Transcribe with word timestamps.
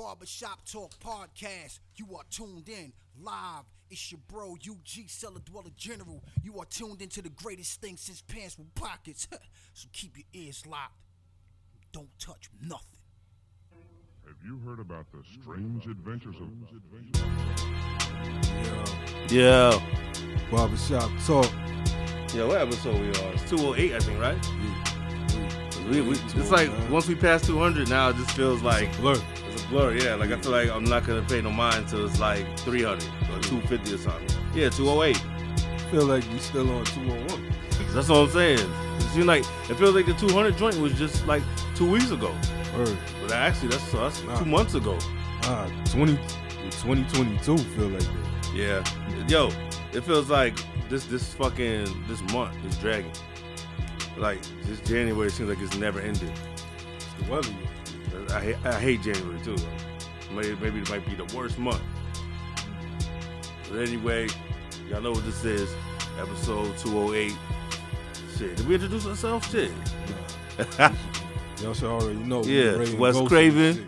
Barbershop 0.00 0.64
Talk 0.64 0.98
Podcast. 0.98 1.78
You 1.94 2.06
are 2.16 2.22
tuned 2.30 2.70
in 2.70 2.90
live. 3.22 3.64
It's 3.90 4.10
your 4.10 4.20
bro, 4.28 4.52
UG 4.54 5.08
Cellar 5.08 5.40
Dweller 5.44 5.68
General. 5.76 6.24
You 6.42 6.58
are 6.58 6.64
tuned 6.64 7.02
into 7.02 7.20
the 7.20 7.28
greatest 7.28 7.82
thing 7.82 7.98
since 7.98 8.22
pants 8.22 8.56
with 8.56 8.74
pockets. 8.74 9.28
so 9.74 9.88
keep 9.92 10.16
your 10.16 10.24
ears 10.32 10.66
locked. 10.66 10.94
Don't 11.92 12.08
touch 12.18 12.48
nothing. 12.66 12.86
Have 14.26 14.36
you 14.42 14.58
heard 14.64 14.80
about 14.80 15.04
the 15.12 15.18
strange 15.42 15.84
adventures 15.84 16.36
of 16.36 16.48
Yeah. 19.30 19.78
Barbershop 20.50 21.10
talk. 21.26 21.52
Yeah, 22.32 22.46
what 22.46 22.58
episode 22.62 22.98
we 22.98 23.08
are? 23.08 23.34
It's 23.34 23.50
208, 23.50 23.92
I 23.92 23.98
think, 23.98 24.18
right? 24.18 24.38
Yeah. 24.64 25.90
We, 25.90 26.00
we, 26.00 26.12
it's 26.12 26.50
like 26.50 26.70
once 26.88 27.06
we 27.06 27.16
pass 27.16 27.46
200 27.46 27.90
now, 27.90 28.08
it 28.08 28.16
just 28.16 28.30
feels 28.30 28.62
like 28.62 28.96
Blur. 28.96 29.12
it's 29.12 29.39
Yeah, 29.72 30.14
like 30.16 30.30
I 30.32 30.40
feel 30.40 30.50
like 30.52 30.70
I'm 30.70 30.84
not 30.84 31.06
gonna 31.06 31.22
pay 31.22 31.40
no 31.40 31.50
mind 31.50 31.76
until 31.84 32.06
it's 32.06 32.18
like 32.20 32.44
300 32.60 33.02
or 33.04 33.40
250 33.42 33.94
or 33.94 33.98
something. 33.98 34.38
Yeah, 34.54 34.68
208. 34.70 35.16
Feel 35.90 36.04
like 36.06 36.24
we 36.32 36.38
still 36.38 36.70
on 36.70 36.84
201. 36.84 37.52
That's 37.94 38.08
what 38.08 38.18
I'm 38.18 38.30
saying. 38.30 38.58
It 38.58 39.02
seems 39.12 39.26
like 39.26 39.44
it 39.68 39.74
feels 39.76 39.94
like 39.94 40.06
the 40.06 40.14
200 40.14 40.56
joint 40.56 40.76
was 40.78 40.92
just 40.94 41.26
like 41.26 41.42
two 41.74 41.90
weeks 41.90 42.10
ago, 42.10 42.32
Word. 42.76 42.96
but 43.22 43.32
actually 43.32 43.68
that's, 43.68 43.90
that's 43.92 44.22
Nah. 44.24 44.38
two 44.38 44.44
months 44.44 44.74
ago. 44.74 44.96
Ah, 45.44 45.66
20, 45.92 46.16
2022 46.70 47.56
feel 47.58 47.88
like 47.88 48.00
that. 48.00 48.52
Yeah, 48.54 48.84
yo, 49.28 49.50
it 49.92 50.02
feels 50.04 50.28
like 50.30 50.54
this 50.88 51.04
this 51.06 51.32
fucking 51.34 51.86
this 52.08 52.20
month 52.32 52.54
is 52.66 52.76
dragging. 52.78 53.12
Like 54.16 54.40
this 54.64 54.80
January 54.80 55.30
seems 55.30 55.48
like 55.48 55.60
it's 55.60 55.76
never 55.76 56.00
ended. 56.00 56.30
It's 56.96 57.06
the 57.24 57.30
weather. 57.32 57.48
I, 58.32 58.40
hate- 58.40 58.64
I 58.66 58.78
hate 58.80 59.02
January 59.02 59.40
too. 59.44 59.56
Maybe, 60.32 60.54
maybe 60.60 60.80
it 60.80 60.90
might 60.90 61.04
be 61.06 61.14
the 61.14 61.24
worst 61.36 61.58
month. 61.58 61.82
But 63.70 63.80
anyway, 63.80 64.28
y'all 64.88 65.00
know 65.00 65.12
what 65.12 65.24
this 65.24 65.44
is. 65.44 65.72
Episode 66.18 66.76
208. 66.78 67.32
Shit, 68.36 68.56
did 68.56 68.66
we 68.68 68.74
introduce 68.74 69.06
ourselves? 69.06 69.48
Shit. 69.50 69.70
Y'all 71.62 71.74
should 71.74 71.84
already 71.84 72.18
know. 72.20 72.42
Yeah, 72.44 72.76
Wes 72.98 73.16
Craven. 73.28 73.62
and 73.66 73.76
shit. 73.76 73.86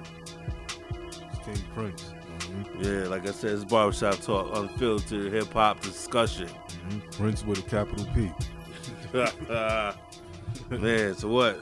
It's 1.31 1.39
King 1.47 1.65
Prince. 1.75 2.13
Mhm. 2.39 2.85
Yeah, 2.85 3.09
like 3.09 3.27
I 3.27 3.33
said, 3.33 3.51
it's 3.53 3.65
barbershop 3.65 4.21
talk, 4.21 4.55
unfiltered 4.57 5.33
hip 5.33 5.53
hop 5.53 5.81
discussion. 5.81 6.49
Mhm. 6.91 7.17
Prince 7.17 7.45
with 7.45 7.59
a 7.59 7.63
capital 7.63 8.07
P. 8.15 8.31
Man, 10.79 11.15
so 11.15 11.29
what? 11.29 11.61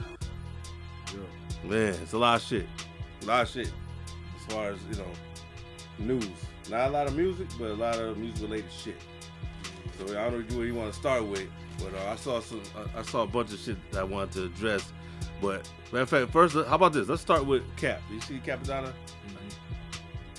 Man, 1.65 1.95
it's 2.03 2.13
a 2.13 2.19
lot 2.19 2.37
of 2.41 2.47
shit. 2.47 2.67
A 3.23 3.27
lot 3.27 3.43
of 3.43 3.49
shit. 3.49 3.67
As 4.37 4.55
far 4.55 4.71
as, 4.71 4.79
you 4.91 4.97
know, 4.97 5.11
news. 6.15 6.29
Not 6.71 6.89
a 6.89 6.91
lot 6.91 7.07
of 7.07 7.17
music, 7.17 7.49
but 7.59 7.71
a 7.71 7.75
lot 7.75 7.97
of 7.99 8.17
music 8.17 8.43
related 8.43 8.71
shit. 8.73 8.97
So 9.99 10.07
I 10.19 10.31
don't 10.31 10.49
know 10.51 10.57
what 10.59 10.67
you 10.67 10.75
want 10.75 10.93
to 10.93 10.99
start 10.99 11.25
with, 11.25 11.47
but 11.79 11.93
uh, 11.95 12.11
I 12.11 12.17
saw 12.17 12.41
some 12.41 12.63
I, 12.97 13.01
I 13.01 13.03
saw 13.03 13.23
a 13.23 13.27
bunch 13.27 13.53
of 13.53 13.59
shit 13.59 13.77
that 13.93 14.01
I 14.01 14.05
wanted 14.05 14.33
to 14.33 14.45
address. 14.45 14.93
But 15.43 15.69
matter 15.93 16.03
of 16.03 16.09
fact, 16.09 16.31
first 16.33 16.55
how 16.55 16.77
about 16.77 16.93
this? 16.95 17.09
Let's 17.09 17.21
start 17.23 17.45
with 17.45 17.63
Cap. 17.77 18.01
You 18.11 18.21
see 18.21 18.39
Cappadonna? 18.39 18.93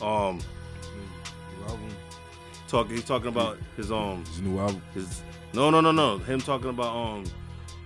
Um 0.02 0.40
New 1.58 1.64
album. 1.68 1.90
talk 2.68 2.90
he's 2.90 3.04
talking 3.06 3.28
about 3.28 3.58
his 3.78 3.92
um 3.92 4.26
His 4.26 4.42
new 4.42 4.58
album. 4.58 4.82
his 4.96 5.22
no 5.54 5.70
no 5.70 5.80
no 5.82 5.92
no. 5.92 6.18
Him 6.18 6.40
talking 6.42 6.70
about 6.70 6.96
um 6.96 7.24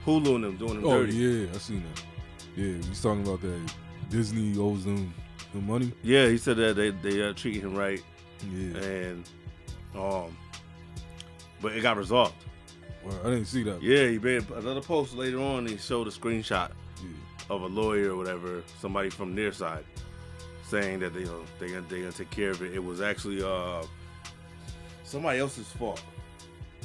Hulu 0.06 0.36
and 0.36 0.44
them 0.46 0.58
doing 0.58 0.76
them 0.76 0.86
Oh, 0.86 1.04
dirty. 1.04 1.16
yeah, 1.16 1.48
I 1.54 1.58
seen 1.58 1.84
that. 1.94 2.04
Yeah, 2.56 2.74
he's 2.88 3.02
talking 3.02 3.24
about 3.24 3.42
that 3.42 3.60
Disney 4.10 4.58
owes 4.58 4.86
them 4.86 5.14
the 5.54 5.60
money. 5.60 5.92
Yeah, 6.04 6.28
he 6.28 6.38
said 6.38 6.58
that 6.58 6.76
they 6.76 6.92
they 6.92 7.20
are 7.22 7.34
treating 7.34 7.62
him 7.62 7.76
right 7.76 8.02
Yeah. 8.52 8.78
and 8.80 9.30
um 9.96 10.38
but 11.62 11.74
it 11.74 11.82
got 11.82 11.98
resolved. 11.98 12.36
Well, 13.04 13.18
I 13.24 13.30
didn't 13.30 13.46
see 13.46 13.64
that. 13.64 13.82
Yeah, 13.84 14.08
he 14.08 14.20
made 14.20 14.50
another 14.52 14.82
post 14.82 15.14
later 15.16 15.40
on. 15.40 15.66
He 15.68 15.78
showed 15.78 16.08
a 16.08 16.12
screenshot 16.12 16.72
Yeah. 17.02 17.10
of 17.50 17.62
a 17.62 17.68
lawyer 17.68 18.12
or 18.12 18.16
whatever, 18.18 18.64
somebody 18.80 19.10
from 19.10 19.36
their 19.36 19.52
side, 19.52 19.86
saying 20.68 21.00
that 21.00 21.14
they 21.14 21.22
you 21.22 21.26
know, 21.28 21.44
they 21.60 21.68
gonna 21.70 21.86
they 21.90 22.00
gonna 22.00 22.12
take 22.12 22.30
care 22.32 22.52
of 22.52 22.62
it. 22.62 22.74
It 22.74 22.84
was 22.84 23.02
actually 23.02 23.44
uh 23.44 23.84
somebody 25.04 25.40
else's 25.40 25.68
fault. 25.68 26.02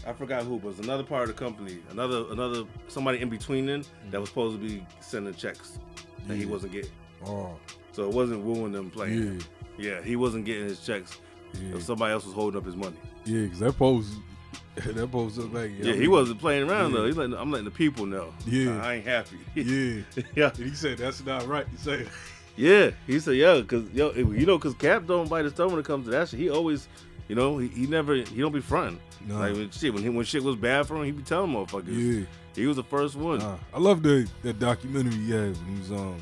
I 0.06 0.12
forgot 0.12 0.42
who, 0.44 0.58
but 0.58 0.68
it 0.68 0.76
was 0.76 0.78
another 0.80 1.02
part 1.02 1.28
of 1.28 1.36
the 1.36 1.44
company, 1.44 1.78
another 1.90 2.24
another 2.30 2.64
somebody 2.88 3.20
in 3.20 3.28
between 3.28 3.66
them 3.66 3.82
that 4.10 4.20
was 4.20 4.28
supposed 4.30 4.60
to 4.60 4.66
be 4.66 4.86
sending 5.00 5.34
checks 5.34 5.78
that 6.26 6.36
he 6.36 6.46
wasn't 6.46 6.72
getting. 6.72 6.90
Oh, 7.26 7.56
So 7.92 8.08
it 8.08 8.14
wasn't 8.14 8.42
wooing 8.44 8.72
them 8.72 8.90
playing. 8.90 9.40
yeah. 9.78 9.92
Yeah, 9.96 10.02
he 10.02 10.16
wasn't 10.16 10.44
getting 10.44 10.64
his 10.64 10.80
checks. 10.80 11.18
Yeah. 11.54 11.78
Somebody 11.80 12.12
else 12.12 12.24
was 12.26 12.34
holding 12.34 12.58
up 12.58 12.66
his 12.66 12.76
money. 12.76 12.96
Yeah, 13.24 13.42
because 13.44 13.58
that 13.60 13.72
pose, 13.78 14.10
that 14.74 15.10
pose 15.10 15.36
looked 15.38 15.54
like. 15.54 15.70
Yeah, 15.78 15.94
he 15.94 16.06
wasn't 16.08 16.38
playing 16.38 16.68
around 16.68 16.90
Yeah. 16.92 16.98
though. 16.98 17.06
He's 17.06 17.16
letting, 17.16 17.34
I'm 17.34 17.50
letting 17.50 17.64
the 17.64 17.70
people 17.70 18.06
know. 18.06 18.32
Yeah. 18.46 18.80
I 18.84 18.94
ain't 18.94 19.06
happy. 19.06 19.38
Yeah. 19.54 20.02
yeah, 20.36 20.50
And 20.56 20.64
he 20.68 20.74
said 20.74 20.98
that's 20.98 21.24
not 21.24 21.46
right. 21.46 21.66
He 21.70 21.76
said, 21.78 22.08
yeah. 22.56 22.90
He 23.06 23.18
said, 23.20 23.36
yeah, 23.36 23.60
cause 23.62 23.84
yo, 23.92 24.12
you 24.12 24.46
know, 24.46 24.58
cause 24.58 24.74
Cap 24.74 25.06
don't 25.06 25.28
bite 25.30 25.44
his 25.44 25.54
tongue 25.54 25.70
when 25.70 25.80
it 25.80 25.86
comes 25.86 26.04
to 26.06 26.10
that 26.12 26.28
shit. 26.28 26.40
He 26.40 26.50
always, 26.50 26.88
you 27.30 27.36
know, 27.36 27.58
he, 27.58 27.68
he 27.68 27.86
never, 27.86 28.14
he 28.16 28.41
don't 28.41 28.50
be 28.50 28.60
fronting. 28.60 29.00
Nah. 29.24 29.38
Like 29.38 29.52
when 29.52 29.70
shit, 29.70 29.94
when 29.94 30.02
he, 30.02 30.08
when 30.08 30.24
shit 30.24 30.42
was 30.42 30.56
bad 30.56 30.86
for 30.88 30.96
him, 30.96 31.04
he 31.04 31.12
be 31.12 31.22
telling 31.22 31.52
motherfuckers. 31.52 31.86
yeah. 32.18 32.26
He 32.56 32.66
was 32.66 32.74
the 32.76 32.82
first 32.82 33.14
one. 33.14 33.38
Nah, 33.38 33.56
I 33.72 33.78
love 33.78 34.02
the 34.02 34.28
that 34.42 34.58
documentary 34.58 35.14
he 35.14 35.30
had 35.30 35.56
when 35.56 35.74
he 35.74 35.78
was 35.80 35.92
um 35.92 36.16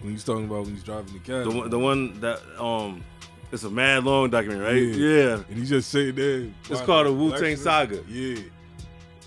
when 0.00 0.08
he 0.08 0.12
was 0.14 0.24
talking 0.24 0.46
about 0.46 0.64
when 0.64 0.74
he's 0.74 0.82
driving 0.82 1.12
the 1.12 1.20
cab. 1.20 1.44
The 1.44 1.50
one, 1.56 1.70
the 1.70 1.78
one 1.78 2.20
that 2.20 2.40
um, 2.60 3.04
it's 3.52 3.62
a 3.62 3.70
mad 3.70 4.02
long 4.02 4.30
documentary, 4.30 4.64
right? 4.64 4.96
Yeah. 4.98 5.44
And 5.48 5.56
he's 5.56 5.68
just 5.68 5.90
sitting 5.90 6.16
there. 6.16 6.50
It's 6.68 6.80
called 6.80 7.06
a 7.06 7.12
Wu 7.12 7.30
Tang. 7.38 7.54
Saga. 7.56 8.02
Yeah. 8.08 8.40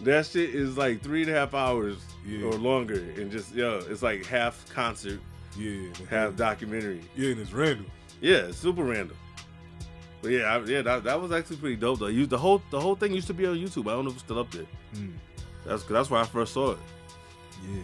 That 0.04 0.26
shit 0.26 0.54
is 0.54 0.78
like 0.78 1.02
three 1.02 1.22
and 1.22 1.32
a 1.32 1.34
half 1.36 1.54
hours 1.54 1.98
Yeah. 2.26 2.46
or 2.48 2.54
longer, 2.54 3.00
and 3.16 3.32
just 3.32 3.56
yo, 3.56 3.80
it's 3.90 4.02
like 4.04 4.26
half 4.26 4.66
concert, 4.74 5.22
Yeah. 5.58 5.88
half 6.10 6.36
documentary. 6.36 7.02
Yeah, 7.16 7.32
and 7.32 7.40
it's 7.40 7.54
random. 7.54 7.86
Yeah, 8.20 8.52
super 8.52 8.84
random. 8.84 9.16
But 10.22 10.32
yeah, 10.32 10.56
I, 10.56 10.60
yeah, 10.66 10.82
that, 10.82 11.04
that 11.06 11.22
was 11.22 11.32
actually 11.32 11.58
pretty 11.58 11.78
dope 11.78 12.00
though. 12.00 12.08
You, 12.08 12.26
the 12.26 12.38
whole 12.38 12.62
the 12.72 12.80
whole 12.80 12.96
thing 12.96 13.14
used 13.14 13.28
to 13.28 13.34
be 13.34 13.46
on 13.46 13.56
YouTube. 13.56 13.90
I 13.90 13.96
don't 13.96 14.06
know 14.06 14.12
if 14.12 14.18
it's 14.18 14.26
still 14.26 14.40
up 14.40 14.52
there. 14.52 14.66
Mm. 14.96 15.14
That's 15.66 15.84
that's 15.84 16.10
where 16.10 16.22
I 16.22 16.26
first 16.26 16.54
saw 16.54 16.72
it. 16.72 16.80
Yeah. 17.72 17.84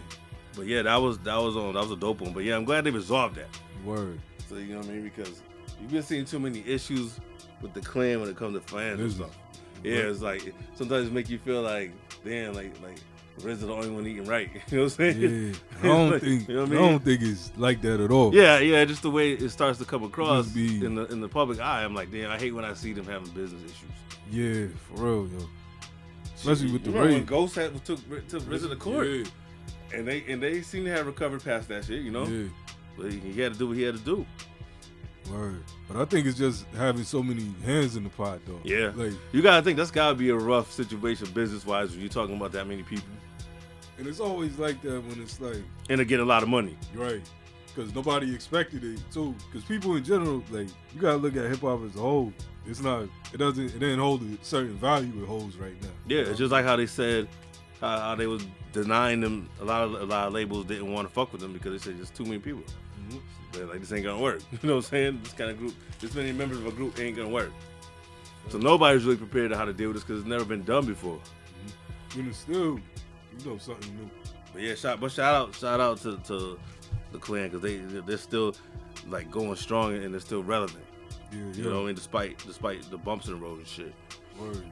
But 0.55 0.67
yeah, 0.67 0.81
that 0.81 0.97
was 0.97 1.17
that 1.19 1.37
was 1.37 1.55
on 1.55 1.73
that 1.73 1.81
was 1.81 1.91
a 1.91 1.95
dope 1.95 2.21
one. 2.21 2.33
But 2.33 2.43
yeah, 2.43 2.55
I'm 2.55 2.65
glad 2.65 2.83
they 2.83 2.91
resolved 2.91 3.35
that. 3.35 3.47
Word. 3.85 4.19
So 4.49 4.55
you 4.55 4.73
know 4.73 4.79
what 4.79 4.87
I 4.87 4.91
mean 4.91 5.03
because 5.03 5.41
you've 5.81 5.91
been 5.91 6.03
seeing 6.03 6.25
too 6.25 6.39
many 6.39 6.63
issues 6.67 7.19
with 7.61 7.73
the 7.73 7.81
clan 7.81 8.19
when 8.19 8.29
it 8.29 8.35
comes 8.35 8.55
to 8.55 8.61
fans 8.61 8.99
and 8.99 9.11
stuff. 9.11 9.37
Yeah, 9.83 9.97
it's 9.97 10.21
like 10.21 10.53
sometimes 10.73 11.07
it 11.07 11.13
make 11.13 11.29
you 11.29 11.37
feel 11.37 11.61
like 11.61 11.91
damn, 12.23 12.53
like 12.53 12.73
like 12.81 12.99
RZA 13.39 13.59
the 13.61 13.73
only 13.73 13.89
one 13.89 14.07
eating 14.07 14.25
right. 14.25 14.49
You 14.71 14.77
know 14.77 14.83
what 14.83 14.91
I'm 14.93 15.13
saying? 15.13 15.21
Yeah. 15.21 15.53
I 15.83 15.87
don't 15.87 16.11
Like, 16.11 16.21
think 16.21 16.47
you 16.47 16.55
know 16.55 16.61
what 16.63 16.71
I 16.71 16.75
I 16.75 16.77
don't 16.89 17.03
think 17.03 17.21
it's 17.21 17.51
like 17.57 17.81
that 17.81 17.99
at 17.99 18.11
all. 18.11 18.33
Yeah, 18.33 18.59
yeah, 18.59 18.85
just 18.85 19.01
the 19.01 19.11
way 19.11 19.33
it 19.33 19.49
starts 19.49 19.77
to 19.79 19.85
come 19.85 20.03
across 20.03 20.47
be- 20.47 20.85
in 20.85 20.95
the 20.95 21.05
in 21.07 21.19
the 21.21 21.27
public 21.29 21.59
eye. 21.59 21.83
I'm 21.83 21.93
like, 21.93 22.11
damn, 22.11 22.31
I 22.31 22.37
hate 22.37 22.53
when 22.55 22.63
I 22.65 22.73
see 22.73 22.93
them 22.93 23.05
having 23.05 23.29
business 23.31 23.61
issues. 23.63 23.91
Yeah, 24.31 24.67
for 24.87 25.03
real, 25.03 25.27
yo. 25.27 25.47
Especially 26.35 26.71
with 26.71 26.83
the 26.83 26.89
You 26.91 26.95
remember 26.95 27.09
when 27.13 27.19
raid. 27.21 27.27
Ghost 27.27 27.55
had 27.55 27.85
took 27.85 27.99
took 28.29 28.43
RZA 28.43 28.69
to 28.69 28.75
court, 28.75 29.07
Yeah. 29.07 29.23
and 29.93 30.07
they 30.07 30.23
and 30.27 30.41
they 30.41 30.61
seem 30.61 30.85
to 30.85 30.91
have 30.91 31.05
recovered 31.05 31.43
past 31.43 31.67
that 31.69 31.85
shit. 31.85 32.01
You 32.03 32.11
know, 32.11 32.25
Yeah. 32.25 32.47
but 32.97 33.11
he, 33.11 33.19
he 33.19 33.41
had 33.41 33.53
to 33.53 33.59
do 33.59 33.67
what 33.67 33.77
he 33.77 33.83
had 33.83 33.95
to 33.95 34.01
do. 34.01 34.25
Word. 35.31 35.63
But 35.87 35.97
I 35.97 36.05
think 36.05 36.27
it's 36.27 36.37
just 36.37 36.65
having 36.75 37.03
so 37.03 37.21
many 37.23 37.53
hands 37.63 37.95
in 37.95 38.03
the 38.03 38.09
pot 38.09 38.39
though. 38.45 38.59
Yeah. 38.63 38.91
Like 38.95 39.13
You 39.31 39.41
gotta 39.41 39.61
think 39.63 39.77
that's 39.77 39.91
gotta 39.91 40.15
be 40.15 40.29
a 40.29 40.35
rough 40.35 40.71
situation 40.71 41.27
business 41.31 41.65
wise 41.65 41.91
when 41.91 41.99
you're 41.99 42.09
talking 42.09 42.35
about 42.35 42.51
that 42.53 42.67
many 42.67 42.83
people 42.83 43.09
and 43.97 44.07
it's 44.07 44.19
always 44.19 44.57
like 44.57 44.81
that 44.81 45.01
when 45.05 45.21
it's 45.21 45.39
like 45.39 45.63
and 45.89 45.99
to 45.99 46.05
get 46.05 46.19
a 46.19 46.25
lot 46.25 46.43
of 46.43 46.49
money. 46.49 46.77
Right. 46.93 47.21
Because 47.67 47.93
nobody 47.93 48.33
expected 48.33 48.83
it 48.83 48.99
too. 49.11 49.35
Because 49.51 49.67
people 49.67 49.95
in 49.95 50.03
general, 50.03 50.43
like 50.49 50.67
you 50.93 51.01
gotta 51.01 51.17
look 51.17 51.35
at 51.35 51.49
hip 51.49 51.61
hop 51.61 51.83
as 51.83 51.95
a 51.95 51.99
whole. 51.99 52.31
It's 52.65 52.81
not. 52.81 53.03
It 53.33 53.37
doesn't. 53.37 53.65
It 53.65 53.79
didn't 53.79 53.99
hold 53.99 54.21
a 54.23 54.43
certain 54.43 54.75
value 54.75 55.11
it 55.21 55.27
holds 55.27 55.57
right 55.57 55.79
now. 55.81 55.89
Yeah, 56.07 56.17
You 56.17 56.23
know? 56.23 56.29
it's 56.31 56.39
just 56.39 56.51
like 56.51 56.65
how 56.65 56.75
they 56.75 56.87
said 56.87 57.27
how, 57.81 58.15
they 58.15 58.27
was 58.27 58.45
denying 58.73 59.21
them. 59.21 59.49
A 59.61 59.65
lot 59.65 59.83
of 59.83 59.93
a 59.93 60.05
lot 60.05 60.27
of 60.27 60.33
labels 60.33 60.65
didn't 60.65 60.91
want 60.91 61.07
to 61.07 61.13
fuck 61.13 61.31
with 61.31 61.41
them 61.41 61.53
because 61.53 61.71
they 61.73 61.91
said 61.91 61.99
just 61.99 62.15
too 62.15 62.23
many 62.23 62.39
people. 62.39 62.63
Mhm. 63.09 63.19
They're 63.51 63.65
like, 63.65 63.79
this 63.79 63.91
ain't 63.93 64.03
gonna 64.05 64.21
work. 64.21 64.41
You 64.51 64.59
know 64.67 64.75
what 64.75 64.85
I'm 64.85 64.89
saying? 64.89 65.19
This 65.23 65.33
kind 65.33 65.49
of 65.51 65.57
group, 65.57 65.73
this 65.99 66.13
many 66.13 66.31
members 66.31 66.57
of 66.59 66.65
a 66.67 66.71
group 66.71 66.99
ain't 66.99 67.15
gonna 67.17 67.29
work. 67.29 67.51
So 68.49 68.57
nobody's 68.57 69.03
really 69.05 69.17
prepared 69.17 69.49
to 69.51 69.57
how 69.57 69.65
to 69.65 69.73
deal 69.73 69.87
with 69.89 69.97
this 69.97 70.03
because 70.03 70.19
it's 70.21 70.29
never 70.29 70.45
been 70.45 70.63
done 70.63 70.85
before. 70.85 71.19
And 72.17 72.27
it's 72.27 72.37
still, 72.37 72.79
you 73.39 73.45
know, 73.45 73.57
something 73.57 73.95
new. 73.97 74.09
But 74.53 74.61
yeah, 74.61 74.75
shout 74.75 74.99
but 74.99 75.11
shout 75.11 75.33
out 75.35 75.55
shout 75.55 75.79
out 75.79 75.97
to, 76.03 76.17
to 76.27 76.59
the 77.11 77.17
clan 77.17 77.49
because 77.49 77.61
they 77.61 77.77
they're 77.77 78.17
still 78.17 78.55
like 79.09 79.29
going 79.31 79.55
strong 79.55 79.95
and 79.95 80.13
they're 80.13 80.21
still 80.21 80.43
relevant. 80.43 80.83
Yeah, 81.31 81.39
yeah. 81.39 81.53
You 81.53 81.63
know 81.63 81.75
what 81.77 81.83
I 81.83 81.85
mean? 81.87 81.95
Despite 81.95 82.37
despite 82.45 82.89
the 82.91 82.97
bumps 82.97 83.27
in 83.27 83.33
the 83.33 83.39
road 83.39 83.57
and 83.59 83.67
shit. 83.67 83.93
Word, 84.39 84.63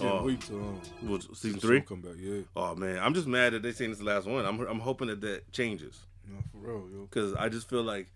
Oh. 0.00 0.24
wait 0.24 0.40
till 0.40 0.56
um, 0.56 0.80
What, 1.02 1.22
season 1.36 1.60
three? 1.60 1.80
come 1.80 2.00
back. 2.00 2.14
Yeah, 2.18 2.40
Oh 2.56 2.74
man, 2.74 2.98
I'm 2.98 3.14
just 3.14 3.28
mad 3.28 3.52
that 3.52 3.62
they 3.62 3.70
saying 3.70 3.90
this 3.90 3.98
the 4.00 4.04
last 4.04 4.26
one. 4.26 4.44
I'm 4.44 4.58
I'm 4.62 4.80
hoping 4.80 5.06
that 5.08 5.20
that 5.20 5.52
changes 5.52 6.00
no, 6.28 6.38
for 6.52 6.58
real, 6.66 6.88
yo. 6.92 7.02
because 7.10 7.34
I 7.34 7.48
just 7.48 7.68
feel 7.68 7.82
like 7.82 8.08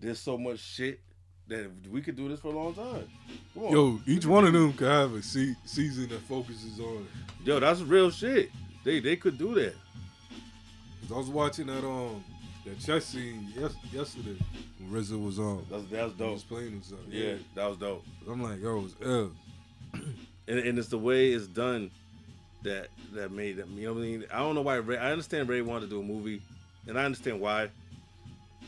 there's 0.00 0.18
so 0.20 0.36
much 0.38 0.58
shit 0.60 1.00
that 1.48 1.70
we 1.90 2.00
could 2.02 2.16
do 2.16 2.28
this 2.28 2.40
for 2.40 2.48
a 2.48 2.56
long 2.56 2.74
time. 2.74 3.08
On. 3.56 3.72
Yo, 3.72 4.00
each 4.06 4.26
one 4.26 4.44
of 4.46 4.52
them 4.52 4.72
could 4.72 4.88
have 4.88 5.14
a 5.14 5.22
se- 5.22 5.54
season 5.64 6.08
that 6.08 6.20
focuses 6.22 6.78
on. 6.80 7.06
Yo, 7.44 7.60
that's 7.60 7.80
real 7.82 8.10
shit. 8.10 8.50
They 8.84 9.00
they 9.00 9.16
could 9.16 9.38
do 9.38 9.54
that. 9.54 9.74
'Cause 11.02 11.12
I 11.12 11.16
was 11.18 11.28
watching 11.28 11.66
that 11.68 11.84
um 11.86 12.24
that 12.64 12.80
chess 12.80 13.04
scene 13.06 13.52
yes, 13.56 13.74
yesterday 13.92 14.36
when 14.80 14.90
RZA 15.02 15.22
was 15.24 15.38
on. 15.38 15.64
That's 15.70 15.84
that's 15.84 16.12
He 16.12 16.18
dope. 16.18 16.32
was 16.32 16.42
playing 16.44 16.72
himself. 16.72 17.00
Yeah, 17.08 17.34
that 17.54 17.68
was 17.68 17.78
dope. 17.78 18.04
I'm 18.28 18.42
like, 18.42 18.60
yo, 18.60 18.84
it's 18.84 18.94
L. 19.04 19.30
and, 20.48 20.58
and 20.58 20.78
it's 20.78 20.88
the 20.88 20.98
way 20.98 21.30
it's 21.32 21.46
done 21.46 21.90
that 22.62 22.88
that 23.12 23.30
made 23.30 23.56
them. 23.56 23.72
You 23.76 23.86
know 23.86 23.92
what 23.94 24.00
I 24.00 24.02
mean? 24.02 24.24
I 24.32 24.38
don't 24.40 24.56
know 24.56 24.62
why. 24.62 24.76
Ray, 24.76 24.98
I 24.98 25.12
understand 25.12 25.48
Ray 25.48 25.62
wanted 25.62 25.82
to 25.82 25.90
do 25.90 26.00
a 26.00 26.02
movie, 26.02 26.42
and 26.86 26.98
I 26.98 27.04
understand 27.04 27.40
why. 27.40 27.70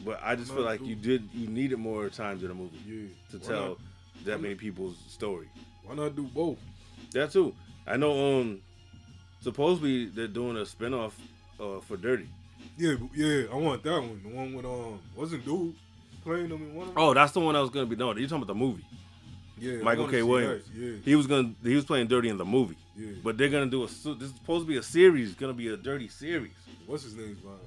But 0.04 0.20
I 0.22 0.36
just 0.36 0.52
feel 0.52 0.62
like 0.64 0.80
you 0.84 0.94
did 0.94 1.28
you 1.34 1.48
needed 1.48 1.78
more 1.78 2.08
times 2.08 2.42
in 2.44 2.50
a 2.50 2.54
movie 2.54 2.78
Yeah. 2.86 3.08
to 3.32 3.38
Why 3.38 3.46
tell 3.48 3.68
not- 3.68 3.78
that 4.24 4.40
many 4.40 4.54
people's 4.54 4.96
story. 5.08 5.48
Why 5.84 5.94
not 5.94 6.14
do 6.14 6.22
both? 6.24 6.58
That 7.12 7.32
too. 7.32 7.54
I 7.86 7.96
know. 7.96 8.40
Um, 8.40 8.60
supposedly 9.40 10.06
they're 10.06 10.28
doing 10.28 10.56
a 10.56 10.60
spinoff 10.62 11.12
uh, 11.60 11.80
for 11.80 11.96
Dirty. 11.96 12.28
Yeah, 12.76 12.94
yeah, 13.14 13.44
I 13.52 13.56
want 13.56 13.82
that 13.82 14.00
one. 14.00 14.20
The 14.22 14.28
one 14.28 14.54
with 14.54 14.64
um 14.64 15.00
wasn't 15.16 15.44
dude 15.44 15.74
playing 16.22 16.48
them 16.50 16.62
in 16.62 16.74
one 16.74 16.88
of 16.88 16.94
them. 16.94 17.02
Oh, 17.02 17.14
that's 17.14 17.32
the 17.32 17.40
one 17.40 17.54
that 17.54 17.60
was 17.60 17.70
gonna 17.70 17.86
be. 17.86 17.96
No, 17.96 18.14
you're 18.14 18.28
talking 18.28 18.42
about 18.42 18.46
the 18.48 18.54
movie. 18.54 18.84
yeah, 19.58 19.82
Michael 19.82 20.06
K. 20.08 20.22
Williams. 20.22 20.64
Yeah, 20.76 20.92
He 21.04 21.16
was 21.16 21.26
gonna. 21.26 21.54
He 21.62 21.74
was 21.74 21.84
playing 21.84 22.06
Dirty 22.08 22.28
in 22.28 22.36
the 22.36 22.44
movie. 22.44 22.76
yeah. 22.96 23.12
But 23.24 23.36
they're 23.38 23.48
gonna 23.48 23.66
do 23.70 23.82
a. 23.82 23.86
This 23.86 24.06
is 24.06 24.30
supposed 24.34 24.64
to 24.66 24.68
be 24.68 24.76
a 24.76 24.82
series. 24.82 25.30
It's 25.30 25.38
Gonna 25.38 25.54
be 25.54 25.68
a 25.68 25.76
Dirty 25.76 26.08
series. 26.08 26.52
what's 26.86 27.02
his 27.04 27.16
name's 27.16 27.38
behind? 27.40 27.60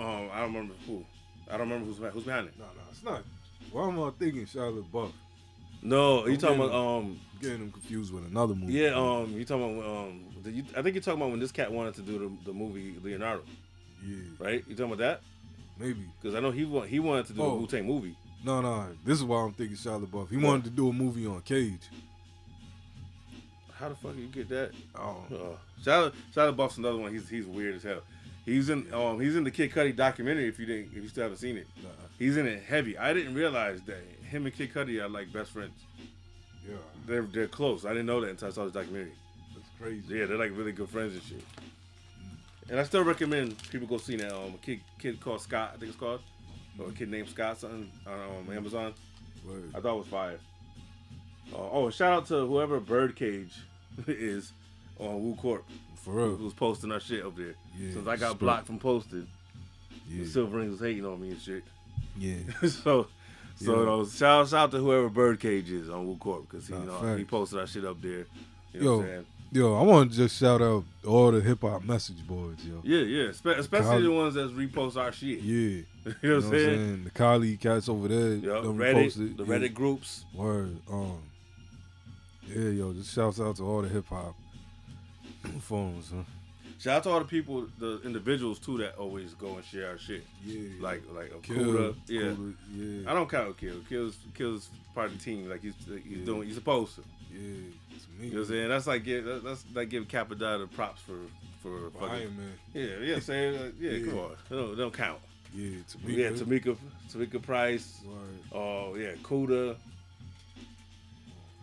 Um, 0.00 0.28
I 0.32 0.40
don't 0.40 0.52
remember 0.54 0.74
who. 0.86 1.04
I 1.48 1.52
don't 1.58 1.68
remember 1.68 1.86
who's 1.86 1.96
behind- 1.96 2.14
who's 2.14 2.24
behind 2.24 2.46
it. 2.48 2.54
nah, 2.58 2.64
nah, 2.66 2.90
it's 2.90 3.02
not. 3.04 3.22
Why 3.72 3.88
am 3.88 4.00
I 4.00 4.10
thinking 4.18 4.46
Shia 4.46 4.82
LaBeouf? 4.82 5.12
No, 5.82 6.26
you 6.26 6.36
talking 6.36 6.56
about 6.60 6.74
um 6.74 7.18
getting 7.40 7.58
them 7.60 7.72
confused 7.72 8.12
with 8.12 8.24
another 8.26 8.54
movie. 8.54 8.74
yeah 8.74 8.90
um 8.94 9.32
you 9.32 9.44
talking 9.46 9.78
about 9.78 9.86
um 10.08 10.24
the, 10.42 10.50
you, 10.50 10.64
I 10.76 10.82
think 10.82 10.94
you're 10.94 11.02
talking 11.02 11.20
about 11.20 11.30
when 11.30 11.40
this 11.40 11.52
cat 11.52 11.72
wanted 11.72 11.94
to 11.94 12.02
do 12.02 12.18
the, 12.44 12.50
the 12.50 12.52
movie 12.52 12.96
Leonardo 13.02 13.42
yeah, 14.06 14.16
right 14.38 14.62
you 14.68 14.74
talking 14.74 14.92
about 14.92 14.98
that 14.98 15.20
maybe. 15.78 16.04
because 16.20 16.34
I 16.34 16.40
know 16.40 16.50
he 16.50 16.66
want, 16.66 16.90
he 16.90 16.98
wanted 17.00 17.26
to 17.28 17.32
do 17.32 17.40
Oh. 17.42 17.52
a 17.52 17.56
Wu 17.56 17.66
Tang 17.66 17.86
movie 17.86 18.14
No, 18.44 18.60
no. 18.60 18.88
This 19.06 19.16
is 19.18 19.24
why 19.24 19.42
I'm 19.42 19.52
thinking 19.54 19.74
Shia 19.76 20.04
LaBeouf. 20.04 20.28
He 20.28 20.36
wanted 20.36 20.64
to 20.64 20.70
do 20.70 20.88
a 20.90 20.92
movie 20.92 21.26
on 21.26 21.40
Cage. 21.40 21.88
how 23.72 23.88
the 23.88 23.94
fuck 23.94 24.14
you 24.16 24.26
get 24.26 24.48
that 24.50 24.72
Oh, 24.94 25.24
uh, 25.32 25.56
Charlotte 25.82 26.14
Shia 26.34 26.54
LaBeouf's 26.54 26.76
another 26.76 26.98
one 26.98 27.10
he's 27.12 27.26
he's 27.28 27.46
weird 27.46 27.76
as 27.76 27.82
hell 27.82 28.02
he's 28.44 28.68
in 28.68 28.92
um 28.92 29.20
he's 29.20 29.36
in 29.36 29.44
the 29.44 29.50
Kid 29.50 29.72
Cudi 29.72 29.94
documentary 29.94 30.48
if 30.48 30.58
you 30.58 30.66
didn't 30.66 30.92
if 30.96 31.02
you 31.02 31.08
still 31.08 31.24
haven't 31.24 31.38
seen 31.38 31.56
it 31.56 31.66
nah, 31.82 31.88
he's 32.18 32.36
in 32.36 32.46
it 32.46 32.62
heavy 32.62 32.96
I 32.96 33.12
didn't 33.12 33.34
realize 33.34 33.80
that 33.82 34.02
him 34.28 34.46
and 34.46 34.54
Kid 34.54 34.72
Cudi 34.72 35.02
are 35.02 35.08
like 35.08 35.32
best 35.32 35.50
friends 35.50 35.72
yeah, 36.68 36.76
they're 37.06 37.22
they're 37.22 37.48
close 37.48 37.84
I 37.84 37.90
didn't 37.90 38.06
know 38.06 38.20
that 38.20 38.30
until 38.30 38.48
I 38.48 38.50
saw 38.50 38.64
this 38.64 38.72
documentary 38.72 39.12
that's 39.54 39.68
crazy. 39.78 40.18
Yeah, 40.18 40.26
they're 40.26 40.38
like 40.38 40.56
really 40.56 40.72
good 40.72 40.88
friends 40.88 41.14
and 41.14 41.22
shit. 41.22 41.44
And 42.68 42.78
I 42.78 42.84
still 42.84 43.02
recommend 43.02 43.56
people 43.70 43.86
go 43.86 43.98
see 43.98 44.16
that 44.16 44.32
um 44.32 44.54
a 44.54 44.58
kid 44.58 44.80
kid 44.98 45.20
called 45.20 45.40
Scott, 45.40 45.72
I 45.74 45.78
think 45.78 45.90
it's 45.90 46.00
called. 46.00 46.20
Or 46.78 46.88
a 46.88 46.92
kid 46.92 47.10
named 47.10 47.28
Scott 47.28 47.58
something 47.58 47.90
on 48.06 48.48
um, 48.48 48.56
Amazon. 48.56 48.94
Word. 49.46 49.70
I 49.74 49.80
thought 49.80 49.94
it 49.94 49.98
was 49.98 50.06
fire. 50.06 50.38
Uh, 51.52 51.56
oh, 51.58 51.90
shout 51.90 52.12
out 52.12 52.26
to 52.26 52.46
whoever 52.46 52.78
Birdcage 52.78 53.52
is 54.06 54.52
on 55.00 55.22
Wu-Corp 55.22 55.64
For 55.96 56.12
real. 56.14 56.36
who's 56.36 56.52
posting 56.54 56.92
our 56.92 57.00
shit 57.00 57.24
up 57.24 57.36
there. 57.36 57.54
Yeah, 57.78 57.92
Since 57.94 58.06
I 58.08 58.16
got 58.16 58.38
blocked 58.38 58.66
from 58.66 58.78
posting, 58.78 59.26
Yeah, 60.08 60.24
Silver 60.26 60.58
Rings 60.58 60.72
was 60.72 60.80
hating 60.80 61.04
on 61.06 61.20
me 61.20 61.30
and 61.30 61.40
shit. 61.40 61.64
yeah. 62.18 62.36
so 62.62 62.68
so 62.68 63.06
Yeah. 63.60 63.70
you 63.80 63.84
know, 63.86 64.04
shout, 64.06 64.48
shout 64.48 64.54
out 64.54 64.70
to 64.72 64.78
whoever 64.78 65.08
Birdcage 65.08 65.70
is 65.70 65.90
on 65.90 66.06
Wu-Corp 66.06 66.48
because 66.50 66.66
he 66.68 66.74
you 66.74 66.80
know, 66.80 67.16
he 67.16 67.24
posted 67.24 67.58
our 67.58 67.66
shit 67.66 67.84
up 67.84 68.00
there. 68.00 68.26
You 68.72 68.80
know 68.80 68.84
Yo, 68.84 68.96
what 68.96 69.02
I'm 69.04 69.08
saying? 69.10 69.26
Yo, 69.52 69.74
I 69.76 69.82
want 69.82 70.10
to 70.12 70.16
just 70.16 70.38
shout 70.38 70.62
out 70.62 70.84
all 71.04 71.32
the 71.32 71.40
hip 71.40 71.62
hop 71.62 71.82
message 71.84 72.24
boards, 72.24 72.64
yo. 72.64 72.80
Yeah, 72.84 73.00
yeah. 73.00 73.32
Spe- 73.32 73.46
especially 73.58 73.88
Kyle- 73.88 74.02
the 74.02 74.10
ones 74.12 74.34
that 74.34 74.56
repost 74.56 74.96
our 74.96 75.10
shit. 75.10 75.40
Yeah, 75.40 75.82
You 76.04 76.14
know 76.22 76.36
what 76.36 76.44
I'm 76.44 76.50
saying? 76.50 77.04
The 77.04 77.10
Kali 77.10 77.56
cats 77.56 77.88
over 77.88 78.06
there, 78.06 78.34
Yo, 78.34 78.72
Reddit, 78.72 79.36
the 79.36 79.42
yeah. 79.44 79.50
Reddit 79.58 79.74
groups. 79.74 80.24
Word. 80.34 80.76
Um. 80.90 81.18
Yeah, 82.46 82.70
yo, 82.70 82.92
just 82.92 83.12
shouts 83.14 83.40
out 83.40 83.56
to 83.56 83.64
all 83.64 83.82
the 83.82 83.88
hip 83.88 84.06
hop 84.06 84.34
phones, 85.60 86.10
huh? 86.10 86.22
Shout 86.78 86.96
out 86.98 87.02
to 87.02 87.10
all 87.10 87.18
the 87.18 87.24
people, 87.26 87.66
the 87.78 88.00
individuals 88.04 88.58
too, 88.58 88.78
that 88.78 88.96
always 88.96 89.34
go 89.34 89.56
and 89.56 89.64
share 89.64 89.90
our 89.90 89.98
shit. 89.98 90.24
Yeah. 90.46 90.68
Like 90.80 91.02
like 91.14 91.30
Kill, 91.42 91.56
Okuda, 91.58 91.94
yeah. 92.06 92.20
Kuda, 92.22 92.54
yeah. 92.74 93.10
I 93.10 93.14
don't 93.14 93.28
count 93.28 93.56
Kill. 93.58 93.76
Kill's 93.88 94.16
Kill's 94.34 94.70
part 94.94 95.08
of 95.10 95.18
the 95.18 95.22
team. 95.24 95.48
Like 95.50 95.60
he's 95.62 95.74
he's 95.86 96.18
Yeah. 96.20 96.24
doing. 96.24 96.46
He's 96.46 96.54
supposed 96.54 96.94
to. 96.96 97.02
Yeah, 97.32 97.38
to 97.38 97.42
me. 98.22 98.26
You 98.28 98.30
know 98.32 98.38
what 98.40 98.40
I'm 98.40 98.48
saying? 98.48 98.68
That's 98.70 98.86
like 98.86 99.04
give 99.04 99.24
that- 99.26 99.44
that's 99.44 99.64
like 99.74 99.90
give 99.90 100.08
Cappadonna 100.08 100.70
props 100.72 101.02
for 101.02 101.18
for 101.62 101.70
Well, 101.70 101.90
fucking. 102.08 102.14
Iron 102.14 102.36
Man. 102.38 102.52
Yeah, 102.72 102.96
yeah. 103.14 103.18
Saying 103.20 103.56
uh, 103.56 103.70
yeah, 103.78 103.90
Yeah. 103.92 104.06
come 104.10 104.18
on, 104.18 104.30
they 104.48 104.56
don't, 104.56 104.76
don't 104.78 104.94
count. 104.94 105.20
Yeah, 105.54 105.70
to 105.86 105.98
me. 106.06 106.14
Yeah, 106.14 106.30
Tamika 106.30 106.76
Tamika 107.12 107.42
Price. 107.42 108.00
Word. 108.06 108.18
Oh 108.58 108.94
yeah, 108.94 109.12
Kuda. 109.22 109.76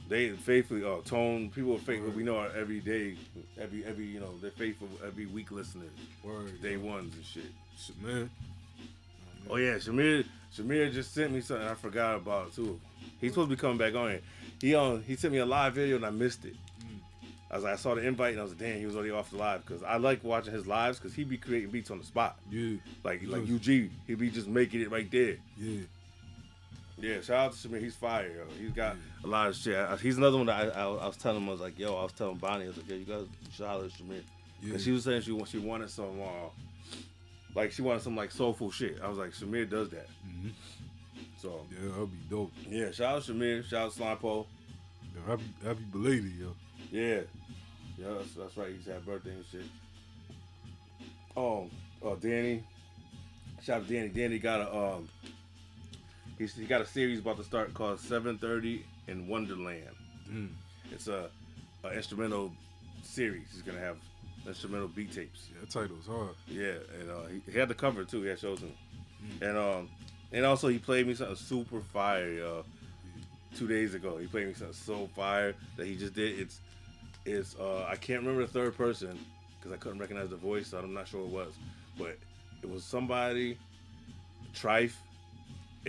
They 0.09 0.29
faithfully, 0.29 0.83
oh 0.83 1.01
Tone. 1.01 1.49
People 1.49 1.75
are 1.75 1.79
faithful. 1.79 2.07
Word. 2.07 2.15
We 2.15 2.23
know 2.23 2.37
our 2.37 2.49
every 2.55 2.79
day, 2.79 3.15
every 3.59 3.83
every 3.85 4.05
you 4.05 4.19
know 4.21 4.33
they're 4.41 4.51
faithful 4.51 4.87
every 5.05 5.25
week 5.25 5.51
listeners, 5.51 5.89
Word. 6.23 6.61
day 6.61 6.77
ones 6.77 7.13
and 7.15 7.25
shit. 7.25 7.51
Man. 8.01 8.29
Oh 9.49 9.57
yeah, 9.57 9.75
Shamir. 9.75 10.25
Shamir 10.55 10.91
just 10.93 11.13
sent 11.13 11.31
me 11.33 11.41
something 11.41 11.67
I 11.67 11.73
forgot 11.73 12.15
about 12.15 12.53
too. 12.55 12.79
He's 13.19 13.31
supposed 13.31 13.49
to 13.49 13.55
be 13.55 13.59
coming 13.59 13.77
back 13.77 13.95
on 13.95 14.09
here. 14.11 14.21
He 14.61 14.75
on. 14.75 15.03
He 15.03 15.15
sent 15.15 15.33
me 15.33 15.39
a 15.39 15.45
live 15.45 15.73
video 15.73 15.97
and 15.97 16.05
I 16.05 16.09
missed 16.09 16.45
it. 16.45 16.55
Mm. 16.81 16.99
I 17.51 17.55
was 17.55 17.63
like, 17.65 17.73
I 17.73 17.75
saw 17.77 17.95
the 17.95 18.05
invite 18.07 18.31
and 18.31 18.39
I 18.39 18.43
was 18.43 18.51
like, 18.53 18.59
damn, 18.59 18.79
he 18.79 18.85
was 18.85 18.95
already 18.95 19.11
off 19.11 19.29
the 19.31 19.37
live 19.37 19.65
because 19.65 19.83
I 19.83 19.97
like 19.97 20.23
watching 20.23 20.53
his 20.53 20.67
lives 20.67 20.99
because 20.99 21.13
he 21.13 21.23
be 21.25 21.37
creating 21.37 21.69
beats 21.69 21.91
on 21.91 21.99
the 21.99 22.05
spot. 22.05 22.37
Yeah, 22.49 22.77
Like 23.03 23.21
like 23.25 23.43
UG, 23.43 23.65
he 23.65 24.15
be 24.17 24.29
just 24.31 24.47
making 24.47 24.81
it 24.81 24.89
right 24.91 25.09
there. 25.11 25.35
yeah. 25.57 25.81
Yeah, 26.99 27.21
shout 27.21 27.37
out 27.47 27.53
to 27.53 27.67
Shamir. 27.67 27.79
He's 27.81 27.95
fire, 27.95 28.27
yo. 28.27 28.43
He's 28.59 28.71
got 28.71 28.95
a 29.23 29.27
lot 29.27 29.49
of 29.49 29.55
shit. 29.55 29.75
I- 29.75 29.95
He's 29.97 30.17
another 30.17 30.37
one 30.37 30.47
that 30.47 30.75
I, 30.75 30.81
I, 30.81 30.83
I 30.85 31.07
was 31.07 31.17
telling 31.17 31.41
him. 31.43 31.49
I 31.49 31.51
was 31.51 31.61
like, 31.61 31.77
yo, 31.77 31.95
I 31.95 32.03
was 32.03 32.13
telling 32.13 32.37
Bonnie, 32.37 32.65
I 32.65 32.67
was 32.69 32.77
like, 32.77 32.89
yo, 32.89 32.95
you 32.95 33.05
guys 33.05 33.25
should 33.53 33.67
holler 33.67 33.85
at 33.85 33.91
Shamir. 33.91 34.21
Yeah. 34.63 34.73
And 34.73 34.81
she 34.81 34.91
was 34.91 35.03
saying 35.03 35.21
she 35.21 35.31
wa- 35.31 35.45
she 35.45 35.59
wanted 35.59 35.89
some, 35.91 36.19
uh, 36.19 36.49
like 37.53 37.71
she 37.71 37.83
wanted 37.83 38.01
some 38.01 38.15
like 38.15 38.31
soulful 38.31 38.71
shit. 38.71 38.97
I 39.03 39.07
was 39.07 39.17
like, 39.19 39.31
Shamir 39.31 39.69
does 39.69 39.89
that. 39.91 40.07
Mhm. 40.27 40.51
So 41.39 41.65
Yeah, 41.71 41.89
that'll 41.89 42.07
be 42.07 42.17
dope. 42.29 42.51
yeah, 42.67 42.89
shout 42.91 43.15
out 43.17 43.21
Shamir. 43.21 43.63
Shout 43.63 43.85
out 43.87 43.93
Slime. 43.93 44.17
Yo, 44.23 44.45
happy, 45.27 45.43
happy 45.63 45.83
belated, 45.91 46.31
yo. 46.39 46.55
Yeah, 46.91 47.19
yeah, 47.99 48.07
that's, 48.17 48.33
that's 48.33 48.57
right. 48.57 48.73
He's 48.75 48.87
had 48.87 49.05
birthday 49.05 49.31
and 49.31 49.45
shit. 49.51 49.65
Oh, 51.35 51.69
uh, 52.03 52.15
Danny. 52.15 52.63
Shout 53.61 53.81
out 53.81 53.87
to 53.87 53.93
Danny. 53.93 54.09
Danny 54.09 54.39
got 54.39 54.61
a 54.61 54.75
um. 54.75 55.09
He's, 56.37 56.53
he 56.53 56.65
got 56.65 56.81
a 56.81 56.85
series 56.85 57.19
about 57.19 57.37
to 57.37 57.43
start 57.43 57.73
called 57.73 57.99
7:30 57.99 58.83
in 59.07 59.27
Wonderland. 59.27 59.95
Mm. 60.29 60.49
It's 60.91 61.07
a, 61.07 61.29
a 61.83 61.89
instrumental 61.89 62.51
series. 63.03 63.47
He's 63.51 63.63
gonna 63.63 63.79
have 63.79 63.97
instrumental 64.45 64.87
beat 64.87 65.11
tapes. 65.11 65.49
Yeah, 65.51 65.61
that 65.61 65.69
title's 65.69 66.05
hard. 66.05 66.35
Yeah, 66.47 66.75
and 66.99 67.09
uh, 67.09 67.25
he, 67.27 67.51
he 67.51 67.57
had 67.57 67.69
the 67.69 67.75
cover 67.75 68.03
too. 68.03 68.21
He 68.21 68.29
had 68.29 68.39
shows 68.39 68.61
me, 68.61 68.73
and 69.41 69.57
um, 69.57 69.89
and 70.31 70.45
also 70.45 70.67
he 70.67 70.77
played 70.77 71.07
me 71.07 71.15
something 71.15 71.35
super 71.35 71.81
fire. 71.81 72.43
Uh, 72.43 72.63
two 73.55 73.67
days 73.67 73.95
ago, 73.95 74.17
he 74.17 74.27
played 74.27 74.47
me 74.47 74.53
something 74.53 74.75
so 74.75 75.07
fire 75.15 75.55
that 75.75 75.87
he 75.87 75.95
just 75.95 76.13
did. 76.13 76.39
It's 76.39 76.59
it's 77.25 77.55
uh, 77.59 77.85
I 77.89 77.95
can't 77.95 78.21
remember 78.21 78.45
the 78.45 78.51
third 78.51 78.77
person 78.77 79.17
because 79.57 79.71
I 79.71 79.77
couldn't 79.77 79.99
recognize 79.99 80.29
the 80.29 80.35
voice, 80.35 80.67
so 80.67 80.77
I'm 80.77 80.93
not 80.93 81.07
sure 81.07 81.21
what 81.21 81.27
it 81.27 81.45
was, 81.47 81.53
but 81.97 82.17
it 82.61 82.69
was 82.69 82.83
somebody, 82.83 83.57
Trife, 84.53 84.93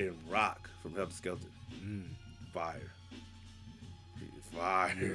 and 0.07 0.17
Rock 0.31 0.69
from 0.83 0.93
Heltah 0.93 1.21
Skeltah. 1.21 1.40
Mm. 1.85 2.05
Fire, 2.52 2.90
fire. 4.55 4.95
Yeah. 5.00 5.11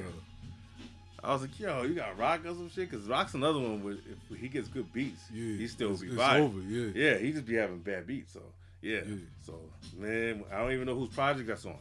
I 1.22 1.32
was 1.32 1.40
like, 1.42 1.58
yo, 1.58 1.82
you 1.84 1.94
got 1.94 2.18
Rock 2.18 2.40
or 2.44 2.48
some 2.48 2.68
shit? 2.70 2.90
Because 2.90 3.06
Rock's 3.06 3.32
another 3.34 3.58
one 3.58 3.82
where 3.82 3.94
if 3.94 4.38
he 4.38 4.46
gets 4.48 4.68
good 4.68 4.92
beats, 4.92 5.22
Yeah. 5.32 5.56
he 5.56 5.66
still 5.68 5.92
it's, 5.92 6.02
be 6.02 6.14
fire. 6.14 6.42
over, 6.42 6.60
yeah. 6.60 6.90
Yeah, 6.94 7.18
he 7.18 7.32
just 7.32 7.46
be 7.46 7.54
having 7.54 7.78
bad 7.78 8.06
beats. 8.06 8.32
So 8.34 8.42
yeah. 8.82 9.00
Yeah. 9.06 9.14
So 9.42 9.58
man, 9.96 10.44
I 10.52 10.58
don't 10.58 10.72
even 10.72 10.86
know 10.86 10.94
whose 10.94 11.08
project 11.08 11.48
that's 11.48 11.64
on. 11.64 11.78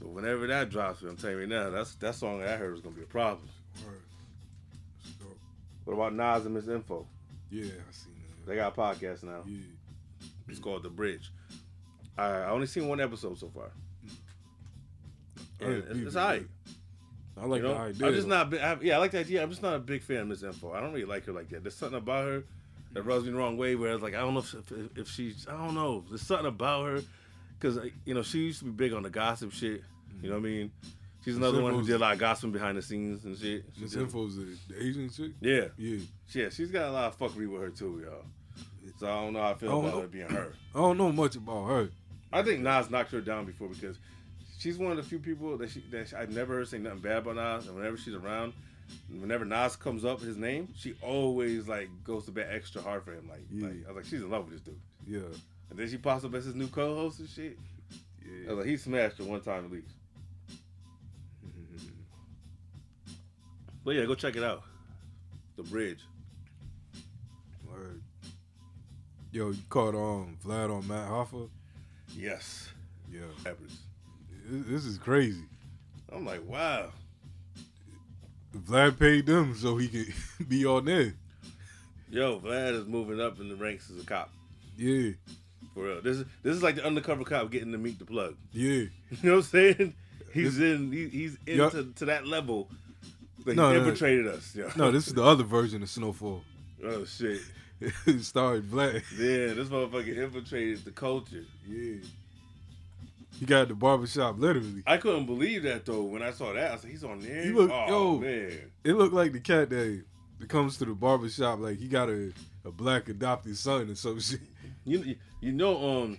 But 0.00 0.08
whenever 0.08 0.46
that 0.46 0.70
drops, 0.70 1.02
I'm 1.02 1.16
telling 1.16 1.40
you 1.40 1.46
now, 1.46 1.68
that's 1.70 1.94
that 1.96 2.14
song 2.14 2.40
that 2.40 2.48
I 2.48 2.56
heard 2.56 2.72
was 2.72 2.80
gonna 2.80 2.96
be 2.96 3.02
a 3.02 3.06
problem. 3.06 3.48
What 5.84 5.94
about 5.94 6.14
Nas 6.14 6.46
and 6.46 6.54
Miss 6.54 6.68
Info? 6.68 7.06
Yeah, 7.50 7.64
I 7.64 7.92
seen 7.92 8.14
that. 8.26 8.46
They 8.46 8.56
got 8.56 8.72
a 8.76 8.80
podcast 8.80 9.24
now. 9.24 9.42
Yeah. 9.46 9.58
It's 10.48 10.58
called 10.60 10.82
The 10.84 10.88
Bridge. 10.88 11.30
I, 12.16 12.24
I 12.26 12.48
only 12.50 12.66
seen 12.66 12.88
one 12.88 13.00
episode 13.00 13.38
so 13.38 13.48
far. 13.48 13.70
I 15.60 15.64
And 15.64 15.74
it's, 15.74 15.92
beat 15.92 16.06
it's 16.08 16.16
alright. 16.16 16.46
I 17.40 17.46
like 17.46 17.62
you 17.62 17.68
know? 17.68 17.74
the 17.74 17.80
idea. 17.80 18.06
I'm 18.06 18.14
just 18.14 18.26
not. 18.28 18.54
I, 18.54 18.76
yeah, 18.82 18.96
I 18.96 18.98
like 18.98 19.10
the 19.12 19.20
idea. 19.20 19.42
I'm 19.42 19.48
just 19.50 19.62
not 19.62 19.74
a 19.74 19.78
big 19.78 20.02
fan 20.02 20.18
of 20.18 20.26
Miss 20.28 20.42
Info. 20.42 20.72
I 20.72 20.80
don't 20.80 20.92
really 20.92 21.06
like 21.06 21.24
her 21.26 21.32
like 21.32 21.48
that. 21.50 21.62
There's 21.62 21.74
something 21.76 21.98
about 21.98 22.26
her 22.26 22.44
that 22.92 23.02
rubs 23.02 23.24
me 23.24 23.30
the 23.32 23.38
wrong 23.38 23.56
way. 23.56 23.74
Where 23.74 23.92
it's 23.94 24.02
like 24.02 24.14
I 24.14 24.18
don't 24.20 24.34
know 24.34 24.40
if, 24.40 24.54
if, 24.54 24.98
if 24.98 25.08
she's. 25.08 25.46
I 25.48 25.52
don't 25.56 25.74
know. 25.74 26.04
There's 26.08 26.20
something 26.22 26.46
about 26.46 26.86
her 26.86 27.00
because 27.58 27.78
you 28.04 28.12
know 28.14 28.22
she 28.22 28.38
used 28.40 28.58
to 28.58 28.66
be 28.66 28.70
big 28.72 28.92
on 28.92 29.02
the 29.02 29.10
gossip 29.10 29.52
shit. 29.52 29.82
You 30.20 30.28
know 30.28 30.34
what 30.36 30.46
I 30.46 30.50
mean? 30.50 30.72
She's 31.24 31.36
Miss 31.36 31.48
another 31.48 31.62
one 31.62 31.72
who 31.74 31.84
did 31.86 31.94
a 31.94 31.98
lot 31.98 32.12
of 32.14 32.18
gossiping 32.18 32.52
behind 32.52 32.76
the 32.76 32.82
scenes 32.82 33.24
and 33.24 33.36
shit. 33.38 33.64
She 33.76 33.82
Miss 33.82 33.92
did- 33.92 34.02
Info's 34.02 34.36
the, 34.36 34.56
the 34.68 34.84
Asian 34.84 35.08
chick. 35.08 35.32
Yeah, 35.40 35.66
Yeah, 35.78 35.98
yeah, 36.32 36.48
she's 36.50 36.70
got 36.70 36.88
a 36.88 36.92
lot 36.92 37.04
of 37.06 37.18
fuckery 37.18 37.48
with 37.50 37.62
her 37.62 37.70
too, 37.70 38.02
y'all. 38.04 38.24
So 38.98 39.06
I 39.06 39.22
don't 39.22 39.32
know 39.32 39.40
how 39.40 39.50
I 39.52 39.54
feel 39.54 39.70
I 39.70 39.78
about 39.78 39.94
know. 39.94 40.00
her 40.02 40.06
being 40.08 40.28
her. 40.28 40.52
I 40.74 40.78
don't 40.78 40.98
know 40.98 41.12
much 41.12 41.36
about 41.36 41.66
her. 41.68 41.90
I 42.32 42.42
think 42.42 42.60
Nas 42.60 42.90
knocked 42.90 43.12
her 43.12 43.20
down 43.20 43.44
before 43.44 43.68
because 43.68 43.98
she's 44.58 44.78
one 44.78 44.90
of 44.92 44.96
the 44.96 45.02
few 45.02 45.18
people 45.18 45.56
that 45.58 45.70
she 45.70 45.80
that 45.90 46.12
I've 46.14 46.30
never 46.30 46.54
heard 46.54 46.68
say 46.68 46.78
nothing 46.78 47.00
bad 47.00 47.18
about 47.18 47.36
Nas. 47.36 47.66
And 47.66 47.76
whenever 47.76 47.96
she's 47.96 48.14
around, 48.14 48.52
whenever 49.10 49.44
Nas 49.44 49.76
comes 49.76 50.04
up, 50.04 50.20
his 50.20 50.36
name, 50.36 50.68
she 50.76 50.94
always 51.02 51.68
like 51.68 51.88
goes 52.04 52.24
to 52.26 52.30
bat 52.30 52.48
extra 52.50 52.80
hard 52.82 53.04
for 53.04 53.12
him. 53.12 53.28
Like, 53.28 53.44
Yeah. 53.50 53.66
like 53.68 53.76
I 53.84 53.88
was 53.88 53.96
like, 53.96 54.04
she's 54.06 54.22
in 54.22 54.30
love 54.30 54.44
with 54.50 54.54
this 54.54 54.62
dude. 54.62 54.80
Yeah, 55.06 55.36
And 55.70 55.78
then 55.78 55.88
she 55.88 55.98
pops 55.98 56.24
up 56.24 56.34
as 56.34 56.44
his 56.44 56.54
new 56.54 56.68
co-host 56.68 57.18
and 57.20 57.28
shit. 57.28 57.58
Yeah. 58.24 58.46
I 58.46 58.54
was 58.54 58.58
like, 58.58 58.66
he 58.68 58.76
smashed 58.76 59.18
her 59.18 59.24
one 59.24 59.40
time 59.40 59.64
at 59.66 59.70
least. 59.70 59.88
But 63.84 63.96
yeah, 63.96 64.04
go 64.04 64.14
check 64.14 64.36
it 64.36 64.44
out. 64.44 64.62
The 65.56 65.64
Bridge. 65.64 65.98
Word. 67.68 68.00
Yo, 69.32 69.50
you 69.50 69.58
caught 69.68 69.94
um 69.96 70.36
Vlad 70.44 70.70
on 70.76 70.86
Math 70.86 71.08
Hoffa? 71.10 71.48
Yes. 72.16 72.68
Yeah, 73.10 73.20
Rappers. 73.44 73.78
This- 74.48 74.66
this 74.66 74.84
is 74.84 74.98
crazy. 74.98 75.44
I'm 76.12 76.24
like, 76.26 76.46
wow. 76.46 76.90
Vlad 78.56 78.98
paid 78.98 79.26
them 79.26 79.54
so 79.56 79.76
he 79.78 79.88
could 79.88 80.12
be 80.48 80.66
on 80.66 80.84
there. 80.84 81.14
Yo, 82.10 82.38
Vlad 82.38 82.74
is 82.80 82.86
moving 82.86 83.20
up 83.20 83.40
in 83.40 83.48
the 83.48 83.56
ranks 83.56 83.90
as 83.90 84.02
a 84.02 84.06
cop. 84.06 84.30
Yeah, 84.76 85.12
For 85.74 85.84
real. 85.84 86.02
This 86.02 86.18
is 86.18 86.24
this 86.42 86.54
is 86.56 86.62
like 86.62 86.74
the 86.76 86.84
undercover 86.86 87.24
cop 87.24 87.50
getting 87.50 87.72
to 87.72 87.78
meet 87.78 87.98
the 87.98 88.04
plug. 88.04 88.36
yeah. 88.52 88.84
You 89.10 89.18
know 89.22 89.30
what 89.36 89.36
I'm 89.36 89.42
saying? 89.42 89.94
He's 90.34 90.58
in 90.58 90.90
he, 90.92 91.08
he's 91.08 91.36
into 91.46 91.92
to 91.96 92.04
that 92.06 92.26
level 92.26 92.68
that 93.44 93.54
No, 93.56 93.68
he 93.70 93.74
no, 93.74 93.78
infiltrated 93.80 94.26
us. 94.26 94.54
Yo. 94.54 94.70
No, 94.76 94.90
this 94.90 95.06
is 95.06 95.14
the 95.14 95.22
other 95.32 95.44
version 95.44 95.82
of 95.82 95.88
Snowfall. 95.90 96.42
Oh 96.84 97.04
shit. 97.04 97.40
it 98.06 98.22
starred 98.24 98.64
Vlad. 98.64 98.94
Yeah, 99.18 99.54
this 99.54 99.68
motherfucker 99.68 100.16
infiltrated 100.16 100.84
the 100.84 100.90
culture. 100.90 101.44
Yeah. 101.66 101.96
He 103.38 103.46
got 103.46 103.68
the 103.68 103.74
barbershop 103.74 104.38
literally. 104.38 104.82
I 104.86 104.98
couldn't 104.98 105.26
believe 105.26 105.62
that 105.64 105.84
though 105.86 106.02
when 106.02 106.22
I 106.22 106.30
saw 106.30 106.52
that. 106.52 106.72
I 106.72 106.76
said, 106.76 106.90
he's 106.90 107.02
on 107.04 107.20
there. 107.20 107.42
He 107.42 107.50
look- 107.50 107.70
oh 107.72 107.88
yo. 107.88 108.18
man. 108.18 108.52
It 108.84 108.92
looked 108.94 109.14
like 109.14 109.32
the 109.32 109.40
cat 109.40 109.70
that, 109.70 110.04
comes 110.48 110.76
to 110.76 110.84
the 110.84 110.92
barbershop 110.92 111.60
like 111.60 111.78
he 111.78 111.86
got 111.86 112.08
a, 112.10 112.32
a 112.64 112.70
black 112.72 113.08
adopted 113.08 113.56
son 113.56 113.88
or 113.90 113.94
some 113.94 114.18
shit. 114.20 114.40
You 114.84 115.14
you 115.40 115.52
know 115.52 115.76
um 115.76 116.18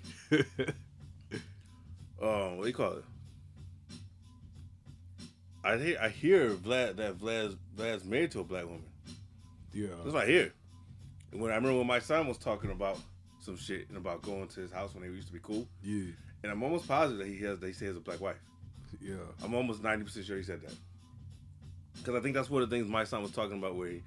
um 2.22 2.58
what 2.58 2.64
do 2.64 2.68
you 2.68 2.74
call 2.74 2.94
it? 2.94 3.04
I 5.64 5.78
hear 5.78 5.98
I 6.02 6.10
hear 6.10 6.50
Vlad 6.52 6.98
that 6.98 7.18
Vlad's 7.20 7.56
Vlad's 7.76 8.06
married 8.06 8.32
to 8.32 8.40
a 8.42 8.44
black 8.44 8.66
woman. 8.66 8.84
yeah. 9.74 9.88
That's 10.04 10.14
what 10.14 10.24
I 10.24 10.28
hear. 10.28 10.54
And 11.34 11.42
when 11.42 11.52
I 11.52 11.56
remember 11.56 11.80
when 11.80 11.88
my 11.88 12.00
son 12.00 12.28
was 12.28 12.38
talking 12.38 12.72
about 12.72 12.98
some 13.40 13.58
shit 13.58 13.90
and 13.90 13.98
about 13.98 14.22
going 14.22 14.48
to 14.48 14.60
his 14.62 14.72
house 14.72 14.94
when 14.94 15.04
they 15.04 15.10
used 15.10 15.28
to 15.28 15.34
be 15.34 15.40
cool, 15.42 15.68
Yeah. 15.84 16.06
and 16.44 16.52
I'm 16.52 16.62
almost 16.64 16.88
positive 16.88 17.18
that 17.20 17.28
he 17.28 17.40
has 17.44 17.60
they 17.60 17.74
say 17.74 17.80
he 17.86 17.88
has 17.88 17.98
a 17.98 18.02
black 18.02 18.22
wife. 18.22 18.38
Yeah. 19.02 19.16
I'm 19.44 19.54
almost 19.56 19.82
ninety 19.84 20.06
percent 20.06 20.26
sure 20.28 20.38
he 20.38 20.44
said 20.44 20.62
that. 20.62 20.74
Because 21.98 22.16
I 22.16 22.22
think 22.22 22.36
that's 22.36 22.50
one 22.50 22.62
of 22.62 22.70
the 22.70 22.76
things 22.76 22.88
my 22.88 23.04
son 23.04 23.22
was 23.24 23.32
talking 23.32 23.58
about, 23.58 23.76
where 23.76 23.90
he, 23.90 24.02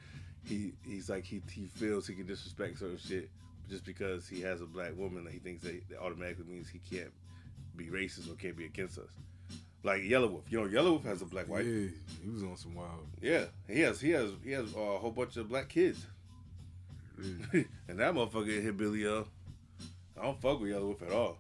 he 0.45 0.73
he's 0.85 1.11
like 1.11 1.25
he 1.25 1.43
he 1.51 1.67
feels 1.67 2.07
he 2.07 2.15
can 2.15 2.27
disrespect 2.27 2.79
certain 2.79 2.99
shit 2.99 3.29
just 3.69 3.85
because 3.85 4.29
he 4.29 4.41
has 4.43 4.61
a 4.61 4.67
black 4.67 4.97
woman 4.97 5.25
that 5.25 5.33
he 5.33 5.41
thinks 5.41 5.65
that, 5.65 5.89
that 5.91 5.99
automatically 6.01 6.45
means 6.45 6.69
he 6.69 6.79
can't 6.79 7.13
be 7.77 7.87
racist 7.87 8.31
or 8.31 8.37
can't 8.37 8.57
be 8.57 8.65
against 8.65 8.99
us. 8.99 9.11
Like 9.83 10.03
Yelawolf, 10.03 10.43
you 10.49 10.61
know, 10.61 10.67
Yelawolf 10.69 11.05
has 11.05 11.21
a 11.23 11.27
black 11.27 11.49
wife. 11.49 11.65
Yeah. 11.67 11.89
He 12.23 12.31
was 12.31 12.43
on 12.43 12.57
some 12.57 12.75
wild. 12.75 13.07
Yeah, 13.21 13.45
he 13.69 13.81
has 13.81 14.01
he 14.01 14.11
has 14.11 14.31
he 14.45 14.53
has 14.53 14.73
a 14.73 14.99
whole 14.99 15.11
bunch 15.13 15.37
of 15.37 15.49
black 15.49 15.69
kids, 15.69 16.07
Yeah. 17.19 17.25
Mm. 17.61 17.67
and 17.89 17.99
that 17.99 18.15
motherfucker 18.15 18.63
hit 18.63 18.77
Billy 18.77 19.07
up. 19.07 19.29
I 20.19 20.25
don't 20.25 20.41
fuck 20.41 20.61
with 20.61 20.71
Yelawolf 20.71 21.03
at 21.03 21.13
all. 21.13 21.37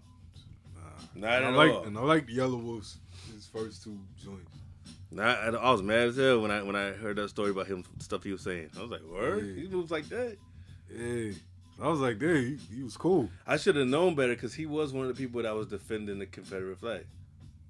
Nah. 0.75 1.28
Not 1.28 1.37
And 1.42 1.47
I 1.47 1.49
at 1.50 1.54
like 1.54 1.73
all. 1.73 1.85
and 1.85 1.99
I 1.99 2.02
like 2.02 2.26
the 2.26 2.37
Yelawolf's. 2.38 2.99
His 3.35 3.47
first 3.47 3.83
two 3.85 3.99
joints. 4.23 4.50
Not 5.11 5.38
at 5.38 5.54
all. 5.54 5.66
I 5.68 5.73
was 5.73 5.83
mad 5.83 6.09
as 6.09 6.16
hell 6.16 6.40
when 6.40 6.50
I 6.50 6.62
when 6.62 6.76
I 6.76 6.90
heard 6.92 7.16
that 7.16 7.28
story 7.30 7.50
about 7.50 7.66
him 7.66 7.85
stuff 7.99 8.23
he 8.25 8.33
was 8.33 8.42
saying. 8.42 8.71
I 8.78 8.83
was 8.83 8.90
like, 8.90 9.02
word, 9.02 9.47
Yeah. 9.47 9.62
he 9.62 9.68
moves 9.68 9.90
like 9.90 10.09
that. 10.11 10.37
Yeah. 10.95 11.33
I 11.83 11.88
was 11.88 12.00
like, 12.00 12.18
dude, 12.18 12.59
he, 12.71 12.76
he 12.76 12.83
was 12.83 12.97
cool. 12.97 13.28
I 13.47 13.56
should 13.59 13.76
have 13.76 13.87
known 13.87 14.14
better 14.14 14.35
because 14.35 14.54
he 14.54 14.64
was 14.64 14.92
one 14.95 15.06
of 15.06 15.14
the 15.14 15.23
people 15.23 15.42
that 15.42 15.54
was 15.54 15.66
defending 15.66 16.18
the 16.18 16.25
Confederate 16.26 16.78
flag. 16.78 17.04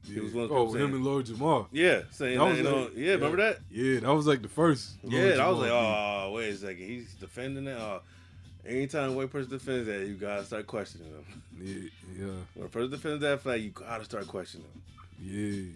Yeah. 0.09 0.23
was 0.23 0.33
one 0.35 0.45
of 0.45 0.53
oh, 0.53 0.73
him 0.73 0.95
and 0.95 1.05
Lord 1.05 1.27
Jamar. 1.27 1.67
Yeah, 1.73 2.03
saying 2.11 2.39
That 2.39 2.45
that, 2.45 2.51
was 2.51 2.59
you 2.59 2.65
know, 2.65 2.77
like- 2.83 2.97
yeah, 2.97 3.13
remember 3.13 3.37
that? 3.39 3.59
Yeah, 3.71 4.01
that 4.01 4.15
was 4.15 4.27
like 4.27 4.43
the 4.43 4.49
first. 4.49 4.93
Yeah, 5.03 5.21
Lord 5.21 5.39
I 5.41 5.49
was 5.49 5.59
like, 5.59 5.71
oh, 5.71 6.33
wait 6.35 6.49
a 6.51 6.57
second, 6.57 6.87
he's 6.87 7.15
defending 7.15 7.65
that. 7.65 7.79
Oh, 7.79 8.01
anytime 8.65 9.11
a 9.11 9.13
white 9.13 9.31
person 9.31 9.51
defends 9.51 9.87
that, 9.87 10.07
you 10.07 10.15
gotta 10.15 10.45
start 10.45 10.67
questioning 10.67 11.13
them. 11.13 11.25
Yeah, 11.61 11.89
yeah, 12.19 12.33
When 12.55 12.67
a 12.67 12.69
person 12.69 12.91
defends 12.91 13.23
that 13.23 13.41
flag, 13.43 13.63
you 13.63 13.71
gotta 13.71 14.05
start 14.05 14.27
questioning 14.27 14.67
them. 14.73 14.83
yeah. 15.23 15.73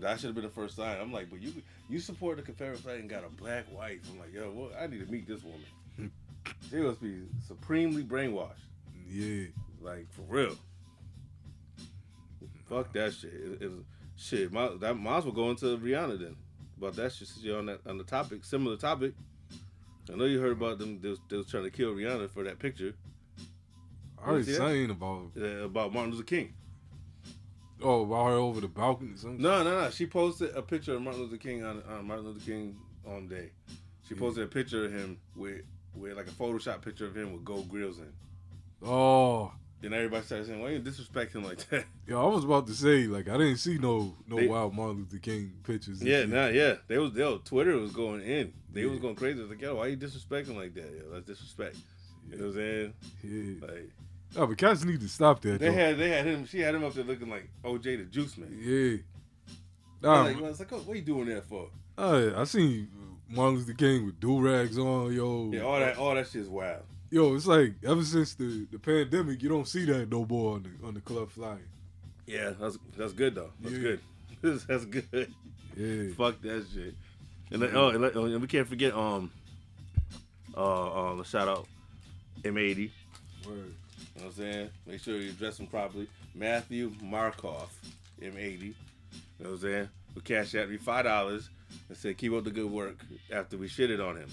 That 0.00 0.18
should 0.18 0.28
have 0.28 0.34
been 0.34 0.44
the 0.44 0.50
first 0.50 0.76
sign. 0.76 0.98
I'm 1.00 1.12
like, 1.12 1.28
but 1.30 1.42
you 1.42 1.52
you 1.90 1.98
support 1.98 2.38
the 2.38 2.42
Confederate 2.42 2.78
flag 2.80 3.00
and 3.00 3.10
got 3.10 3.24
a 3.24 3.28
black 3.28 3.64
wife. 3.76 4.00
I'm 4.10 4.18
like, 4.18 4.32
yo, 4.32 4.44
what? 4.50 4.72
I 4.80 4.86
need 4.86 5.04
to 5.04 5.12
meet 5.12 5.28
this 5.28 5.42
woman. 5.42 6.10
she 6.70 6.76
must 6.76 7.00
be 7.02 7.22
supremely 7.46 8.02
brainwashed. 8.02 8.54
Yeah, 9.10 9.48
Like 9.82 10.10
for 10.12 10.22
real. 10.22 10.56
Fuck 12.72 12.92
that 12.94 13.12
shit. 13.12 13.32
It, 13.34 13.62
it, 13.62 13.70
shit, 14.16 14.52
my, 14.52 14.70
that 14.80 14.94
might 14.94 15.18
as 15.18 15.24
well 15.24 15.34
go 15.34 15.50
into 15.50 15.76
Rihanna 15.76 16.18
then. 16.18 16.36
But 16.78 16.96
that's 16.96 17.18
just 17.18 17.46
on 17.48 17.66
that 17.66 17.80
on 17.86 17.98
the 17.98 18.04
topic, 18.04 18.44
similar 18.44 18.76
topic. 18.76 19.12
I 20.12 20.16
know 20.16 20.24
you 20.24 20.40
heard 20.40 20.52
about 20.52 20.78
them. 20.78 21.00
They 21.00 21.10
was, 21.10 21.20
they 21.28 21.36
was 21.36 21.48
trying 21.48 21.64
to 21.64 21.70
kill 21.70 21.92
Rihanna 21.92 22.30
for 22.30 22.42
that 22.44 22.58
picture 22.58 22.94
I 24.22 24.26
heard 24.26 24.46
saying 24.46 24.90
about 24.90 25.32
uh, 25.36 25.64
about 25.64 25.92
Martin 25.92 26.12
Luther 26.12 26.24
King. 26.24 26.54
oh 27.82 28.02
about 28.02 28.26
her 28.28 28.34
over 28.34 28.60
the 28.60 28.68
balcony. 28.68 29.14
or 29.14 29.16
Something. 29.16 29.42
No, 29.42 29.62
no, 29.62 29.82
no. 29.82 29.90
She 29.90 30.06
posted 30.06 30.54
a 30.54 30.62
picture 30.62 30.94
of 30.94 31.02
Martin 31.02 31.22
Luther 31.22 31.36
King 31.36 31.64
on, 31.64 31.82
on 31.88 32.06
Martin 32.06 32.26
Luther 32.26 32.44
King 32.44 32.76
on 33.06 33.28
day. 33.28 33.50
She 34.08 34.14
posted 34.14 34.44
a 34.44 34.46
picture 34.46 34.84
of 34.84 34.92
him 34.92 35.18
with 35.34 35.62
with 35.94 36.16
like 36.16 36.28
a 36.28 36.30
Photoshop 36.30 36.82
picture 36.82 37.06
of 37.06 37.16
him 37.16 37.32
with 37.32 37.44
gold 37.44 37.68
grills 37.68 37.98
in. 37.98 38.12
Oh, 38.84 39.52
Then 39.82 39.92
everybody 39.92 40.24
started 40.24 40.46
saying, 40.46 40.62
"Why 40.62 40.70
you 40.70 40.78
disrespect 40.78 41.34
him 41.34 41.42
like 41.44 41.58
that?" 41.70 41.84
yeah. 42.08 42.16
I 42.16 42.24
was 42.26 42.44
about 42.44 42.66
to 42.68 42.72
say 42.74 43.06
like 43.08 43.28
I 43.28 43.32
didn't 43.36 43.56
see 43.56 43.78
no 43.78 44.14
no 44.28 44.36
They- 44.36 44.46
wild 44.46 44.74
Martin 44.74 44.98
Luther 44.98 45.18
King 45.18 45.52
pictures. 45.64 46.02
Yeah, 46.02 46.20
shit. 46.20 46.28
nah, 46.30 46.46
yeah. 46.46 46.74
They 46.86 46.98
was 46.98 47.12
yo, 47.14 47.38
Twitter 47.38 47.76
was 47.76 47.90
going 47.92 48.20
in. 48.22 48.52
They 48.72 48.86
was 48.86 49.00
going 49.00 49.16
crazy. 49.16 49.40
Was 49.40 49.50
like, 49.50 49.60
yo, 49.60 49.74
why 49.74 49.88
you 49.88 49.96
disrespecting 49.96 50.56
like 50.56 50.72
that? 50.74 50.84
Yo, 50.84 51.12
that's 51.12 51.26
disrespect. 51.26 51.76
You 52.30 52.36
know 52.38 52.44
what 52.44 52.50
I'm 52.50 52.54
saying? 52.54 52.94
yeah. 53.24 53.66
Like 53.66 53.90
No, 54.36 54.46
but 54.46 54.56
cats 54.56 54.84
need 54.84 55.00
to 55.00 55.08
stop 55.08 55.40
that. 55.42 55.58
they 55.58 55.68
though. 55.68 55.72
had 55.74 55.98
they 55.98 56.08
had 56.10 56.26
him 56.26 56.46
she 56.46 56.60
had 56.60 56.74
him 56.74 56.84
up 56.84 56.94
there 56.94 57.04
looking 57.04 57.28
like 57.28 57.48
OJ 57.64 57.82
the 57.98 58.04
juice 58.04 58.38
man. 58.38 58.56
yeah. 58.62 58.96
Nah, 60.00 60.22
like, 60.22 60.36
I 60.36 60.40
was 60.40 60.58
like, 60.58 60.72
oh, 60.72 60.78
what 60.78 60.96
you 60.96 61.02
doing 61.02 61.26
that 61.26 61.44
for? 61.44 61.68
I, 61.96 62.32
I 62.40 62.44
seen 62.44 62.88
Martin 63.28 63.56
Luther 63.58 63.72
King 63.74 64.06
with 64.06 64.18
do 64.18 64.40
rags 64.40 64.76
on, 64.78 65.12
yo. 65.12 65.50
Yeah, 65.52 65.60
all 65.62 65.78
that 65.78 65.96
all 65.96 66.14
that 66.14 66.28
shit's 66.28 66.48
wild. 66.48 66.82
Yo, 67.12 67.34
it's 67.34 67.46
like 67.46 67.74
ever 67.86 68.02
since 68.02 68.32
the, 68.34 68.66
the 68.72 68.78
pandemic, 68.78 69.42
you 69.42 69.48
don't 69.50 69.68
see 69.68 69.84
that 69.84 70.10
no 70.10 70.24
more 70.24 70.54
on 70.54 70.62
the 70.62 70.86
on 70.86 70.94
the 70.94 71.00
club 71.02 71.30
flying. 71.30 71.58
Yeah, 72.26 72.52
that's 72.58 72.78
that's 72.96 73.12
good 73.12 73.34
though. 73.34 73.50
That's 73.60 73.74
Yeah. 73.74 73.80
good. 73.80 74.00
that's 74.66 74.84
good. 74.86 75.32
Yeah, 75.76 76.14
Fuck 76.16 76.40
that 76.40 76.64
shit. 76.72 76.94
And 77.50 77.62
oh, 77.64 77.90
and, 77.90 78.02
oh, 78.16 78.24
and 78.24 78.40
we 78.40 78.46
can't 78.46 78.66
forget 78.66 78.94
um 78.94 79.30
uh 80.56 81.18
uh 81.18 81.22
shout 81.22 81.48
out 81.48 81.66
M80. 82.44 82.54
word. 82.56 82.90
You 83.46 83.52
know 83.52 83.68
what 84.14 84.24
I'm 84.24 84.32
saying? 84.32 84.70
Make 84.86 85.00
sure 85.02 85.18
you 85.18 85.32
dress 85.32 85.58
him 85.60 85.66
properly. 85.66 86.08
Matthew 86.34 86.92
Markov, 87.02 87.70
M80. 88.22 88.62
You 88.62 88.74
know 89.38 89.50
what 89.50 89.50
I'm 89.50 89.58
saying? 89.58 89.88
We 90.14 90.22
cash 90.22 90.54
out 90.54 90.70
me 90.70 90.78
five 90.78 91.04
dollars 91.04 91.50
and 91.90 91.98
said 91.98 92.16
keep 92.16 92.32
up 92.32 92.44
the 92.44 92.50
good 92.50 92.70
work 92.70 92.96
after 93.30 93.58
we 93.58 93.68
shitted 93.68 94.02
on 94.02 94.16
him. 94.16 94.30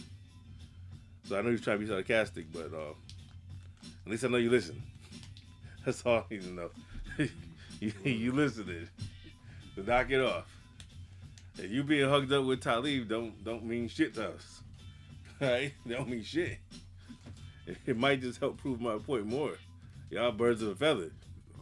So 1.29 1.38
I 1.38 1.41
know 1.43 1.50
you're 1.50 1.59
trying 1.59 1.77
to 1.77 1.86
be 1.86 1.91
sarcastic, 1.91 2.51
but 2.51 2.74
uh 2.74 2.93
at 4.03 4.12
least 4.12 4.24
I 4.24 4.29
know 4.29 4.38
you 4.38 4.50
listen. 4.50 4.81
That's 5.86 6.03
all 6.03 6.17
I 6.17 6.24
need 6.31 6.41
to 6.41 6.50
know. 6.50 6.69
you, 7.79 7.93
you 8.03 8.31
listening. 8.31 8.89
So 9.75 9.83
knock 9.83 10.09
it 10.09 10.21
off. 10.21 10.45
And 11.59 11.69
you 11.69 11.83
being 11.83 12.09
hugged 12.09 12.33
up 12.33 12.45
with 12.45 12.62
Talib 12.62 13.07
don't 13.07 13.43
don't 13.43 13.63
mean 13.63 13.88
shit 13.88 14.15
to 14.15 14.29
us. 14.29 14.62
Right? 15.41 15.71
Don't 15.88 16.09
mean 16.09 16.24
shit. 16.24 16.57
It 17.86 17.95
might 17.95 18.19
just 18.19 18.41
help 18.41 18.57
prove 18.57 18.81
my 18.81 18.98
point 18.98 19.25
more. 19.25 19.53
Y'all 20.09 20.33
birds 20.33 20.62
of 20.62 20.69
a 20.69 20.75
feather. 20.75 21.12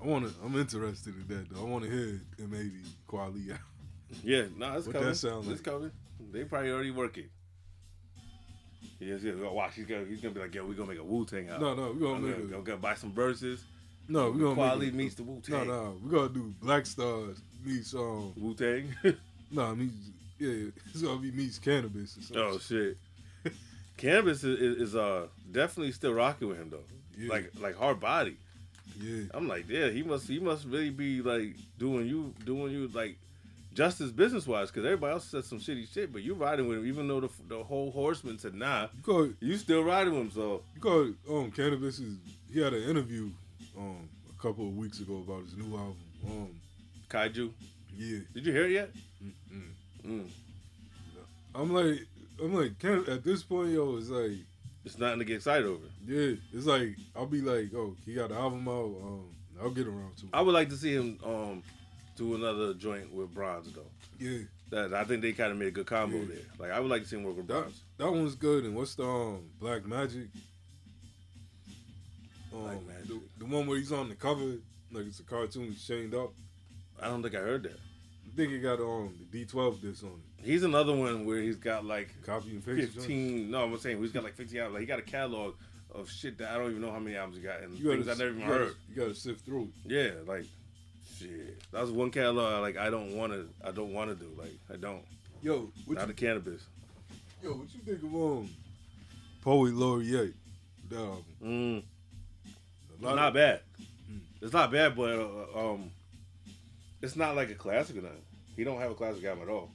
I 0.01 0.07
wanna. 0.07 0.29
I'm 0.43 0.55
interested 0.57 1.13
in 1.13 1.27
that 1.27 1.49
though. 1.51 1.61
I 1.61 1.69
wanna 1.69 1.85
hear 1.87 2.19
M80 2.41 2.71
Kweli 3.07 3.51
out. 3.51 3.59
Yeah, 4.23 4.45
no, 4.57 4.69
nah, 4.69 4.77
it's 4.77 4.87
What 4.87 4.93
coming. 4.93 5.09
that 5.09 5.15
sound 5.15 5.51
It's 5.51 5.61
coming. 5.61 5.91
They 6.31 6.45
probably 6.45 6.71
already 6.71 6.89
working. 6.91 7.29
Yes, 8.99 9.21
yeah. 9.21 9.33
Watch, 9.33 9.75
he's 9.75 9.85
gonna 9.85 10.05
he's 10.05 10.21
gonna 10.21 10.33
be 10.33 10.39
like, 10.41 10.53
yo, 10.55 10.65
we 10.65 10.73
gonna 10.75 10.89
make 10.89 10.99
a 10.99 11.03
Wu 11.03 11.25
Tang 11.25 11.49
out. 11.49 11.61
No, 11.61 11.73
no, 11.75 11.91
we 11.91 11.99
gonna 11.99 12.15
I'm 12.15 12.25
make 12.25 12.49
gonna, 12.49 12.59
a- 12.59 12.63
gonna 12.63 12.77
buy 12.77 12.95
some 12.95 13.11
verses. 13.11 13.63
No, 14.09 14.31
we 14.31 14.39
gonna 14.39 14.83
it, 14.83 14.93
meets 14.93 15.15
the 15.15 15.23
Wu 15.23 15.41
No, 15.47 15.57
Tang. 15.59 15.67
no, 15.67 15.83
no, 15.83 15.97
we 16.03 16.09
gonna 16.11 16.29
do 16.29 16.53
Black 16.61 16.85
Stars 16.85 17.41
meets 17.63 17.93
um. 17.93 18.33
Wu 18.37 18.53
Tang. 18.53 18.93
No, 19.49 19.73
meets 19.75 19.93
yeah, 20.39 20.69
it's 20.91 21.01
gonna 21.01 21.19
be 21.19 21.31
meets 21.31 21.57
Canibus. 21.57 22.17
Or 22.17 22.21
something. 22.21 22.37
oh 22.37 22.57
shit. 22.59 22.97
Canibus 23.97 24.43
is, 24.43 24.43
is, 24.45 24.77
is 24.89 24.95
uh 24.95 25.27
definitely 25.51 25.91
still 25.93 26.13
rocking 26.13 26.49
with 26.49 26.57
him 26.57 26.69
though. 26.69 26.83
Yeah. 27.17 27.29
Like 27.29 27.51
like 27.59 27.75
hard 27.77 27.99
body. 27.99 28.35
yeah, 29.01 29.23
I'm 29.33 29.47
like, 29.47 29.69
yeah, 29.69 29.89
he 29.89 30.03
must 30.03 30.27
he 30.27 30.39
must 30.39 30.65
really 30.65 30.89
be 30.89 31.21
like 31.21 31.55
doing 31.79 32.07
you 32.07 32.33
doing 32.45 32.71
you 32.73 32.87
like 32.89 33.17
justice 33.77 34.11
business 34.11 34.47
wise 34.47 34.69
because 34.71 34.85
everybody 34.85 35.13
else 35.13 35.25
said 35.25 35.45
some 35.45 35.59
shitty 35.59 35.87
shit, 35.93 36.11
but 36.11 36.23
you're 36.23 36.35
riding 36.47 36.67
with 36.67 36.79
him 36.79 36.85
even 36.87 37.07
though 37.07 37.19
the 37.21 37.29
the 37.47 37.63
whole 37.63 37.91
horseman 37.91 38.39
said 38.39 38.55
nah, 38.55 38.87
you 38.97 39.03
call 39.03 39.29
you 39.39 39.55
still 39.57 39.83
riding 39.83 40.13
with 40.13 40.21
him. 40.23 40.31
So 40.31 40.61
you 40.75 40.81
call 40.81 41.01
um 41.29 41.51
Canibus 41.51 41.99
is 42.01 42.17
he 42.51 42.59
had 42.59 42.73
an 42.73 42.83
interview 42.91 43.29
um 43.77 44.09
a 44.33 44.41
couple 44.41 44.67
of 44.67 44.75
weeks 44.75 44.99
ago 44.99 45.15
about 45.25 45.43
his 45.43 45.55
new 45.55 45.71
album. 45.77 45.97
Um, 46.27 46.49
Kaiju, 47.09 47.51
yeah, 47.95 48.19
did 48.33 48.45
you 48.45 48.51
hear 48.51 48.65
it 48.65 48.71
yet? 48.71 48.89
Mm-mm. 49.23 49.69
Mm. 50.05 50.27
I'm 51.55 51.73
like 51.73 51.99
I'm 52.43 52.53
like 52.53 52.79
can, 52.79 53.05
at 53.07 53.23
this 53.23 53.43
point, 53.43 53.69
yo, 53.71 53.97
it's 53.97 54.09
like 54.09 54.37
It's 54.85 54.97
nothing 54.97 55.19
to 55.19 55.25
get 55.25 55.35
excited 55.37 55.65
over. 55.67 55.85
yeah, 56.05 56.33
it's 56.53 56.65
like 56.65 56.95
I'll 57.15 57.25
be 57.27 57.41
like, 57.41 57.71
oh, 57.75 57.95
he 58.05 58.13
got 58.15 58.29
the 58.29 58.35
album 58.35 58.67
out. 58.67 58.91
Um, 59.05 59.25
I'll 59.61 59.71
get 59.71 59.87
around 59.87 60.15
to 60.17 60.25
it. 60.25 60.29
I 60.33 60.41
would 60.41 60.53
like 60.53 60.69
to 60.69 60.77
see 60.77 60.93
him 60.93 61.19
um 61.23 61.63
do 62.17 62.35
another 62.35 62.73
joint 62.73 63.13
with 63.13 63.33
Bronze 63.33 63.71
though. 63.73 63.89
yeah, 64.19 64.39
That 64.69 64.93
I 64.93 65.03
think 65.05 65.21
they 65.21 65.31
kind 65.33 65.51
of 65.51 65.57
made 65.57 65.67
a 65.69 65.71
good 65.71 65.85
combo 65.87 66.17
Yeah. 66.17 66.25
there. 66.27 66.37
Like 66.59 66.71
I 66.71 66.79
would 66.79 66.89
like 66.89 67.03
to 67.03 67.07
see 67.07 67.15
him 67.17 67.23
work 67.23 67.37
with 67.37 67.47
that 67.47 67.61
Bronze. 67.61 67.81
that 67.97 68.11
one's 68.11 68.35
good. 68.35 68.65
And 68.65 68.75
what's 68.75 68.95
the 68.95 69.05
um 69.05 69.49
Black 69.59 69.85
Magic? 69.85 70.27
Um, 72.53 72.61
Black 72.63 72.85
Magic. 72.87 73.07
The, 73.07 73.21
the 73.39 73.45
one 73.45 73.67
where 73.67 73.77
he's 73.77 73.91
on 73.91 74.09
the 74.09 74.15
cover, 74.15 74.55
like 74.91 75.05
it's 75.07 75.19
a 75.19 75.23
cartoon, 75.23 75.65
he's 75.71 75.85
chained 75.85 76.13
up. 76.15 76.31
I 77.01 77.07
don't 77.07 77.21
think 77.21 77.35
I 77.35 77.39
heard 77.39 77.63
that. 77.63 77.73
I 77.79 78.35
think 78.35 78.51
he 78.51 78.59
got 78.59 78.79
um 78.79 79.13
the 79.31 79.45
D12 79.45 79.81
disc 79.81 80.03
on 80.03 80.09
it. 80.09 80.45
He's 80.45 80.63
another 80.63 80.95
one 80.95 81.25
where 81.25 81.41
he's 81.41 81.55
got 81.57 81.85
like 81.85 82.09
Copy 82.25 82.51
and 82.51 82.65
paste. 82.65 82.93
joint. 82.93 83.07
15. 83.07 83.51
No, 83.51 83.63
I'm 83.63 83.77
saying 83.77 84.01
he's 84.01 84.11
got 84.11 84.23
like 84.23 84.35
15 84.35 84.59
albums. 84.59 84.73
Like 84.73 84.81
he 84.81 84.85
got 84.87 84.99
a 84.99 85.03
catalog 85.03 85.55
of 85.93 86.09
shit 86.09 86.37
that 86.37 86.51
I 86.51 86.57
don't 86.57 86.69
even 86.71 86.81
know 86.81 86.91
how 86.91 86.99
many 86.99 87.15
albums 87.15 87.37
he 87.37 87.43
got 87.43 87.61
and 87.61 87.77
You 87.77 87.85
gotta, 87.85 88.03
things 88.03 88.07
I 88.07 88.11
never 88.23 88.29
even 88.29 88.41
you 88.41 88.47
gotta- 88.47 88.63
heard. 88.65 88.75
You 88.89 88.95
gotta 88.95 89.15
sift 89.15 89.45
through. 89.45 89.69
Yeah, 89.85 90.11
like 90.27 90.45
shit. 91.19 91.61
That 91.71 91.81
was 91.81 91.91
one 91.91 92.11
catalog 92.11 92.61
like 92.61 92.77
I 92.77 92.89
don't 92.89 93.15
want 93.17 93.33
to. 93.33 93.47
I 93.63 93.71
don't 93.71 93.93
want 93.93 94.09
to 94.09 94.15
do. 94.15 94.29
Like 94.37 94.57
I 94.71 94.77
don't. 94.77 95.03
Yo, 95.41 95.69
what 95.85 95.97
Not 95.97 96.07
you, 96.07 96.13
the 96.13 96.25
Canibus. 96.25 96.61
yo, 97.43 97.51
what 97.51 97.67
you 97.73 97.79
think 97.85 98.03
of 98.03 98.13
um 98.15 98.49
Poet 99.41 99.73
Laureate? 99.73 100.33
Album. 100.95 101.23
Mm, 101.43 101.83
not 103.01 103.17
of- 103.19 103.33
bad. 103.33 103.61
Mm. 104.11 104.19
It's 104.41 104.53
not 104.53 104.71
bad, 104.71 104.95
but 104.95 105.09
uh, 105.19 105.73
um, 105.73 105.91
it's 107.01 107.15
not 107.15 107.35
like 107.35 107.49
a 107.49 107.55
classic 107.55 107.97
or 107.97 108.01
nothing. 108.01 108.21
He 108.55 108.63
don't 108.63 108.79
have 108.79 108.91
a 108.91 108.95
classic 108.95 109.23
album 109.25 109.43
at 109.43 109.49
all. 109.53 109.69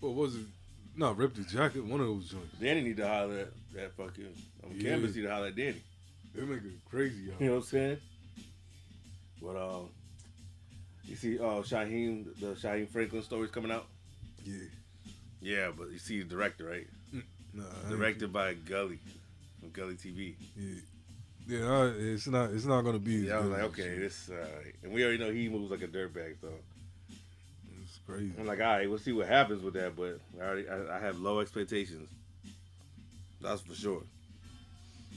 What 0.00 0.14
was 0.14 0.36
it? 0.36 0.46
No, 0.96 1.12
Rip 1.12 1.34
the 1.34 1.42
Jacket. 1.42 1.84
One 1.84 2.00
of 2.00 2.06
those 2.06 2.28
joints. 2.28 2.54
Danny 2.60 2.82
need 2.82 2.96
to 2.98 3.06
holler 3.08 3.38
at 3.38 3.48
that 3.74 3.92
fucking 3.96 4.26
um, 4.64 4.70
Yeah. 4.74 4.92
Canibus 4.92 5.14
need 5.16 5.22
to 5.22 5.30
holler 5.30 5.46
at 5.48 5.56
Danny. 5.56 5.82
They 6.34 6.42
make 6.42 6.58
it 6.58 6.72
crazy. 6.88 7.22
You 7.22 7.32
Album. 7.32 7.46
know 7.46 7.52
what 7.54 7.58
I'm 7.58 7.64
saying? 7.64 7.98
But 9.42 9.56
um, 9.56 9.88
you 11.04 11.16
see, 11.16 11.38
uh, 11.38 11.62
Shyheim, 11.62 12.24
the 12.40 12.46
Shyheim 12.54 12.88
Franklin 12.88 13.22
story's 13.22 13.50
coming 13.50 13.70
out. 13.70 13.86
Yeah. 14.44 14.54
Yeah, 15.40 15.70
but 15.76 15.90
you 15.90 15.98
see 15.98 16.22
the 16.22 16.28
director, 16.28 16.64
right? 16.66 16.86
Nah, 17.52 17.62
Directed 17.88 18.32
by 18.32 18.54
Gully 18.54 18.98
from 19.60 19.70
Gully 19.70 19.94
TV. 19.94 20.34
Yeah. 20.56 20.80
Yeah, 21.48 21.70
I- 21.70 21.86
it's 21.96 22.26
not. 22.26 22.50
It's 22.50 22.64
not 22.64 22.82
gonna 22.82 22.98
be. 22.98 23.14
Yeah, 23.14 23.36
I 23.36 23.40
was 23.40 23.50
like, 23.50 23.62
okay, 23.62 23.98
this, 23.98 24.28
uh, 24.30 24.46
and 24.82 24.92
we 24.92 25.04
already 25.04 25.18
know 25.18 25.30
he 25.32 25.48
moves 25.48 25.70
like 25.70 25.82
a 25.82 25.86
dirtbag, 25.86 26.34
so 26.40 26.48
It's 27.84 28.00
crazy. 28.06 28.32
I'm 28.38 28.46
like, 28.46 28.58
all 28.58 28.64
right, 28.66 28.88
we'll 28.90 28.98
see 28.98 29.12
what 29.12 29.28
happens 29.28 29.62
with 29.62 29.74
that. 29.74 29.94
But 29.94 30.18
I 30.40 30.44
already, 30.44 30.68
I, 30.68 30.96
I 30.96 31.00
have 31.00 31.18
low 31.20 31.38
expectations. 31.40 32.08
That's 33.40 33.60
for 33.60 33.74
sure. 33.74 34.02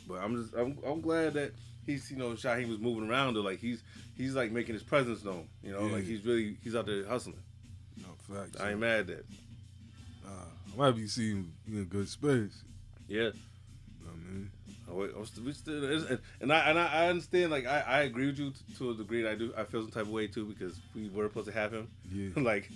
But 0.08 0.15
I'm 0.23 0.36
just, 0.43 0.53
I'm, 0.53 0.77
I'm 0.86 1.01
glad 1.01 1.34
that 1.34 1.51
he's, 1.89 2.12
you 2.12 2.17
know, 2.17 2.30
Shyheim 2.32 2.69
was 2.69 2.80
moving 2.80 3.10
around. 3.10 3.34
Though, 3.36 3.41
like 3.41 3.60
he's, 3.60 3.82
he's 4.17 4.36
like 4.36 4.52
making 4.52 4.73
his 4.73 4.84
presence 4.84 5.23
known. 5.23 5.47
You 5.63 5.71
know, 5.73 5.86
Yeah. 5.88 5.93
like 5.93 6.04
he's 6.04 6.23
really, 6.25 6.58
he's 6.63 6.75
out 6.75 6.86
there 6.86 7.06
hustling. 7.06 7.38
No 7.97 8.08
facts. 8.36 8.60
I 8.60 8.71
ain't 8.71 8.80
mad 8.80 8.99
at 9.02 9.08
that. 9.08 9.25
Nah, 10.25 10.30
I 10.73 10.78
might 10.78 10.95
be 10.95 11.08
seeing 11.08 11.52
you 11.67 11.80
in 11.80 11.86
good 11.86 12.08
space. 12.08 12.63
Yeah. 13.08 13.17
You 13.21 14.06
know 14.06 14.12
I 14.12 14.34
mean? 14.34 14.52
I'm 15.17 15.25
still, 15.25 15.43
we 15.43 15.54
still, 15.54 15.84
and- 16.41 16.52
I 16.52 16.69
and 16.69 16.80
I, 16.80 16.86
I 16.88 17.08
understand. 17.10 17.52
Like 17.52 17.65
I, 17.67 17.82
I 17.82 17.99
agree 18.02 18.25
with 18.28 18.39
you 18.39 18.52
to, 18.52 18.78
to 18.80 18.89
a 18.91 18.93
degree. 18.95 19.28
I 19.28 19.36
do. 19.36 19.54
I 19.58 19.63
feel 19.63 19.82
some 19.84 19.91
type 19.91 20.04
of 20.04 20.10
way 20.12 20.28
too 20.28 20.45
because 20.45 20.80
we 20.95 21.10
were 21.10 21.28
supposed 21.28 21.47
to 21.47 21.54
have 21.54 21.71
him 21.73 21.88
Yeah. 22.12 22.30
like 22.38 22.69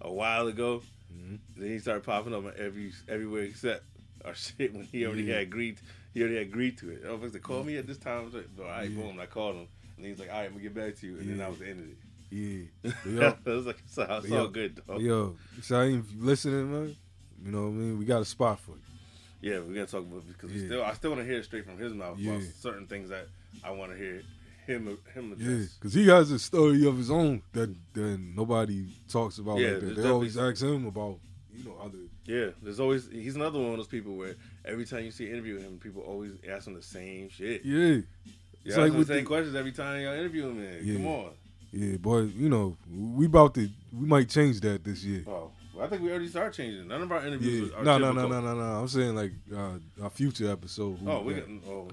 a 0.00 0.12
while 0.12 0.46
ago. 0.46 0.82
Mhm. 1.12 1.38
Then 1.56 1.68
he 1.68 1.78
started 1.78 2.04
popping 2.04 2.34
up 2.34 2.44
every 2.56 2.92
everywhere 3.08 3.42
except 3.42 3.84
our 4.24 4.34
shit 4.36 4.72
when 4.74 4.84
he 4.84 5.06
already 5.06 5.22
Yeah. 5.24 5.34
had 5.34 5.42
agreed. 5.44 5.78
He 6.16 6.22
already 6.22 6.38
agreed 6.38 6.78
to 6.78 6.88
it. 6.88 7.02
I 7.06 7.12
was 7.12 7.34
like, 7.34 7.42
call 7.42 7.62
me 7.62 7.76
at 7.76 7.86
this 7.86 7.98
time. 7.98 8.20
I 8.20 8.24
was 8.24 8.32
like, 8.32 8.48
all 8.58 8.64
right, 8.64 8.88
Yeah. 8.90 8.96
boom. 9.02 9.10
And 9.10 9.20
I 9.20 9.26
called 9.26 9.56
him, 9.56 9.68
and 9.98 10.06
he's 10.06 10.18
like, 10.18 10.30
all 10.30 10.36
right, 10.38 10.46
I'm 10.46 10.52
gonna 10.52 10.62
get 10.62 10.74
back 10.74 10.96
to 11.00 11.06
you. 11.06 11.18
And 11.18 11.28
then 11.28 11.34
I 11.34 11.44
that 11.44 11.50
was 11.50 11.58
the 11.58 11.68
end 11.68 11.80
of 11.80 11.86
it. 11.90 12.92
Yeah. 13.04 13.12
Yo, 13.20 13.36
I 13.46 13.50
was 13.50 13.66
like, 13.66 13.82
it's 13.84 13.98
all, 13.98 14.16
it's 14.16 14.28
Yo. 14.30 14.38
all 14.40 14.48
good, 14.48 14.80
though. 14.86 14.96
yo, 14.96 15.36
Shyheim, 15.60 16.00
if 16.00 16.10
you 16.14 16.22
listening, 16.24 16.72
man, 16.72 16.96
you 17.44 17.52
know 17.52 17.64
what 17.64 17.68
I 17.68 17.72
mean? 17.72 17.98
We 17.98 18.06
got 18.06 18.22
a 18.22 18.24
spot 18.24 18.60
for 18.60 18.70
you. 18.70 18.78
Yeah, 19.42 19.58
we're 19.58 19.74
gonna 19.74 19.84
talk 19.84 20.00
about 20.04 20.20
it 20.20 20.28
because 20.28 20.50
we 20.52 20.60
Yeah. 20.60 20.66
still, 20.68 20.84
I 20.84 20.94
still 20.94 21.10
want 21.10 21.20
to 21.20 21.26
hear 21.26 21.38
it 21.40 21.44
straight 21.44 21.66
from 21.66 21.76
his 21.76 21.92
mouth 21.92 22.18
Yeah. 22.18 22.30
about 22.32 22.44
certain 22.60 22.86
things 22.86 23.10
that 23.10 23.28
I 23.62 23.72
want 23.72 23.92
to 23.92 23.98
hear 23.98 24.22
him 24.66 24.96
him 25.14 25.36
Yeah, 25.38 25.48
address. 25.48 25.74
because 25.74 25.92
he 25.92 26.06
has 26.08 26.30
a 26.30 26.38
story 26.38 26.86
of 26.88 26.96
his 26.96 27.10
own 27.10 27.42
that 27.52 27.68
then 27.92 28.32
nobody 28.34 28.86
talks 29.06 29.36
about 29.36 29.58
Yeah, 29.58 29.72
like 29.72 29.80
that. 29.80 29.96
They 29.96 30.08
always 30.08 30.38
ask 30.38 30.62
him 30.62 30.86
about, 30.86 31.18
you 31.56 31.64
know, 31.64 31.76
other. 31.82 31.98
Yeah, 32.24 32.50
there's 32.62 32.80
always 32.80 33.08
he's 33.10 33.36
another 33.36 33.58
one 33.58 33.70
of 33.72 33.76
those 33.76 33.86
people 33.86 34.14
where 34.14 34.34
every 34.64 34.84
time 34.84 35.04
you 35.04 35.10
see 35.10 35.26
an 35.26 35.32
interview 35.32 35.54
with 35.54 35.62
him, 35.64 35.78
people 35.78 36.02
always 36.02 36.32
ask 36.48 36.66
him 36.66 36.74
the 36.74 36.82
same 36.82 37.28
shit. 37.28 37.64
Yeah, 37.64 37.78
Yeah, 37.86 38.00
It's 38.64 38.76
like 38.76 38.92
the 38.92 38.98
with 38.98 39.08
same 39.08 39.16
the- 39.18 39.22
questions 39.24 39.54
every 39.54 39.72
time 39.72 40.00
y'all 40.02 40.14
interview 40.14 40.48
him. 40.48 40.58
Man. 40.62 40.80
Yeah. 40.82 40.94
Come 40.96 41.06
on. 41.06 41.30
yeah, 41.72 41.96
boy. 41.98 42.20
You 42.22 42.48
know, 42.48 42.76
we 42.92 43.26
about 43.26 43.54
to, 43.54 43.68
we 43.92 44.06
might 44.06 44.28
change 44.28 44.60
that 44.60 44.82
this 44.84 45.04
year. 45.04 45.22
Oh, 45.26 45.50
well, 45.74 45.84
I 45.86 45.88
think 45.88 46.02
we 46.02 46.10
already 46.10 46.28
started 46.28 46.54
changing. 46.54 46.88
None 46.88 47.02
of 47.02 47.12
our 47.12 47.26
interviews 47.26 47.70
Yeah, 47.70 47.78
are 47.80 47.84
no, 47.84 47.98
no, 47.98 48.12
no, 48.12 48.26
no, 48.28 48.40
no, 48.40 48.54
no. 48.54 48.62
I'm 48.80 48.88
saying 48.88 49.14
like 49.14 49.32
uh, 49.54 49.78
our 50.02 50.10
future 50.10 50.50
episode. 50.50 50.98
Oh, 51.06 51.22
we 51.22 51.34
got-. 51.34 51.44
Oh, 51.68 51.88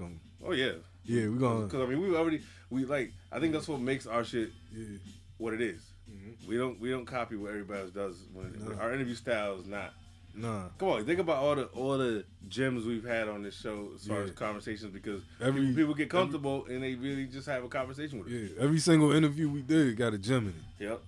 oh 0.46 0.52
yeah. 0.52 0.72
yeah, 1.04 1.28
we're 1.28 1.38
gonna. 1.38 1.66
Because 1.66 1.82
I 1.82 1.86
mean, 1.86 2.00
we 2.00 2.16
already 2.16 2.40
we 2.70 2.84
like. 2.86 3.12
I 3.30 3.38
think 3.40 3.52
that's 3.52 3.68
what 3.68 3.80
makes 3.80 4.06
our 4.06 4.24
shit 4.24 4.50
Yeah, 4.74 4.96
what 5.38 5.52
it 5.54 5.60
is. 5.60 5.82
Mhm. 6.10 6.46
We 6.46 6.56
don't 6.56 6.78
we 6.80 6.90
don't 6.90 7.06
copy 7.06 7.36
what 7.36 7.50
everybody 7.50 7.80
else 7.80 7.90
does. 7.90 8.16
When 8.32 8.52
No. 8.64 8.74
Our 8.76 8.92
interview 8.94 9.14
style 9.14 9.58
is 9.60 9.66
not. 9.66 9.94
nah. 10.34 10.68
Come 10.78 10.88
on, 10.88 11.04
think 11.06 11.20
about 11.20 11.36
all 11.36 11.54
the 11.56 11.64
all 11.66 11.96
the 11.98 12.24
gems 12.48 12.84
we've 12.84 13.04
had 13.04 13.28
on 13.28 13.42
this 13.42 13.54
show 13.58 13.90
as 13.94 14.06
far 14.06 14.18
Yeah. 14.18 14.24
as 14.24 14.30
conversations 14.32 14.92
because 14.92 15.22
Every- 15.40 15.72
people, 15.74 15.94
get 15.94 16.10
comfortable 16.10 16.66
and 16.66 16.82
they 16.82 16.94
really 16.94 17.26
just 17.26 17.46
have 17.46 17.64
a 17.64 17.68
conversation 17.68 18.18
with 18.18 18.28
us. 18.28 18.50
Yeah, 18.56 18.62
every 18.62 18.78
single 18.80 19.12
interview 19.12 19.48
we 19.48 19.62
did 19.62 19.96
got 19.96 20.12
a 20.14 20.18
gem 20.18 20.44
in 20.48 20.48
it. 20.50 20.84
Yep. 20.84 21.02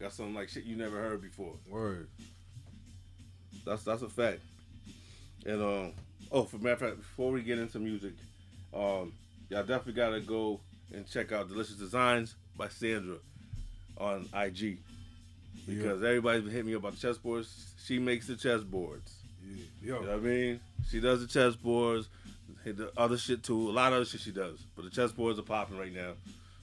Got 0.00 0.12
something 0.12 0.34
like 0.34 0.48
shit 0.48 0.64
you 0.64 0.76
never 0.76 0.96
heard 1.00 1.22
before. 1.22 1.54
Word. 1.68 2.08
That's 3.64 3.84
that's 3.84 4.02
a 4.02 4.08
fact. 4.08 4.40
And 5.46 5.62
um 5.62 5.92
oh 6.32 6.44
for 6.44 6.56
a 6.56 6.60
matter 6.60 6.72
of 6.72 6.80
fact, 6.80 6.96
before 6.98 7.32
we 7.32 7.42
get 7.42 7.58
into 7.58 7.78
music, 7.78 8.12
um 8.74 9.12
y'all 9.48 9.60
definitely 9.64 9.92
gotta 9.94 10.20
go 10.20 10.60
and 10.92 11.08
check 11.08 11.32
out 11.32 11.48
Delicious 11.48 11.76
Designs 11.76 12.34
by 12.56 12.68
Sandra 12.68 13.16
on 13.98 14.28
IG. 14.34 14.78
Because 15.66 16.02
everybody's 16.02 16.42
been 16.42 16.50
hitting 16.52 16.66
me 16.66 16.74
up 16.74 16.80
about 16.80 16.96
the 16.96 17.06
chessboards. 17.08 17.48
She 17.84 17.98
makes 17.98 18.26
the 18.26 18.34
chessboards. 18.34 19.10
Yeah, 19.46 19.56
You 19.82 19.92
know 19.92 20.00
what 20.00 20.10
I 20.10 20.16
mean? 20.16 20.60
She 20.90 21.00
does 21.00 21.26
the 21.26 21.38
chessboards, 21.38 22.06
hit 22.64 22.76
the 22.76 22.92
other 22.96 23.16
shit 23.16 23.42
too. 23.42 23.70
A 23.70 23.72
lot 23.72 23.92
of 23.92 23.96
other 23.96 24.04
shit 24.04 24.20
she 24.20 24.30
does. 24.32 24.58
But 24.76 24.84
the 24.84 24.90
chessboards 24.90 25.38
are 25.38 25.42
popping 25.42 25.78
right 25.78 25.94
now. 25.94 26.12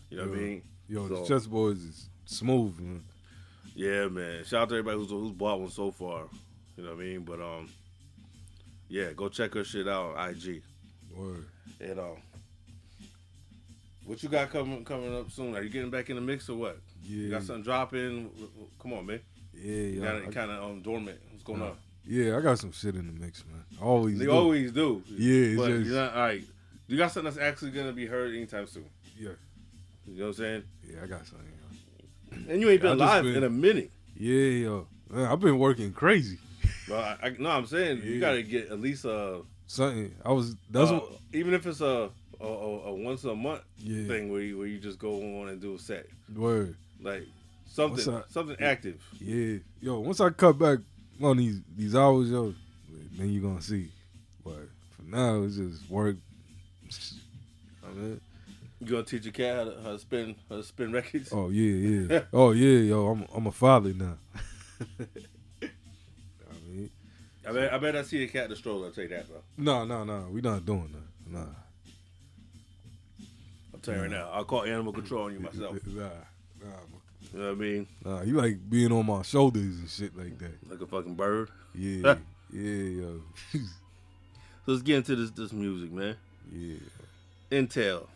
You 0.10 0.17
know 0.17 0.28
what 0.28 0.38
I 0.38 0.41
mean? 0.41 0.62
yo, 0.88 1.08
the 1.08 1.26
So- 1.26 1.34
chessboards 1.36 1.88
is 1.89 2.10
smooth, 2.26 2.80
man. 2.80 3.04
Yeah, 3.74 4.08
man. 4.08 4.44
Shout 4.44 4.63
out 4.63 4.70
to 4.70 4.76
everybody 4.76 4.98
who's 4.98 5.10
who's 5.10 5.32
bought 5.32 5.60
one 5.62 5.70
so 5.70 5.91
far. 5.91 6.26
You 6.78 6.84
know 6.84 6.89
what 6.96 7.00
I 7.00 7.04
mean? 7.04 7.22
But 7.22 7.39
um, 7.41 7.70
yeah, 8.89 9.13
go 9.15 9.30
check 9.30 9.54
her 9.54 9.63
shit 9.63 9.88
out 9.88 10.15
on 10.17 10.30
IG. 10.30 10.62
Word. 11.15 11.46
And 11.80 12.00
um, 12.00 12.17
what 14.06 14.22
you 14.22 14.30
got 14.30 14.50
coming 14.52 14.84
coming 14.84 15.15
up 15.15 15.32
soon? 15.32 15.56
Are 15.56 15.62
you 15.63 15.70
getting 15.70 15.89
back 15.89 16.10
in 16.10 16.15
the 16.15 16.22
mix 16.22 16.50
or 16.50 16.58
what? 16.58 16.80
Yeah, 17.04 17.18
You 17.24 17.30
got 17.32 17.44
something 17.44 17.64
dropping? 17.64 18.30
Come 18.82 18.94
on, 18.94 19.06
man. 19.06 19.20
yeah, 19.56 19.72
You 19.74 20.02
got 20.02 20.16
it 20.16 20.32
kind 20.32 20.52
of 20.52 20.64
um 20.64 20.82
dormant. 20.82 21.20
What's 21.32 21.44
going 21.44 21.62
on? 21.62 21.74
Yeah, 22.08 22.38
I 22.38 22.42
got 22.42 22.58
some 22.60 22.72
shit 22.72 22.96
in 22.96 23.06
the 23.08 23.14
mix, 23.14 23.44
man. 23.46 23.64
I 23.80 23.84
always 23.84 24.18
They 24.18 24.26
do. 24.26 24.32
always 24.32 24.72
do. 24.72 25.04
Yeah, 25.08 25.34
it's 25.52 25.58
but 25.62 25.68
just- 25.70 25.86
you're 25.88 25.96
not 25.96 26.14
all 26.14 26.22
right. 26.22 26.44
You 26.88 26.98
got 26.98 27.12
something 27.12 27.32
that's 27.34 27.44
actually 27.44 27.72
gonna 27.72 27.94
be 27.94 28.06
heard 28.06 28.34
anytime 28.36 28.68
soon. 28.68 28.86
Yeah, 29.18 29.30
You 30.08 30.16
know 30.18 30.24
what 30.24 30.28
I'm 30.30 30.34
saying? 30.34 30.64
yeah, 30.90 31.04
I 31.04 31.08
got 31.08 31.26
something. 31.26 31.48
yo. 31.48 32.38
And 32.54 32.62
you 32.62 32.70
ain't 32.70 32.82
been 32.82 32.98
live 32.98 33.24
been- 33.24 33.36
in 33.36 33.44
a 33.44 33.50
minute. 33.50 33.92
Yeah, 34.18 34.36
yo, 34.66 34.88
man, 35.10 35.26
I've 35.26 35.40
been 35.40 35.58
working 35.60 35.94
crazy. 35.94 36.38
Well, 36.90 37.00
I, 37.02 37.28
I, 37.28 37.30
no, 37.40 37.50
I'm 37.50 37.66
saying 37.66 38.02
you 38.04 38.20
got 38.20 38.34
to 38.34 38.44
get 38.44 38.70
at 38.72 38.80
least 38.82 39.06
a 39.06 39.42
Something 39.68 40.14
I 40.26 40.32
was. 40.34 40.56
That's 40.70 40.90
uh, 40.92 40.96
what. 41.00 41.14
even 41.34 41.54
if 41.54 41.66
it's 41.66 41.80
a 41.82 42.10
a, 42.42 42.46
a, 42.46 42.80
a 42.88 42.94
once 42.94 43.24
a 43.24 43.34
month 43.36 43.62
Yeah. 43.78 44.08
thing 44.08 44.30
where 44.32 44.42
you, 44.42 44.58
where 44.58 44.68
you 44.68 44.80
just 44.80 44.98
go 45.00 45.42
on 45.42 45.50
and 45.50 45.62
do 45.62 45.76
a 45.76 45.80
set, 45.80 46.08
Word. 46.36 46.76
Like 47.02 47.28
something 47.68 48.14
up? 48.14 48.32
something 48.32 48.58
active. 48.60 49.02
Yeah. 49.20 49.58
Yo, 49.82 50.00
once 50.00 50.20
I 50.20 50.30
cut 50.30 50.58
back 50.60 50.80
on 51.22 51.38
these 51.38 51.60
these 51.76 51.96
hours, 51.96 52.30
yo, 52.30 52.54
then 53.18 53.30
you 53.32 53.42
gonna 53.42 53.62
see. 53.62 53.90
But 54.44 54.70
for 54.92 55.04
now, 55.04 55.44
it's 55.44 55.56
just 55.58 55.90
work. 55.90 56.16
I 57.86 57.94
mean, 57.94 58.22
You 58.80 58.88
gonna 58.88 59.04
teach 59.04 59.24
your 59.24 59.34
cat 59.34 59.58
how 59.58 59.64
to, 59.66 59.82
how 59.82 59.92
to 59.92 60.00
spin 60.00 60.36
how 60.50 60.58
to 60.58 60.64
spin 60.64 60.92
records? 60.92 61.32
oh 61.32 61.50
yeah, 61.50 62.08
yeah. 62.10 62.22
oh 62.34 62.52
yeah, 62.52 62.80
yo, 62.80 63.08
I'm 63.08 63.26
I'm 63.34 63.48
a 63.48 63.52
father 63.52 63.94
now. 63.94 64.18
I 65.62 65.66
mean, 66.68 66.90
I 67.48 67.52
bet 67.52 67.74
I 67.74 67.78
bet 67.78 67.96
I 67.96 68.02
see 68.04 68.24
a 68.24 68.28
cat 68.28 68.46
in 68.46 68.50
the 68.52 68.56
stroller. 68.56 68.88
I'll 68.88 68.92
tell 68.94 69.04
you 69.04 69.10
that, 69.10 69.28
bro. 69.28 69.38
no, 69.58 69.86
no, 69.86 70.04
no, 70.04 70.28
we 70.32 70.42
not 70.42 70.66
doing 70.66 70.90
that. 70.94 71.34
Nah. 71.34 71.46
I'll 73.74 73.80
tell 73.80 73.96
you 73.96 74.02
right 74.02 74.12
now. 74.12 74.30
I'll 74.32 74.44
call 74.46 74.64
animal 74.64 74.94
control 74.94 75.26
on 75.26 75.34
you 75.34 75.40
myself. 75.40 75.78
Nah, 75.88 76.10
nah, 76.63 76.67
You 77.34 77.39
know 77.39 77.45
what 77.47 77.52
I 77.52 77.56
mean? 77.60 77.88
nah. 78.06 78.21
You 78.21 78.34
like 78.36 78.69
being 78.69 78.91
on 78.91 79.06
my 79.06 79.21
shoulders 79.21 79.80
and 79.80 79.89
shit 79.89 80.15
like 80.17 80.38
that. 80.39 80.69
Like 80.69 80.82
a 80.82 80.88
fucking 80.88 81.15
bird. 81.15 81.50
Yeah, 81.74 82.15
yeah, 82.52 82.62
yo, 82.62 83.21
So 83.54 83.60
let's 84.74 84.82
get 84.84 84.97
into 84.97 85.15
this 85.15 85.32
this 85.32 85.52
music, 85.54 85.91
man. 85.91 86.15
yeah. 86.52 86.76
Intell. 87.52 88.08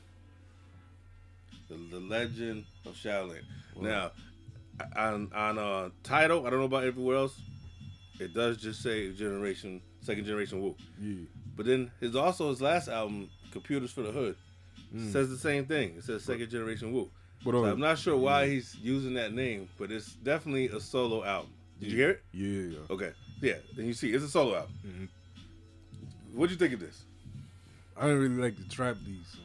The, 1.70 1.76
the 1.92 2.00
Legend 2.00 2.66
of 2.86 2.94
Shaolin. 2.94 3.42
Now, 3.80 4.12
on 4.96 5.32
on 5.34 5.58
uh 5.58 5.90
title, 6.04 6.46
I 6.46 6.50
don't 6.50 6.60
know 6.60 6.66
about 6.66 6.84
everywhere 6.84 7.18
else. 7.18 7.40
It 8.20 8.34
does 8.34 8.58
just 8.58 8.82
say 8.82 9.12
generation, 9.12 9.82
second 10.02 10.26
generation 10.26 10.62
Wu. 10.62 10.76
Yeah. 11.02 11.26
But 11.58 11.66
then 11.66 11.92
his 12.00 12.16
also 12.16 12.50
his 12.50 12.62
last 12.62 12.88
album, 12.88 13.30
Computers 13.52 13.92
for 13.92 14.02
the 14.04 14.12
Hood, 14.12 14.36
Mm. 14.96 15.12
says 15.12 15.30
the 15.30 15.38
same 15.38 15.66
thing. 15.66 15.96
It 15.98 16.04
says 16.04 16.24
second 16.24 16.50
generation 16.50 16.94
Wu. 16.94 17.10
But 17.44 17.52
So 17.52 17.66
I'm 17.66 17.80
not 17.80 17.98
sure 18.00 18.18
why 18.18 18.48
he's 18.48 18.76
using 18.82 19.14
that 19.16 19.34
name, 19.34 19.70
but 19.78 19.92
it's 19.92 20.14
definitely 20.14 20.68
a 20.68 20.80
solo 20.80 21.24
album. 21.24 21.52
Did 21.80 21.92
you 21.92 21.98
hear 21.98 22.10
it? 22.12 22.24
Yeah. 22.34 22.78
Okay. 22.90 23.12
Yeah. 23.42 23.58
Then 23.76 23.86
you 23.86 23.94
see, 23.94 24.12
it's 24.14 24.24
a 24.24 24.30
solo 24.30 24.56
album. 24.56 24.72
Mhm. 24.88 25.08
What'd 26.34 26.52
you 26.52 26.58
think 26.58 26.74
of 26.74 26.80
this? 26.80 27.04
I 27.98 28.08
didn't 28.08 28.20
really 28.20 28.42
like 28.42 28.58
the 28.58 28.64
trap 28.74 28.98
beats 29.06 29.38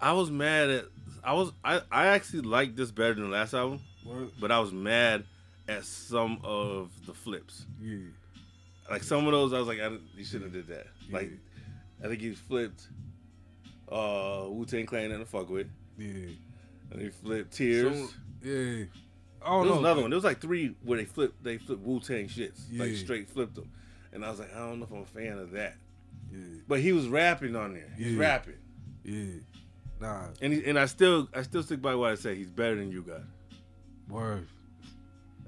I 0.00 0.12
was 0.12 0.30
mad 0.30 0.70
at. 0.70 0.84
I 1.22 1.34
was. 1.34 1.52
I. 1.62 1.82
I 1.92 2.06
actually 2.06 2.40
liked 2.42 2.74
this 2.76 2.90
better 2.90 3.14
than 3.14 3.24
the 3.24 3.30
last 3.30 3.52
album. 3.52 3.80
What? 4.04 4.40
but 4.40 4.50
I 4.50 4.58
was 4.60 4.72
mad 4.72 5.24
at 5.68 5.84
some 5.84 6.40
of 6.42 6.90
the 7.06 7.12
flips. 7.12 7.66
Yeah, 7.80 7.98
Like 8.90 9.02
some 9.02 9.26
of 9.26 9.32
those, 9.32 9.52
I 9.52 9.58
was 9.58 9.68
like, 9.68 9.78
I, 9.78 9.88
you 10.16 10.24
shouldn't 10.24 10.44
have 10.44 10.66
did 10.66 10.68
that. 10.74 10.86
Yeah. 11.08 11.16
Like, 11.18 11.30
I 12.02 12.08
think 12.08 12.20
he 12.22 12.32
flipped 12.32 12.88
uh 13.92 14.46
Wu 14.48 14.64
Tang 14.64 14.86
Clan 14.86 15.10
and 15.12 15.20
the 15.20 15.26
fuck 15.26 15.50
with, 15.50 15.68
yeah. 15.98 16.30
And 16.90 17.00
he 17.00 17.08
flipped 17.10 17.52
Tears. 17.52 17.96
Some- 17.96 18.10
yeah. 18.42 18.84
I 19.42 19.50
there 19.50 19.58
was 19.60 19.68
know. 19.70 19.78
another 19.78 20.00
one. 20.02 20.10
There 20.10 20.16
was 20.16 20.24
like 20.24 20.40
three 20.40 20.74
where 20.82 20.98
they 20.98 21.04
flipped. 21.06 21.42
They 21.42 21.56
flipped 21.58 21.82
Wu 21.82 21.98
Tang 22.00 22.28
shits, 22.28 22.60
like 22.78 22.94
straight 22.94 23.28
flipped 23.28 23.54
them. 23.54 23.70
And 24.12 24.24
I 24.24 24.30
was 24.30 24.38
like, 24.40 24.54
I 24.54 24.58
don't 24.58 24.78
know 24.80 24.84
if 24.86 24.90
I'm 24.92 24.98
a 25.02 25.04
fan 25.06 25.38
of 25.38 25.52
that. 25.52 25.76
Yeah, 26.32 26.38
But 26.68 26.80
he 26.80 26.92
was 26.92 27.08
rapping 27.08 27.56
on 27.56 27.74
there. 27.74 27.92
He's 27.96 28.12
Yeah. 28.14 28.20
rapping, 28.20 28.58
yeah. 29.04 29.24
Nah, 30.00 30.26
and 30.40 30.52
he, 30.52 30.64
and 30.64 30.78
I 30.78 30.86
still 30.86 31.28
I 31.34 31.42
still 31.42 31.62
stick 31.62 31.80
by 31.82 31.94
what 31.94 32.10
I 32.10 32.14
say. 32.16 32.34
He's 32.34 32.50
better 32.50 32.74
than 32.76 32.90
you 32.90 33.02
got. 33.02 33.22
word. 34.08 34.46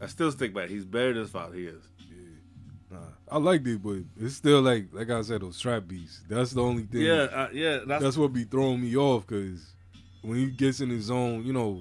I 0.00 0.06
still 0.06 0.32
stick 0.32 0.52
by 0.54 0.62
it. 0.64 0.70
He's 0.70 0.84
better 0.84 1.12
than 1.12 1.22
his 1.22 1.30
father. 1.30 1.54
He 1.56 1.66
is. 1.66 1.82
Yeah. 2.10 2.96
Nah, 2.98 3.06
I 3.30 3.38
liked 3.38 3.66
it, 3.66 3.82
but 3.82 3.98
it's 4.20 4.34
still 4.34 4.60
like, 4.62 4.86
like 4.92 5.10
I 5.10 5.22
said, 5.22 5.42
those 5.42 5.60
trap 5.60 5.84
beats. 5.86 6.20
That's 6.28 6.50
the 6.52 6.62
only 6.62 6.82
thing. 6.84 7.02
Yeah, 7.02 7.22
uh, 7.32 7.48
yeah. 7.52 7.80
That's, 7.86 8.02
that's 8.02 8.16
what 8.16 8.32
be 8.32 8.44
throwing 8.44 8.80
me 8.80 8.96
off 8.96 9.26
because 9.26 9.74
when 10.22 10.38
he 10.38 10.46
gets 10.46 10.80
in 10.80 10.90
his 10.90 11.04
zone, 11.04 11.44
you 11.44 11.52
know, 11.52 11.80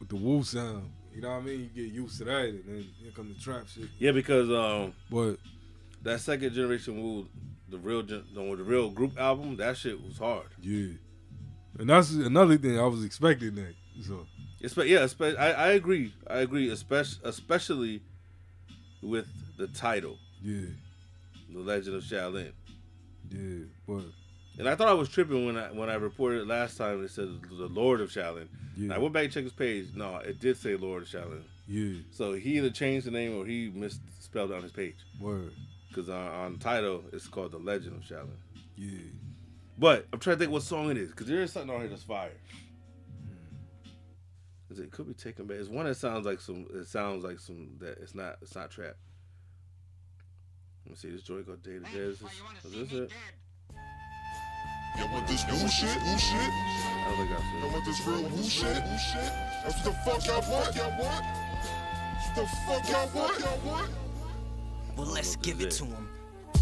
with 0.00 0.08
the 0.08 0.16
Wu 0.16 0.42
sound, 0.42 0.90
you 1.14 1.20
know 1.22 1.30
what 1.30 1.36
I 1.38 1.40
mean. 1.42 1.70
You 1.74 1.84
get 1.84 1.92
used 1.94 2.18
to 2.18 2.24
that, 2.24 2.44
and 2.46 2.62
then 2.66 2.86
here 3.00 3.10
come 3.14 3.28
the 3.28 3.40
trap 3.40 3.66
shit. 3.68 3.88
yeah 3.98 4.12
because 4.12 4.50
um 4.50 4.92
But 5.10 5.36
that 6.02 6.20
second 6.20 6.52
generation 6.54 7.02
Wu, 7.02 7.26
the 7.68 7.78
real 7.78 8.02
gen, 8.02 8.24
the, 8.34 8.40
the 8.56 8.62
real 8.62 8.90
group 8.90 9.18
album, 9.18 9.56
that 9.56 9.76
shit 9.76 10.00
was 10.02 10.18
hard. 10.18 10.46
yeah, 10.62 10.90
and 11.78 11.88
that's 11.90 12.12
another 12.12 12.56
thing 12.58 12.78
I 12.78 12.86
was 12.86 13.04
expecting 13.04 13.54
that. 13.56 13.74
So 14.06 14.26
Espe- 14.62 14.88
yeah, 14.88 14.98
espe- 15.00 15.38
I, 15.38 15.52
I 15.52 15.68
agree. 15.72 16.12
I 16.28 16.38
agree, 16.38 16.70
especially 16.70 17.20
especially 17.24 18.02
with 19.02 19.26
the 19.56 19.66
title, 19.68 20.18
yeah, 20.42 20.66
The 21.52 21.58
Legend 21.60 21.96
of 21.96 22.02
Shaolin. 22.04 22.52
yeah, 23.30 23.64
but 23.86 24.04
And 24.58 24.68
I 24.68 24.74
thought 24.74 24.88
I 24.88 24.92
was 24.94 25.08
tripping 25.08 25.46
when 25.46 25.56
I 25.56 25.68
when 25.70 25.88
I 25.88 25.94
reported 25.94 26.40
it 26.42 26.46
last 26.48 26.76
time. 26.76 27.04
It 27.04 27.10
said 27.10 27.28
the 27.48 27.66
Lord 27.68 28.00
of 28.00 28.10
Shaolin. 28.10 28.48
Yeah, 28.76 28.94
I 28.94 28.98
went 28.98 29.12
back 29.14 29.24
and 29.24 29.32
checked 29.32 29.44
his 29.44 29.52
page. 29.52 29.88
No, 29.94 30.16
it 30.16 30.40
did 30.40 30.56
say 30.56 30.76
Lord 30.76 31.02
of 31.02 31.08
Shaolin. 31.08 31.42
yeah, 31.66 32.00
So 32.10 32.32
he 32.34 32.58
either 32.58 32.70
changed 32.70 33.06
the 33.06 33.10
name 33.12 33.36
or 33.38 33.46
he 33.46 33.70
misspelled 33.74 34.50
it 34.50 34.54
on 34.56 34.62
his 34.62 34.72
page. 34.72 34.96
word, 35.20 35.52
Because 35.88 36.08
on, 36.08 36.26
on 36.26 36.52
the 36.54 36.58
title, 36.58 37.04
it's 37.12 37.26
called 37.28 37.52
The 37.52 37.58
Legend 37.58 37.96
of 37.96 38.02
Shaolin. 38.02 38.36
yeah. 38.76 38.98
But 39.78 40.06
I'm 40.12 40.18
trying 40.18 40.36
to 40.36 40.40
think 40.40 40.50
what 40.52 40.62
song 40.62 40.90
it 40.90 40.96
is 40.96 41.10
because 41.10 41.28
there 41.28 41.40
is 41.40 41.52
something 41.52 41.70
on 41.72 41.80
here 41.82 41.88
that's 41.90 42.02
fire. 42.02 42.32
Hmm. 43.28 44.72
Is 44.72 44.80
It 44.80 44.84
it 44.86 44.90
could 44.90 45.06
be 45.06 45.14
taken 45.14 45.46
back. 45.46 45.58
It's 45.58 45.68
one 45.68 45.86
that 45.86 45.94
sounds 45.96 46.26
like 46.26 46.40
some. 46.40 46.66
It 46.74 46.88
sounds 46.88 47.22
like 47.22 47.38
some 47.38 47.76
that 47.78 47.98
it's 47.98 48.12
not. 48.14 48.38
It's 48.42 48.56
not 48.56 48.72
trap. 48.72 48.96
Let 50.84 50.90
me 50.90 50.96
see. 50.96 51.10
This 51.10 51.22
joint 51.22 51.46
got 51.46 51.62
day 51.62 51.74
to 51.74 51.80
day. 51.80 51.90
Is 51.96 52.18
this, 52.18 52.32
is 52.64 52.72
this 52.72 52.92
it? 52.92 53.12
You 54.98 55.06
want 55.12 55.26
this 55.28 55.46
new 55.46 55.68
shit? 55.68 56.02
New 56.02 56.18
shit? 56.18 56.34
I 56.34 57.04
don't 57.06 57.16
think 57.16 57.30
You 57.30 57.36
that's 57.36 57.64
it. 57.64 57.72
want 57.72 57.84
this 57.84 58.06
real 58.06 58.22
Wu 58.22 58.42
shit? 58.42 58.84
Wu 58.84 58.98
shit? 58.98 59.32
That's 59.64 59.74
what 59.76 59.84
the 59.84 59.92
fuck 59.92 60.26
y'all 60.26 60.52
want? 60.52 60.74
Y'all 60.76 60.90
want? 60.98 61.24
What 61.24 62.34
the 62.34 62.46
fuck 62.66 62.88
y'all 62.90 63.08
want? 63.14 63.38
Y'all 63.40 63.58
want? 63.72 63.90
Well, 64.96 65.06
let's 65.06 65.36
give 65.36 65.60
it 65.60 65.66
it? 65.66 65.70
to 65.72 65.84
him. 65.84 66.07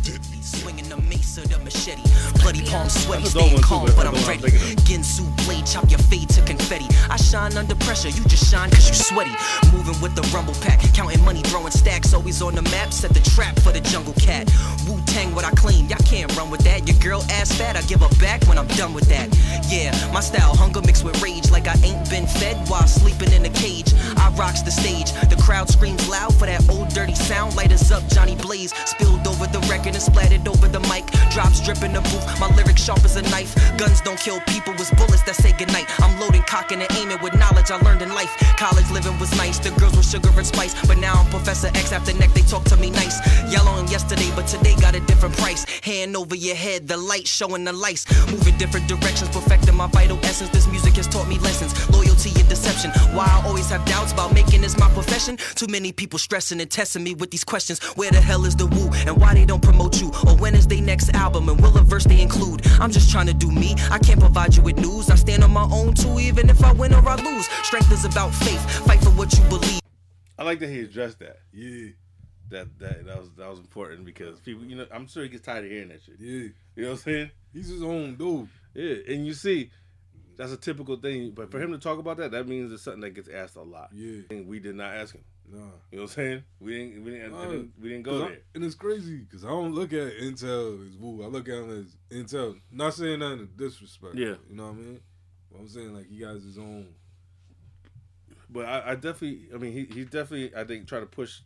Deadly 0.07 0.41
Swinging 0.41 0.89
the 0.89 0.97
mace 1.11 1.37
or 1.37 1.47
the 1.49 1.59
machete. 1.59 2.03
Bloody 2.41 2.65
palms 2.65 2.95
sweaty, 2.95 3.25
staying 3.25 3.61
calm, 3.61 3.87
but 3.97 4.07
I'm 4.07 4.15
ready. 4.27 4.45
I'm 4.45 4.51
thinking 4.51 4.79
of. 4.79 4.85
Ginsu 4.87 5.27
blade, 5.45 5.67
chop 5.67 5.91
your 5.91 5.99
fade 5.99 6.29
to 6.31 6.43
confetti. 6.43 6.87
I 7.11 7.17
shine 7.17 7.57
under 7.59 7.75
pressure, 7.75 8.09
you 8.09 8.23
just 8.25 8.49
shine 8.49 8.71
cause 8.71 8.89
you 8.89 8.95
sweaty. 8.95 9.35
Moving 9.73 10.01
with 10.01 10.15
the 10.15 10.23
rumble 10.33 10.55
pack, 10.63 10.81
counting 10.95 11.25
money, 11.25 11.43
throwing 11.43 11.73
stacks. 11.73 12.15
Always 12.15 12.41
on 12.41 12.55
the 12.55 12.63
map, 12.63 12.93
set 12.93 13.13
the 13.13 13.21
trap 13.21 13.59
for 13.61 13.73
the 13.73 13.81
jungle 13.81 14.15
cat. 14.15 14.49
Wu 14.89 15.03
Tang, 15.07 15.35
what 15.35 15.45
I 15.45 15.51
claim, 15.51 15.87
y'all 15.87 15.99
can't 16.07 16.35
run 16.37 16.51
with 16.51 16.61
that. 16.63 16.87
Your 16.87 16.97
girl 17.01 17.23
ass 17.31 17.51
fat, 17.51 17.77
I 17.77 17.83
give 17.83 18.01
her 18.01 18.15
back 18.21 18.47
when 18.47 18.57
I'm 18.57 18.69
done 18.79 18.95
with 18.95 19.09
that. 19.09 19.27
Yeah, 19.69 19.91
my 20.13 20.21
style, 20.21 20.55
hunger 20.55 20.83
mixed 20.83 21.05
with 21.05 21.21
rage, 21.21 21.51
like 21.51 21.67
I 21.67 21.75
ain't 21.83 22.09
been 22.09 22.29
fed 22.29 22.57
while 22.69 22.87
sleeping 22.87 23.33
in 23.33 23.45
a 23.45 23.51
cage. 23.51 23.93
I 24.17 24.33
rocks 24.39 24.63
the 24.63 24.71
stage, 24.71 25.11
the 25.29 25.37
crowd 25.43 25.69
screams 25.69 26.09
loud 26.09 26.33
for 26.35 26.47
that 26.47 26.63
old 26.71 26.91
dirty 26.91 27.17
sound. 27.17 27.57
Light 27.57 27.67
Lighters 27.67 27.91
up, 27.91 28.07
Johnny 28.11 28.37
Blaze, 28.37 28.73
spilled 28.85 29.27
over 29.27 29.49
the 29.49 29.59
record 29.69 29.96
and 29.97 30.03
splattered 30.03 30.47
over 30.47 30.69
the 30.69 30.81
mic. 30.93 31.05
Drops 31.33 31.65
dripping 31.65 31.95
the 31.95 32.03
booth, 32.13 32.27
my 32.39 32.49
lyrics 32.55 32.85
sharp 32.85 33.03
as 33.05 33.17
a 33.17 33.23
knife. 33.33 33.57
Guns 33.79 34.01
don't 34.03 34.21
kill 34.21 34.41
people, 34.47 34.75
it's 34.75 34.91
bullets 34.93 35.23
that 35.25 35.37
say 35.37 35.53
goodnight. 35.57 35.89
I'm 36.05 36.21
loading, 36.21 36.43
cocking, 36.43 36.83
and 36.83 36.93
aiming 36.93 37.21
with 37.23 37.35
knowledge 37.35 37.71
I 37.71 37.81
learned 37.81 38.03
in 38.03 38.13
life. 38.15 38.33
College 38.61 38.89
living 38.91 39.19
was 39.19 39.35
nice, 39.37 39.59
the 39.59 39.71
girls 39.81 39.97
were 39.97 40.03
sugar 40.03 40.29
and 40.37 40.47
spice. 40.47 40.75
But 40.87 40.99
now 40.99 41.15
I'm 41.15 41.29
Professor 41.31 41.69
X 41.69 41.93
after 41.93 42.13
neck, 42.15 42.33
they 42.35 42.43
talk 42.43 42.65
to 42.65 42.77
me 42.77 42.91
nice. 42.91 43.17
Yellow 43.51 43.73
on 43.73 43.89
yesterday, 43.89 44.31
but 44.37 44.47
today 44.47 44.77
got 44.77 44.95
a 44.95 45.01
different 45.01 45.35
price. 45.37 45.65
Hand 45.83 46.15
over 46.17 46.37
your 46.37 46.57
head, 46.57 46.87
the 46.87 46.97
light 46.97 47.27
showing 47.27 47.65
the 47.65 47.73
lights. 47.73 48.05
Moving 48.31 48.57
different 48.59 48.87
directions, 48.89 49.31
perfecting 49.31 49.75
my 49.75 49.89
vital 49.89 50.19
essence. 50.25 50.51
This 50.51 50.69
music 50.69 50.95
has 50.97 51.09
taught 51.09 51.29
me 51.29 51.39
lessons, 51.39 51.73
loyalty 51.91 52.31
and 52.39 52.49
deception. 52.49 52.91
Why 53.17 53.25
I 53.25 53.47
always 53.47 53.71
have 53.71 53.85
doubts 53.87 54.13
about 54.13 54.35
making 54.35 54.61
this 54.61 54.77
my 54.79 54.91
profession. 54.91 55.39
Too 55.55 55.67
many 55.69 55.93
people 55.93 56.19
stressing 56.19 56.61
and 56.61 56.71
testing 56.71 57.03
me 57.03 57.15
with 57.15 57.31
these 57.31 57.45
questions. 57.45 57.83
Where 57.97 58.11
the 58.11 58.21
hell 58.21 58.45
is 58.45 58.57
the 58.57 58.67
Wu? 58.67 58.91
And 59.07 59.17
why 59.21 59.33
they 59.35 59.47
don't 59.47 59.63
promote 59.63 59.76
you? 60.01 60.09
Or 60.27 60.37
when 60.37 60.55
is 60.55 60.67
they 60.67 60.81
next 60.81 61.15
album? 61.15 61.49
And 61.49 61.61
will 61.61 61.77
a 61.77 61.83
verse 61.83 62.05
they 62.05 62.21
include? 62.21 62.67
I'm 62.81 62.91
just 62.91 63.11
trying 63.11 63.27
to 63.27 63.35
do 63.35 63.51
me. 63.51 63.75
I 63.91 63.99
can't 63.99 64.19
provide 64.21 64.55
you 64.57 64.63
with 64.63 64.77
news. 64.79 65.11
I 65.11 65.15
stand 65.17 65.45
on 65.45 65.53
my 65.53 65.69
own 65.71 65.95
too, 65.95 66.19
even 66.19 66.49
if 66.51 66.63
I 66.65 66.73
win 66.73 66.93
or 66.95 67.07
I 67.09 67.17
lose. 67.17 67.47
Strength 67.65 67.93
is 67.93 68.05
about 68.05 68.31
faith. 68.35 68.61
Fight 68.87 69.01
for 69.03 69.11
what 69.11 69.33
you 69.37 69.45
believe. 69.45 69.81
I 70.39 70.45
like 70.45 70.59
that 70.61 70.69
he 70.69 70.81
addressed 70.81 71.19
that. 71.21 71.39
Yeah, 71.53 71.89
That 72.51 72.79
that 72.79 73.07
that 73.07 73.19
was 73.19 73.31
that 73.37 73.49
was 73.49 73.59
important 73.59 74.05
because 74.05 74.39
people, 74.41 74.65
you 74.65 74.77
know, 74.77 74.87
I'm 74.93 75.07
sure 75.07 75.23
he 75.23 75.29
gets 75.29 75.45
tired 75.47 75.65
of 75.65 75.71
hearing 75.71 75.89
that 75.89 76.03
shit. 76.03 76.17
yeah. 76.19 76.49
You 76.75 76.83
know 76.83 76.89
what 76.91 76.91
I'm 76.93 76.97
saying? 76.99 77.31
He's 77.53 77.69
his 77.69 77.83
own 77.83 78.17
dude. 78.17 78.49
Yeah, 78.75 78.97
and 79.15 79.27
you 79.27 79.33
see, 79.33 79.71
that's 80.37 80.53
a 80.53 80.57
typical 80.59 80.97
thing. 80.97 81.31
But 81.31 81.51
for 81.51 81.59
him 81.59 81.73
to 81.73 81.79
talk 81.79 81.99
about 81.99 82.19
that, 82.19 82.33
that 82.33 82.47
means 82.47 82.71
it's 82.71 82.83
something 82.83 83.01
that 83.01 83.15
gets 83.15 83.29
asked 83.31 83.57
a 83.57 83.63
lot. 83.63 83.89
Yeah. 83.95 84.21
And 84.31 84.47
we 84.47 84.59
did 84.59 84.75
not 84.77 84.95
ask 84.95 85.15
him. 85.15 85.25
Nah. 85.49 85.59
You 85.59 85.63
know 85.63 85.71
what 85.91 86.03
I'm 86.03 86.09
saying? 86.09 86.45
We 86.61 86.73
didn't. 86.73 87.05
We 87.05 87.11
didn't. 87.13 87.33
Nah, 87.33 87.49
we 87.81 87.89
didn't 87.91 88.03
go 88.03 88.25
I- 88.25 88.29
there. 88.29 88.39
and 88.55 88.65
it's 88.65 88.75
crazy 88.75 89.19
because 89.19 89.45
I 89.45 89.49
don't 89.49 89.75
look 89.75 89.93
at 89.93 90.13
Intell 90.19 90.87
as 90.89 90.97
Wu. 90.97 91.23
I 91.23 91.27
look 91.29 91.49
at 91.49 91.55
him 91.55 91.71
as 91.87 91.97
Intell. 92.17 92.61
Not 92.73 92.95
saying 92.95 93.21
nothing 93.21 93.41
in 93.41 93.49
disrespect. 93.57 94.15
Yeah. 94.17 94.35
You 94.49 94.57
know 94.57 94.65
what 94.65 94.73
I 94.73 94.77
mean? 94.77 95.01
But 95.53 95.61
I'm 95.61 95.69
saying 95.69 95.95
like 95.95 96.09
he 96.09 96.19
got 96.19 96.35
his 96.35 96.59
own. 96.59 96.89
But 98.51 98.67
I, 98.67 98.91
I 98.91 98.95
definitely. 98.95 99.49
I 99.55 99.59
mean, 99.59 99.73
he 99.73 99.85
he 99.85 100.05
definitely. 100.05 100.53
I 100.57 100.65
think 100.65 100.89
try 100.89 101.01
to 101.01 101.07
push 101.07 101.41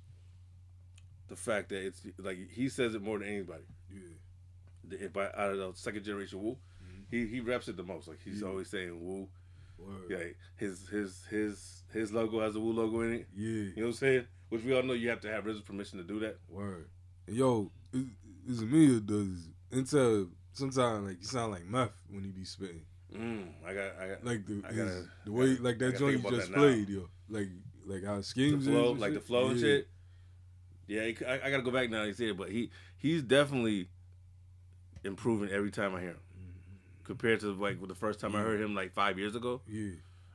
the 1.29 1.37
fact 1.37 1.69
that 1.69 1.85
it's 1.85 2.03
like 2.19 2.39
he 2.51 2.69
says 2.69 2.95
it 2.95 3.03
more 3.03 3.19
than 3.19 3.29
anybody. 3.29 3.65
Yeah. 3.93 4.99
If 4.99 5.17
I 5.17 5.27
out 5.27 5.53
of 5.53 5.59
the 5.59 5.73
second 5.75 6.05
generation 6.05 6.43
Wu, 6.43 6.53
mm-hmm. 6.53 7.03
he 7.11 7.27
he 7.27 7.41
reps 7.41 7.69
it 7.69 7.77
the 7.77 7.83
most. 7.85 8.09
Like 8.09 8.19
he's 8.25 8.41
Yeah. 8.41 8.49
always 8.49 8.69
saying 8.71 8.99
Wu. 8.99 9.29
Word. 9.81 10.05
Yeah, 10.11 10.25
his 10.57 10.89
his 10.89 11.25
his 11.31 11.83
his 11.93 12.13
logo 12.13 12.41
has 12.41 12.55
a 12.57 12.61
Wu 12.61 12.73
logo 12.73 13.01
in 13.01 13.15
it. 13.15 13.29
Yeah. 13.35 13.47
You 13.49 13.73
know 13.77 13.83
what 13.83 13.87
I'm 13.89 13.93
saying? 13.95 14.27
Which 14.49 14.63
we 14.65 14.75
all 14.75 14.83
know 14.83 14.93
you 14.95 15.09
have 15.11 15.21
to 15.23 15.29
have 15.31 15.45
RZA's 15.45 15.63
permission 15.63 15.99
to 15.99 16.05
do 16.05 16.21
that. 16.21 16.39
Word. 16.49 16.89
And 17.27 17.37
yo, 17.37 17.71
is, 17.93 18.63
me 18.63 18.97
or 18.97 19.01
does 19.01 19.49
Intell 19.73 20.29
sometimes 20.53 21.07
like 21.07 21.19
you 21.21 21.25
sound 21.27 21.53
like 21.53 21.65
meth 21.67 21.93
when 22.11 22.25
he 22.25 22.31
be 22.31 22.45
spitting? 22.45 22.83
Mm, 23.15 23.49
I 23.67 23.75
got 23.75 23.93
I 24.01 24.09
got 24.09 24.25
Like 24.25 24.47
the 24.47 24.63
I 24.69 24.73
gotta- 24.73 24.91
his- 24.91 25.09
the 25.25 25.33
way 25.33 25.51
gotta- 25.53 25.63
like 25.63 25.79
that 25.79 25.99
joint 25.99 26.23
you 26.23 26.31
just 26.31 26.51
now. 26.51 26.57
played, 26.59 26.89
yo. 26.89 27.09
Like 27.29 27.49
like 27.87 28.05
how 28.05 28.17
the 28.17 28.23
schemes 28.23 28.67
flow, 28.67 28.85
is 28.87 28.91
and 28.93 29.01
like 29.01 29.13
the 29.13 29.19
shit. 29.21 29.27
flow 29.27 29.49
and 29.49 29.61
shit. 29.61 29.89
Yeah, 30.87 31.05
he- 31.07 31.25
I, 31.25 31.47
I 31.47 31.51
gotta 31.51 31.63
go 31.63 31.71
back 31.71 31.89
now 31.91 32.03
and 32.03 32.15
see 32.17 32.29
it, 32.31 32.37
but 32.37 32.51
he 32.51 32.71
he's 32.99 33.23
definitely 33.23 33.89
improving 35.05 35.49
every 35.51 35.71
time 35.71 35.95
I 35.95 36.01
hear 36.01 36.11
him. 36.11 36.21
Mm-hmm. 37.11 37.19
Compared 37.19 37.41
to 37.41 37.53
like 37.55 37.87
the 37.87 37.95
first 37.95 38.21
time 38.21 38.35
I 38.37 38.41
heard 38.41 38.61
him 38.61 38.75
like 38.75 38.93
five 38.93 39.19
years 39.19 39.35
ago, 39.35 39.61
Yeah. 39.69 39.93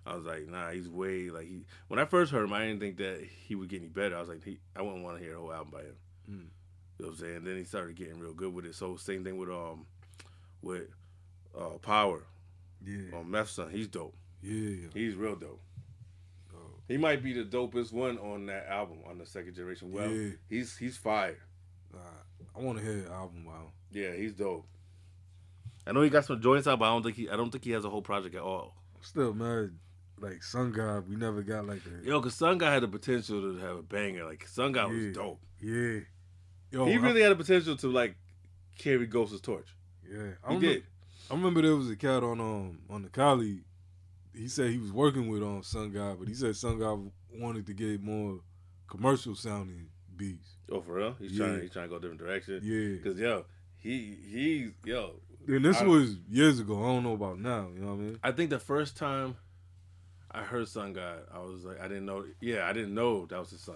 I 0.08 0.16
was 0.16 0.26
like, 0.26 0.48
nah, 0.48 0.70
he's 0.70 0.88
way 0.88 1.30
like 1.30 1.48
he. 1.48 1.66
When 1.88 2.00
I 2.00 2.06
first 2.06 2.32
heard 2.32 2.44
him, 2.44 2.54
I 2.54 2.66
didn't 2.66 2.80
think 2.80 2.98
that 2.98 3.22
he 3.48 3.56
would 3.56 3.70
get 3.70 3.80
any 3.80 3.88
better. 3.90 4.16
I 4.16 4.20
was 4.20 4.30
like, 4.30 4.44
he, 4.44 4.60
I 4.76 4.82
wouldn't 4.84 5.04
want 5.04 5.18
to 5.18 5.24
hear 5.24 5.36
a 5.36 5.40
whole 5.40 5.52
album 5.54 5.72
by 5.72 5.80
him. 5.82 5.96
Mm. 6.30 6.34
You 6.38 7.06
know 7.06 7.08
what 7.08 7.10
I'm 7.10 7.16
saying? 7.18 7.44
Then 7.44 7.58
he 7.58 7.64
started 7.64 7.96
getting 7.96 8.20
real 8.20 8.34
good 8.34 8.54
with 8.54 8.66
it. 8.66 8.76
So 8.76 8.98
same 8.98 9.24
thing 9.24 9.38
with 9.38 9.50
um 9.50 9.86
with 10.62 10.84
uh 11.58 11.78
Power 11.82 12.24
Yeah. 12.86 13.18
on 13.18 13.32
Meth 13.32 13.50
Son. 13.50 13.70
He's 13.72 13.88
dope. 13.88 14.16
Yeah. 14.44 14.88
He's 14.94 15.16
real 15.16 15.36
dope. 15.36 15.62
Oh. 16.54 16.58
He 16.88 16.98
might 16.98 17.24
be 17.24 17.34
the 17.34 17.44
dopest 17.44 17.92
one 17.92 18.18
on 18.20 18.46
that 18.46 18.68
album 18.68 19.00
on 19.10 19.18
the 19.18 19.26
second 19.26 19.56
generation. 19.56 19.92
Well, 19.92 20.10
Yeah. 20.10 20.30
he's 20.50 20.78
he's 20.78 20.98
fire. 20.98 21.38
Nah, 21.94 22.00
I 22.56 22.60
want 22.62 22.78
to 22.78 22.84
hear 22.84 23.06
an 23.08 23.12
album 23.12 23.46
wow. 23.46 23.72
Yeah, 23.92 24.12
he's 24.14 24.34
dope. 24.34 24.66
I 25.88 25.92
know 25.92 26.02
he 26.02 26.10
got 26.10 26.26
some 26.26 26.42
joints 26.42 26.68
out, 26.68 26.80
but 26.80 26.86
I 26.86 26.90
don't 26.90 27.04
think 27.04 27.16
he 27.16 27.30
I 27.30 27.36
don't 27.36 27.52
think 27.52 27.64
he 27.64 27.72
has 27.72 27.86
a 27.86 27.90
whole 27.90 28.02
project 28.02 28.36
at 28.36 28.42
all. 28.42 28.76
I'm 28.96 29.04
still 29.04 29.34
mad. 29.34 29.72
Like 30.20 30.42
Sun 30.44 30.72
God, 30.72 31.10
we 31.10 31.16
never 31.18 31.42
got 31.42 31.66
like 31.68 31.82
a 31.86 32.06
Yo, 32.08 32.22
cause 32.22 32.36
Sun 32.36 32.58
God 32.58 32.72
had 32.72 32.84
the 32.84 32.88
potential 32.88 33.42
to 33.42 33.58
have 33.60 33.76
a 33.78 33.84
banger. 33.84 34.24
Like 34.26 34.48
Sun 34.48 34.72
God 34.72 34.92
was 34.92 35.14
dope. 35.14 35.40
Yeah. 35.62 36.00
Yo, 36.72 36.86
he 36.86 36.94
I- 36.94 36.98
really 36.98 37.22
had 37.22 37.32
the 37.32 37.36
potential 37.36 37.76
to 37.78 37.88
like 37.92 38.16
carry 38.78 39.06
Ghost's 39.08 39.42
torch. 39.42 39.68
yeah. 40.10 40.18
I 40.44 40.50
He 40.54 40.56
remember, 40.56 40.60
did. 40.68 40.84
I 41.30 41.34
remember 41.34 41.62
there 41.62 41.76
was 41.76 41.90
a 41.90 41.96
cat 41.96 42.24
on 42.24 42.40
um 42.40 42.80
on 42.90 43.02
the 43.04 43.10
Cali. 43.10 43.62
He 44.34 44.48
said 44.48 44.72
he 44.72 44.78
was 44.78 44.92
working 44.92 45.28
with 45.30 45.44
um 45.44 45.64
Sun 45.64 45.92
God, 45.92 46.18
but 46.20 46.28
he 46.28 46.34
said 46.34 46.56
Sun 46.56 46.80
God 46.80 47.12
wanted 47.34 47.66
to 47.68 47.74
get 47.74 48.02
more 48.02 48.40
commercial 48.88 49.36
sounding 49.36 49.88
beats. 50.16 50.56
Oh, 50.72 50.80
for 50.82 50.94
real? 50.94 51.16
He's 51.20 51.34
Yeah. 51.34 51.46
trying. 51.48 51.62
He's 51.62 51.72
trying 51.72 51.86
to 51.86 51.90
go 51.90 51.96
a 51.98 52.00
different 52.00 52.22
direction. 52.22 52.62
Yeah. 52.64 53.04
Cause 53.04 53.20
yo, 53.20 53.46
he 53.78 54.18
he 54.32 54.72
yo. 54.86 55.20
And 55.48 55.64
this 55.66 55.78
I- 55.82 55.86
was 55.86 56.16
years 56.30 56.60
ago. 56.60 56.84
I 56.84 56.88
don't 56.88 57.04
know 57.04 57.14
about 57.14 57.40
now. 57.40 57.68
You 57.74 57.82
know 57.82 57.88
what 57.88 57.94
I 57.94 57.98
mean? 57.98 58.20
I 58.24 58.32
think 58.32 58.50
the 58.50 58.60
first 58.60 58.98
time 58.98 59.36
I 60.32 60.42
heard 60.42 60.68
Sun 60.68 60.94
God, 60.94 61.20
I 61.34 61.40
was 61.40 61.64
like, 61.64 61.80
I 61.80 61.88
didn't 61.88 62.06
know. 62.06 62.26
Yeah, 62.42 62.68
I 62.68 62.74
didn't 62.74 62.94
know 62.94 63.26
that 63.28 63.40
was 63.40 63.52
his 63.52 63.62
son. 63.62 63.76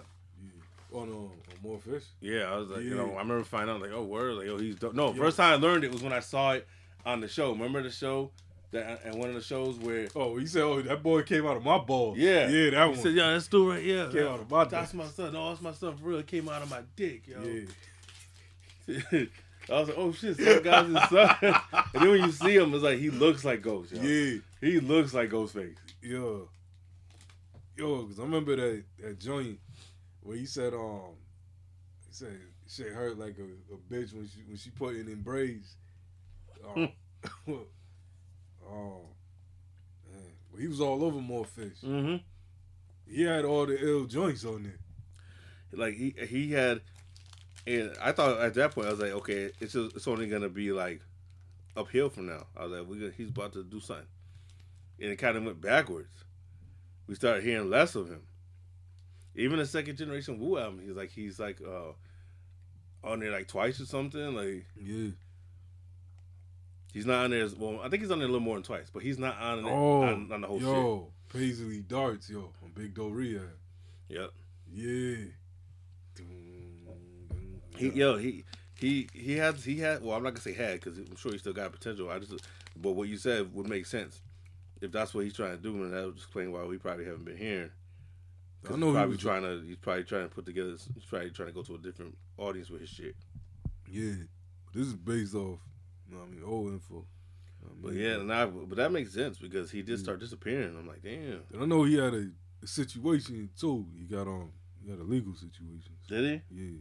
On 0.92 1.02
um, 1.08 1.14
on 1.16 1.30
more 1.62 1.78
fish. 1.78 2.02
Yeah, 2.20 2.52
I 2.52 2.56
was 2.56 2.68
like, 2.68 2.82
you 2.82 2.96
know, 2.96 3.14
I 3.14 3.18
remember 3.20 3.44
finding 3.44 3.74
out 3.76 3.80
like, 3.80 3.92
oh, 3.92 4.02
word, 4.02 4.34
like, 4.34 4.48
oh, 4.48 4.58
he's 4.58 4.74
dope. 4.74 4.92
No, 4.94 5.12
first 5.12 5.36
time 5.36 5.52
I 5.52 5.56
learned 5.56 5.84
it 5.84 5.92
was 5.92 6.02
when 6.02 6.12
I 6.12 6.18
saw 6.18 6.52
it 6.54 6.66
on 7.06 7.20
the 7.20 7.28
show. 7.28 7.52
Remember 7.52 7.80
the 7.80 7.92
show 7.92 8.32
that 8.72 9.00
and 9.04 9.14
one 9.14 9.28
of 9.28 9.36
the 9.36 9.40
shows 9.40 9.76
where. 9.78 10.08
Oh, 10.16 10.36
he 10.36 10.46
said, 10.46 10.62
"Oh, 10.62 10.82
that 10.82 11.00
boy 11.00 11.22
came 11.22 11.46
out 11.46 11.56
of 11.56 11.62
my 11.64 11.78
balls." 11.78 12.18
Yeah, 12.18 12.48
yeah, 12.48 12.70
that 12.70 12.86
He 12.88 12.90
one. 12.94 12.98
said, 12.98 13.14
"Yeah, 13.14 13.32
that's 13.34 13.46
dude 13.46 13.68
right 13.68 13.82
here. 13.82 14.08
Came 14.08 14.26
out 14.26 14.40
of 14.40 14.50
my 14.50 14.64
That's 14.64 14.90
dick. 14.90 14.98
my 15.00 15.06
son. 15.06 15.32
No, 15.32 15.48
that's 15.50 15.60
my 15.62 15.72
son 15.72 15.96
for 15.96 16.04
real. 16.06 16.18
It 16.18 16.26
came 16.26 16.48
out 16.48 16.62
of 16.62 16.68
my 16.70 16.80
dick, 16.96 17.22
yo." 17.28 17.40
yeah, 18.88 19.24
I 19.70 19.80
was 19.80 19.88
like, 19.88 19.98
"Oh 19.98 20.12
shit, 20.12 20.36
some 20.36 20.62
guy's 20.62 21.08
son." 21.08 21.36
and 21.42 21.54
then 22.02 22.10
when 22.10 22.22
you 22.22 22.32
see 22.32 22.56
him, 22.56 22.74
it's 22.74 22.82
like 22.82 22.98
he 22.98 23.10
looks 23.10 23.44
like 23.44 23.62
Ghost. 23.62 23.92
Yo. 23.92 24.02
yeah, 24.02 24.40
he 24.60 24.80
looks 24.80 25.14
like 25.14 25.30
Ghostface. 25.30 25.76
yo, 26.02 26.48
yo. 27.76 28.02
Because 28.02 28.18
I 28.18 28.22
remember 28.22 28.56
that 28.56 28.84
that 29.00 29.20
joint 29.20 29.58
where 30.22 30.36
he 30.36 30.46
said, 30.46 30.74
um, 30.74 31.14
he 32.08 32.12
said 32.14 32.38
shit 32.68 32.88
hurt 32.92 33.18
like 33.18 33.36
a, 33.38 33.74
a 33.74 33.76
bitch 33.92 34.12
when 34.12 34.28
she 34.28 34.40
when 34.46 34.56
she 34.56 34.70
put 34.70 34.96
it 34.96 35.08
in 35.08 35.22
braids. 35.22 35.76
Um, 36.64 36.88
oh, 37.48 37.48
man. 40.10 40.32
Well, 40.50 40.60
he 40.60 40.68
was 40.68 40.80
all 40.80 41.04
over 41.04 41.20
more 41.20 41.44
fish. 41.44 41.80
Mm-hmm. 41.84 42.16
He 43.08 43.22
had 43.22 43.44
all 43.44 43.66
the 43.66 43.78
ill 43.84 44.04
joints 44.04 44.44
on 44.44 44.62
there. 44.64 44.78
Like 45.72 45.94
he 45.94 46.14
he 46.28 46.52
had, 46.52 46.80
and 47.66 47.92
I 48.00 48.12
thought 48.12 48.40
at 48.40 48.54
that 48.54 48.72
point 48.74 48.88
I 48.88 48.90
was 48.90 49.00
like, 49.00 49.12
okay, 49.12 49.50
it's 49.60 49.72
just, 49.72 49.96
it's 49.96 50.08
only 50.08 50.26
gonna 50.28 50.48
be 50.48 50.72
like 50.72 51.00
uphill 51.76 52.08
from 52.10 52.26
now. 52.26 52.46
I 52.56 52.64
was 52.64 52.72
like, 52.78 52.88
we 52.88 52.98
gonna, 52.98 53.12
he's 53.16 53.28
about 53.30 53.52
to 53.54 53.62
do 53.64 53.80
something, 53.80 54.06
and 55.00 55.10
it 55.10 55.16
kind 55.16 55.36
of 55.36 55.44
went 55.44 55.60
backwards. 55.60 56.12
We 57.06 57.14
started 57.14 57.42
hearing 57.44 57.68
less 57.70 57.94
of 57.94 58.08
him. 58.08 58.22
Even 59.34 59.58
the 59.58 59.66
second 59.66 59.96
generation 59.96 60.38
Wu 60.38 60.58
album, 60.58 60.80
he's 60.84 60.96
like 60.96 61.10
he's 61.10 61.38
like 61.38 61.60
uh 61.60 61.92
on 63.02 63.20
there 63.20 63.30
like 63.32 63.46
twice 63.48 63.80
or 63.80 63.86
something. 63.86 64.34
Like 64.34 64.66
Yeah. 64.76 65.10
he's 66.92 67.06
not 67.06 67.24
on 67.24 67.30
there 67.30 67.44
as 67.44 67.54
well. 67.54 67.80
I 67.82 67.88
think 67.88 68.02
he's 68.02 68.10
on 68.10 68.18
there 68.18 68.28
a 68.28 68.30
little 68.30 68.44
more 68.44 68.56
than 68.56 68.62
twice, 68.64 68.90
but 68.92 69.02
he's 69.02 69.18
not 69.18 69.36
on 69.38 69.60
it 69.60 69.64
Oh, 69.70 70.02
on, 70.02 70.30
on 70.32 70.40
the 70.40 70.46
whole 70.46 70.60
yo, 70.60 71.12
Paisley 71.32 71.80
Darts, 71.80 72.28
yo, 72.28 72.50
on 72.62 72.70
Big 72.74 72.94
Doe 72.94 73.08
Rehab. 73.08 73.50
Yep. 74.08 74.30
Yeah. 74.72 75.16
He 77.80 77.88
yo 77.90 78.16
he 78.16 78.44
he 78.74 79.08
he 79.12 79.36
has 79.36 79.64
he 79.64 79.78
had 79.78 80.02
well 80.02 80.16
I'm 80.16 80.22
not 80.22 80.30
gonna 80.30 80.40
say 80.40 80.54
had 80.54 80.74
because 80.80 80.98
I'm 80.98 81.16
sure 81.16 81.32
he 81.32 81.38
still 81.38 81.52
got 81.52 81.72
potential. 81.72 82.10
I 82.10 82.18
just 82.18 82.46
but 82.76 82.92
what 82.92 83.08
you 83.08 83.16
said 83.16 83.52
would 83.54 83.68
make 83.68 83.86
sense 83.86 84.20
if 84.80 84.90
that's 84.92 85.12
what 85.12 85.24
he's 85.24 85.34
trying 85.34 85.56
to 85.56 85.62
do, 85.62 85.74
and 85.82 85.92
that 85.92 86.04
would 86.06 86.16
explain 86.16 86.52
why 86.52 86.64
we 86.64 86.78
probably 86.78 87.04
haven't 87.04 87.24
been 87.24 87.36
hearing. 87.36 87.70
I 88.66 88.70
know 88.72 88.76
know 88.76 88.86
he 88.88 88.92
probably 88.94 89.14
was- 89.16 89.22
trying 89.22 89.42
to 89.42 89.62
he's 89.66 89.76
probably 89.76 90.04
trying 90.04 90.28
to 90.28 90.34
put 90.34 90.46
together 90.46 90.76
he's 90.94 91.04
probably 91.04 91.30
trying 91.30 91.48
to 91.48 91.54
go 91.54 91.62
to 91.62 91.74
a 91.74 91.78
different 91.78 92.16
audience 92.38 92.70
with 92.70 92.80
his 92.82 92.90
shit. 92.90 93.16
Yeah, 93.90 94.12
this 94.74 94.86
is 94.86 94.94
based 94.94 95.34
off, 95.34 95.58
you 96.08 96.14
know 96.14 96.20
what 96.20 96.28
I 96.28 96.30
mean, 96.30 96.42
old 96.44 96.72
info. 96.72 96.94
You 96.94 97.66
know 97.66 97.72
what 97.80 97.90
I 97.90 97.92
But 97.94 97.94
yeah, 98.00 98.14
and 98.20 98.32
I, 98.32 98.46
but 98.46 98.76
that 98.76 98.92
makes 98.92 99.12
sense 99.12 99.38
because 99.38 99.70
he 99.70 99.82
did 99.82 99.98
start 99.98 100.20
disappearing. 100.20 100.76
I'm 100.78 100.86
like, 100.86 101.02
damn, 101.02 101.40
And 101.52 101.62
I 101.62 101.66
know 101.66 101.84
he 101.84 101.96
had 101.96 102.14
a, 102.14 102.28
a 102.62 102.66
situation 102.66 103.50
too. 103.58 103.86
He 103.96 104.04
got 104.04 104.26
um, 104.28 104.50
he 104.84 104.90
had 104.90 104.98
a 105.00 105.04
legal 105.04 105.34
situation. 105.34 105.92
did 106.08 106.42
he? 106.50 106.62
Yeah, 106.62 106.78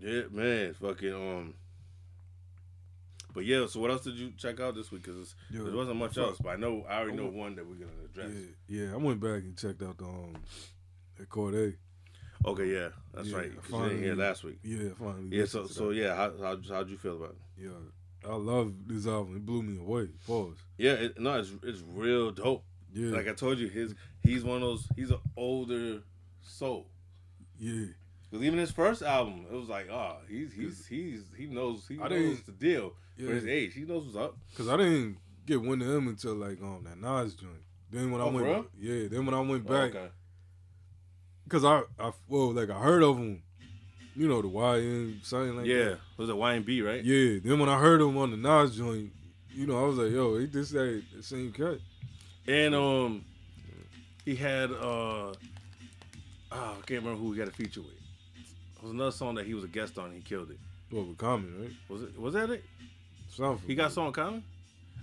Yeah, 0.00 0.22
man, 0.30 0.74
fucking 0.74 1.12
um. 1.14 1.54
But 3.34 3.44
yeah, 3.46 3.66
so 3.66 3.80
what 3.80 3.90
else 3.90 4.04
did 4.04 4.14
you 4.14 4.32
check 4.36 4.60
out 4.60 4.74
this 4.76 4.92
week? 4.92 5.02
Because 5.02 5.34
there 5.50 5.64
wasn't 5.74 5.96
much 5.96 6.16
else, 6.18 6.38
but 6.40 6.50
I 6.50 6.56
know 6.56 6.84
I 6.88 6.98
already 6.98 7.16
know 7.16 7.26
one 7.26 7.56
that 7.56 7.66
we're 7.66 7.74
gonna 7.74 7.90
address. 8.04 8.30
yeah, 8.68 8.84
yeah. 8.86 8.92
I 8.92 8.96
went 8.96 9.20
back 9.20 9.42
and 9.42 9.56
checked 9.56 9.82
out 9.82 9.98
the 9.98 10.04
um, 10.04 10.34
at 11.20 11.28
Corday. 11.28 11.74
Okay, 12.46 12.66
yeah, 12.72 12.88
that's 13.12 13.28
Yeah, 13.28 13.36
right. 13.38 13.56
'cause 13.62 13.70
you 13.70 13.88
didn't 13.88 14.02
hear 14.04 14.14
last 14.14 14.44
week. 14.44 14.58
Yeah, 14.62 14.90
finally. 14.98 15.36
Yeah, 15.36 15.46
so 15.46 15.66
so 15.66 15.90
yeah, 15.90 16.14
how 16.14 16.30
how 16.38 16.58
how'd 16.68 16.88
you 16.90 16.96
feel 16.98 17.16
about 17.16 17.30
it? 17.30 17.64
yeah. 17.64 17.70
I 18.30 18.36
love 18.36 18.72
this 18.86 19.06
album. 19.06 19.36
It 19.36 19.44
blew 19.44 19.62
me 19.62 19.78
away. 19.78 20.08
Pause. 20.26 20.56
Yeah, 20.78 20.92
it, 20.92 21.20
no, 21.20 21.38
it's 21.40 21.50
it's 21.62 21.82
real 21.92 22.30
dope. 22.30 22.64
Yeah, 22.92 23.10
Like 23.10 23.26
I 23.28 23.32
told 23.34 23.58
you, 23.58 23.68
his 23.68 23.94
he's 24.22 24.44
one 24.44 24.56
of 24.56 24.62
those. 24.62 24.88
He's 24.96 25.10
an 25.10 25.18
older 25.36 26.02
soul. 26.40 26.86
yeah. 27.58 27.86
Because 28.34 28.48
even 28.48 28.58
his 28.58 28.72
first 28.72 29.00
album, 29.00 29.46
it 29.48 29.54
was 29.54 29.68
like, 29.68 29.88
oh, 29.88 30.16
he's 30.28 30.52
he's 30.52 30.84
he's 30.88 31.20
he 31.38 31.46
knows 31.46 31.86
he 31.86 32.00
I 32.02 32.08
knows 32.08 32.42
the 32.42 32.50
deal 32.50 32.94
Yeah. 33.16 33.28
for 33.28 33.34
his 33.34 33.46
age. 33.46 33.74
He 33.74 33.82
knows 33.82 34.06
what's 34.06 34.16
up. 34.16 34.36
Cause 34.56 34.68
I 34.68 34.76
didn't 34.76 35.18
get 35.46 35.62
one 35.62 35.80
of 35.80 35.86
them 35.86 36.08
until 36.08 36.34
like 36.34 36.60
um 36.60 36.82
that 36.82 36.98
Nas 37.00 37.34
joint. 37.34 37.52
Then 37.92 38.10
when 38.10 38.20
I 38.20 38.24
Oh, 38.24 38.32
for 38.36 38.42
went, 38.42 38.66
yeah. 38.76 39.06
Then 39.06 39.24
when 39.24 39.36
I 39.36 39.40
went 39.40 39.64
Oh, 39.68 39.72
back, 39.72 39.94
okay. 39.94 40.08
cause 41.48 41.64
I, 41.64 41.82
I 41.96 42.10
well 42.26 42.50
like 42.52 42.70
I 42.70 42.80
heard 42.80 43.04
of 43.04 43.18
him, 43.18 43.40
you 44.16 44.26
know 44.26 44.42
the 44.42 44.48
YN 44.48 45.20
something 45.22 45.56
like 45.58 45.66
yeah, 45.66 45.84
that. 45.84 45.92
it 45.92 45.98
was 46.18 46.28
a 46.28 46.34
Y 46.34 46.54
and 46.54 46.66
B, 46.66 46.82
right? 46.82 47.04
Yeah. 47.04 47.38
Then 47.40 47.60
when 47.60 47.68
I 47.68 47.78
heard 47.78 48.00
him 48.00 48.16
on 48.16 48.32
the 48.32 48.36
Nas 48.36 48.76
joint, 48.76 49.12
you 49.54 49.68
know 49.68 49.78
I 49.80 49.86
was 49.86 49.96
like, 49.96 50.10
yo, 50.10 50.40
ain't 50.40 50.52
this 50.52 50.70
that 50.70 51.04
the 51.16 51.22
same 51.22 51.52
cut? 51.52 51.78
And 52.48 52.74
um, 52.74 53.24
he 54.24 54.34
had 54.34 54.72
uh, 54.72 54.74
oh, 55.30 55.36
I 56.50 56.74
can't 56.84 57.04
remember 57.04 57.14
who 57.14 57.30
he 57.30 57.38
got 57.38 57.46
a 57.46 57.52
feature 57.52 57.80
with. 57.80 57.90
Was 58.84 58.92
another 58.92 59.10
song 59.12 59.34
that 59.36 59.46
he 59.46 59.54
was 59.54 59.64
a 59.64 59.68
guest 59.68 59.98
on. 59.98 60.06
and 60.06 60.14
He 60.14 60.20
killed 60.20 60.50
it. 60.50 60.58
Well, 60.92 61.04
with 61.04 61.16
Common, 61.16 61.58
right? 61.58 61.70
Was 61.88 62.02
it? 62.02 62.20
Was 62.20 62.34
that 62.34 62.50
it? 62.50 62.62
Sound 63.30 63.58
He 63.66 63.74
got 63.74 63.90
song 63.92 64.12
coming. 64.12 64.44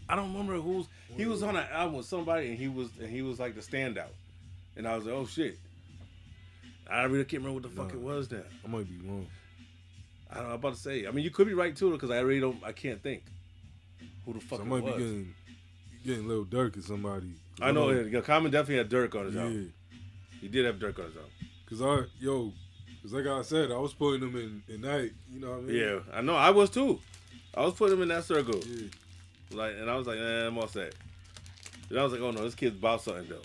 I 0.07 0.15
don't 0.15 0.31
remember 0.31 0.53
who's. 0.61 0.85
He 1.17 1.25
was 1.25 1.41
on 1.41 1.55
an 1.55 1.65
album 1.71 1.97
with 1.97 2.05
somebody, 2.05 2.49
and 2.49 2.57
he 2.57 2.67
was 2.67 2.89
and 2.99 3.09
he 3.09 3.23
was 3.23 3.39
like 3.39 3.55
the 3.55 3.61
standout. 3.61 4.11
And 4.77 4.87
I 4.87 4.95
was 4.95 5.05
like, 5.05 5.15
oh 5.15 5.25
shit. 5.25 5.57
I 6.89 7.03
really 7.03 7.23
can't 7.25 7.43
remember 7.43 7.61
what 7.61 7.63
the 7.63 7.81
fuck 7.81 7.93
it 7.93 7.99
was 7.99 8.29
now. 8.29 8.41
I 8.63 8.67
might 8.67 8.87
be 8.87 8.97
wrong. 9.07 9.25
I 10.29 10.35
don't 10.35 10.43
know. 10.43 10.49
I'm 10.49 10.55
about 10.55 10.75
to 10.75 10.79
say. 10.79 11.07
I 11.07 11.11
mean, 11.11 11.23
you 11.23 11.31
could 11.31 11.47
be 11.47 11.53
right 11.55 11.75
too, 11.75 11.91
because 11.91 12.11
I 12.11 12.19
really 12.19 12.39
don't. 12.39 12.63
I 12.63 12.73
can't 12.73 13.01
think 13.01 13.23
who 14.25 14.33
the 14.33 14.39
fuck 14.41 14.59
So 14.59 14.65
I 14.65 14.67
might 14.67 14.83
was. 14.83 14.93
be 14.95 14.99
getting 15.01 15.33
getting 16.05 16.27
little 16.27 16.45
Durk 16.45 16.77
or 16.77 16.81
somebody. 16.81 17.31
I 17.59 17.71
know. 17.71 17.87
Common 18.21 18.51
definitely 18.51 18.77
had 18.77 18.89
Durk 18.89 19.17
on 19.19 19.25
his 19.25 19.35
Yeah. 19.35 19.41
album. 19.41 19.73
He 20.39 20.47
did 20.49 20.65
have 20.65 20.75
Durk 20.75 20.99
on 20.99 21.05
his 21.05 21.15
album. 21.15 21.31
Cause 21.67 21.81
I 21.81 22.03
yo, 22.23 22.51
cause 23.01 23.13
like 23.13 23.25
I 23.27 23.41
said, 23.41 23.71
I 23.71 23.77
was 23.77 23.93
putting 23.93 24.21
them 24.21 24.35
in 24.35 24.63
in 24.73 24.81
night. 24.81 25.11
You 25.31 25.39
know 25.41 25.51
what 25.51 25.57
I 25.59 25.61
mean? 25.61 25.75
Yeah, 25.75 25.99
I 26.13 26.21
know. 26.21 26.35
I 26.35 26.49
was 26.51 26.69
too. 26.69 26.99
I 27.55 27.61
was 27.61 27.73
putting 27.73 27.97
him 27.97 28.03
in 28.03 28.07
that 28.09 28.23
circle. 28.23 28.59
Yeah. 28.65 28.87
Like, 29.51 29.73
and 29.79 29.89
I 29.89 29.95
was 29.95 30.07
like, 30.07 30.17
nah, 30.19 30.47
I'm 30.47 30.57
all 30.57 30.67
set. 30.67 30.93
And 31.89 31.99
I 31.99 32.03
was 32.03 32.13
like, 32.13 32.21
oh 32.21 32.31
no, 32.31 32.43
this 32.43 32.55
kid's 32.55 32.77
about 32.77 33.01
something 33.01 33.27
though. 33.27 33.41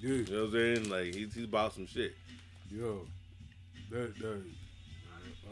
Yeah, 0.00 0.14
You 0.14 0.24
know 0.24 0.38
what 0.38 0.44
I'm 0.46 0.52
saying? 0.52 0.88
Like, 0.90 1.14
he's, 1.14 1.34
he's 1.34 1.44
about 1.44 1.74
some 1.74 1.86
shit. 1.86 2.14
yo, 2.70 3.00
that 3.90 4.16
that. 4.18 4.42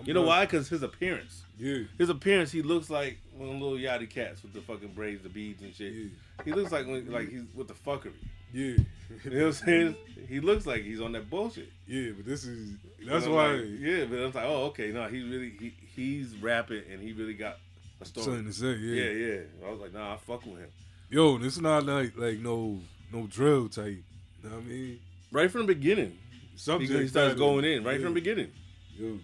I'm 0.00 0.06
You 0.06 0.14
know 0.14 0.22
glad- 0.22 0.28
why? 0.38 0.44
Because 0.46 0.68
his 0.68 0.82
appearance. 0.82 1.42
Yeah, 1.58 1.80
His 1.98 2.08
appearance, 2.08 2.52
he 2.52 2.62
looks 2.62 2.88
like 2.88 3.18
one 3.36 3.48
of 3.48 3.58
the 3.58 3.64
little 3.64 3.78
yachty 3.78 4.08
cats 4.08 4.42
with 4.44 4.52
the 4.54 4.60
fucking 4.60 4.92
braids, 4.94 5.24
the 5.24 5.28
beads 5.28 5.60
and 5.60 5.74
shit. 5.74 5.92
yeah, 5.92 6.08
He 6.44 6.52
looks 6.52 6.70
like 6.70 6.86
like 6.86 7.28
he's 7.30 7.42
with 7.54 7.66
the 7.68 7.74
fuckery. 7.74 8.12
Yeah. 8.52 8.76
You 9.24 9.30
know 9.30 9.38
what 9.38 9.46
I'm 9.46 9.52
saying? 9.54 9.96
He 10.28 10.38
looks 10.40 10.66
like 10.66 10.82
he's 10.82 11.00
on 11.00 11.12
that 11.12 11.30
bullshit. 11.30 11.70
Yeah, 11.86 12.10
but 12.14 12.26
this 12.26 12.44
is 12.44 12.74
that's 13.08 13.24
I'm 13.24 13.32
why 13.32 13.52
like, 13.52 13.64
yeah, 13.78 14.04
but 14.04 14.18
I 14.18 14.26
was 14.26 14.34
like, 14.34 14.44
oh, 14.44 14.64
okay, 14.66 14.92
no, 14.92 15.08
he 15.08 15.22
really 15.22 15.50
he, 15.58 15.72
he's 15.96 16.36
rapping 16.36 16.82
and 16.92 17.00
he 17.00 17.12
really 17.12 17.32
got 17.32 17.56
a 18.02 18.04
story. 18.04 18.24
something 18.26 18.44
to 18.44 18.52
say. 18.52 18.74
Yeah. 18.74 19.04
Yeah, 19.04 19.10
yeah. 19.34 19.66
I 19.66 19.70
was 19.70 19.80
like, 19.80 19.94
nah, 19.94 20.12
I 20.12 20.16
fuck 20.18 20.44
with 20.44 20.58
him. 20.58 20.68
Yo, 21.08 21.38
this 21.38 21.54
is 21.56 21.62
not 21.62 21.86
like 21.86 22.18
like 22.18 22.38
no 22.40 22.80
no 23.10 23.26
drill 23.26 23.68
type. 23.70 23.86
You 24.42 24.50
know 24.50 24.56
what 24.56 24.64
I 24.64 24.68
mean? 24.68 25.00
Right 25.32 25.50
from 25.50 25.62
the 25.66 25.74
beginning, 25.74 26.18
he, 26.52 26.58
Subject 26.58 26.92
he 26.92 27.08
starts 27.08 27.34
going 27.34 27.64
in 27.64 27.82
right 27.84 27.98
Yeah. 27.98 28.04
from 28.04 28.12
the 28.14 28.20
beginning. 28.20 28.52
Yo, 28.98 29.18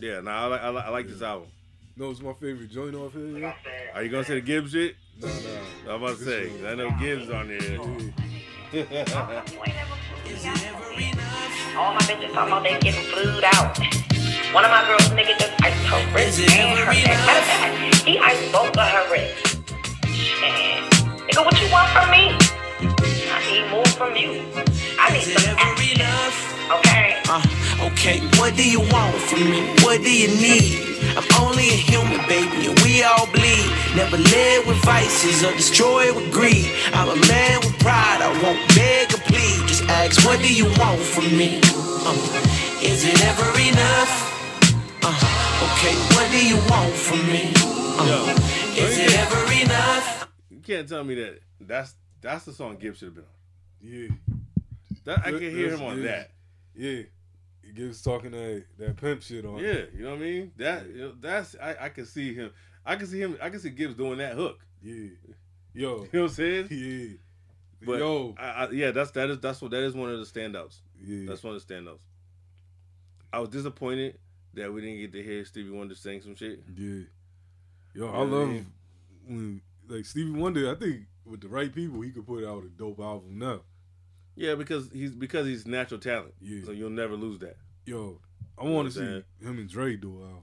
Yeah, 0.00 0.20
nah, 0.20 0.32
I 0.32 0.46
like 0.46 0.60
I 0.62 0.68
like, 0.70 0.84
I 0.84 0.88
like 0.90 1.06
this 1.08 1.22
album. 1.22 1.48
no, 1.96 2.10
it's 2.10 2.20
my 2.20 2.32
favorite 2.32 2.70
joint 2.70 2.96
off 2.96 3.12
here. 3.12 3.38
Yeah? 3.38 3.54
Are 3.94 4.02
you 4.02 4.08
gonna 4.10 4.24
say 4.24 4.34
the 4.34 4.40
Gibbs 4.40 4.72
shit? 4.72 4.96
Nah, 5.20 5.28
nah. 5.28 5.94
I'm 5.94 6.02
about 6.02 6.18
to 6.18 6.24
say, 6.24 6.50
I 6.66 6.74
know 6.74 6.90
Gibbs 6.98 7.30
on 7.30 7.48
there. 7.48 7.78
All 11.76 11.92
my 11.92 12.00
bitches 12.02 12.32
talking 12.32 12.52
about 12.52 12.62
they 12.62 12.78
getting 12.80 13.04
flued 13.12 13.44
out. 13.44 13.78
One 14.52 14.64
of 14.64 14.70
my 14.70 14.84
girls, 14.86 15.08
nigga, 15.10 15.38
just 15.38 15.52
iced 15.62 15.84
her 15.86 16.14
wrist 16.14 16.40
and 16.50 16.78
her 16.78 16.92
neck. 16.92 17.04
Matter 17.04 17.38
of 17.38 17.44
fact, 17.46 18.06
he 18.06 18.18
iced 18.18 18.52
both 18.52 18.76
of 18.76 18.88
her 18.88 19.12
wrists. 19.12 19.56
And, 20.42 20.90
nigga, 21.28 21.44
what 21.44 21.60
you 21.60 21.70
want 21.70 21.88
from 21.90 22.10
me? 22.10 22.36
I 23.30 23.38
need 23.50 23.70
more 23.70 23.86
from 23.86 24.16
you. 24.16 24.42
I 24.98 25.12
need 25.12 25.22
some 25.22 25.56
action. 25.58 25.74
Okay? 26.70 27.20
Uh, 27.28 27.42
okay, 27.92 28.20
what 28.38 28.56
do 28.56 28.68
you 28.68 28.80
want 28.80 29.14
from 29.16 29.44
me? 29.44 29.68
What 29.84 30.02
do 30.02 30.10
you 30.10 30.28
need? 30.28 30.80
I'm 31.16 31.24
only 31.44 31.68
a 31.68 31.76
human, 31.76 32.20
baby, 32.26 32.72
and 32.72 32.80
we 32.80 33.02
all 33.02 33.26
bleed. 33.26 33.68
Never 33.94 34.16
led 34.16 34.66
with 34.66 34.78
vices 34.84 35.44
or 35.44 35.52
destroyed 35.52 36.16
with 36.16 36.32
greed. 36.32 36.70
I'm 36.94 37.08
a 37.08 37.16
man 37.28 37.60
with 37.60 37.78
pride, 37.80 38.20
I 38.22 38.30
won't 38.42 38.60
beg 38.74 39.12
or 39.12 39.20
plead. 39.28 39.68
Just 39.68 39.84
ask, 39.84 40.24
what 40.24 40.40
do 40.40 40.52
you 40.52 40.66
want 40.80 41.00
from 41.00 41.24
me? 41.36 41.60
Uh, 42.06 42.16
is 42.82 43.04
it 43.04 43.20
ever 43.24 43.48
enough? 43.60 44.12
Uh, 45.04 45.68
okay, 45.68 45.94
what 46.16 46.30
do 46.32 46.40
you 46.40 46.56
want 46.70 46.94
from 46.94 47.20
me? 47.28 47.52
Uh, 48.00 48.34
is 48.76 48.98
it 48.98 49.12
ever 49.18 49.52
enough? 49.52 50.28
You 50.50 50.60
can't 50.60 50.88
tell 50.88 51.04
me 51.04 51.14
that 51.16 51.40
that's 51.60 51.94
that's 52.20 52.44
the 52.46 52.52
song 52.52 52.76
Gibbs 52.76 52.98
should 52.98 53.08
have 53.08 53.14
been 53.14 53.24
on. 53.24 53.30
Yeah, 53.82 54.08
That 55.04 55.20
I 55.20 55.30
can 55.30 55.40
hear 55.40 55.70
him 55.70 55.82
on 55.82 55.98
yeah. 55.98 56.04
that. 56.04 56.30
yeah. 56.74 57.02
He 57.62 57.72
gives 57.72 58.02
talking 58.02 58.32
that 58.32 58.64
that 58.78 58.96
pimp 58.96 59.22
shit 59.22 59.44
on. 59.46 59.58
Yeah, 59.58 59.84
you 59.94 60.04
know 60.04 60.10
what 60.10 60.16
I 60.16 60.22
mean. 60.22 60.52
That 60.56 60.86
you 60.86 60.98
know, 60.98 61.12
that's 61.20 61.56
I, 61.60 61.76
I 61.80 61.88
can 61.88 62.04
see 62.04 62.34
him. 62.34 62.52
I 62.84 62.96
can 62.96 63.06
see 63.06 63.20
him. 63.20 63.38
I 63.40 63.48
can 63.48 63.58
see 63.58 63.70
Gibbs 63.70 63.94
doing 63.94 64.18
that 64.18 64.34
hook. 64.34 64.60
yeah. 64.82 65.08
Yo, 65.72 65.88
You 65.90 65.92
know 65.94 66.02
what 66.12 66.20
I'm 66.20 66.28
saying? 66.28 66.68
yeah. 66.70 67.16
But 67.86 67.98
Yo, 67.98 68.34
I, 68.38 68.44
I, 68.44 68.70
yeah, 68.70 68.90
that's 68.90 69.10
that 69.12 69.30
is 69.30 69.40
that's 69.40 69.60
what 69.60 69.70
that 69.70 69.82
is 69.82 69.94
one 69.94 70.10
of 70.10 70.18
the 70.18 70.24
standouts. 70.26 70.80
yeah. 71.02 71.26
That's 71.26 71.42
one 71.42 71.54
of 71.54 71.66
the 71.66 71.74
standouts. 71.74 72.00
I 73.32 73.40
was 73.40 73.48
disappointed 73.48 74.18
that 74.54 74.72
we 74.72 74.80
didn't 74.80 74.98
get 74.98 75.12
to 75.12 75.22
hear 75.22 75.44
Stevie 75.44 75.70
Wonder 75.70 75.94
sing 75.94 76.20
some 76.20 76.36
shit. 76.36 76.62
Yeah. 76.76 77.02
Yo, 77.94 78.08
I 78.08 78.18
love 78.22 78.64
when 79.26 79.60
like 79.88 80.04
Stevie 80.04 80.38
Wonder, 80.38 80.70
I 80.70 80.74
think 80.74 81.02
with 81.24 81.40
the 81.40 81.48
right 81.48 81.74
people 81.74 82.00
he 82.02 82.10
could 82.10 82.26
put 82.26 82.44
out 82.44 82.64
a 82.64 82.68
dope 82.68 83.00
album 83.00 83.38
now. 83.38 83.60
Yeah, 84.36 84.54
because 84.54 84.90
he's 84.92 85.12
because 85.14 85.46
he's 85.46 85.66
natural 85.66 86.00
talent. 86.00 86.34
Yeah. 86.40 86.64
So 86.64 86.72
you'll 86.72 86.90
never 86.90 87.14
lose 87.16 87.38
that. 87.40 87.56
Yo, 87.86 88.20
I 88.58 88.64
want 88.64 88.92
to 88.92 88.94
see 88.94 89.46
him 89.46 89.58
and 89.58 89.68
Dre 89.68 89.96
do 89.96 90.16
an 90.22 90.22
album. 90.28 90.42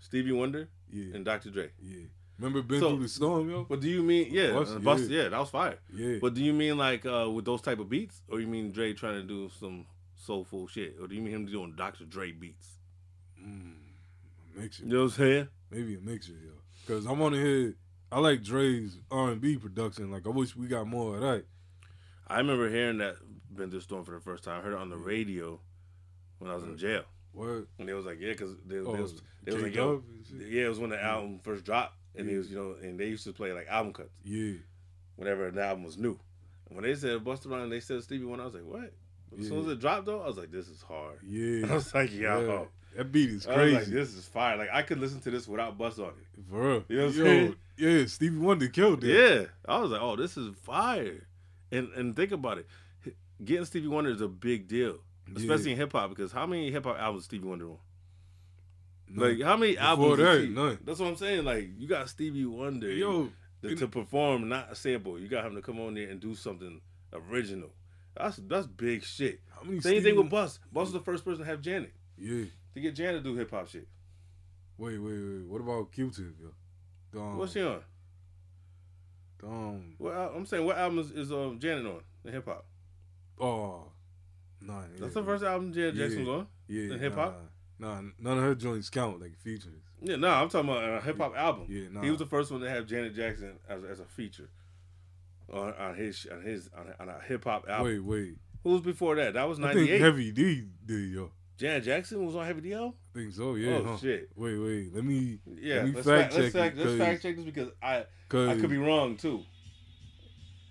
Stevie 0.00 0.32
Wonder 0.32 0.68
Yeah. 0.90 1.14
and 1.14 1.24
Dr. 1.24 1.50
Dre. 1.50 1.70
yeah. 1.80 2.04
Remember 2.38 2.62
Been 2.62 2.80
So- 2.80 2.90
Through 2.90 3.02
the 3.04 3.08
Storm, 3.08 3.50
yo? 3.50 3.64
But 3.68 3.80
do 3.80 3.88
you 3.88 4.02
mean 4.02 4.28
yeah, 4.32 4.52
Bust- 4.52 4.74
uh, 4.74 4.78
Bust, 4.80 5.08
yeah. 5.08 5.22
yeah, 5.24 5.28
that 5.28 5.38
was 5.38 5.50
fire. 5.50 5.78
Yeah. 5.94 6.18
But 6.20 6.34
do 6.34 6.42
you 6.42 6.52
mean 6.52 6.76
like 6.76 7.06
uh, 7.06 7.30
with 7.30 7.44
those 7.44 7.60
type 7.62 7.78
of 7.78 7.88
beats, 7.88 8.20
or 8.28 8.40
you 8.40 8.46
mean 8.48 8.72
Dre 8.72 8.92
trying 8.94 9.14
to 9.20 9.22
do 9.22 9.48
some 9.60 9.86
soulful 10.16 10.66
shit, 10.66 10.96
or 11.00 11.06
do 11.06 11.14
you 11.14 11.22
mean 11.22 11.34
him 11.34 11.46
doing 11.46 11.74
Dr. 11.76 12.04
Dre 12.04 12.32
beats? 12.32 12.78
Mm, 13.40 13.74
a 14.56 14.60
mixture. 14.60 14.82
You 14.84 14.88
know 14.88 14.96
what 14.98 15.04
I'm 15.04 15.10
saying? 15.10 15.48
Maybe 15.70 15.94
a 15.94 16.00
mixture, 16.00 16.32
yo. 16.32 16.52
Cause 16.88 17.06
I 17.06 17.12
want 17.12 17.34
to 17.36 17.40
hear. 17.40 17.76
I 18.10 18.18
like 18.18 18.42
Dre's 18.42 18.98
R 19.10 19.30
and 19.30 19.40
B 19.40 19.56
production. 19.56 20.10
Like 20.10 20.26
I 20.26 20.30
wish 20.30 20.56
we 20.56 20.66
got 20.66 20.86
more 20.86 21.14
of 21.16 21.20
that. 21.22 21.44
I 22.32 22.38
remember 22.38 22.68
hearing 22.70 22.98
that 22.98 23.16
the 23.54 23.80
Storm 23.80 24.04
for 24.04 24.12
the 24.12 24.20
first 24.20 24.44
time. 24.44 24.58
I 24.60 24.62
heard 24.62 24.72
it 24.72 24.78
on 24.78 24.90
the 24.90 24.96
radio 24.96 25.60
when 26.38 26.50
I 26.50 26.54
was 26.54 26.64
in 26.64 26.76
jail, 26.76 27.02
What? 27.32 27.66
and 27.78 27.88
they 27.88 27.92
was 27.94 28.04
like, 28.06 28.18
yeah, 28.20 28.32
because 28.32 28.56
they, 28.66 28.78
Oh, 28.78 28.94
they 28.96 29.02
was 29.02 29.22
they 29.44 29.52
was 29.54 29.62
like, 29.62 29.74
yo, 29.74 30.02
yeah, 30.38 30.64
it 30.64 30.68
was 30.68 30.78
when 30.78 30.90
the 30.90 31.02
album 31.02 31.38
first 31.42 31.64
dropped, 31.64 31.94
and 32.16 32.26
Yeah. 32.28 32.34
it 32.34 32.38
was 32.38 32.50
you 32.50 32.56
know, 32.56 32.76
and 32.82 32.98
they 32.98 33.06
used 33.06 33.24
to 33.24 33.32
play 33.32 33.52
like 33.52 33.66
album 33.68 33.92
cuts 33.92 34.10
Yeah. 34.24 34.54
whenever 35.16 35.46
an 35.48 35.58
album 35.58 35.84
was 35.84 35.98
new. 35.98 36.18
And 36.68 36.76
when 36.76 36.84
they 36.84 36.94
said 36.94 37.22
Busta 37.22 37.50
Rhymes, 37.50 37.70
they 37.70 37.80
said 37.80 38.02
Stevie 38.02 38.24
Wonder, 38.24 38.42
I 38.42 38.46
was 38.46 38.54
like, 38.54 38.64
what? 38.64 38.92
As 39.38 39.48
soon 39.48 39.60
as 39.60 39.68
it 39.68 39.80
dropped 39.80 40.06
though, 40.06 40.20
I 40.20 40.26
was 40.26 40.36
like, 40.38 40.50
this 40.50 40.68
is 40.68 40.82
hard. 40.82 41.18
Yeah. 41.26 41.66
I 41.70 41.74
was 41.74 41.94
like, 41.94 42.12
yo. 42.12 42.46
Yeah. 42.48 42.64
That 42.98 43.10
beat 43.10 43.30
is 43.30 43.46
I 43.46 43.50
was 43.56 43.72
like, 43.72 43.82
crazy. 43.84 43.92
this 43.92 44.14
is 44.14 44.26
fire. 44.26 44.56
Like 44.58 44.68
I 44.72 44.82
could 44.82 44.98
listen 44.98 45.20
to 45.20 45.30
this 45.30 45.48
without 45.48 45.78
Bust 45.78 45.98
on 45.98 46.08
it. 46.08 46.44
Real. 46.50 46.84
You 46.88 46.96
know 46.98 47.06
what 47.06 47.14
I'm 47.16 47.22
saying? 47.24 47.56
Yeah, 47.78 48.04
Stevie 48.06 48.36
Wonder 48.38 48.68
killed 48.68 49.02
it. 49.04 49.08
Yeah, 49.14 49.46
I 49.66 49.78
was 49.80 49.90
like, 49.92 50.02
oh, 50.02 50.16
this 50.16 50.36
is 50.36 50.54
fire. 50.62 51.26
And 51.72 51.88
and 51.94 52.14
think 52.14 52.30
about 52.32 52.58
it, 52.58 52.66
getting 53.44 53.64
Stevie 53.64 53.88
Wonder 53.88 54.10
is 54.10 54.20
a 54.20 54.28
big 54.28 54.68
deal, 54.68 54.98
especially 55.34 55.66
Yeah. 55.70 55.72
in 55.72 55.76
hip 55.78 55.92
hop. 55.92 56.10
Because 56.10 56.30
how 56.30 56.46
many 56.46 56.70
hip 56.70 56.84
hop 56.84 56.98
albums 56.98 57.24
Stevie 57.24 57.46
Wonder 57.48 57.70
on? 57.70 57.78
Like 59.14 59.40
how 59.42 59.56
many 59.56 59.72
Before 59.72 59.86
albums? 59.86 60.18
that, 60.18 60.50
none. 60.50 60.78
That's 60.84 60.98
what 61.00 61.08
I'm 61.08 61.16
saying. 61.16 61.44
Like 61.44 61.70
you 61.78 61.86
got 61.88 62.08
Stevie 62.08 62.44
Wonder, 62.46 62.90
Yo, 62.92 63.30
to, 63.62 63.74
to 63.76 63.88
perform, 63.88 64.48
not 64.48 64.72
a 64.72 64.74
sample. 64.74 65.18
You 65.18 65.28
got 65.28 65.44
him 65.46 65.54
to 65.54 65.62
come 65.62 65.80
on 65.80 65.94
there 65.94 66.08
and 66.08 66.20
do 66.20 66.34
something 66.34 66.80
original. 67.12 67.70
That's 68.16 68.36
that's 68.36 68.66
big 68.66 69.04
shit. 69.04 69.40
how 69.54 69.62
many 69.64 69.80
Same 69.80 70.02
thing 70.02 70.16
with 70.16 70.30
Bust. 70.30 70.60
Bust 70.72 70.84
was 70.86 70.92
the 70.92 71.00
first 71.00 71.24
person 71.24 71.40
to 71.40 71.46
have 71.46 71.60
Janet. 71.62 71.92
Yeah. 72.18 72.44
To 72.74 72.80
get 72.80 72.94
Janet 72.94 73.22
to 73.22 73.30
do 73.30 73.36
hip 73.36 73.50
hop 73.50 73.68
shit. 73.68 73.86
Wait, 74.78 74.98
wait, 74.98 75.12
wait. 75.12 75.46
What 75.46 75.60
about 75.60 75.92
Q-Tip, 75.92 76.34
yo? 76.40 77.20
Um, 77.20 77.36
What's 77.38 77.52
she 77.52 77.60
on? 77.62 77.80
Um, 79.42 79.94
What 79.98 80.14
al- 80.14 80.32
I'm 80.36 80.46
saying, 80.46 80.64
what 80.64 80.76
album 80.78 80.98
is, 81.14 81.32
um, 81.32 81.58
Janet 81.58 81.86
on 81.86 82.00
in 82.24 82.32
hip 82.32 82.44
hop? 82.46 82.64
oh, 83.40 83.84
nah. 84.60 84.82
That's 84.98 85.00
yeah, 85.14 85.20
the 85.20 85.26
first 85.26 85.44
album 85.44 85.72
Janet 85.72 85.94
Yeah. 85.96 86.04
Jackson 86.06 86.28
on. 86.28 86.46
Yeah, 86.68 86.94
in 86.94 86.98
hip-hop? 87.00 87.40
Nah, 87.78 88.00
nah, 88.00 88.08
none 88.18 88.38
of 88.38 88.44
her 88.44 88.54
joints 88.54 88.88
count 88.88 89.20
like 89.20 89.36
features. 89.36 89.82
Yeah, 90.00 90.16
no, 90.16 90.28
I'm 90.28 90.48
talking 90.48 90.70
about 90.70 90.84
a 90.84 91.00
hip 91.00 91.18
hop 91.18 91.36
album. 91.36 91.66
Yeah, 91.68 91.88
nah. 91.90 92.02
He 92.02 92.10
was 92.10 92.18
the 92.20 92.26
first 92.26 92.50
one 92.50 92.60
to 92.60 92.70
have 92.70 92.86
Janet 92.86 93.14
Jackson 93.14 93.58
as, 93.68 93.82
as 93.84 94.00
a 94.00 94.04
feature 94.04 94.48
on, 95.52 95.74
on 95.74 95.94
his 95.96 96.26
on 96.32 96.42
his 96.42 96.70
on 96.76 96.86
a, 96.88 97.02
on 97.02 97.08
a 97.08 97.20
hip 97.20 97.44
hop 97.44 97.68
album. 97.68 97.86
Wait, 97.86 97.98
wait. 98.00 98.36
Who 98.62 98.70
was 98.70 98.80
before 98.80 99.16
that? 99.16 99.34
That 99.34 99.48
was 99.48 99.58
I 99.58 99.74
think 99.74 99.90
'98. 99.90 100.00
Heavy 100.00 100.32
D 100.32 100.64
did, 100.86 101.10
yo. 101.12 101.32
Janet 101.58 101.84
Jackson 101.84 102.24
was 102.24 102.34
on 102.36 102.46
Heavy 102.46 102.60
D. 102.62 102.72
L. 102.72 102.94
I 103.14 103.18
think 103.18 103.32
so, 103.34 103.50
oh, 103.50 103.54
yeah. 103.56 103.74
Oh, 103.76 103.84
huh? 103.84 103.96
shit. 103.98 104.30
Wait, 104.36 104.56
wait. 104.56 104.94
Let 104.94 105.04
me, 105.04 105.38
Yeah, 105.60 105.74
let 105.76 105.84
me 105.86 105.92
let's 105.92 106.06
fact 106.08 106.32
fact, 106.32 106.34
let's 106.34 106.44
check 106.46 106.52
fact, 106.62 106.76
let's 106.78 106.88
'cause- 106.90 106.98
fact 106.98 107.22
check 107.22 107.36
this 107.36 107.44
because 107.44 107.68
I 107.82 107.96
I 108.34 108.56
could 108.58 108.70
be 108.70 108.78
wrong 108.78 109.16
too. 109.16 109.42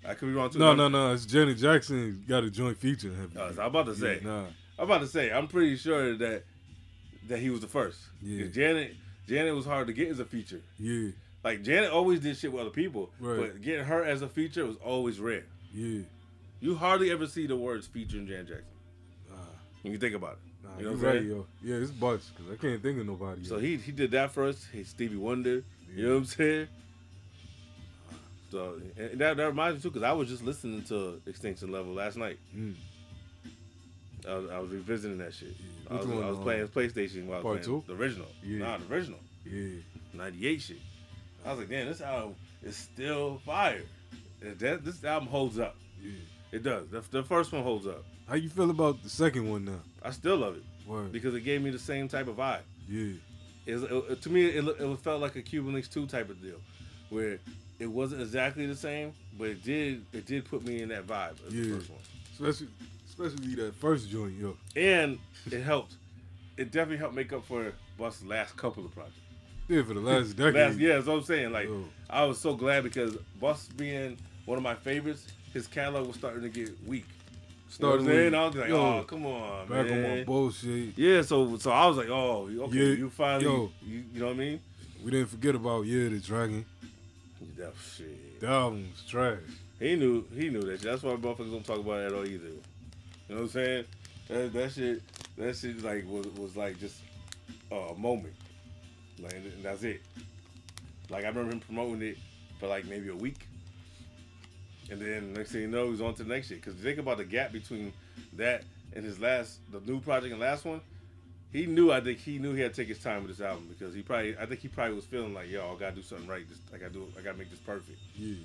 I 0.03 0.15
could 0.15 0.27
be 0.29 0.33
wrong 0.33 0.49
too. 0.49 0.57
No, 0.57 0.73
no, 0.73 0.87
no. 0.87 1.13
It's 1.13 1.27
Janet 1.27 1.57
Jackson 1.59 2.25
got 2.27 2.43
a 2.43 2.49
joint 2.49 2.77
feature 2.77 3.09
in 3.09 3.31
Oh, 3.37 3.51
so 3.51 3.61
I'm 3.61 3.67
about 3.67 3.85
to 3.85 3.95
say. 3.95 4.19
Yeah, 4.23 4.27
nah. 4.27 4.45
I'm 4.79 4.85
about 4.85 5.01
to 5.01 5.07
say. 5.07 5.31
I'm 5.31 5.47
pretty 5.47 5.75
sure 5.77 6.15
that 6.17 6.43
that 7.27 7.37
he 7.37 7.51
was 7.51 7.61
the 7.61 7.67
first. 7.67 7.99
Yeah. 8.21 8.47
Janet 8.47 8.95
Janet 9.27 9.53
was 9.53 9.65
hard 9.65 9.85
to 9.87 9.93
get 9.93 10.09
as 10.09 10.19
a 10.19 10.25
feature. 10.25 10.61
Yeah, 10.79 11.09
Like 11.43 11.61
Janet 11.61 11.91
always 11.91 12.19
did 12.21 12.35
shit 12.37 12.51
with 12.51 12.61
other 12.61 12.71
people, 12.71 13.11
Right. 13.19 13.37
but 13.37 13.61
getting 13.61 13.85
her 13.85 14.03
as 14.03 14.23
a 14.23 14.27
feature 14.27 14.65
was 14.65 14.77
always 14.77 15.19
rare. 15.19 15.45
yeah. 15.73 16.01
You 16.59 16.75
hardly 16.75 17.09
ever 17.11 17.25
see 17.27 17.45
the 17.47 17.55
words 17.55 17.85
featuring 17.87 18.25
Janet 18.27 18.47
Jackson. 18.47 18.65
Nah, 19.29 19.35
When 19.83 19.93
you 19.93 19.99
think 19.99 20.13
about 20.15 20.33
it. 20.33 20.39
Nah, 20.63 20.69
you 20.77 20.85
know 20.85 20.91
what 20.91 20.99
I'm 20.99 21.05
right, 21.05 21.13
saying? 21.13 21.27
yo. 21.27 21.45
Yeah, 21.63 21.75
it's 21.75 21.91
Butch, 21.91 22.21
because 22.35 22.51
I 22.51 22.55
can't 22.55 22.81
think 22.81 22.99
of 22.99 23.05
nobody. 23.05 23.43
So 23.45 23.57
he 23.57 23.77
he 23.77 23.91
did 23.91 24.11
that 24.11 24.31
first. 24.31 24.67
He 24.71 24.83
Stevie 24.83 25.17
Wonder. 25.17 25.63
You 25.95 26.03
know 26.03 26.13
what 26.13 26.17
I'm 26.19 26.25
saying? 26.25 26.67
So 28.51 28.81
and 28.97 29.19
that, 29.19 29.37
that 29.37 29.45
reminds 29.45 29.77
me 29.77 29.81
too, 29.81 29.91
because 29.91 30.03
I 30.07 30.11
was 30.11 30.27
just 30.27 30.43
listening 30.43 30.83
to 30.83 31.21
Extinction 31.25 31.71
Level 31.71 31.93
last 31.93 32.17
night. 32.17 32.37
Mm. 32.55 32.75
I 34.27 34.35
was, 34.35 34.49
I 34.51 34.59
was 34.59 34.69
revisiting 34.69 35.17
that 35.19 35.33
shit. 35.33 35.55
I 35.89 35.95
was, 35.95 36.05
I 36.05 36.09
was 36.09 36.37
um, 36.37 36.43
playing 36.43 36.67
PlayStation 36.67 37.25
while 37.25 37.39
I 37.39 37.41
part 37.41 37.57
was 37.57 37.67
playing 37.67 37.81
two? 37.81 37.87
the 37.87 37.99
original. 37.99 38.27
Yeah. 38.43 38.59
Nah, 38.59 38.77
the 38.77 38.93
original. 38.93 39.19
Yeah. 39.45 39.79
98 40.13 40.61
shit. 40.61 40.77
I 41.45 41.49
was 41.49 41.59
like, 41.59 41.69
damn, 41.69 41.87
this 41.87 42.01
album 42.01 42.35
is 42.63 42.75
still 42.75 43.41
fire. 43.45 43.81
That, 44.41 44.83
this 44.83 45.03
album 45.03 45.29
holds 45.29 45.57
up. 45.57 45.75
Yeah. 46.01 46.11
It 46.51 46.63
does. 46.63 46.87
The, 46.89 47.01
the 47.09 47.23
first 47.23 47.51
one 47.51 47.63
holds 47.63 47.87
up. 47.87 48.03
How 48.31 48.37
you 48.37 48.47
feel 48.47 48.69
about 48.69 49.03
the 49.03 49.09
second 49.09 49.49
one 49.49 49.65
now? 49.65 49.81
I 50.01 50.11
still 50.11 50.37
love 50.37 50.55
it 50.55 50.63
Word. 50.87 51.11
because 51.11 51.35
it 51.35 51.41
gave 51.41 51.61
me 51.61 51.69
the 51.69 51.77
same 51.77 52.07
type 52.07 52.29
of 52.29 52.37
vibe. 52.37 52.61
Yeah. 52.87 53.15
It's, 53.65 53.83
it, 53.83 54.21
to 54.21 54.29
me, 54.29 54.45
it, 54.45 54.65
it 54.65 54.99
felt 54.99 55.19
like 55.19 55.35
a 55.35 55.41
Cuban 55.41 55.73
Links 55.73 55.89
two 55.89 56.07
type 56.07 56.29
of 56.29 56.41
deal, 56.41 56.55
where 57.09 57.39
it 57.77 57.87
wasn't 57.87 58.21
exactly 58.21 58.65
the 58.67 58.75
same, 58.75 59.11
but 59.37 59.49
it 59.49 59.63
did 59.65 60.05
it 60.13 60.25
did 60.25 60.45
put 60.45 60.63
me 60.65 60.81
in 60.81 60.87
that 60.89 61.05
vibe 61.05 61.45
of 61.45 61.53
Yeah. 61.53 61.73
the 61.73 61.79
first 61.79 61.89
one, 61.89 61.99
Especially, 62.31 62.67
especially 63.09 63.55
that 63.55 63.75
first 63.75 64.09
joint, 64.09 64.39
yo. 64.39 64.55
and 64.77 65.19
it 65.51 65.61
helped. 65.61 65.95
It 66.55 66.71
definitely 66.71 66.97
helped 66.99 67.15
make 67.15 67.33
up 67.33 67.43
for 67.45 67.73
Bust's 67.97 68.23
last 68.23 68.55
couple 68.55 68.85
of 68.85 68.93
projects. 68.93 69.17
Yeah, 69.67 69.83
for 69.83 69.93
the 69.93 69.99
last 69.99 70.35
decade. 70.37 70.55
Last, 70.55 70.77
yeah, 70.77 70.93
that's 70.95 71.07
what 71.07 71.17
I'm 71.17 71.23
saying. 71.23 71.51
Like, 71.51 71.67
Yo. 71.67 71.83
I 72.09 72.23
was 72.23 72.39
so 72.39 72.55
glad 72.55 72.83
because 72.85 73.17
Bust 73.41 73.75
being 73.75 74.17
one 74.45 74.57
of 74.57 74.63
my 74.63 74.75
favorites, 74.75 75.27
his 75.53 75.67
catalog 75.67 76.07
was 76.07 76.15
starting 76.15 76.43
to 76.43 76.49
get 76.49 76.71
weak. 76.87 77.05
You 77.79 77.85
know 77.85 77.91
what 77.91 77.99
I'm 78.01 78.05
saying? 78.05 78.25
with- 78.25 78.33
I 78.35 78.45
was 78.47 78.55
like, 78.55 78.69
yo, 78.69 78.75
oh, 78.99 79.03
come 79.03 79.25
on, 79.25 79.67
Back 79.67 79.85
man. 79.87 80.03
on 80.11 80.17
my 80.17 80.23
bullshit. 80.23 80.97
Yeah, 80.97 81.21
so 81.21 81.57
so 81.57 81.71
I 81.71 81.85
was 81.87 81.97
like, 81.97 82.09
oh, 82.09 82.49
okay, 82.49 82.77
Yeah, 82.77 82.83
you 82.95 83.09
finally, 83.09 83.45
yo. 83.45 83.71
you, 83.85 84.03
you 84.13 84.19
know 84.19 84.27
what 84.27 84.35
I 84.35 84.37
mean? 84.37 84.59
We 85.03 85.11
didn't 85.11 85.29
forget 85.29 85.55
about 85.55 85.85
Yeah 85.85 86.09
the 86.09 86.19
Dragon. 86.19 86.65
That 87.57 87.73
shit. 87.95 88.39
That 88.41 88.49
album 88.49 88.87
was 88.91 89.03
trash. 89.09 89.39
He 89.79 89.95
knew, 89.95 90.25
he 90.35 90.49
knew 90.49 90.61
that. 90.61 90.79
shit. 90.81 90.91
That's 90.91 91.01
why 91.03 91.13
motherfuckers 91.13 91.51
don't 91.51 91.65
talk 91.65 91.79
about 91.79 92.01
it 92.01 92.05
at 92.07 92.13
all 92.13 92.25
either. 92.25 92.45
You 92.47 92.61
know 93.29 93.35
what 93.35 93.41
I'm 93.43 93.49
saying? 93.49 93.85
That, 94.27 94.53
that 94.53 94.71
shit, 94.71 95.01
that 95.37 95.55
shit 95.55 95.81
like 95.83 96.05
was 96.07 96.25
was 96.37 96.55
like 96.55 96.79
just 96.79 96.97
uh, 97.71 97.75
a 97.75 97.95
moment, 97.97 98.33
like 99.19 99.33
and 99.33 99.63
that's 99.63 99.83
it. 99.83 100.01
Like 101.09 101.25
I 101.25 101.29
remember 101.29 101.53
him 101.53 101.59
promoting 101.61 102.01
it 102.01 102.17
for 102.59 102.67
like 102.67 102.85
maybe 102.85 103.09
a 103.09 103.15
week, 103.15 103.45
and 104.91 105.01
then 105.01 105.33
next 105.33 105.51
thing 105.53 105.61
you 105.61 105.67
know, 105.67 105.89
he's 105.89 106.01
on 106.01 106.13
to 106.15 106.23
the 106.23 106.29
next 106.29 106.49
shit. 106.49 106.61
Because 106.61 106.79
think 106.79 106.99
about 106.99 107.17
the 107.17 107.25
gap 107.25 107.51
between 107.51 107.93
that 108.33 108.63
and 108.93 109.03
his 109.03 109.19
last, 109.19 109.59
the 109.71 109.79
new 109.89 109.99
project 110.01 110.31
and 110.31 110.39
last 110.41 110.65
one. 110.65 110.81
He 111.53 111.65
knew. 111.65 111.91
I 111.91 111.99
think 111.99 112.19
he 112.19 112.37
knew 112.39 112.53
he 112.53 112.61
had 112.61 112.73
to 112.73 112.81
take 112.81 112.87
his 112.87 112.99
time 113.03 113.23
with 113.25 113.35
this 113.37 113.45
album 113.45 113.67
because 113.67 113.93
he 113.95 114.01
probably. 114.01 114.37
I 114.37 114.45
think 114.45 114.61
he 114.61 114.67
probably 114.69 114.95
was 114.95 115.05
feeling 115.05 115.33
like, 115.33 115.49
yo, 115.49 115.73
I 115.75 115.79
gotta 115.79 115.95
do 115.95 116.01
something 116.01 116.27
right. 116.27 116.47
This, 116.47 116.59
I 116.73 116.77
gotta 116.77 116.93
do. 116.93 117.07
I 117.17 117.21
gotta 117.21 117.37
make 117.37 117.49
this 117.49 117.59
perfect. 117.59 117.97
Yeah. 118.15 118.35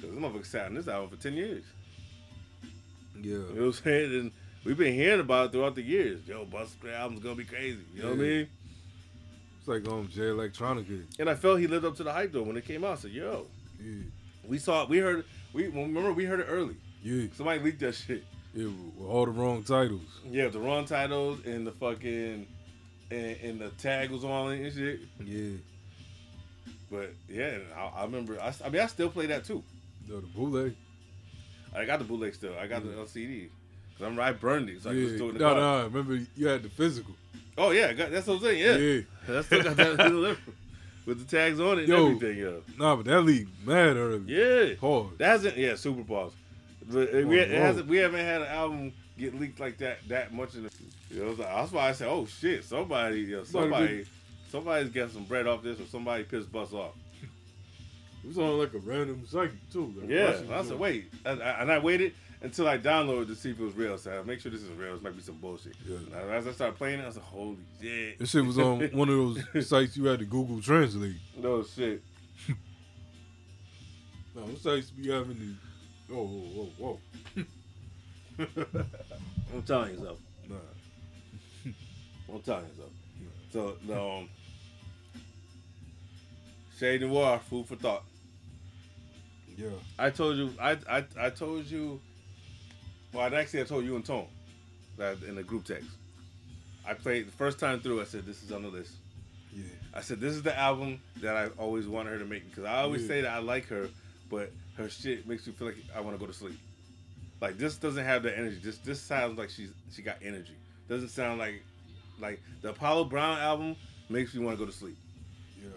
Cause 0.00 0.10
this 0.10 0.18
motherfucker 0.18 0.46
sat 0.46 0.66
on 0.66 0.74
this 0.74 0.88
album 0.88 1.10
for 1.16 1.22
ten 1.22 1.34
years. 1.34 1.64
Yeah. 3.20 3.22
You 3.22 3.38
know 3.38 3.60
what 3.60 3.64
I'm 3.66 3.72
saying? 3.74 4.12
And 4.20 4.32
we've 4.64 4.78
been 4.78 4.94
hearing 4.94 5.20
about 5.20 5.46
it 5.46 5.52
throughout 5.52 5.74
the 5.74 5.82
years. 5.82 6.20
Yo, 6.26 6.44
Busta 6.46 6.92
album's 6.98 7.20
gonna 7.22 7.34
be 7.34 7.44
crazy. 7.44 7.80
You 7.94 8.02
know 8.02 8.08
what 8.10 8.18
I 8.18 8.22
mean? 8.22 8.48
It's 9.58 9.68
like 9.68 9.86
um 9.88 10.08
Jay 10.08 10.22
Electronica. 10.22 11.02
And 11.18 11.28
I 11.30 11.34
felt 11.34 11.60
he 11.60 11.66
lived 11.66 11.84
up 11.84 11.96
to 11.96 12.02
the 12.02 12.12
hype 12.12 12.32
though 12.32 12.42
when 12.42 12.56
it 12.56 12.64
came 12.66 12.84
out. 12.84 12.92
I 12.92 13.00
said, 13.02 13.10
yo, 13.12 13.46
Yeah. 13.82 13.92
we 14.48 14.58
saw. 14.58 14.86
We 14.86 14.98
heard. 14.98 15.24
We 15.54 15.68
remember 15.68 16.12
we 16.12 16.24
heard 16.24 16.40
it 16.40 16.46
early. 16.50 16.76
Yeah. 17.02 17.28
Somebody 17.36 17.60
leaked 17.60 17.80
that 17.80 17.94
shit. 17.94 18.24
Yeah. 18.52 18.66
With 18.98 19.08
all 19.08 19.24
the 19.24 19.30
wrong 19.30 19.62
titles. 19.62 20.02
Yeah, 20.28 20.48
the 20.48 20.58
wrong 20.60 20.84
titles 20.84 21.40
and 21.46 21.66
the 21.66 21.72
fucking 21.72 22.46
and, 23.10 23.36
and 23.42 23.60
the 23.60 23.70
tag 23.70 24.10
was 24.10 24.24
on 24.24 24.52
it 24.52 24.60
and 24.64 24.72
shit. 24.74 25.00
Yeah. 25.24 25.56
But 26.90 27.14
yeah, 27.28 27.58
I, 27.76 28.00
I 28.00 28.04
remember. 28.04 28.38
I, 28.40 28.52
I 28.64 28.68
mean, 28.68 28.82
I 28.82 28.86
still 28.86 29.08
play 29.08 29.26
that 29.26 29.44
too. 29.44 29.62
The, 30.08 30.16
the 30.16 30.26
bootleg. 30.26 30.74
I 31.74 31.84
got 31.84 31.98
the 31.98 32.04
bootleg 32.04 32.34
still. 32.34 32.54
I 32.60 32.66
got 32.66 32.82
the 32.84 32.90
LCD. 32.90 33.48
Cause 33.98 34.06
I'm 34.08 34.16
right 34.16 34.38
burned 34.38 34.68
it, 34.70 34.82
so 34.82 34.90
I 34.90 34.92
yeah. 34.94 35.06
can 35.06 35.16
store 35.16 35.28
it 35.28 35.32
in 35.32 35.38
the 35.38 35.44
No, 35.44 35.50
car. 35.54 35.60
no. 35.60 35.84
Remember 35.84 36.26
you 36.36 36.46
had 36.48 36.62
the 36.64 36.68
physical. 36.68 37.14
Oh 37.56 37.70
yeah, 37.70 37.92
got, 37.92 38.10
that's 38.10 38.26
what 38.26 38.34
I'm 38.34 38.40
saying. 38.42 38.58
Yeah, 38.60 38.76
Yeah. 38.76 39.38
I 39.38 39.42
still 39.42 39.62
got 39.62 39.76
that 39.76 39.96
delivered 39.98 40.38
with 41.06 41.18
the 41.26 41.36
tags 41.36 41.60
on 41.60 41.78
it 41.78 41.80
and 41.80 41.88
Yo. 41.88 42.06
everything. 42.10 42.38
Yeah. 42.38 42.76
Nah, 42.78 42.96
but 42.96 43.04
that 43.06 43.20
league 43.22 43.48
mad 43.64 43.96
early. 43.96 44.22
Yeah. 44.26 44.74
Hard. 44.80 45.18
That 45.18 45.28
hasn't 45.28 45.56
yeah, 45.56 45.74
super 45.76 46.02
pause. 46.02 46.32
But 46.90 47.08
it, 47.10 47.26
we, 47.26 47.38
Oh, 47.40 47.42
it 47.42 47.50
hasn't 47.50 47.86
we 47.86 47.96
haven't 47.98 48.20
had 48.20 48.42
an 48.42 48.48
album 48.48 48.92
get 49.18 49.38
leaked 49.38 49.60
like 49.60 49.78
that 49.78 49.98
that 50.08 50.32
much 50.34 50.54
in 50.54 50.64
the 50.64 50.70
you 51.10 51.22
know, 51.24 51.34
that's 51.34 51.70
why 51.72 51.88
I 51.88 51.92
said, 51.92 52.08
Oh 52.08 52.26
shit, 52.26 52.64
somebody 52.64 53.20
you 53.20 53.36
know, 53.36 53.44
Somebody 53.44 53.70
somebody 53.70 54.06
somebody's 54.50 54.88
got 54.90 55.10
some 55.10 55.24
bread 55.24 55.46
off 55.46 55.62
this 55.62 55.80
or 55.80 55.86
somebody 55.86 56.24
pissed 56.24 56.50
bus 56.50 56.72
off. 56.72 56.92
It 58.22 58.28
was 58.28 58.38
on 58.38 58.58
like 58.58 58.72
a 58.72 58.78
random 58.78 59.26
site 59.26 59.50
too. 59.70 59.92
Like 60.00 60.08
Yeah. 60.10 60.40
I 60.50 60.62
said, 60.64 60.78
wait. 60.78 61.12
And 61.26 61.42
I, 61.42 61.50
and 61.60 61.70
I 61.70 61.78
waited 61.78 62.14
until 62.44 62.68
I 62.68 62.76
downloaded 62.76 63.28
to 63.28 63.34
see 63.34 63.50
if 63.50 63.58
it 63.58 63.62
was 63.64 63.74
real. 63.74 63.96
So 63.96 64.20
I 64.20 64.22
make 64.22 64.38
sure 64.38 64.52
this 64.52 64.62
is 64.62 64.70
real. 64.70 64.92
This 64.94 65.02
might 65.02 65.16
be 65.16 65.22
some 65.22 65.36
bullshit. 65.36 65.74
Yeah. 65.86 66.18
As 66.30 66.46
I 66.46 66.52
started 66.52 66.76
playing 66.76 67.00
it, 67.00 67.06
I 67.06 67.10
said, 67.10 67.22
Holy 67.22 67.56
shit. 67.80 68.18
This 68.18 68.30
shit 68.30 68.44
was 68.44 68.58
on 68.58 68.80
one 68.92 69.08
of 69.08 69.34
those 69.54 69.66
sites 69.68 69.96
you 69.96 70.04
had 70.04 70.18
to 70.18 70.26
Google 70.26 70.60
Translate. 70.60 71.16
no 71.36 71.62
shit. 71.64 72.02
No, 74.36 74.44
those 74.46 74.62
sites 74.62 74.90
be 74.90 75.08
having 75.12 75.38
the. 76.08 76.12
Oh, 76.12 76.26
whoa, 76.26 76.68
whoa, 76.76 76.98
whoa. 78.36 78.84
I'm 79.54 79.62
telling 79.62 79.92
you 79.92 79.98
so. 79.98 80.16
Nah. 80.48 80.56
I'm 82.34 82.40
telling 82.40 82.64
you 82.64 82.72
so. 82.76 82.88
So 83.52 83.76
the 83.86 84.02
um, 84.02 84.28
Che 86.80 86.98
Noir, 86.98 87.38
food 87.48 87.64
for 87.68 87.76
thought. 87.76 88.02
Yeah. 89.56 89.68
I 90.00 90.10
told 90.10 90.36
you, 90.36 90.52
I 90.60 90.78
I, 90.90 91.04
I 91.16 91.30
told 91.30 91.66
you. 91.66 92.00
Well, 93.14 93.32
I 93.32 93.36
actually 93.38 93.60
I 93.60 93.64
told 93.64 93.84
you 93.84 93.94
and 93.96 94.04
Tone 94.04 94.26
that 94.98 95.22
in 95.22 95.36
the 95.36 95.42
group 95.42 95.64
text. 95.64 95.88
I 96.86 96.94
played 96.94 97.28
the 97.28 97.32
first 97.32 97.58
time 97.58 97.80
through. 97.80 98.00
I 98.00 98.04
said 98.04 98.26
this 98.26 98.42
is 98.42 98.52
on 98.52 98.62
the 98.62 98.68
list. 98.68 98.92
Yeah. 99.54 99.64
I 99.94 100.00
said 100.00 100.20
this 100.20 100.34
is 100.34 100.42
the 100.42 100.56
album 100.58 101.00
that 101.22 101.36
I 101.36 101.46
always 101.56 101.86
wanted 101.86 102.10
her 102.10 102.18
to 102.18 102.24
make 102.24 102.48
because 102.50 102.64
I 102.64 102.82
always 102.82 103.02
Yeah. 103.02 103.08
say 103.08 103.20
that 103.22 103.30
I 103.30 103.38
like 103.38 103.66
her, 103.68 103.88
but 104.28 104.50
her 104.76 104.90
shit 104.90 105.26
makes 105.28 105.46
me 105.46 105.52
feel 105.52 105.68
like 105.68 105.76
I 105.94 106.00
want 106.00 106.16
to 106.16 106.20
go 106.20 106.26
to 106.26 106.36
sleep. 106.36 106.58
Like 107.40 107.56
this 107.56 107.76
doesn't 107.76 108.04
have 108.04 108.22
the 108.24 108.36
energy. 108.36 108.58
This 108.62 108.78
this 108.78 109.00
sounds 109.00 109.38
like 109.38 109.50
she's 109.50 109.70
she 109.94 110.02
got 110.02 110.16
energy. 110.22 110.54
Doesn't 110.88 111.10
sound 111.10 111.38
like 111.38 111.62
like 112.18 112.40
the 112.62 112.70
Apollo 112.70 113.04
Brown 113.04 113.38
album 113.38 113.76
makes 114.08 114.34
me 114.34 114.44
want 114.44 114.58
to 114.58 114.64
go 114.64 114.70
to 114.70 114.76
sleep. 114.76 114.96
Yeah. 115.62 115.68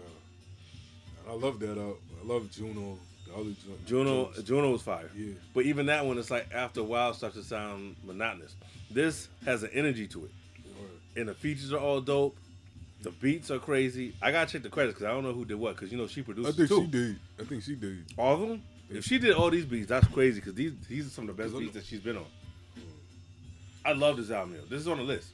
I 1.28 1.34
love 1.34 1.60
that 1.60 1.80
out. 1.80 1.98
I 2.20 2.26
love 2.26 2.50
Juno. 2.50 2.98
Juno. 3.86 4.32
Juno 4.44 4.70
was 4.70 4.82
fire. 4.82 5.10
Yeah. 5.16 5.32
But 5.54 5.64
even 5.64 5.86
that 5.86 6.04
one, 6.04 6.18
it's 6.18 6.30
like 6.30 6.48
after 6.52 6.80
a 6.80 6.84
while, 6.84 7.14
starts 7.14 7.36
to 7.36 7.42
sound 7.42 7.96
monotonous. 8.04 8.54
This 8.90 9.28
has 9.44 9.62
an 9.62 9.70
energy 9.72 10.06
to 10.08 10.24
it, 10.24 10.30
and 11.16 11.28
the 11.28 11.34
features 11.34 11.72
are 11.72 11.78
all 11.78 12.00
dope. 12.00 12.36
The 13.02 13.10
beats 13.10 13.50
are 13.50 13.58
crazy. 13.58 14.14
I 14.20 14.32
gotta 14.32 14.50
check 14.50 14.62
the 14.62 14.68
credits 14.68 14.94
because 14.94 15.08
I 15.08 15.14
don't 15.14 15.22
know 15.22 15.32
who 15.32 15.44
did 15.44 15.54
what. 15.54 15.76
Because 15.76 15.92
you 15.92 15.98
know 15.98 16.08
she 16.08 16.22
produced. 16.22 16.48
I 16.48 16.52
think 16.52 16.68
too. 16.68 16.80
she 16.82 16.86
did. 16.88 17.18
I 17.40 17.44
think 17.44 17.62
she 17.62 17.74
did. 17.76 18.04
All 18.16 18.34
of 18.34 18.40
them. 18.40 18.62
If 18.90 19.04
she 19.04 19.18
did 19.18 19.34
all 19.34 19.50
these 19.50 19.66
beats, 19.66 19.88
that's 19.88 20.06
crazy. 20.08 20.40
Because 20.40 20.54
these 20.54 20.72
these 20.88 21.06
are 21.06 21.10
some 21.10 21.28
of 21.28 21.36
the 21.36 21.42
best 21.42 21.56
beats 21.56 21.74
that 21.74 21.84
she's 21.84 22.00
been 22.00 22.16
on. 22.16 22.26
I 23.84 23.92
love 23.92 24.16
this 24.16 24.30
album. 24.30 24.54
Yo. 24.54 24.62
This 24.68 24.80
is 24.80 24.88
on 24.88 24.98
the 24.98 25.04
list. 25.04 25.30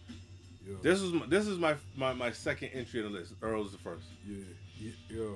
Yeah. 0.66 0.76
This 0.82 1.00
is 1.00 1.12
my, 1.12 1.26
this 1.26 1.46
is 1.46 1.58
my, 1.58 1.74
my 1.96 2.12
my 2.12 2.32
second 2.32 2.70
entry 2.72 3.04
on 3.04 3.12
the 3.12 3.18
list. 3.18 3.32
Earl's 3.42 3.72
the 3.72 3.78
first. 3.78 4.04
Yeah. 4.26 4.36
Yeah. 4.78 4.90
yeah. 5.10 5.26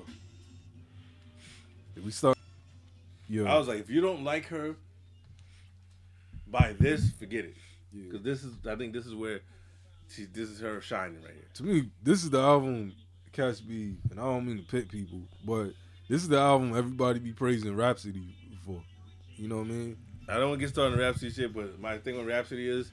Did 1.95 2.05
we 2.05 2.11
start? 2.11 2.38
Yeah. 3.29 3.53
I 3.53 3.57
was 3.57 3.67
like, 3.67 3.79
if 3.79 3.89
you 3.89 4.01
don't 4.01 4.23
like 4.23 4.47
her, 4.47 4.75
by 6.47 6.75
this, 6.79 7.11
forget 7.11 7.45
it. 7.45 7.55
Yeah. 7.93 8.03
Because 8.05 8.23
this 8.23 8.43
is, 8.43 8.55
I 8.67 8.75
think 8.75 8.93
this 8.93 9.05
is 9.05 9.13
where 9.13 9.41
she, 10.09 10.25
this 10.25 10.49
is 10.49 10.59
her 10.59 10.81
shining 10.81 11.21
right 11.21 11.33
here. 11.33 11.45
to 11.53 11.63
me, 11.63 11.91
this 12.03 12.23
is 12.23 12.31
the 12.31 12.39
album 12.39 12.93
Catch 13.31 13.67
be, 13.67 13.95
and 14.09 14.19
I 14.19 14.23
don't 14.23 14.45
mean 14.45 14.57
to 14.57 14.63
pit 14.63 14.89
people, 14.89 15.21
but 15.45 15.73
this 16.09 16.23
is 16.23 16.29
the 16.29 16.39
album 16.39 16.75
everybody 16.75 17.19
be 17.19 17.31
praising 17.31 17.75
Rapsody 17.75 18.35
for. 18.65 18.81
You 19.35 19.47
know 19.47 19.57
what 19.57 19.67
I 19.67 19.69
mean? 19.69 19.97
I 20.27 20.33
don't 20.33 20.49
want 20.49 20.59
to 20.59 20.65
get 20.65 20.73
started 20.73 20.95
on 20.95 20.99
Rapsody 20.99 21.31
shit, 21.31 21.53
but 21.53 21.79
my 21.79 21.99
thing 21.99 22.17
on 22.17 22.25
Rapsody 22.25 22.67
is, 22.67 22.91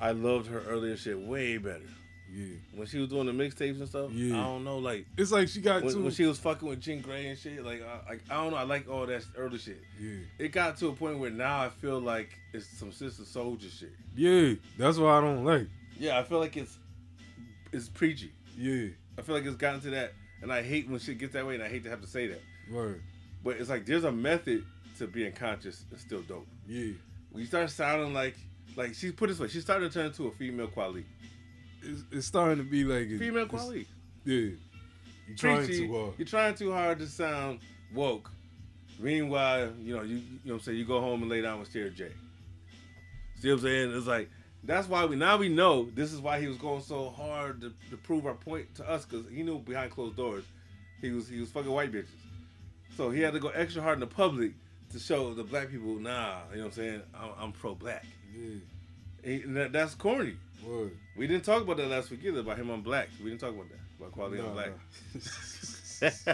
I 0.00 0.12
loved 0.12 0.46
her 0.48 0.62
earlier 0.62 0.96
shit 0.96 1.18
way 1.18 1.58
better. 1.58 1.82
Yeah. 2.32 2.54
When 2.74 2.86
she 2.86 2.98
was 2.98 3.08
doing 3.08 3.26
the 3.26 3.32
mixtapes 3.32 3.78
and 3.80 3.88
stuff, 3.88 4.12
Yeah. 4.12 4.34
I 4.40 4.44
don't 4.44 4.62
know, 4.64 4.78
like 4.78 5.06
It's 5.18 5.32
like 5.32 5.48
she 5.48 5.60
got 5.60 5.82
when, 5.82 5.94
too. 5.94 6.02
when 6.02 6.12
she 6.12 6.24
was 6.26 6.38
fucking 6.38 6.68
with 6.68 6.80
Jean 6.80 7.02
Grae 7.02 7.28
and 7.28 7.36
shit, 7.38 7.64
like, 7.64 7.82
I, 7.82 8.08
like 8.10 8.20
I 8.30 8.34
don't 8.42 8.52
know, 8.52 8.56
I 8.56 8.62
like 8.62 8.88
all 8.88 9.04
that 9.06 9.24
early 9.36 9.58
shit. 9.58 9.80
yeah. 10.00 10.18
It 10.38 10.48
got 10.52 10.76
to 10.78 10.88
a 10.88 10.92
point 10.92 11.18
where 11.18 11.30
now 11.30 11.60
I 11.62 11.68
feel 11.70 11.98
like 12.00 12.30
it's 12.52 12.66
some 12.78 12.92
Sister 12.92 13.24
Soldier 13.24 13.68
shit. 13.68 13.92
Yeah. 14.14 14.54
That's 14.78 14.98
why 14.98 15.18
I 15.18 15.20
don't 15.20 15.44
like. 15.44 15.66
Yeah, 15.98 16.18
I 16.18 16.22
feel 16.22 16.38
like 16.38 16.56
it's 16.56 16.78
it's 17.72 17.88
preachy. 17.88 18.32
Yeah. 18.56 18.88
I 19.18 19.22
feel 19.22 19.34
like 19.34 19.44
it's 19.44 19.56
gotten 19.56 19.80
to 19.82 19.90
that, 19.90 20.12
and 20.42 20.52
I 20.52 20.62
hate 20.62 20.88
when 20.88 20.98
shit 21.00 21.18
gets 21.18 21.32
that 21.34 21.46
way, 21.46 21.54
and 21.54 21.62
I 21.62 21.68
hate 21.68 21.84
to 21.84 21.90
have 21.90 22.00
to 22.00 22.06
say 22.06 22.26
that. 22.28 22.40
Right. 22.70 22.96
But 23.44 23.56
it's 23.56 23.68
like 23.70 23.86
there's 23.86 24.04
a 24.04 24.12
method 24.12 24.64
to 24.98 25.06
being 25.06 25.32
conscious 25.32 25.84
and 25.90 25.98
still 25.98 26.22
dope. 26.22 26.46
Yeah. 26.68 26.92
When 27.32 27.40
you 27.40 27.46
start 27.46 27.70
sounding 27.70 28.14
like 28.14 28.36
like 28.76 28.94
she 28.94 29.10
put 29.12 29.28
it 29.30 29.32
this 29.34 29.40
way, 29.40 29.48
she 29.48 29.60
started 29.60 29.90
to 29.90 29.98
turn 29.98 30.06
into 30.06 30.26
a 30.26 30.30
female 30.30 30.68
Kweli. 30.68 31.04
It's, 31.82 32.02
it's 32.10 32.26
starting 32.26 32.58
to 32.58 32.68
be 32.70 32.84
like 32.84 33.08
Female 33.18 33.44
it's- 33.44 33.64
Kweli. 33.64 33.86
Yeah. 34.24 34.34
you're 35.26 35.36
trying 35.36 35.64
Preachy, 35.64 35.86
too 35.86 35.92
hard. 35.92 36.08
Uh, 36.08 36.12
you're 36.18 36.26
trying 36.26 36.54
too 36.54 36.72
hard 36.72 36.98
to 36.98 37.06
sound 37.06 37.60
woke. 37.94 38.30
Meanwhile, 38.98 39.72
you 39.82 39.96
know, 39.96 40.02
you 40.02 40.16
you 40.16 40.22
know 40.22 40.26
what 40.44 40.54
I'm 40.54 40.60
saying, 40.60 40.78
you 40.78 40.84
go 40.84 41.00
home 41.00 41.22
and 41.22 41.30
lay 41.30 41.40
down 41.40 41.58
with 41.60 41.72
Sarah 41.72 41.90
J. 41.90 42.08
See 43.40 43.48
what 43.48 43.54
I'm 43.54 43.60
saying? 43.60 43.96
It's 43.96 44.06
like 44.06 44.28
that's 44.62 44.88
why 44.88 45.06
we 45.06 45.16
now 45.16 45.38
we 45.38 45.48
know 45.48 45.88
this 45.94 46.12
is 46.12 46.20
why 46.20 46.38
he 46.38 46.46
was 46.46 46.58
going 46.58 46.82
so 46.82 47.08
hard 47.08 47.62
to, 47.62 47.72
to 47.90 47.96
prove 47.96 48.26
our 48.26 48.34
point 48.34 48.74
to 48.74 48.88
us 48.88 49.06
because 49.06 49.26
he 49.30 49.42
knew 49.42 49.58
behind 49.58 49.90
closed 49.90 50.16
doors 50.16 50.44
he 51.00 51.10
was 51.10 51.28
he 51.28 51.40
was 51.40 51.50
fucking 51.50 51.70
white 51.70 51.92
bitches. 51.92 52.08
So 52.96 53.10
he 53.10 53.20
had 53.20 53.32
to 53.32 53.40
go 53.40 53.48
extra 53.48 53.82
hard 53.82 53.94
in 53.94 54.00
the 54.00 54.06
public 54.06 54.52
to 54.92 54.98
show 54.98 55.32
the 55.32 55.44
black 55.44 55.70
people, 55.70 55.94
nah, 55.98 56.40
you 56.50 56.58
know 56.58 56.64
what 56.64 56.66
I'm 56.66 56.72
saying? 56.72 57.02
I'm, 57.14 57.30
I'm 57.38 57.52
pro 57.52 57.74
black. 57.74 58.04
Yeah. 58.36 58.56
And 59.24 59.56
that, 59.56 59.72
that's 59.72 59.94
corny. 59.94 60.36
Word. 60.66 60.92
We 61.16 61.26
didn't 61.26 61.44
talk 61.44 61.62
about 61.62 61.76
that 61.78 61.88
last 61.88 62.10
week 62.10 62.20
either 62.24 62.40
about 62.40 62.58
him 62.58 62.70
on 62.70 62.82
black. 62.82 63.08
We 63.22 63.30
didn't 63.30 63.40
talk 63.40 63.50
about 63.54 63.68
that. 63.70 63.78
about 63.98 64.12
Quality 64.12 64.42
Nah, 64.42 64.52
Black. 64.52 64.70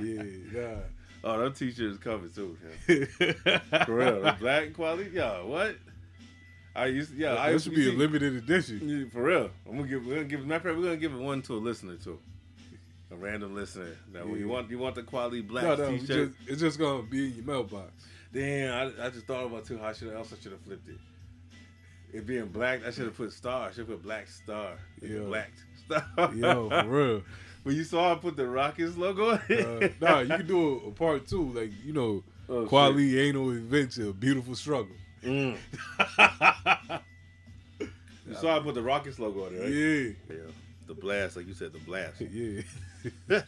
yeah, 0.00 0.22
nah. 0.52 0.76
Oh, 1.24 1.38
them 1.40 1.52
t-shirts 1.54 1.98
coming 1.98 2.30
too. 2.34 2.56
Yeah. 2.88 3.58
For 3.84 3.94
real, 3.96 4.32
black 4.40 4.72
quality. 4.74 5.10
Yo, 5.12 5.44
what? 5.46 5.76
I 6.74 6.86
used, 6.86 7.14
yeah, 7.14 7.32
I 7.32 7.46
that 7.46 7.52
used 7.54 7.64
should 7.64 7.72
to 7.74 7.76
be 7.76 7.88
a 7.88 7.90
see- 7.92 7.96
limited 7.96 8.34
edition. 8.36 8.80
Yeah, 8.88 9.04
For 9.12 9.22
real, 9.22 9.50
I'm 9.68 9.76
gonna 9.76 9.88
give. 9.88 10.06
We're 10.06 10.14
gonna 10.16 10.26
give. 10.26 10.46
Matter 10.46 10.68
of 10.68 10.74
fact, 10.74 10.76
we're 10.78 10.84
gonna 10.84 10.96
give 10.98 11.14
it 11.14 11.18
one 11.18 11.42
to 11.42 11.54
a 11.54 11.58
listener 11.58 11.96
too. 11.96 12.18
A 13.10 13.16
random 13.16 13.54
listener. 13.54 13.96
Now, 14.12 14.26
when 14.26 14.38
you 14.38 14.48
want 14.48 14.68
you 14.70 14.78
want 14.78 14.94
the 14.94 15.02
quality 15.02 15.40
black 15.40 15.64
No, 15.64 15.74
no, 15.76 15.90
t-shirt. 15.92 16.06
just, 16.06 16.32
it's 16.50 16.60
just 16.60 16.78
gonna 16.78 17.02
be 17.02 17.26
in 17.28 17.34
your 17.36 17.44
mailbox. 17.44 17.92
Damn, 18.32 18.74
I, 19.00 19.06
I 19.06 19.10
just 19.10 19.26
thought 19.26 19.46
about 19.46 19.64
too. 19.64 19.78
How 19.78 19.92
should 19.92 20.12
I 20.12 20.16
also 20.16 20.36
should 20.40 20.52
have 20.52 20.60
flipped 20.60 20.88
it? 20.88 20.98
It 22.16 22.26
being 22.26 22.46
black, 22.46 22.80
I 22.86 22.90
should 22.90 23.04
have 23.04 23.16
put 23.16 23.30
star. 23.30 23.68
I 23.68 23.70
should 23.70 23.80
have 23.80 23.88
put 23.88 24.02
black 24.02 24.26
star. 24.26 24.78
Yo. 25.02 25.26
Black 25.26 25.50
star. 25.84 26.34
Yo, 26.34 26.70
for 26.70 26.84
real. 26.88 27.22
when 27.62 27.76
you 27.76 27.84
saw 27.84 28.12
I 28.12 28.14
put 28.14 28.36
the 28.36 28.48
Rockets 28.48 28.96
logo 28.96 29.32
on 29.32 29.40
it. 29.50 29.92
Uh, 30.02 30.08
nah, 30.08 30.20
you 30.20 30.28
can 30.28 30.46
do 30.46 30.80
a, 30.84 30.88
a 30.88 30.90
part 30.92 31.26
two, 31.26 31.52
like 31.52 31.70
you 31.84 31.92
know, 31.92 32.24
Oh, 32.48 32.64
quality 32.64 33.20
ain't 33.20 33.36
no 33.36 33.50
adventure, 33.50 34.12
beautiful 34.12 34.54
struggle. 34.54 34.94
Mm. 35.22 35.58
you 38.26 38.34
saw 38.34 38.56
I 38.56 38.60
put 38.60 38.74
the 38.76 38.82
Rockets 38.82 39.18
logo 39.18 39.46
on 39.46 39.54
it, 39.54 39.60
right? 39.60 39.68
Yeah, 39.68 40.12
Yeah. 40.30 40.52
The 40.86 40.94
blast, 40.94 41.36
like 41.36 41.48
you 41.48 41.54
said, 41.54 41.72
the 41.72 41.80
blast. 41.80 42.20
yeah. 42.20 42.62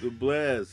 the 0.00 0.10
blast. 0.12 0.72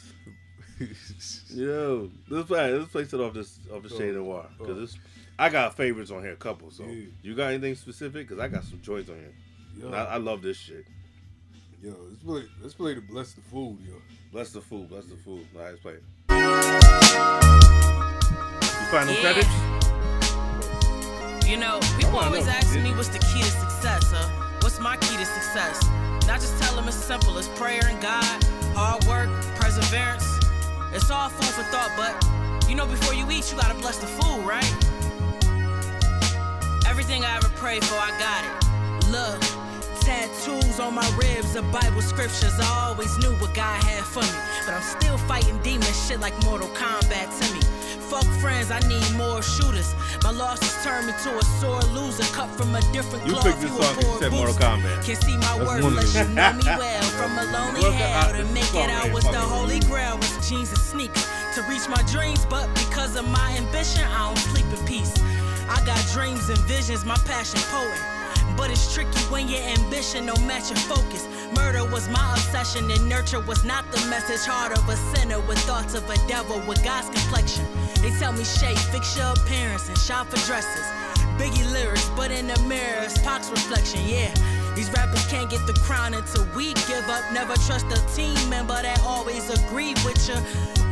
Yo, 1.49 2.11
let's 2.29 2.47
play. 2.47 2.71
Let's 2.71 2.91
place 2.91 3.11
it 3.11 3.19
off 3.19 3.33
this 3.33 3.59
off 3.73 3.81
the 3.83 3.89
Che 3.89 4.11
Oh, 4.11 4.13
noir 4.23 4.45
because 4.57 4.77
oh. 4.77 4.83
it's. 4.83 4.97
I 5.37 5.49
got 5.49 5.75
favorites 5.75 6.11
on 6.11 6.21
here, 6.23 6.31
a 6.33 6.37
couple. 6.37 6.71
So 6.71 6.83
Yeah. 6.85 7.07
you 7.21 7.35
got 7.35 7.49
anything 7.51 7.75
specific? 7.75 8.25
Because 8.27 8.41
I 8.41 8.47
got 8.47 8.63
some 8.63 8.81
joints 8.81 9.09
on 9.09 9.17
here. 9.17 9.33
Yo, 9.77 9.91
I, 9.91 10.03
I 10.03 10.15
love 10.17 10.41
this 10.41 10.55
shit. 10.57 10.85
yo, 11.83 11.93
let's 12.09 12.23
play. 12.23 12.43
Let's 12.61 12.73
play 12.73 12.93
the 12.93 13.01
bless 13.01 13.33
the 13.33 13.41
food, 13.41 13.77
yo. 13.85 13.95
Bless 14.31 14.51
the 14.51 14.61
food. 14.61 14.87
Bless 14.89 15.05
the 15.05 15.17
food. 15.17 15.45
All 15.55 15.61
right, 15.61 15.71
let's 15.71 15.81
play 15.81 15.93
it. 15.93 16.03
You 16.31 16.37
find 18.91 19.09
them 19.09 19.15
Yeah. 19.15 19.33
credits? 19.33 19.49
You 21.49 21.57
know, 21.57 21.79
people 21.99 22.17
always 22.17 22.45
know. 22.45 22.51
ask 22.53 22.73
me 22.79 22.91
what's 22.93 23.09
the 23.09 23.19
key 23.19 23.41
to 23.41 23.51
success, 23.51 24.11
huh? 24.11 24.29
What's 24.61 24.79
my 24.79 24.95
key 24.97 25.17
to 25.17 25.25
success? 25.25 25.83
And 26.23 26.31
I 26.31 26.37
just 26.37 26.57
tell 26.61 26.75
them 26.75 26.87
it's 26.87 26.95
simple 26.97 27.37
as 27.37 27.47
prayer 27.49 27.85
and 27.85 28.01
God, 28.01 28.23
hard 28.73 29.03
work, 29.05 29.29
perseverance. 29.55 30.25
It's 30.93 31.11
all 31.11 31.29
food 31.29 31.53
for 31.53 31.63
thought, 31.71 31.91
but 31.97 32.15
you 32.69 32.75
know, 32.75 32.85
before 32.87 33.13
you 33.13 33.29
eat, 33.29 33.51
you 33.51 33.57
gotta 33.59 33.75
bless 33.79 33.97
the 33.99 34.07
food, 34.07 34.43
right? 34.47 34.65
Everything 36.95 37.25
I 37.25 37.35
ever 37.35 37.49
prayed 37.59 37.83
for, 37.83 37.95
I 37.95 38.09
got 38.23 38.41
it. 38.47 39.11
Look, 39.11 39.41
tattoos 39.99 40.79
on 40.79 40.95
my 40.95 41.05
ribs 41.19 41.53
of 41.57 41.69
Bible 41.69 42.01
scriptures. 42.01 42.55
I 42.57 42.87
always 42.87 43.17
knew 43.17 43.33
what 43.43 43.53
God 43.53 43.83
had 43.83 44.05
for 44.05 44.23
me, 44.23 44.39
but 44.63 44.73
I'm 44.73 44.81
still 44.81 45.17
fighting 45.27 45.57
demons, 45.61 45.91
shit 46.07 46.21
like 46.21 46.31
Mortal 46.45 46.69
Kombat 46.69 47.27
to 47.35 47.53
me. 47.53 47.59
Fuck 48.07 48.23
friends, 48.39 48.71
I 48.71 48.79
need 48.87 49.03
more 49.17 49.41
shooters. 49.43 49.93
My 50.23 50.31
losses 50.31 50.71
turned 50.85 51.07
me 51.07 51.13
to 51.23 51.37
a 51.37 51.43
sore 51.59 51.81
loser, 51.91 52.23
cut 52.31 52.49
from 52.51 52.73
a 52.73 52.79
different 52.93 53.27
You 53.27 53.33
cloth. 53.33 53.43
picked 53.43 53.59
this 53.59 53.71
a 53.71 53.83
song 53.83 53.95
you 53.97 54.07
poor 54.07 54.19
said 54.19 54.31
Mortal. 54.31 54.55
Kombat. 54.55 55.03
Can 55.03 55.15
see 55.17 55.35
my 55.35 55.59
That's 55.59 55.71
of 55.71 55.85
unless 55.91 56.15
you 56.15 56.23
know 56.33 56.53
me 56.53 56.63
well. 56.79 57.03
From 57.19 57.37
a 57.37 57.43
lonely 57.51 57.91
hell 57.91 58.31
to 58.31 58.45
make 58.53 58.73
it 58.73 58.89
out 58.89 59.11
was 59.11 59.25
the 59.25 59.43
holy 59.43 59.81
grail 59.81 60.15
was 60.15 60.49
jeans 60.49 60.69
and 60.69 60.79
sneakers 60.79 61.27
to 61.55 61.61
reach 61.63 61.89
my 61.89 62.01
dreams. 62.03 62.45
But 62.45 62.73
because 62.73 63.17
of 63.17 63.27
my 63.27 63.51
ambition, 63.57 64.05
I 64.07 64.31
don't 64.31 64.37
sleep 64.37 64.65
in 64.71 64.85
peace. 64.87 65.11
I 65.69 65.83
got 65.85 65.99
dreams 66.13 66.49
and 66.49 66.59
visions, 66.59 67.05
my 67.05 67.17
passion 67.25 67.59
potent. 67.71 68.01
But 68.57 68.71
it's 68.71 68.93
tricky 68.93 69.19
when 69.31 69.47
your 69.47 69.61
ambition 69.61 70.27
don't 70.27 70.45
match 70.45 70.69
your 70.69 70.79
focus. 70.79 71.27
Murder 71.55 71.83
was 71.89 72.07
my 72.09 72.33
obsession, 72.33 72.89
and 72.89 73.09
nurture 73.09 73.41
was 73.41 73.63
not 73.65 73.91
the 73.91 73.99
message. 74.07 74.45
Heart 74.45 74.77
of 74.77 74.87
a 74.87 74.95
sinner 75.13 75.39
with 75.41 75.59
thoughts 75.59 75.93
of 75.93 76.09
a 76.09 76.17
devil 76.27 76.61
with 76.67 76.83
God's 76.83 77.09
complexion. 77.09 77.65
They 78.01 78.11
tell 78.19 78.31
me, 78.31 78.43
Shay, 78.43 78.75
fix 78.91 79.17
your 79.17 79.33
appearance 79.33 79.89
and 79.89 79.97
shop 79.97 80.27
for 80.27 80.37
dresses. 80.45 80.85
Biggie 81.37 81.69
lyrics, 81.71 82.09
but 82.15 82.31
in 82.31 82.47
the 82.47 82.59
mirror, 82.61 83.03
it's 83.03 83.17
Pac's 83.21 83.49
reflection, 83.49 84.01
yeah. 84.07 84.33
These 84.75 84.91
rappers 84.91 85.25
can't 85.27 85.49
get 85.49 85.65
the 85.65 85.73
crown 85.73 86.13
until 86.13 86.45
we 86.55 86.73
give 86.73 87.07
up. 87.09 87.23
Never 87.31 87.55
trust 87.65 87.85
a 87.87 88.15
team 88.15 88.35
member 88.49 88.73
that 88.81 88.99
always 89.05 89.49
agree 89.49 89.93
with 90.03 90.19
you. 90.27 90.35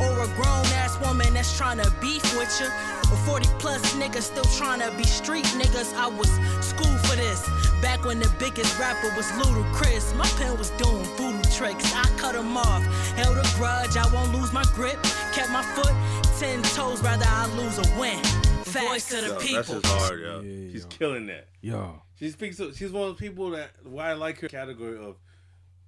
Or 0.02 0.24
a 0.24 0.28
grown 0.36 0.66
ass 0.82 0.98
woman 1.02 1.34
that's 1.34 1.56
trying 1.58 1.78
to 1.80 1.92
beef 2.02 2.24
with 2.38 2.50
you. 2.62 2.68
Or 3.12 3.18
40 3.28 3.48
plus 3.60 3.82
niggas 3.96 4.24
still 4.24 4.46
trying 4.58 4.80
to 4.80 4.96
be 4.98 5.04
street 5.04 5.46
niggas. 5.60 5.94
I 5.96 6.08
was 6.08 6.30
schooled 6.66 7.00
for 7.02 7.16
this. 7.18 7.48
Back 7.82 8.06
when 8.06 8.20
the 8.20 8.32
biggest 8.40 8.80
rapper 8.80 9.14
was 9.18 9.28
Ludacris. 9.34 10.16
My 10.16 10.28
pen 10.40 10.58
was 10.58 10.70
doing 10.72 11.04
voodoo 11.18 11.42
tricks. 11.52 11.94
I 11.94 12.04
cut 12.18 12.36
him 12.36 12.56
off. 12.56 12.84
Held 13.18 13.38
a 13.38 13.44
grudge, 13.58 13.98
I 13.98 14.08
won't 14.14 14.32
lose 14.34 14.54
my 14.54 14.64
grip. 14.74 14.98
Kept 15.34 15.50
my 15.52 15.62
foot 15.76 15.94
ten 16.40 16.62
toes, 16.64 17.02
rather 17.02 17.26
I 17.28 17.46
lose 17.58 17.78
a 17.78 18.00
win. 18.00 18.20
Voice 18.64 19.10
to 19.10 19.18
the 19.18 19.28
Yo, 19.28 19.40
people. 19.40 19.56
that's 19.56 19.70
just 19.70 19.86
hard, 19.86 20.22
yo. 20.22 20.40
Yeah, 20.40 20.72
She's 20.72 20.82
yo. 20.84 20.88
killing 20.90 21.28
that. 21.28 21.48
Yo, 21.62 22.02
She 22.24 22.30
speaks. 22.32 22.58
To, 22.58 22.74
she's 22.74 22.92
one 22.92 23.10
of 23.10 23.18
the 23.18 23.22
people 23.22 23.50
that 23.52 23.72
why 23.84 24.10
I 24.12 24.14
like 24.14 24.40
her 24.40 24.48
category 24.48 24.98
of 24.98 25.18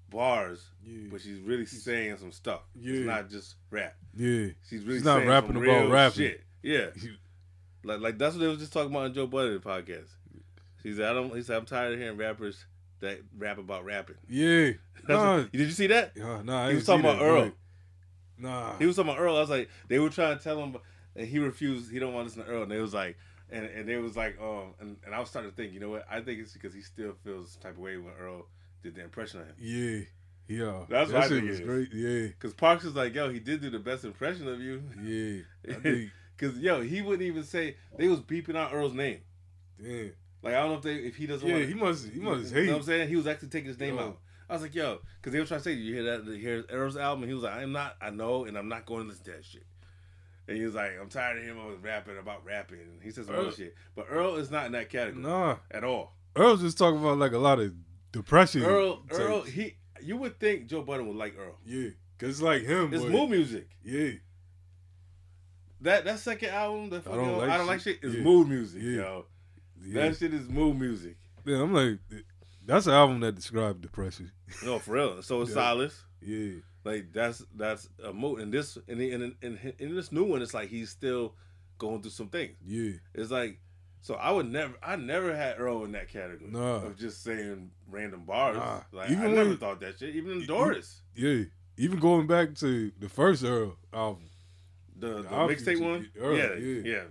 bars, 0.10 0.64
Yeah. 0.86 1.08
but 1.12 1.22
she's 1.22 1.40
really 1.40 1.66
saying 1.66 2.18
some 2.18 2.32
stuff. 2.32 2.62
Yeah. 2.80 2.96
It's 2.96 3.06
not 3.08 3.30
just 3.30 3.56
rap. 3.72 3.96
yeah. 4.16 4.48
She's 4.70 4.84
really 4.84 4.98
She's 5.00 5.06
not 5.06 5.26
rapping 5.26 5.56
about 5.56 5.90
rapping. 5.90 6.18
Shit. 6.18 6.42
Yeah, 6.62 6.88
like 7.84 8.00
like 8.02 8.18
that's 8.18 8.36
what 8.36 8.42
they 8.42 8.48
was 8.48 8.58
just 8.60 8.74
talking 8.74 8.92
about 8.92 9.06
on 9.06 9.14
Joe 9.14 9.28
Budden 9.28 9.60
podcast. 9.60 10.08
He 10.84 10.94
said, 10.94 11.06
"I 11.10 11.14
don't." 11.14 11.34
He 11.36 11.42
said, 11.44 11.58
"I'm 11.58 11.66
tired 11.66 11.94
of 11.94 12.00
hearing 12.00 12.18
rappers 12.18 12.66
that 13.02 13.20
rap 13.38 13.58
about 13.60 13.86
rapping." 13.86 14.18
Yeah. 14.30 14.72
Nah, 15.08 15.38
what- 15.38 15.52
did 15.52 15.62
you 15.62 15.70
see 15.72 15.86
that? 15.88 16.18
nah, 16.18 16.68
He 16.70 16.76
was 16.76 16.86
talking 16.88 17.02
about 17.06 17.20
that, 17.20 17.26
Earl. 17.26 17.44
but- 17.44 17.54
Nah. 18.40 18.78
He 18.80 18.88
was 18.88 18.96
talking 18.96 19.12
about 19.12 19.22
Earl. 19.22 19.38
I 19.38 19.42
was 19.42 19.50
like, 19.52 19.70
they 19.88 20.00
were 20.00 20.10
trying 20.10 20.36
to 20.38 20.44
tell 20.44 20.58
him, 20.64 20.76
and 21.16 21.28
he 21.28 21.38
refused. 21.38 21.92
He 21.92 22.00
don't 22.00 22.12
want 22.14 22.28
to 22.28 22.36
listen 22.40 22.44
to 22.52 22.58
Earl. 22.58 22.64
And 22.64 22.72
they 22.72 22.80
was 22.82 22.94
like, 22.96 23.16
and 23.56 23.66
and 23.66 23.88
they 23.88 23.96
was 23.98 24.16
like, 24.18 24.38
um, 24.42 24.74
and, 24.80 24.98
and 25.06 25.16
I 25.16 25.20
was 25.20 25.30
starting 25.30 25.50
to 25.52 25.56
think, 25.58 25.74
you 25.74 25.80
know 25.80 25.90
what? 25.90 26.06
I 26.10 26.22
think 26.22 26.40
it's 26.40 26.54
because 26.54 26.74
he 26.74 26.82
still 26.82 27.14
feels 27.24 27.52
some 27.52 27.62
type 27.62 27.72
of 27.74 27.80
way 27.80 27.98
when 27.98 28.14
Earl 28.20 28.46
did 28.84 28.96
the 28.96 29.04
impression 29.04 29.42
of 29.42 29.48
him. 29.48 29.56
Yeah. 29.60 30.02
Yeah. 30.48 30.86
That's 30.90 31.10
that 31.12 31.16
what 31.18 31.24
I 31.26 31.30
think 31.30 31.50
was 31.50 31.60
it 31.60 31.62
is. 31.64 31.68
great. 31.68 31.90
Yeah. 31.94 32.28
Because 32.28 32.54
Parks 32.54 32.84
was 32.84 32.96
like, 32.96 33.16
yo, 33.16 33.30
he 33.32 33.40
did 33.40 33.62
do 33.62 33.70
the 33.70 33.80
best 33.80 34.04
impression 34.04 34.48
of 34.48 34.60
you. 34.62 34.84
Yeah. 35.04 35.82
Because 36.38 36.58
yo, 36.60 36.82
he 36.82 37.02
wouldn't 37.02 37.24
even 37.28 37.44
say 37.44 37.78
they 37.98 38.08
was 38.08 38.20
beeping 38.22 38.56
out 38.56 38.74
Earl's 38.74 38.94
name. 38.94 39.22
damn. 39.82 40.12
Like 40.44 40.54
I 40.54 40.60
don't 40.60 40.70
know 40.70 40.78
if 40.78 40.84
they 40.84 40.96
if 40.98 41.16
he 41.16 41.26
doesn't. 41.26 41.48
Yeah, 41.48 41.56
want 41.56 41.68
he 41.68 41.74
must 41.74 42.08
he 42.10 42.20
must 42.20 42.50
You 42.52 42.56
know 42.56 42.62
hate. 42.62 42.70
what 42.70 42.78
I'm 42.78 42.84
saying? 42.84 43.10
He 43.10 43.16
was 43.16 43.26
actually 43.26 43.48
taking 43.48 43.70
his 43.70 43.80
name 43.80 43.96
Yo. 43.96 44.02
out. 44.02 44.18
I 44.48 44.54
was 44.54 44.62
like, 44.62 44.76
yo, 44.76 45.00
because 45.20 45.34
they 45.34 45.40
were 45.40 45.46
trying 45.48 45.62
to 45.62 45.64
say, 45.64 45.74
you 45.74 45.96
hear 45.96 46.04
that? 46.04 46.26
You 46.26 46.34
hear 46.38 46.64
Earl's 46.70 46.98
album? 46.98 47.24
And 47.24 47.32
he 47.32 47.34
was 47.34 47.42
like, 47.44 47.56
I'm 47.56 47.72
not. 47.72 47.96
I 48.00 48.12
know, 48.12 48.46
and 48.46 48.56
I'm 48.56 48.70
not 48.70 48.86
going 48.86 49.02
to 49.02 49.08
listen 49.10 49.26
to 49.26 49.32
that 49.32 49.44
shit. 49.44 49.64
And 50.48 50.58
he 50.58 50.64
was 50.64 50.76
like, 50.76 50.92
I'm 51.02 51.10
tired 51.10 51.38
of 51.38 51.44
him 51.44 51.58
always 51.60 51.80
rapping 51.80 52.18
about 52.18 52.46
rapping. 52.46 52.80
And 52.80 53.02
he 53.02 53.10
says 53.12 53.26
some 53.26 53.36
Earl- 53.36 53.48
other 53.48 53.52
shit. 53.56 53.76
But 53.96 54.06
Earl 54.10 54.36
is 54.36 54.52
not 54.52 54.66
in 54.68 54.74
that 54.74 54.90
category 54.90 55.24
Nah. 55.24 55.58
at 55.72 55.84
all. 55.84 56.14
Earl's 56.36 56.62
just 56.62 56.78
talking 56.78 57.00
about 57.00 57.18
like 57.18 57.32
a 57.32 57.38
lot 57.40 57.60
of 57.60 57.74
depression. 58.12 58.64
Earl, 58.64 58.98
type- 59.10 59.20
Earl, 59.20 59.42
he. 59.44 59.76
You 60.02 60.18
would 60.18 60.40
think 60.40 60.68
Joe 60.68 60.82
Budden 60.84 61.08
would 61.08 61.18
like 61.18 61.36
Earl. 61.38 61.58
Yeah. 61.66 61.90
Cause 62.20 62.30
it's 62.30 62.42
like 62.42 62.62
him. 62.64 62.94
It's 62.94 63.02
but- 63.04 63.12
mood 63.12 63.30
music. 63.30 63.70
Yeah. 63.84 64.12
That 65.82 66.06
that 66.06 66.20
second 66.20 66.50
album, 66.50 66.90
the 66.90 67.02
fucking, 67.02 67.20
I 67.20 67.24
Don't 67.24 67.32
Like 67.38 67.42
like, 67.42 67.50
I 67.52 67.58
don't 67.58 67.68
like 67.68 67.82
Shit. 67.82 68.00
shit, 68.02 68.10
is 68.10 68.16
Yeah. 68.16 68.24
mood 68.24 68.48
music, 68.50 68.82
Yeah. 68.84 68.92
yo. 68.92 69.26
Yeah. 69.84 70.02
That 70.10 70.18
shit 70.18 70.34
is 70.34 70.48
mood 70.50 70.80
music. 70.80 71.18
yeah. 71.46 71.62
I'm 71.62 71.74
like, 71.74 72.00
that's 72.66 72.88
an 72.88 72.94
album 72.94 73.20
that 73.22 73.36
describes 73.36 73.80
depression. 73.82 74.32
No, 74.64 74.80
for 74.80 74.92
real. 74.94 75.22
So 75.22 75.42
it's 75.42 75.50
Yeah. 75.52 75.56
Silas. 75.56 76.04
Yeah. 76.22 76.54
Like 76.86 77.12
that's 77.12 77.44
that's 77.56 77.90
a 78.04 78.14
mood. 78.14 78.40
And 78.42 78.54
this 78.54 78.78
and 78.88 79.02
in, 79.02 79.36
in, 79.42 79.96
this 79.96 80.12
new 80.12 80.24
one, 80.24 80.42
it's 80.42 80.54
like 80.54 80.70
he's 80.70 80.90
still 80.92 81.34
going 81.80 82.02
through 82.02 82.12
some 82.12 82.30
things. 82.30 82.56
Yeah. 82.66 82.92
It's 83.16 83.32
like 83.32 83.60
so 84.02 84.14
I 84.14 84.30
would 84.32 84.50
never 84.52 84.76
I 84.84 84.96
never 84.96 85.36
had 85.36 85.60
Earl 85.60 85.84
in 85.84 85.92
that 85.94 86.10
category 86.10 86.52
Nah. 86.52 86.86
of 86.86 86.96
just 86.98 87.24
saying 87.24 87.72
random 87.90 88.24
bars. 88.26 88.58
Nah. 88.58 88.82
Like 88.92 89.10
Even 89.10 89.24
I 89.26 89.28
never 89.32 89.50
when- 89.50 89.58
thought 89.58 89.80
that 89.82 89.98
shit. 90.00 90.16
Even 90.16 90.46
Doris, 90.46 91.02
Yeah. 91.16 91.44
Even 91.78 92.00
going 92.00 92.28
back 92.28 92.54
to 92.56 92.92
the 93.00 93.10
first 93.10 93.44
Earl 93.44 93.76
album. 93.92 94.30
the, 94.98 95.24
the 95.24 95.30
I'll 95.30 95.50
mixtape 95.50 95.82
one, 95.82 96.10
yeah, 96.16 96.22
Earl, 96.22 96.38
yeah, 96.38 96.82
yeah. 96.86 97.04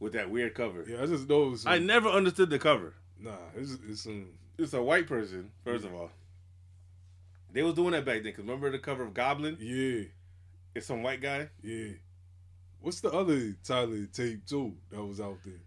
with 0.00 0.14
that 0.14 0.28
weird 0.30 0.54
cover. 0.54 0.84
Yeah, 0.88 1.02
I 1.02 1.06
just 1.06 1.28
know 1.28 1.54
some, 1.54 1.70
I 1.70 1.78
never 1.78 2.08
understood 2.08 2.50
the 2.50 2.58
cover. 2.58 2.94
Nah, 3.20 3.36
it's, 3.54 3.76
it's 3.88 4.00
some 4.02 4.30
It's 4.58 4.72
a 4.72 4.82
white 4.82 5.06
person, 5.06 5.50
first 5.62 5.84
of 5.84 5.94
all. 5.94 6.10
They 7.52 7.62
was 7.62 7.74
doing 7.74 7.92
that 7.92 8.04
back 8.04 8.22
then. 8.22 8.32
Cause 8.32 8.44
remember 8.44 8.70
the 8.70 8.78
cover 8.78 9.02
of 9.02 9.14
Goblin? 9.14 9.56
Yeah. 9.60 10.04
It's 10.74 10.86
some 10.86 11.02
white 11.02 11.20
guy. 11.20 11.48
Yeah. 11.62 11.88
What's 12.80 13.00
the 13.00 13.10
other 13.10 13.56
Tyler 13.64 14.06
tape 14.12 14.46
too 14.46 14.74
that 14.90 15.02
was 15.02 15.20
out 15.20 15.38
there? 15.44 15.60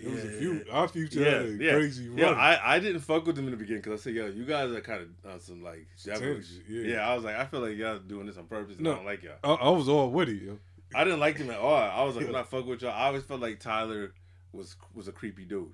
It 0.00 0.10
was 0.10 0.24
a 0.24 0.28
few. 0.38 0.64
Odd 0.72 0.90
Future 0.92 1.20
Yeah, 1.20 1.30
had 1.30 1.42
a 1.42 1.48
yeah, 1.54 1.72
crazy 1.72 2.08
yeah. 2.14 2.30
I, 2.30 2.76
I 2.76 2.78
didn't 2.78 3.00
fuck 3.00 3.26
with 3.26 3.34
them 3.34 3.46
in 3.46 3.50
the 3.50 3.56
beginning 3.56 3.82
because 3.82 4.00
I 4.00 4.04
said, 4.04 4.14
yo, 4.14 4.26
you 4.26 4.44
guys 4.44 4.70
are 4.70 4.80
kind 4.80 5.02
of 5.02 5.08
uh, 5.28 5.34
on 5.34 5.40
some 5.40 5.62
like 5.62 5.86
devilish. 6.04 6.46
yeah. 6.68 6.82
Yeah. 6.94 7.08
I 7.10 7.14
was 7.14 7.24
like, 7.24 7.34
I 7.36 7.44
feel 7.46 7.60
like 7.60 7.76
y'all 7.76 7.98
doing 7.98 8.26
this 8.26 8.36
on 8.36 8.46
purpose. 8.46 8.76
And 8.76 8.84
No. 8.84 8.92
I 8.92 8.96
don't 8.96 9.04
like 9.06 9.22
y'all. 9.24 9.36
I, 9.42 9.52
I 9.54 9.70
was 9.70 9.88
all 9.88 10.10
with 10.10 10.28
it, 10.28 10.40
yo. 10.42 10.58
I 10.94 11.04
didn't 11.04 11.20
like 11.20 11.36
them 11.36 11.50
at 11.50 11.58
all. 11.58 11.74
I 11.74 12.02
was 12.04 12.14
like, 12.14 12.22
Yeah. 12.22 12.28
I'm 12.28 12.32
not 12.34 12.48
fucking 12.48 12.68
with 12.68 12.82
y'all. 12.82 12.92
I 12.92 13.06
always 13.06 13.24
felt 13.24 13.40
like 13.40 13.58
Tyler 13.60 14.14
was 14.52 14.76
was 14.94 15.08
a 15.08 15.12
creepy 15.12 15.44
dude. 15.44 15.72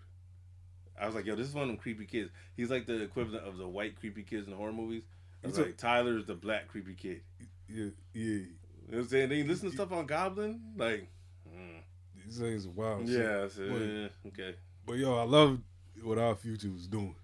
I 1.01 1.07
was 1.07 1.15
like, 1.15 1.27
yo, 1.27 1.35
this 1.35 1.49
is 1.49 1.55
one 1.55 1.63
of 1.65 1.69
them 1.69 1.77
creepy 1.77 2.07
kids. 2.07 2.31
He's 2.57 2.71
like 2.71 2.87
the 2.87 3.03
equivalent 3.03 3.47
of 3.47 3.59
the 3.59 3.69
white 3.69 3.99
creepy 3.99 4.23
kids 4.23 4.47
in 4.49 4.55
horror 4.55 4.73
movies. 4.73 5.05
He's 5.45 5.59
a- 5.59 5.63
like, 5.63 5.77
Tyler's 5.77 6.27
the 6.27 6.35
black 6.35 6.69
creepy 6.69 6.95
kid. 6.95 7.23
Yeah, 7.69 7.87
yeah. 8.13 8.23
You 8.23 8.47
know 8.91 8.99
what 8.99 8.99
I'm 8.99 9.09
saying? 9.09 9.29
They 9.31 9.43
listen 9.43 9.71
to 9.71 9.75
stuff 9.75 9.93
on 9.93 10.07
Goblin, 10.07 10.61
like, 10.77 11.09
mm, 11.49 11.81
These 12.25 12.39
things 12.39 12.67
are 12.67 12.71
wild. 12.71 13.09
yeah, 13.09 13.49
said, 13.49 13.71
But, 13.71 13.83
eh, 13.83 14.09
okay. 14.29 14.57
but 14.87 14.93
yo, 14.95 15.17
I 15.17 15.23
love 15.25 15.61
what 16.03 16.19
Odd 16.19 16.39
Future 16.41 16.71
was 16.71 16.87
doing. 16.87 17.15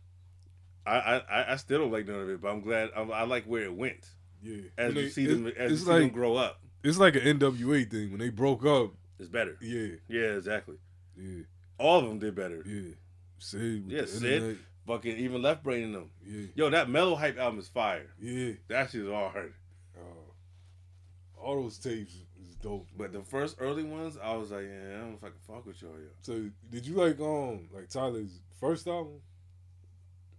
I, 0.87 0.97
I 1.29 1.53
I- 1.53 1.57
still 1.57 1.81
don't 1.81 1.93
like 1.93 2.07
none 2.09 2.21
of 2.21 2.29
it, 2.31 2.41
but 2.41 2.49
I'm 2.51 2.63
glad. 2.63 2.91
I, 2.97 3.03
I 3.03 3.23
like 3.25 3.45
where 3.45 3.65
it 3.65 3.75
went. 3.75 4.09
Yeah. 4.43 4.63
As 4.79 4.95
you 4.95 5.09
see 5.11 5.25
it- 5.25 5.29
them, 5.29 5.47
as 5.49 5.71
you 5.73 5.77
see 5.77 5.85
them 5.85 6.03
like 6.05 6.13
grow 6.13 6.37
up, 6.37 6.61
it's 6.83 6.99
like 6.99 7.15
an 7.17 7.23
NWA 7.39 7.85
thing 7.89 8.11
when 8.11 8.19
they 8.21 8.31
broke 8.31 8.65
up. 8.65 8.93
it's 9.19 9.29
better. 9.29 9.57
Yeah, 9.61 9.97
Yeah, 10.09 10.37
exactly. 10.37 10.77
yeah, 11.17 11.43
All 11.79 11.99
of 12.01 12.09
them 12.09 12.19
did 12.19 12.35
better. 12.35 12.63
yeah. 12.67 12.95
Syd, 13.39 13.85
Yeah, 13.91 14.07
Syd. 14.07 14.23
internet. 14.33 14.57
Fucking 14.91 15.19
even 15.19 15.41
left 15.41 15.63
brain 15.63 15.85
in 15.85 15.93
them. 15.93 16.11
Yeah, 16.27 16.47
Yo, 16.55 16.71
that 16.71 16.89
MellowHype 16.89 17.39
album 17.39 17.61
is 17.61 17.69
fire. 17.69 18.07
yeah. 18.21 18.53
That 18.69 18.91
shit 18.91 19.03
is 19.03 19.09
all 19.09 19.29
hard. 19.29 19.55
Uh, 19.97 21.41
all 21.41 21.63
those 21.63 21.79
tapes 21.79 22.13
is 22.43 22.55
dope. 22.61 22.89
But 22.97 23.13
the 23.13 23.23
first 23.23 23.57
early 23.61 23.85
ones, 23.85 24.19
I 24.21 24.35
was 24.35 24.51
like, 24.51 24.65
yeah, 24.65 24.97
I 24.97 24.99
don't 24.99 25.11
know 25.11 25.17
if 25.19 25.25
I 25.25 25.29
can 25.29 25.39
fuck 25.47 25.65
with 25.65 25.81
y'all. 25.81 25.93
Yo. 25.93 26.09
So, 26.23 26.51
did 26.71 26.87
you 26.87 26.95
like 26.97 27.21
um 27.21 27.69
like 27.73 27.89
Tyler's 27.89 28.41
first 28.59 28.89
album? 28.89 29.21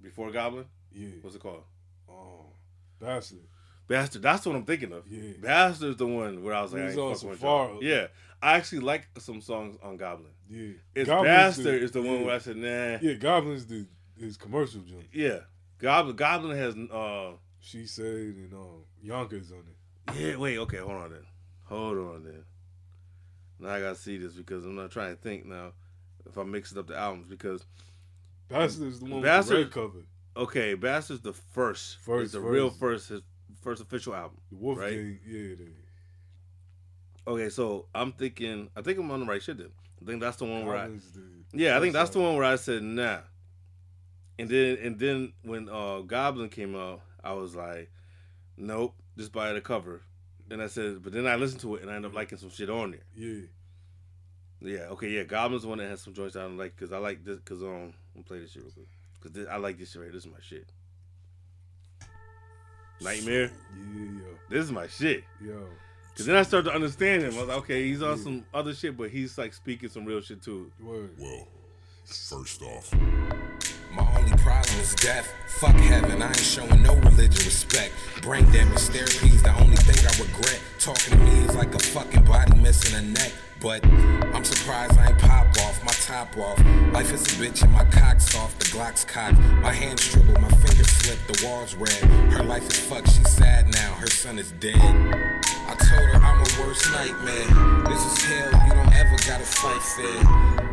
Before 0.02 0.32
Goblin, 0.32 0.66
Yeah. 0.92 1.10
what's 1.22 1.36
it 1.36 1.42
called? 1.42 1.64
Um, 2.10 2.48
Bastard. 3.00 3.40
Bastard. 3.88 4.22
That's 4.22 4.46
what 4.46 4.56
I'm 4.56 4.66
thinking 4.66 4.92
of. 4.92 5.04
Yeah. 5.08 5.34
Bastard's 5.42 5.96
the 5.98 6.08
one 6.08 6.44
where 6.44 6.56
I 6.56 6.62
was 6.62 6.74
like, 6.74 6.82
He 6.82 6.88
I 6.88 6.92
ain't 6.92 7.00
on 7.00 7.14
fucking 7.14 7.30
with 7.30 7.40
Safari. 7.40 7.78
Yeah, 7.82 8.08
I 8.42 8.58
actually 8.58 8.80
like 8.80 9.08
some 9.20 9.40
songs 9.42 9.78
on 9.82 9.96
Goblin. 9.98 10.32
Yeah. 10.50 10.74
It's 10.96 11.08
Goblin's 11.08 11.56
Bastard 11.58 11.84
is 11.84 11.92
the 11.92 12.02
one 12.02 12.26
where 12.26 12.36
I 12.36 12.40
said, 12.40 12.58
nah. 12.58 12.98
Yeah, 13.02 13.14
Goblin's 13.14 13.66
the 13.68 13.86
his 14.22 14.38
commercial 14.38 14.82
joint. 14.82 15.08
Yeah. 15.14 15.40
Goblin 15.80 16.16
Goblin 16.16 16.58
has 16.58 16.76
uh 16.92 17.32
She 17.60 17.86
said 17.86 18.06
and 18.06 18.54
um 18.54 18.84
Yonkers 19.02 19.52
on 19.52 19.60
it. 19.60 20.16
yeah, 20.20 20.36
wait, 20.38 20.58
okay, 20.60 20.78
hold 20.78 20.92
on 20.92 21.10
then. 21.12 21.26
Hold 21.66 21.98
on 21.98 22.24
then. 22.24 22.44
Now 23.60 23.70
I 23.70 23.80
gotta 23.80 23.96
see 23.96 24.18
this 24.18 24.34
because 24.34 24.66
I'm 24.66 24.76
not 24.76 24.92
trying 24.92 25.16
to 25.16 25.22
think 25.22 25.46
now 25.46 25.72
if 26.28 26.38
I'm 26.38 26.52
mixing 26.52 26.78
up 26.78 26.88
the 26.88 26.98
albums 26.98 27.28
because 27.28 27.66
Bastard 28.50 28.88
is 28.88 29.00
the 29.00 29.06
one 29.06 29.22
Bastard- 29.22 29.58
with 29.58 29.74
the 29.74 29.80
red 29.82 29.88
cover. 29.92 30.06
okay, 30.38 30.74
Bastard's 30.76 31.22
the 31.22 31.34
first. 31.34 31.98
First, 32.00 32.24
It's 32.26 32.34
the 32.34 32.40
first. 32.42 32.52
real 32.52 32.70
first 32.70 33.10
his 33.10 33.22
first 33.62 33.82
official 33.82 34.14
album. 34.14 34.38
The 34.52 34.58
Wolf 34.58 34.78
Right. 34.80 34.94
Gang. 34.94 35.20
Yeah, 35.26 35.56
they, 35.56 35.68
Okay, 37.28 37.50
so 37.50 37.86
I'm 37.94 38.12
thinking 38.12 38.70
I 38.76 38.82
think 38.82 38.98
I'm 39.00 39.10
on 39.12 39.22
the 39.22 39.26
right 39.26 39.42
shit 39.42 39.58
then. 39.58 39.72
I 40.02 40.06
think 40.06 40.20
that's 40.22 40.38
the 40.38 40.46
one 40.46 40.66
where 40.66 40.76
I 40.78 40.90
Yeah, 41.54 41.78
I 41.78 41.80
think 41.80 41.94
that's 41.94 42.10
the 42.10 42.20
one 42.20 42.36
where 42.36 42.44
I 42.46 42.56
said 42.56 42.82
nah. 42.84 43.20
And 44.42 44.50
then 44.50 44.78
and 44.82 44.98
then 44.98 45.34
when 45.44 45.70
uh 45.70 46.00
Goblin 46.00 46.50
came 46.50 46.76
out, 46.76 47.02
I 47.24 47.34
was 47.34 47.56
like, 47.56 47.92
Nope, 48.58 48.96
just 49.16 49.32
buy 49.32 49.54
the 49.54 49.62
cover. 49.62 50.02
And 50.50 50.64
I 50.64 50.66
said, 50.68 51.04
but 51.04 51.14
then 51.14 51.28
I 51.28 51.36
listened 51.36 51.62
to 51.62 51.76
it 51.76 51.84
and 51.84 51.92
I 51.92 51.96
ended 51.96 52.10
up 52.10 52.16
liking 52.16 52.40
some 52.40 52.50
shit 52.50 52.68
on 52.68 52.92
there. 52.92 53.02
Yeah. 53.16 53.46
Yeah, 54.64 54.86
okay, 54.94 55.10
yeah. 55.10 55.24
Goblin's 55.24 55.62
the 55.62 55.70
one 55.70 55.78
that 55.78 55.90
has 55.90 56.02
some 56.02 56.14
joints 56.16 56.36
I 56.36 56.42
don't 56.42 56.58
like 56.58 56.76
because 56.76 56.92
I 56.92 56.98
like 56.98 57.24
this 57.24 57.38
because 57.38 57.62
um 57.62 57.94
I'm 58.16 58.24
play 58.24 58.40
this 58.40 58.52
shit 58.52 58.64
real 58.64 58.72
quick 58.72 58.88
because 59.22 59.48
I 59.48 59.58
like 59.58 59.78
this 59.78 59.92
shit 59.92 60.02
right. 60.02 60.12
This 60.12 60.26
is 60.26 60.32
my 60.32 60.40
shit. 60.42 60.72
Nightmare. 63.00 63.52
Yeah, 63.76 64.04
yeah. 64.04 64.22
This 64.50 64.66
is 64.66 64.72
my 64.72 64.88
shit. 64.88 65.24
yo. 65.40 65.52
Yo. 65.52 65.68
Cause 66.18 66.26
then 66.26 66.36
I 66.36 66.42
started 66.42 66.70
to 66.70 66.76
understand 66.76 67.22
him. 67.22 67.36
I 67.36 67.40
was 67.40 67.48
like, 67.48 67.58
okay, 67.60 67.88
he's 67.88 68.02
on 68.02 68.18
some 68.18 68.44
other 68.56 68.74
shit, 68.74 68.98
but 68.98 69.12
he's 69.12 69.38
like 69.38 69.54
speaking 69.54 69.88
some 69.88 70.04
real 70.04 70.20
shit 70.20 70.42
too. 70.42 70.72
Word. 70.82 71.12
Well, 71.20 71.48
first 72.06 72.62
off, 72.64 72.94
My 73.94 74.08
only 74.18 74.32
problem 74.38 74.80
is 74.80 74.96
death. 74.96 75.34
Fuck 75.48 75.76
heaven, 75.76 76.22
I 76.22 76.28
ain't 76.28 76.38
showing 76.38 76.82
no 76.82 76.96
religion 76.96 77.44
respect. 77.46 77.94
Brain 78.22 78.50
damage 78.52 78.80
therapy's 78.80 79.44
the 79.44 79.54
only 79.60 79.76
thing 79.76 80.00
I 80.08 80.12
regret. 80.24 80.62
Talking 80.80 81.18
to 81.18 81.24
me 81.26 81.46
is 81.46 81.56
like 81.56 81.76
a 81.76 81.80
fucking 81.80 82.24
body 82.24 82.58
missing 82.60 82.96
a 82.98 83.02
neck. 83.02 83.34
But 83.60 83.86
I'm 83.86 84.44
surprised 84.46 84.98
I 84.98 85.10
ain't 85.10 85.20
pop 85.20 85.46
off, 85.60 85.84
my 85.84 85.92
top 85.92 86.36
off. 86.38 86.58
Life 86.94 87.14
is 87.14 87.22
a 87.22 87.36
bitch 87.36 87.64
and 87.64 87.72
my 87.74 87.84
cock's 87.86 88.34
off, 88.36 88.58
the 88.58 88.66
Glock's 88.72 89.04
cocked. 89.04 89.38
My 89.62 89.74
hands 89.74 90.10
dribble, 90.12 90.40
my 90.42 90.50
fingers 90.50 90.88
slip, 90.88 91.20
the 91.28 91.46
wall's 91.46 91.76
red. 91.76 92.02
Her 92.32 92.44
life 92.44 92.68
is 92.68 92.80
fucked, 92.80 93.12
she's 93.12 93.30
sad 93.30 93.72
now, 93.74 93.94
her 93.96 94.08
son 94.08 94.40
is 94.40 94.52
dead. 94.54 94.78
I 94.78 95.76
told 95.76 96.08
her 96.10 96.16
I'm 96.16 96.40
a 96.40 96.66
worst 96.66 96.90
nightmare. 96.92 97.84
This 97.90 98.02
is 98.02 98.24
hell, 98.24 98.52
you 98.66 98.74
don't 98.74 98.94
ever 98.96 99.16
gotta 99.28 99.46
fight 99.46 99.84
fair. 99.84 100.24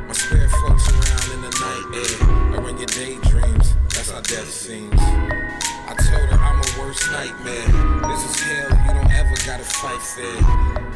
My 0.06 0.14
spirit 0.14 0.50
floats 0.50 0.88
around 0.88 1.07
in 1.32 1.40
the 1.42 1.52
night 1.60 1.86
air. 1.94 2.60
Or 2.60 2.68
in 2.68 2.76
your 2.78 2.86
daydreams, 2.86 3.74
that's 3.94 4.10
how 4.10 4.20
death 4.20 4.50
seems. 4.50 4.94
I 5.00 5.94
told 5.94 6.28
her 6.28 6.36
I'm 6.38 6.58
a 6.60 6.80
worst 6.80 7.10
nightmare. 7.10 7.66
This 8.08 8.24
is 8.28 8.40
hell, 8.40 8.70
you 8.86 8.94
don't 8.94 9.10
ever 9.12 9.34
gotta 9.46 9.64
fight 9.64 10.00
fair. 10.02 10.42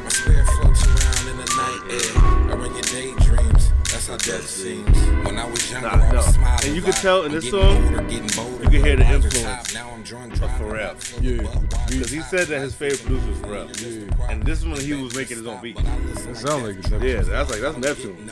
My 0.02 0.08
spirit 0.08 0.46
floats 0.60 0.86
around 0.86 1.28
in 1.30 1.36
the 1.36 1.48
night 1.56 1.82
air. 1.90 2.56
Or 2.56 2.66
in 2.66 2.72
your 2.72 2.82
daydreams, 2.82 3.70
that's 3.90 4.08
how 4.08 4.16
death 4.18 4.46
seems. 4.46 4.96
When 5.24 5.38
I 5.38 5.48
was 5.48 5.70
younger, 5.70 5.88
Nah, 5.88 6.02
I 6.04 6.12
was 6.14 6.26
smiling. 6.34 6.66
And 6.66 6.76
you 6.76 6.82
can 6.82 6.92
tell 6.92 7.24
in 7.24 7.32
this 7.32 7.48
song, 7.48 7.84
older, 7.84 8.02
getting 8.02 8.28
bolder, 8.36 8.64
you 8.64 8.70
can 8.70 8.84
hear 8.84 8.96
the 8.96 9.06
influence. 9.10 9.74
Now 9.74 9.90
I'm 9.90 10.02
drunk, 10.02 10.32
of 10.34 10.38
driving 10.40 10.66
Pharrell. 10.66 10.90
up, 10.90 11.02
full 11.02 11.18
of 11.18 11.24
Yeah, 11.24 11.86
Because 11.88 12.10
he 12.10 12.20
said 12.22 12.48
that 12.48 12.60
his 12.60 12.74
favorite 12.74 13.02
producer 13.02 13.28
was 13.28 13.38
Pharrell. 13.38 14.30
And 14.30 14.42
this 14.42 14.64
one 14.64 14.78
he 14.80 14.92
was 14.94 15.14
making 15.14 15.38
his 15.38 15.46
own 15.46 15.60
beat. 15.62 15.76
That 15.76 16.36
sound 16.36 16.64
like 16.64 16.76
it's 16.76 16.90
Yeah, 16.90 17.22
that's 17.22 17.50
like 17.50 17.60
that's 17.60 17.76
Neptune. 17.78 18.30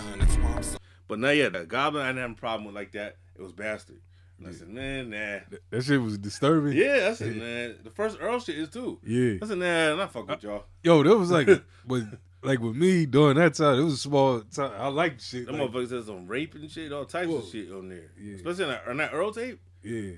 None, 1.11 1.11
that's 1.11 1.11
why 1.11 1.11
I'm 1.11 1.11
so 1.11 1.11
But 1.11 1.19
now 1.19 1.31
yeah, 1.31 1.49
the 1.49 1.67
Goblin 1.67 2.05
I 2.05 2.09
didn't 2.09 2.23
have 2.23 2.31
a 2.31 2.35
problem 2.35 2.65
with 2.67 2.75
like 2.75 2.93
that. 2.93 3.17
It 3.37 3.43
was 3.43 3.53
Bastard. 3.53 4.01
And 4.39 4.49
I 4.49 4.53
said, 4.53 4.69
man, 4.69 5.11
nah. 5.11 5.59
That 5.71 5.83
shit 5.83 6.01
was 6.01 6.17
disturbing. 6.17 6.73
Yeah, 6.73 7.09
I 7.11 7.15
said, 7.15 7.37
man. 7.37 7.77
The 7.85 7.91
first 7.91 8.17
Earl 8.21 8.41
shit 8.41 8.59
is 8.59 8.71
too. 8.71 8.99
Yeah. 9.05 9.35
I 9.43 9.47
said, 9.47 9.59
nah, 9.59 9.93
I'm 9.93 9.99
not 9.99 10.13
fuck 10.13 10.29
with 10.29 10.45
uh, 10.45 10.49
y'all. 10.49 10.65
Yo, 10.83 11.03
that 11.03 11.17
was 11.17 11.31
like, 11.31 11.47
but 11.87 12.03
like 12.43 12.59
with 12.61 12.75
me 12.75 13.05
during 13.07 13.37
that 13.37 13.55
time, 13.55 13.79
it 13.79 13.85
was 13.85 13.95
a 13.95 13.99
small 13.99 14.41
time. 14.41 14.73
I 14.79 14.89
liked 14.89 15.21
shit. 15.23 15.47
Them 15.47 15.59
like- 15.59 15.71
motherfuckers 15.71 15.91
had 15.91 16.05
some 16.05 16.27
rape 16.27 16.55
and 16.55 16.71
shit, 16.71 16.93
all 16.93 17.05
types 17.05 17.29
Whoa. 17.29 17.39
of 17.39 17.49
shit 17.49 17.71
on 17.71 17.89
there. 17.89 18.13
Yeah. 18.19 18.37
Especially 18.37 18.65
on 18.65 18.71
that, 18.71 18.89
on 18.89 18.97
that 18.97 19.13
Earl 19.13 19.33
tape. 19.33 19.61
yeah, 19.83 20.13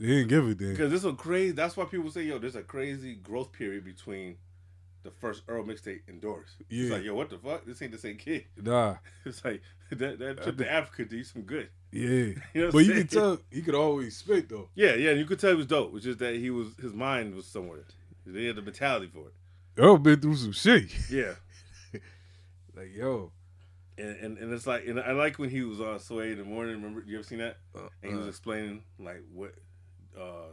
they 0.00 0.06
didn't 0.06 0.28
give 0.28 0.48
it 0.48 0.58
then. 0.58 0.70
Because 0.70 0.90
this 0.90 1.04
one 1.04 1.16
crazy. 1.16 1.52
That's 1.52 1.76
why 1.76 1.84
people 1.84 2.10
say, 2.10 2.22
yo, 2.22 2.38
there's 2.38 2.56
a 2.56 2.62
crazy 2.62 3.14
growth 3.16 3.52
period 3.52 3.84
between 3.84 4.36
the 5.06 5.10
first 5.12 5.42
Earl 5.48 5.64
mixtape 5.64 6.00
Doris. 6.20 6.50
Yeah. 6.68 6.82
It's 6.82 6.92
like, 6.92 7.02
yo, 7.04 7.14
what 7.14 7.30
the 7.30 7.38
fuck? 7.38 7.64
This 7.64 7.80
ain't 7.82 7.92
the 7.92 7.98
same 7.98 8.16
kid. 8.16 8.44
Nah, 8.62 8.96
It's 9.24 9.44
like 9.44 9.62
that 9.90 10.18
that 10.18 10.42
trip 10.42 10.58
to 10.58 10.70
Africa 10.70 11.04
did 11.04 11.16
you 11.16 11.24
some 11.24 11.42
good. 11.42 11.68
yeah, 11.92 12.08
You 12.54 12.66
know 12.66 12.70
but 12.72 12.84
you 12.84 12.92
could 12.94 13.10
tell 13.10 13.38
he 13.50 13.62
could 13.62 13.74
always 13.74 14.16
spit 14.16 14.48
though. 14.48 14.68
Yeah, 14.74 14.94
yeah, 14.94 15.10
and 15.10 15.18
you 15.18 15.24
could 15.26 15.38
tell 15.38 15.50
he 15.50 15.56
was 15.56 15.66
dope. 15.66 15.94
It's 15.94 16.04
just 16.04 16.18
that 16.18 16.34
he 16.36 16.50
was 16.50 16.68
his 16.80 16.92
mind 16.92 17.34
was 17.34 17.46
somewhere. 17.46 17.84
He 18.30 18.46
had 18.46 18.56
the 18.56 18.62
mentality 18.62 19.08
for 19.12 19.28
it. 19.28 19.34
Earl 19.78 19.98
been 19.98 20.20
through 20.20 20.36
some 20.36 20.52
shit. 20.52 20.90
Yeah. 21.10 21.34
like 22.76 22.94
yo, 22.94 23.30
And, 23.98 24.16
and 24.16 24.38
and 24.38 24.52
it's 24.52 24.66
like 24.66 24.86
and 24.86 24.98
I 25.00 25.12
like 25.12 25.38
when 25.38 25.50
he 25.50 25.62
was 25.62 25.80
on 25.80 25.98
Sway 26.00 26.32
in 26.32 26.38
the 26.38 26.44
morning. 26.44 26.74
Remember 26.76 27.02
you 27.06 27.16
ever 27.18 27.22
seen 27.24 27.38
that? 27.38 27.58
and 28.02 28.10
he 28.12 28.16
was 28.16 28.26
uh. 28.26 28.30
explaining 28.30 28.82
like 28.98 29.22
what 29.32 29.54
uh 30.18 30.52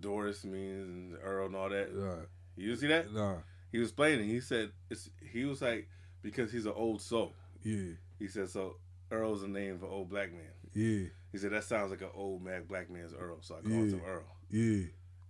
Doris 0.00 0.44
means 0.44 0.88
and 0.88 1.16
Earl 1.22 1.46
and 1.46 1.56
all 1.56 1.68
that. 1.68 1.94
nah, 1.94 2.16
You 2.56 2.74
see 2.76 2.88
that? 2.88 3.12
nah, 3.14 3.36
He 3.72 3.78
was 3.78 3.88
explaining. 3.88 4.28
He 4.28 4.40
said 4.40 4.70
it's 4.90 5.10
he 5.32 5.44
was 5.44 5.60
like 5.62 5.88
because 6.22 6.52
he's 6.52 6.66
an 6.66 6.74
old 6.76 7.00
soul. 7.02 7.32
yeah, 7.64 7.92
He 8.18 8.28
said 8.28 8.48
so 8.50 8.76
Earl's 9.10 9.42
a 9.42 9.48
name 9.48 9.78
for 9.78 9.86
old 9.86 10.08
black 10.10 10.30
man. 10.32 10.52
yeah, 10.74 11.08
He 11.32 11.38
said 11.38 11.50
that 11.52 11.64
sounds 11.64 11.90
like 11.90 12.02
an 12.02 12.10
old 12.14 12.42
mad 12.44 12.68
black 12.68 12.90
man's 12.90 13.12
Earl, 13.14 13.38
so 13.40 13.54
I 13.56 13.60
called 13.62 13.72
Yeah. 13.72 13.96
him 13.96 14.02
Earl. 14.06 14.24
yeah, 14.50 14.84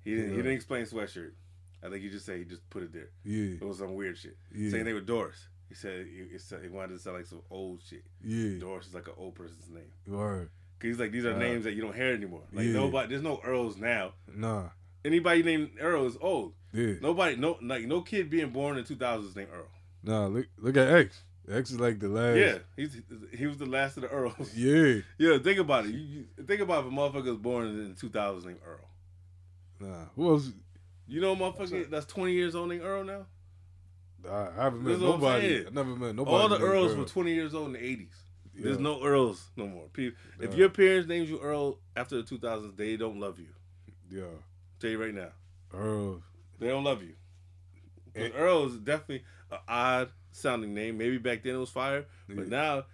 He 0.04 0.14
didn't 0.16 0.30
he 0.30 0.36
didn't 0.36 0.52
explain 0.52 0.84
sweatshirt. 0.84 1.32
I 1.84 1.88
think 1.88 2.02
he 2.02 2.10
just 2.10 2.26
said 2.26 2.38
he 2.38 2.44
just 2.44 2.68
put 2.70 2.82
it 2.84 2.92
there. 2.92 3.10
yeah, 3.24 3.54
It 3.60 3.64
was 3.64 3.78
some 3.78 3.94
weird 3.94 4.16
shit. 4.18 4.36
Yeah. 4.54 4.70
Same 4.70 4.84
thing 4.84 4.94
with 4.94 5.06
Doris. 5.06 5.48
He 5.68 5.74
said 5.74 6.06
he, 6.06 6.24
he 6.36 6.58
he 6.62 6.68
wanted 6.68 6.94
to 6.94 6.98
sound 6.98 7.16
like 7.16 7.26
some 7.26 7.42
old 7.50 7.80
shit. 7.82 8.04
yeah. 8.22 8.58
Doris 8.60 8.86
is 8.88 8.94
like 8.94 9.06
an 9.08 9.14
old 9.16 9.34
person's 9.34 9.68
name. 9.70 9.90
Word. 10.06 10.50
Cause 10.78 10.88
he's 10.88 10.98
like 11.00 11.12
these 11.12 11.24
are 11.24 11.34
Uh, 11.34 11.38
names 11.38 11.64
that 11.64 11.72
you 11.74 11.80
don't 11.80 11.94
hear 11.94 12.12
anymore. 12.12 12.42
Like 12.52 12.66
yeah. 12.66 12.72
nobody, 12.72 13.08
there's 13.08 13.22
no 13.22 13.40
Earls 13.44 13.76
now. 13.78 14.12
Nah, 14.34 14.68
Anybody 15.04 15.42
named 15.42 15.70
Earl 15.80 16.06
is 16.06 16.16
old. 16.20 16.54
yeah, 16.72 16.94
Nobody, 17.00 17.36
no, 17.36 17.58
like 17.62 17.84
no 17.86 18.02
kid 18.02 18.30
being 18.30 18.50
born 18.50 18.78
in 18.78 18.84
2000 18.84 19.28
is 19.28 19.36
named 19.36 19.48
Earl. 19.52 19.66
nah. 20.02 20.26
Look, 20.26 20.46
look 20.58 20.76
at 20.76 20.88
X. 20.88 21.20
X 21.50 21.72
is 21.72 21.80
like 21.80 21.98
the 21.98 22.08
last. 22.08 22.36
Yeah, 22.38 22.58
he's 22.76 23.00
he 23.36 23.46
was 23.46 23.58
the 23.58 23.66
last 23.66 23.96
of 23.96 24.02
the 24.04 24.08
Earls. 24.10 24.52
yeah. 24.54 25.00
Yeah, 25.18 25.38
think 25.38 25.58
about 25.58 25.86
it. 25.86 25.90
You, 25.90 25.98
you 26.36 26.44
think 26.44 26.60
about 26.60 26.84
if 26.86 26.92
a 26.92 26.94
motherfucker 26.94 27.24
was 27.30 27.38
born 27.38 27.66
in 27.66 27.94
2000 27.98 28.46
named 28.48 28.60
Earl. 28.64 28.78
Nah, 29.80 30.04
who 30.14 30.30
else? 30.30 30.50
You 31.08 31.20
know, 31.20 31.32
a 31.32 31.36
motherfucker 31.36 31.90
that's 31.90 32.06
20 32.06 32.32
years 32.32 32.54
old 32.54 32.68
named 32.68 32.82
Earl 32.84 33.02
now. 33.04 33.26
I, 34.30 34.48
I 34.56 34.62
haven't 34.64 34.84
met 34.84 35.00
nobody. 35.00 35.66
I 35.66 35.70
never 35.70 35.96
met 35.96 36.14
nobody. 36.14 36.36
All 36.36 36.48
the 36.48 36.60
Earls 36.60 36.92
Earl. 36.92 36.98
were 36.98 37.04
20 37.04 37.32
years 37.34 37.54
old 37.54 37.66
in 37.66 37.72
the 37.72 37.78
80s. 37.80 38.08
There's 38.54 38.78
no 38.78 39.02
Earls 39.02 39.50
no 39.56 39.66
more. 39.66 39.88
People, 39.92 40.16
if 40.38 40.52
Yeah. 40.52 40.56
your 40.58 40.68
parents 40.68 41.08
named 41.08 41.28
you 41.28 41.40
Earl 41.40 41.78
after 41.96 42.22
the 42.22 42.22
2000s, 42.22 42.76
they 42.76 42.96
don't 42.96 43.18
love 43.18 43.40
you. 43.40 43.48
Yeah, 44.10 44.26
tell 44.82 44.90
you 44.90 45.02
right 45.02 45.14
now, 45.14 45.30
Earl. 45.72 46.22
they 46.58 46.68
don't 46.68 46.84
love 46.84 47.02
you. 47.02 47.14
And- 48.14 48.32
Earl 48.34 48.66
is 48.66 48.76
definitely 48.78 49.24
an 49.50 49.58
odd 49.68 50.10
sounding 50.32 50.74
name. 50.74 50.98
Maybe 50.98 51.18
back 51.18 51.42
then 51.42 51.54
it 51.54 51.58
was 51.58 51.70
fire, 51.70 52.06
but 52.28 52.44
Yeah. 52.44 52.50
now 52.50 52.84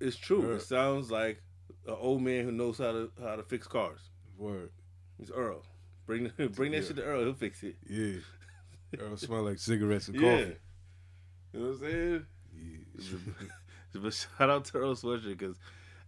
it's 0.00 0.16
true. 0.16 0.42
Earl. 0.44 0.56
It 0.56 0.62
sounds 0.62 1.10
like 1.10 1.42
an 1.86 1.94
old 1.98 2.22
man 2.22 2.44
who 2.44 2.52
knows 2.52 2.78
how 2.78 2.92
to 2.92 3.12
how 3.20 3.36
to 3.36 3.42
fix 3.42 3.66
cars. 3.66 4.00
Word. 4.36 4.70
He's 5.18 5.30
Earl. 5.30 5.64
Bring 6.06 6.28
bring 6.54 6.72
that 6.72 6.78
Yeah. 6.82 6.86
shit 6.86 6.96
to 6.96 7.02
Earl. 7.04 7.24
He'll 7.24 7.34
fix 7.34 7.62
it. 7.62 7.76
Yeah. 7.88 8.20
Earl 8.98 9.16
smell 9.16 9.42
like 9.42 9.58
cigarettes 9.58 10.08
and 10.08 10.16
Yeah. 10.20 10.38
coffee. 10.38 10.56
You 11.52 11.60
know 11.60 11.66
what 11.66 11.74
I'm 11.74 11.80
saying? 11.80 12.26
Yeah. 12.54 13.18
But 14.00 14.14
shout 14.14 14.48
out 14.48 14.64
to 14.66 14.78
Earl 14.78 14.94
Sweatshirt 14.96 15.36
because 15.36 15.58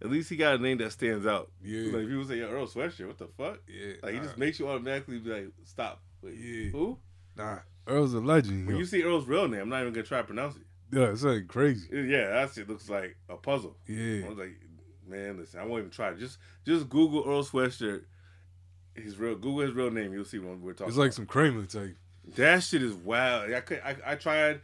at 0.05 0.11
least 0.11 0.29
he 0.29 0.35
got 0.35 0.55
a 0.55 0.57
name 0.57 0.77
that 0.79 0.91
stands 0.91 1.25
out. 1.25 1.51
Yeah. 1.63 1.91
Like 1.91 2.03
if 2.03 2.09
people 2.09 2.25
say, 2.25 2.37
"Yo, 2.39 2.47
Earl 2.49 2.67
Sweatshirt, 2.67 3.07
what 3.07 3.17
the 3.17 3.27
fuck?" 3.27 3.59
Yeah, 3.67 3.93
Like 4.03 4.13
he 4.13 4.19
nah. 4.19 4.25
just 4.25 4.37
makes 4.37 4.59
you 4.59 4.67
automatically 4.69 5.19
be 5.19 5.29
like, 5.29 5.47
"Stop." 5.65 6.01
Wait, 6.21 6.35
Yeah. 6.35 6.69
Who? 6.71 6.97
Nah, 7.35 7.59
Earl's 7.87 8.13
a 8.13 8.19
legend. 8.19 8.65
When 8.67 8.75
yo. 8.75 8.79
you 8.79 8.85
see 8.85 9.03
Earl's 9.03 9.27
real 9.27 9.47
name, 9.47 9.61
I'm 9.61 9.69
not 9.69 9.81
even 9.81 9.93
gonna 9.93 10.05
try 10.05 10.19
to 10.19 10.23
pronounce 10.23 10.55
it. 10.55 10.63
yeah, 10.91 11.11
it's 11.11 11.23
like 11.23 11.47
crazy. 11.47 11.87
Yeah, 11.91 12.29
that 12.29 12.51
shit 12.53 12.69
looks 12.69 12.89
like 12.89 13.17
a 13.29 13.35
puzzle. 13.35 13.75
Yeah. 13.87 14.25
I 14.25 14.29
was 14.29 14.37
like, 14.37 14.59
man, 15.07 15.37
listen, 15.37 15.59
I 15.59 15.65
won't 15.65 15.79
even 15.79 15.91
try. 15.91 16.13
Just 16.13 16.37
just 16.65 16.87
Google 16.89 17.23
Earl 17.27 17.43
Sweatshirt. 17.43 18.03
His 18.93 19.17
real 19.17 19.35
Google 19.35 19.59
his 19.59 19.73
real 19.73 19.91
name. 19.91 20.13
You'll 20.13 20.23
see 20.25 20.39
what 20.39 20.57
we're 20.59 20.71
talking. 20.73 20.87
It's 20.87 20.97
like 20.97 21.07
about. 21.07 21.15
some 21.15 21.25
Kramer 21.25 21.65
type. 21.65 21.97
That 22.37 22.63
shit 22.63 22.81
is 22.81 22.93
wild. 22.93 23.51
I 23.53 23.59
could, 23.59 23.81
I, 23.83 23.95
I 24.05 24.15
tried, 24.15 24.61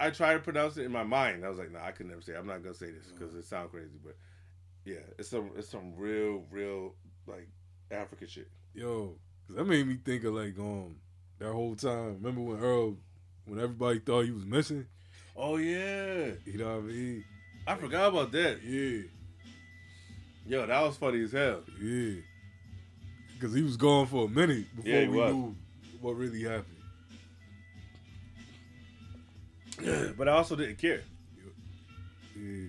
I 0.00 0.10
tried 0.10 0.34
to 0.34 0.38
pronounce 0.38 0.76
it 0.76 0.84
in 0.84 0.92
my 0.92 1.02
mind. 1.02 1.44
I 1.44 1.48
was 1.50 1.58
like, 1.58 1.72
nah, 1.72 1.84
I 1.84 1.90
could 1.90 2.06
never 2.06 2.22
say. 2.22 2.32
It. 2.32 2.38
I'm 2.38 2.46
not 2.46 2.62
gonna 2.62 2.74
say 2.74 2.90
this 2.92 3.06
because 3.12 3.34
it 3.34 3.44
sounds 3.44 3.70
crazy. 3.72 3.98
But 4.02 4.16
yeah, 4.84 4.96
it's 5.18 5.28
some, 5.28 5.50
it's 5.56 5.68
some 5.68 5.94
real, 5.96 6.44
real 6.50 6.94
like 7.26 7.48
African 7.90 8.28
shit. 8.28 8.48
Yo, 8.74 9.16
cause 9.46 9.56
that 9.56 9.64
made 9.64 9.86
me 9.86 9.98
think 10.04 10.24
of 10.24 10.34
like 10.34 10.58
um 10.58 10.96
that 11.38 11.52
whole 11.52 11.74
time. 11.76 12.14
Remember 12.22 12.40
when 12.40 12.58
Earl, 12.60 12.96
when 13.46 13.58
everybody 13.60 13.98
thought 14.00 14.22
he 14.24 14.30
was 14.30 14.44
missing? 14.44 14.86
Oh 15.36 15.56
yeah, 15.56 16.30
You 16.44 16.58
know 16.58 16.76
what 16.76 16.84
I 16.84 16.86
mean? 16.86 17.24
I 17.66 17.74
forgot 17.76 18.08
about 18.08 18.32
that. 18.32 18.62
Yeah, 18.62 19.02
Yo, 20.46 20.66
that 20.66 20.82
was 20.82 20.96
funny 20.96 21.22
as 21.22 21.32
hell. 21.32 21.60
yeah. 21.80 22.14
Cause 23.40 23.52
he 23.54 23.62
was 23.62 23.76
gone 23.76 24.06
for 24.06 24.26
a 24.26 24.28
minute 24.28 24.66
before 24.76 24.90
Yeah, 24.90 25.08
we 25.08 25.16
was. 25.16 25.32
knew 25.34 25.56
what 26.00 26.12
really 26.16 26.42
happened. 26.44 26.66
but 30.18 30.28
I 30.28 30.32
also 30.32 30.54
didn't 30.56 30.78
care. 30.78 31.02
Yeah, 32.36 32.68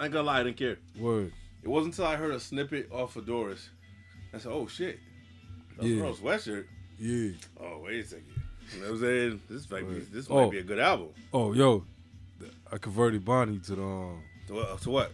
I 0.00 0.04
ain't 0.04 0.12
gonna 0.14 0.24
lie, 0.26 0.40
I 0.40 0.42
didn't 0.44 0.56
care. 0.56 0.78
word. 0.98 1.32
It 1.62 1.68
wasn't 1.68 1.92
until 1.94 2.06
I 2.06 2.16
heard 2.16 2.32
a 2.34 2.40
snippet 2.40 2.90
off 2.90 3.16
of 3.16 3.26
Doris. 3.26 3.68
I 4.32 4.38
said, 4.38 4.50
oh 4.50 4.66
shit, 4.66 4.98
that's 5.76 5.86
Yeah. 5.88 6.02
Earl 6.02 6.14
Sweatshirt. 6.14 6.64
Yeah. 6.98 7.32
Oh 7.60 7.80
wait 7.84 8.04
a 8.04 8.08
second. 8.08 8.24
You 8.74 8.80
know 8.80 8.86
what 8.86 8.94
I'm 8.94 9.00
saying? 9.00 9.40
This 9.50 9.70
might 9.70 9.86
be, 9.88 9.98
this 9.98 10.26
Oh. 10.30 10.42
might 10.44 10.52
be 10.52 10.58
a 10.58 10.62
good 10.62 10.78
album. 10.78 11.08
Oh, 11.34 11.52
yo, 11.52 11.84
I 12.72 12.78
converted 12.78 13.24
Bonnie 13.24 13.58
to 13.58 13.74
the 13.74 13.82
um, 13.82 14.22
To 14.46 14.54
what? 14.54 14.80
To 14.82 14.90
what? 14.90 15.12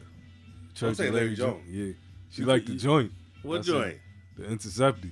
Church 0.75 0.97
saying 0.97 1.09
of 1.09 1.15
Larry. 1.17 1.35
Jones. 1.35 1.65
Yeah, 1.69 1.93
she 2.31 2.43
You- 2.43 2.47
liked 2.49 2.67
the 2.67 2.73
you- 2.75 2.79
joint. 2.79 3.13
What 3.43 3.57
That's 3.57 3.69
it. 3.69 3.73
joint? 3.73 3.99
The 4.37 4.45
Intercepty. 4.45 5.11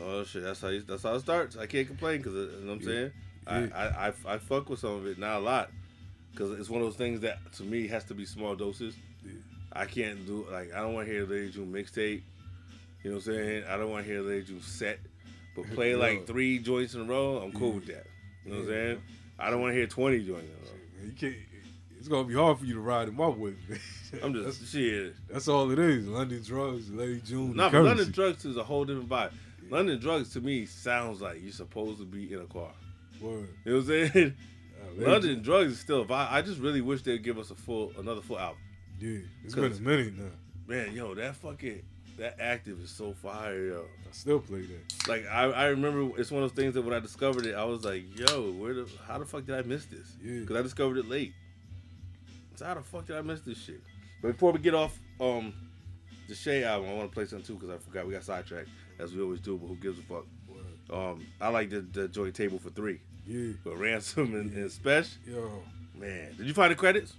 Oh 0.00 0.24
shit, 0.24 0.42
that's 0.42 0.60
how 0.60 0.68
you, 0.68 0.82
that's 0.82 1.02
how 1.02 1.14
it 1.14 1.20
starts. 1.20 1.56
I 1.56 1.66
can't 1.66 1.86
complain 1.86 2.18
because 2.18 2.34
you 2.34 2.60
know 2.64 2.72
what 2.72 2.80
I'm 2.80 2.82
saying. 2.82 3.12
I, 3.46 3.56
I, 3.58 4.08
I 4.08 4.12
I 4.34 4.38
fuck 4.38 4.68
with 4.68 4.78
some 4.80 4.92
of 4.92 5.06
it, 5.06 5.18
not 5.18 5.36
a 5.36 5.40
lot, 5.40 5.70
because 6.32 6.58
it's 6.58 6.68
one 6.70 6.80
of 6.80 6.86
those 6.86 6.96
things 6.96 7.20
that 7.20 7.38
to 7.54 7.62
me 7.62 7.86
has 7.88 8.04
to 8.04 8.14
be 8.14 8.24
small 8.24 8.54
doses. 8.54 8.94
Yeah. 9.24 9.32
I 9.72 9.84
can't 9.86 10.26
do 10.26 10.46
like 10.50 10.72
I 10.74 10.80
don't 10.80 10.94
want 10.94 11.06
to 11.06 11.12
hear 11.12 11.26
Larry 11.26 11.50
June 11.50 11.72
mixtape. 11.72 12.22
You 13.02 13.10
know 13.10 13.16
what 13.16 13.26
I'm 13.26 13.32
saying? 13.34 13.64
I 13.68 13.76
don't 13.76 13.90
want 13.90 14.04
to 14.06 14.12
hear 14.12 14.22
Larry 14.22 14.42
June 14.44 14.60
set, 14.62 14.98
but 15.54 15.70
play 15.74 15.94
like 15.94 16.26
three 16.26 16.58
joints 16.58 16.94
in 16.94 17.02
a 17.02 17.04
row. 17.04 17.38
I'm 17.38 17.52
cool 17.52 17.68
Yeah. 17.70 17.74
with 17.74 17.86
that. 17.86 18.06
You 18.44 18.50
know 18.52 18.56
what 18.58 18.62
I'm 18.62 18.68
saying? 18.68 19.02
I 19.38 19.50
don't 19.50 19.60
want 19.60 19.70
to 19.72 19.76
hear 19.76 19.86
20 19.86 20.18
joints 20.26 20.44
in 20.44 20.50
a 20.50 20.70
row. 20.70 21.06
You 21.06 21.12
can't. 21.12 21.34
It's 21.98 22.08
gonna 22.08 22.26
be 22.28 22.34
hard 22.34 22.58
for 22.58 22.64
you 22.64 22.74
to 22.74 22.80
ride 22.80 23.08
him 23.08 23.16
my 23.16 23.28
with. 23.28 23.56
Man. 23.68 23.78
I'm 24.22 24.32
just 24.32 24.60
that's, 24.60 24.70
shit. 24.70 25.14
that's 25.28 25.48
all 25.48 25.70
it 25.70 25.78
is. 25.78 26.06
London 26.06 26.42
drugs, 26.42 26.90
Larry 26.90 27.20
June. 27.24 27.54
No, 27.56 27.68
but 27.70 27.82
London. 27.82 28.10
Drugs 28.10 28.44
is 28.44 28.56
a 28.56 28.62
whole 28.64 28.84
different 28.84 29.08
vibe. 29.08 29.32
London 29.70 29.98
Drugs 30.00 30.32
to 30.32 30.40
me 30.40 30.64
sounds 30.64 31.20
like 31.20 31.42
you're 31.42 31.52
supposed 31.52 31.98
to 31.98 32.06
be 32.06 32.32
in 32.32 32.40
a 32.40 32.46
car. 32.46 32.70
Word. 33.20 33.48
You 33.66 33.72
know 33.72 33.78
what 33.80 33.90
I'm 33.94 34.10
saying? 34.12 34.34
London 34.96 35.42
Drugs 35.42 35.72
is 35.72 35.80
still 35.80 36.04
vibe. 36.04 36.30
I 36.30 36.42
just 36.42 36.60
really 36.60 36.80
wish 36.80 37.02
they'd 37.02 37.22
give 37.22 37.38
us 37.38 37.50
a 37.50 37.54
full, 37.54 37.92
another 37.98 38.20
full 38.20 38.38
album. 38.38 38.58
Yeah, 39.00 39.18
it's 39.44 39.54
been 39.54 39.64
a 39.72 39.74
minute 39.76 40.16
now. 40.16 40.30
Man, 40.66 40.94
yo, 40.94 41.14
that 41.14 41.36
fucking 41.36 41.82
that 42.18 42.36
active 42.40 42.80
is 42.80 42.90
so 42.90 43.12
fire, 43.12 43.66
yo. 43.66 43.84
I 44.02 44.12
still 44.12 44.40
play 44.40 44.62
that. 44.62 45.08
Like 45.08 45.26
I, 45.26 45.44
I 45.44 45.66
remember 45.66 46.18
it's 46.20 46.30
one 46.30 46.42
of 46.42 46.50
those 46.50 46.56
things 46.56 46.74
that 46.74 46.82
when 46.82 46.94
I 46.94 47.00
discovered 47.00 47.46
it, 47.46 47.54
I 47.54 47.64
was 47.64 47.84
like, 47.84 48.04
yo, 48.18 48.52
where 48.52 48.74
the 48.74 48.88
how 49.06 49.18
the 49.18 49.24
fuck 49.24 49.46
did 49.46 49.54
I 49.54 49.62
miss 49.62 49.86
this? 49.86 50.16
Yeah. 50.22 50.40
Because 50.40 50.56
I 50.56 50.62
discovered 50.62 50.98
it 50.98 51.08
late. 51.08 51.32
So 52.56 52.66
how 52.66 52.74
the 52.74 52.82
fuck 52.82 53.06
did 53.06 53.16
I 53.16 53.22
miss 53.22 53.40
this 53.40 53.58
shit? 53.58 53.80
But 54.20 54.32
before 54.32 54.52
we 54.52 54.58
get 54.58 54.74
off 54.74 54.98
um 55.20 55.54
the 56.28 56.34
Che 56.34 56.64
album, 56.64 56.90
I 56.90 56.94
want 56.94 57.10
to 57.10 57.14
play 57.14 57.24
something 57.24 57.46
too 57.46 57.54
because 57.54 57.70
I 57.70 57.78
forgot 57.78 58.06
we 58.06 58.12
got 58.12 58.24
sidetracked 58.24 58.68
as 58.98 59.14
we 59.14 59.22
always 59.22 59.40
do. 59.40 59.56
But 59.56 59.68
who 59.68 59.76
gives 59.76 59.98
a 59.98 60.02
fuck? 60.02 60.24
Um, 60.90 61.26
I 61.40 61.48
like 61.48 61.70
the, 61.70 61.80
the 61.80 62.08
joint 62.08 62.34
table 62.34 62.58
for 62.58 62.70
three. 62.70 63.00
Yeah. 63.28 63.52
But 63.62 63.78
ransom 63.78 64.34
and, 64.34 64.50
yeah. 64.50 64.62
and 64.62 64.70
Spesh. 64.70 65.16
Yo. 65.26 65.62
Man, 65.94 66.34
did 66.36 66.46
you 66.46 66.54
find 66.54 66.70
the 66.70 66.76
credits? 66.76 67.14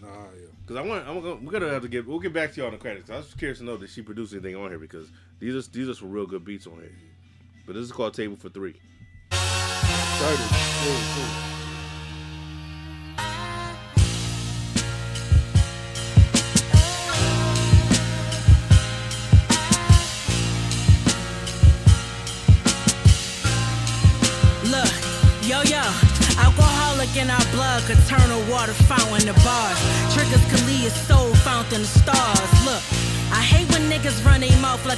Nah, 0.00 0.08
nah 0.08 0.14
yeah. 0.38 0.46
Cause 0.66 0.76
I 0.76 0.82
want, 0.82 1.08
I'm 1.08 1.20
gonna, 1.20 1.36
we're 1.36 1.50
gonna 1.50 1.70
have 1.70 1.82
to 1.82 1.88
get, 1.88 2.06
we'll 2.06 2.18
get 2.20 2.32
back 2.32 2.52
to 2.52 2.60
you 2.60 2.66
on 2.66 2.72
the 2.72 2.78
credits. 2.78 3.10
I 3.10 3.16
was 3.16 3.34
curious 3.34 3.58
to 3.58 3.64
know 3.64 3.76
did 3.76 3.88
she 3.88 4.02
produce 4.02 4.32
anything 4.32 4.54
on 4.54 4.68
here 4.68 4.78
because 4.78 5.08
these 5.40 5.54
are 5.54 5.70
these 5.70 5.88
are 5.88 5.94
some 5.94 6.10
real 6.10 6.26
good 6.26 6.44
beats 6.44 6.66
on 6.66 6.74
here. 6.74 6.92
But 7.66 7.74
this 7.74 7.84
is 7.84 7.92
called 7.92 8.14
Table 8.14 8.36
for 8.36 8.50
Three. 8.50 8.74
30, 9.30 9.38
30, 10.20 10.42
30. 11.42 11.47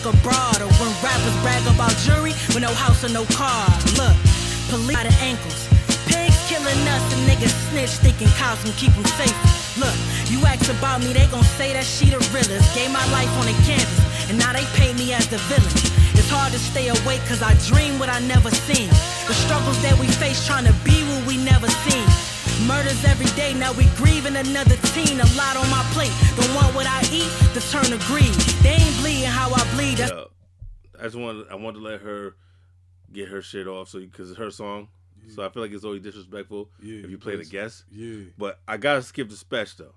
Like 0.05 0.15
a 0.15 0.17
broad, 0.23 0.61
or 0.63 0.71
when 0.81 0.89
rappers 1.03 1.37
brag 1.43 1.61
about 1.69 1.93
jewelry 1.99 2.33
with 2.49 2.61
no 2.61 2.73
house 2.73 3.05
or 3.05 3.09
no 3.09 3.25
car. 3.37 3.67
Look, 4.01 4.17
police 4.69 4.97
by 4.97 5.05
the 5.05 5.15
ankles. 5.21 5.69
Pigs 6.07 6.37
killing 6.49 6.81
us 6.89 7.05
and 7.13 7.29
niggas 7.29 7.53
snitch, 7.69 7.91
thinking 8.01 8.29
cows 8.41 8.63
can 8.63 8.73
keep 8.73 8.93
them 8.93 9.05
safe. 9.21 9.37
Look, 9.77 9.95
you 10.31 10.41
ask 10.47 10.71
about 10.71 11.01
me, 11.01 11.13
they 11.13 11.27
gon' 11.27 11.45
say 11.57 11.73
that 11.73 11.85
she 11.85 12.07
the 12.07 12.19
realest. 12.33 12.75
Gave 12.75 12.93
my 12.93 13.05
life 13.13 13.31
on 13.39 13.47
the 13.47 13.57
canvas, 13.69 14.31
and 14.31 14.39
now 14.39 14.53
they 14.53 14.65
paint 14.79 14.97
me 14.99 15.13
as 15.13 15.27
the 15.29 15.39
villain. 15.53 15.75
It's 16.17 16.31
hard 16.31 16.53
to 16.53 16.59
stay 16.59 16.89
awake 16.89 17.21
cause 17.29 17.43
I 17.43 17.53
dream 17.69 17.99
what 17.99 18.09
I 18.09 18.21
never 18.21 18.51
seen. 18.51 18.89
The 19.29 19.35
struggles 19.35 19.81
that 19.83 19.99
we 19.99 20.07
face 20.07 20.47
trying 20.47 20.65
to 20.65 20.75
be 20.85 20.97
what 21.09 21.27
we 21.27 21.37
never 21.37 21.69
seen. 21.85 22.30
Murders 22.67 23.05
every 23.05 23.27
day, 23.37 23.55
now 23.55 23.73
we 23.73 23.85
grieving 23.97 24.37
another 24.37 24.77
teen. 24.95 25.21
A 25.21 25.27
lot 25.37 25.57
on 25.57 25.69
my 25.71 25.83
plate. 25.93 26.13
Don't 26.37 26.55
want 26.55 26.75
what 26.75 26.87
I 26.87 27.01
eat 27.13 27.31
to 27.55 27.61
turn 27.71 27.85
to 27.85 27.99
greed. 28.07 28.33
They 28.63 28.71
ain't 28.75 28.97
bleeding 29.01 29.25
how 29.25 29.51
I 29.53 29.75
bleed. 29.75 29.99
That's 29.99 30.13
Yeah. 30.13 30.25
I 31.01 31.03
just 31.05 31.17
wanted, 31.17 31.47
I 31.51 31.55
wanted 31.55 31.79
to 31.79 31.85
let 31.85 32.01
her 32.03 32.37
get 33.13 33.29
her 33.29 33.41
shit 33.43 33.67
off, 33.67 33.89
so 33.89 33.99
because 34.01 34.31
it's 34.31 34.39
her 34.39 34.51
song. 34.51 34.89
So 35.35 35.45
I 35.45 35.49
feel 35.49 35.63
like 35.63 35.73
it's 35.73 35.85
always 35.85 36.03
disrespectful 36.03 36.71
Yeah, 36.83 37.05
if 37.05 37.11
you 37.11 37.19
play 37.19 37.33
the 37.37 37.45
that's- 37.45 37.51
guest. 37.51 37.85
Yeah. 37.91 38.25
But 38.37 38.61
I 38.69 38.77
gotta 38.77 39.03
skip 39.03 39.29
the 39.29 39.37
Spesh 39.37 39.77
though, 39.77 39.95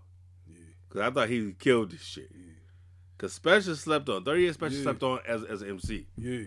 Yeah. 0.48 0.58
because 0.88 1.02
I 1.02 1.10
thought 1.12 1.30
he 1.30 1.54
killed 1.60 1.92
this 1.92 2.04
shit. 2.04 2.32
Cause 3.18 3.38
Spesh 3.40 3.74
slept 3.78 4.10
on. 4.10 4.24
Thirty 4.24 4.44
years 4.44 4.58
Spesh 4.58 4.72
Yeah. 4.72 4.82
slept 4.84 5.04
on 5.04 5.20
as 5.28 5.44
as 5.44 5.62
an 5.62 5.70
MC. 5.72 6.08
Yeah. 6.18 6.44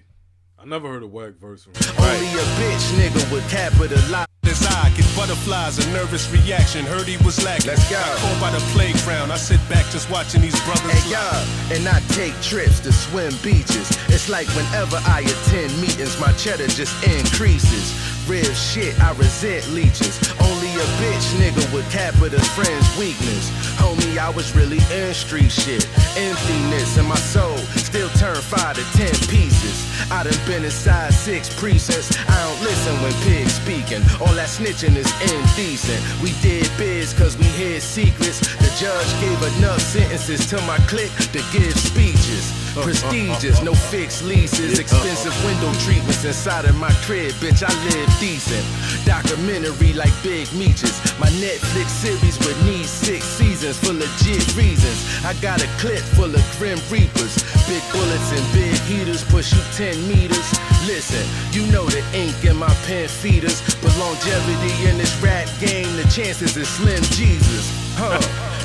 I 0.59 0.64
never 0.64 0.88
heard 0.88 1.02
a 1.02 1.07
whack 1.07 1.34
verse 1.34 1.64
from 1.64 1.74
him. 1.74 1.94
Only 2.00 2.28
a 2.32 2.44
bitch 2.57 2.86
nigga 2.96 3.30
would 3.30 3.44
capitalize. 3.44 4.26
His 4.42 4.64
eye 4.64 4.92
get 4.96 5.04
butterflies, 5.14 5.76
a 5.84 5.90
nervous 5.92 6.30
reaction. 6.30 6.86
Heard 6.86 7.07
he 7.07 7.18
was 7.24 7.44
lacking. 7.44 7.66
Let's 7.66 7.84
go. 7.90 7.96
Got 7.96 8.16
caught 8.18 8.40
by 8.40 8.50
the 8.52 8.62
playground. 8.72 9.32
I 9.32 9.36
sit 9.36 9.61
back 9.68 9.84
just 9.90 10.09
watching 10.09 10.40
these 10.40 10.59
brothers. 10.64 10.90
Hey 10.92 11.12
y'all, 11.12 11.76
and 11.76 11.86
I 11.86 12.00
take 12.16 12.32
trips 12.40 12.80
to 12.80 12.92
swim 12.92 13.34
beaches. 13.42 13.90
It's 14.09 14.30
like 14.30 14.46
whenever 14.57 14.96
I 15.04 15.20
attend 15.26 15.76
meetings, 15.80 16.18
my 16.18 16.32
cheddar 16.32 16.68
just 16.68 16.94
increases. 17.04 17.92
Real 18.26 18.54
shit, 18.54 18.98
I 19.02 19.12
resent 19.12 19.68
leeches. 19.70 20.18
Only 20.40 20.72
a 20.72 20.86
bitch 21.02 21.26
nigga 21.36 21.62
would 21.74 21.84
cap 21.90 22.18
with 22.20 22.32
his 22.32 22.48
friend's 22.54 22.88
weakness. 22.96 23.50
Homie, 23.76 24.16
I 24.18 24.30
was 24.30 24.54
really 24.57 24.80
in 24.94 25.12
street 25.12 25.52
shit. 25.52 25.86
Emptiness 26.16 26.96
in 26.96 27.04
my 27.04 27.18
soul. 27.18 27.59
Still 27.97 28.11
turn 28.20 28.36
five 28.36 28.76
to 28.76 28.84
ten 28.92 29.14
pieces. 29.32 29.88
I 30.12 30.22
done 30.22 30.36
been 30.47 30.64
inside 30.64 31.14
six 31.14 31.49
precincts. 31.59 32.12
I 32.28 32.36
don't 32.44 32.61
listen 32.61 32.92
when 33.01 33.12
pigs 33.24 33.55
speaking. 33.55 34.03
All 34.20 34.34
that 34.36 34.53
snitching 34.53 34.97
is 34.97 35.09
indecent. 35.24 36.01
We 36.20 36.36
did 36.44 36.68
biz 36.76 37.14
cause 37.14 37.38
we 37.38 37.49
hid 37.57 37.80
secrets. 37.80 38.40
The 38.61 38.68
judge 38.76 39.11
gave 39.24 39.40
enough 39.57 39.80
sentences 39.80 40.44
to 40.53 40.61
my 40.68 40.76
clique 40.92 41.14
to 41.32 41.40
give 41.57 41.72
speeches. 41.72 42.53
Prestigious, 42.76 43.62
no 43.62 43.72
fixed 43.72 44.22
leases, 44.22 44.78
expensive 44.78 45.32
window 45.47 45.72
treatments 45.80 46.22
inside 46.24 46.66
of 46.66 46.76
my 46.76 46.92
crib, 47.09 47.32
bitch. 47.40 47.64
I 47.64 47.72
live 47.88 48.11
decent. 48.20 48.61
Documentary 49.07 49.94
like 49.94 50.12
Big 50.22 50.44
Meeches. 50.53 51.01
My 51.18 51.32
Netflix 51.40 51.88
series 51.88 52.36
would 52.44 52.59
need 52.68 52.84
six 52.84 53.24
seasons 53.24 53.78
for 53.78 53.94
legit 53.94 54.44
reasons. 54.55 55.01
I 55.24 55.32
got 55.40 55.64
a 55.64 55.68
clip 55.80 56.05
full 56.12 56.28
of 56.28 56.44
grim 56.59 56.78
reapers, 56.92 57.40
big 57.64 57.82
bullets 57.93 58.32
and 58.32 58.47
big 58.53 58.74
heaters, 58.87 59.24
push 59.24 59.53
you 59.53 59.62
10 59.74 60.09
meters. 60.09 60.47
Listen, 60.87 61.24
you 61.53 61.66
know 61.72 61.84
the 61.87 62.03
ink 62.14 62.45
in 62.45 62.57
my 62.57 62.72
pen 62.87 63.09
feeders, 63.09 63.61
but 63.82 63.97
longevity 63.99 64.72
in 64.89 64.99
this 64.99 65.14
rap 65.22 65.49
game, 65.61 65.91
the 65.97 66.07
chances 66.11 66.57
is 66.57 66.68
slim 66.68 67.03
Jesus. 67.14 67.70
Huh? 67.99 68.20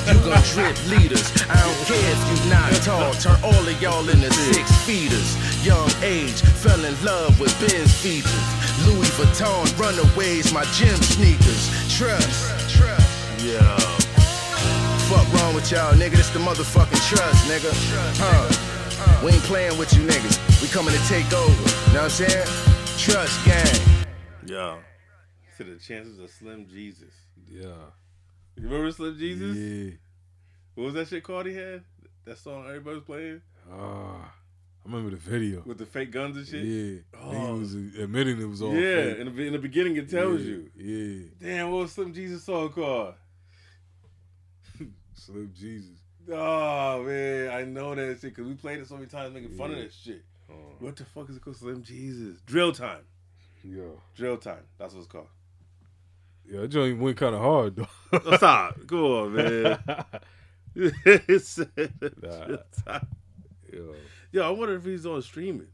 You 0.06 0.18
gon' 0.26 0.42
drip 0.50 0.76
leaders. 0.90 1.30
I 1.48 1.54
don't 1.62 1.78
care 1.86 2.10
if 2.10 2.20
you 2.28 2.50
not 2.50 2.72
tall. 2.82 3.14
Turn 3.14 3.38
all 3.44 3.54
of 3.54 3.80
y'all 3.80 4.08
into 4.08 4.32
six 4.32 4.70
feeders. 4.84 5.36
Young 5.64 5.88
age, 6.02 6.42
fell 6.62 6.84
in 6.84 6.94
love 7.04 7.38
with 7.38 7.54
Benz 7.60 7.94
features. 7.94 8.46
Louis 8.86 9.08
Vuitton 9.14 9.62
runaways, 9.78 10.52
my 10.52 10.64
gym 10.74 10.96
sneakers. 10.96 11.70
Trust, 11.96 12.76
trust. 12.76 13.08
Yeah. 13.44 13.76
Fuck 15.06 15.26
wrong 15.34 15.54
with 15.54 15.70
y'all, 15.70 15.92
nigga? 15.94 16.16
This 16.16 16.30
the 16.30 16.40
motherfucking 16.40 17.02
trust, 17.08 17.46
nigga. 17.46 17.70
Huh? 18.18 18.71
We 19.24 19.32
ain't 19.32 19.42
playing 19.44 19.78
with 19.78 19.92
you 19.94 20.02
niggas. 20.06 20.62
We 20.62 20.68
coming 20.68 20.92
to 20.94 21.00
take 21.08 21.32
over. 21.32 21.52
You 21.52 21.94
know 21.94 22.02
what 22.02 22.04
I'm 22.04 22.10
saying? 22.10 22.46
Trust 22.98 23.44
gang. 23.44 24.06
Yo. 24.46 24.78
To 25.56 25.64
the 25.64 25.76
chances 25.78 26.18
of 26.18 26.30
Slim 26.30 26.66
Jesus. 26.68 27.12
Yeah. 27.48 27.66
You 28.56 28.64
remember 28.64 28.90
Slim 28.90 29.16
Jesus? 29.18 29.56
Yeah. 29.56 29.90
What 30.74 30.84
was 30.84 30.94
that 30.94 31.08
shit 31.08 31.22
called 31.22 31.46
he 31.46 31.54
had? 31.54 31.82
That 32.24 32.38
song 32.38 32.66
everybody 32.66 32.96
was 32.96 33.04
playing? 33.04 33.42
Ah, 33.70 34.24
I 34.24 34.32
remember 34.84 35.10
the 35.10 35.16
video. 35.16 35.62
With 35.66 35.78
the 35.78 35.86
fake 35.86 36.10
guns 36.10 36.36
and 36.36 36.46
shit? 36.46 36.64
Yeah. 36.64 37.00
Oh. 37.20 37.54
He 37.54 37.60
was 37.60 37.74
admitting 37.74 38.40
it 38.40 38.46
was 38.46 38.62
all 38.62 38.74
yeah, 38.74 39.04
fake. 39.04 39.18
in 39.18 39.36
the, 39.36 39.42
in 39.46 39.52
the 39.52 39.58
beginning 39.58 39.96
it 39.96 40.08
tells 40.10 40.40
Yeah, 40.40 40.46
you. 40.46 40.70
Yeah. 40.76 41.24
Damn, 41.40 41.70
what 41.70 41.82
was 41.82 41.92
Slim 41.92 42.12
Jesus 42.12 42.44
song 42.44 42.70
called? 42.70 43.14
Slim 45.14 45.52
Jesus. 45.54 45.98
Oh 46.30 47.02
man, 47.02 47.50
I 47.50 47.64
know 47.64 47.94
that 47.94 48.20
shit 48.20 48.34
because 48.34 48.46
we 48.46 48.54
played 48.54 48.78
it 48.80 48.86
so 48.88 48.94
many 48.94 49.06
times 49.06 49.34
making 49.34 49.56
fun 49.56 49.70
of 49.72 49.76
Yeah. 49.78 49.82
that 49.84 49.92
shit. 49.92 50.22
Uh-huh. 50.48 50.58
What 50.78 50.96
the 50.96 51.04
fuck 51.04 51.28
is 51.30 51.36
it 51.36 51.42
called? 51.42 51.56
Slim 51.56 51.82
Jesus. 51.82 52.40
Drill 52.46 52.72
time. 52.72 53.00
Yeah. 53.64 53.82
Drill 54.16 54.36
time. 54.36 54.62
That's 54.78 54.94
what 54.94 55.00
it's 55.00 55.08
called. 55.10 55.28
Yeah, 56.48 56.60
that 56.62 56.68
joint 56.68 56.98
went 57.00 57.16
kind 57.16 57.34
of 57.34 57.40
hard 57.40 57.76
though. 57.76 57.88
Stop. 58.36 58.76
Come 58.86 58.98
on, 58.98 59.34
man. 59.34 59.78
It's 60.74 61.54
Drill 61.76 62.58
time. 62.84 63.06
Yo. 63.72 63.94
Yo, 64.32 64.42
I 64.42 64.50
wonder 64.50 64.76
if 64.76 64.84
he's 64.84 65.06
on 65.06 65.22
streaming. 65.22 65.68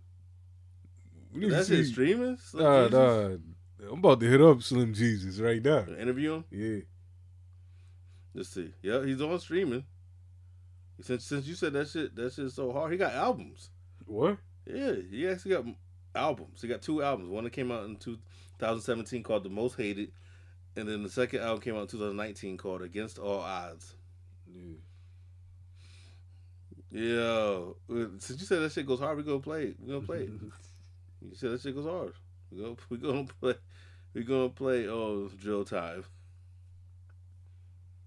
To 1.39 1.65
see- 1.65 1.85
streaming? 1.85 2.37
Slim 2.39 2.65
Nah, 2.65 2.85
Jesus? 2.89 3.41
nah. 3.81 3.89
I'm 3.93 3.99
about 4.01 4.21
to 4.21 4.27
hit 4.29 4.41
up 4.41 4.63
Slim 4.63 4.93
Jesus 4.95 5.39
right 5.39 5.63
now. 5.63 5.85
Interview 5.99 6.35
him? 6.35 6.45
Yeah. 6.51 6.81
Let's 8.35 8.49
see. 8.51 8.73
Yeah, 8.83 9.05
he's 9.05 9.21
on 9.23 9.39
streaming. 9.41 9.85
Since 11.01 11.25
since 11.25 11.47
you 11.47 11.55
said 11.55 11.73
that 11.75 11.89
shit, 11.89 12.15
that 12.17 12.33
shit's 12.33 12.55
so 12.55 12.73
hard. 12.73 12.93
He 12.93 12.99
got 12.99 13.15
albums. 13.15 13.71
What? 14.07 14.39
Yeah, 14.67 14.95
he 15.11 15.29
actually 15.29 15.53
got 15.53 15.65
albums. 16.15 16.61
He 16.61 16.69
got 16.69 16.83
two 16.83 17.03
albums. 17.03 17.31
One 17.31 17.45
that 17.45 17.53
came 17.53 17.71
out 17.71 17.85
in 17.85 17.97
2017 17.97 19.23
called 19.23 19.45
"The 19.45 19.49
Most 19.49 19.77
Hated," 19.77 20.13
and 20.77 20.89
then 20.89 21.03
the 21.03 21.09
second 21.09 21.41
album 21.41 21.61
came 21.61 21.77
out 21.77 21.83
in 21.83 21.87
2019 21.89 22.57
called 22.57 22.83
"Against 22.83 23.19
All 23.19 23.41
Odds." 23.41 23.95
Yeah. 24.53 24.75
Yeah. 26.91 27.61
Uh, 27.91 28.07
since 28.19 28.41
you 28.41 28.47
said 28.47 28.61
that 28.63 28.73
shit 28.73 28.87
goes 28.87 29.01
hard, 29.01 29.17
we 29.17 29.23
gonna 29.23 29.39
play 29.39 29.65
it. 29.67 29.77
We 29.81 29.93
gonna 29.93 30.07
play 30.07 30.23
it. 30.23 30.31
you 31.23 31.35
said 31.35 31.53
that 31.53 31.61
shit 31.61 31.75
goes 31.77 31.87
hard. 31.87 32.13
We 32.51 32.63
gonna 32.63 32.77
we 32.89 32.99
gonna 32.99 33.25
play. 33.41 33.55
We 34.15 34.25
gonna 34.25 34.49
play. 34.49 34.89
Oh, 34.89 35.31
drill 35.39 35.65
time. 35.65 36.05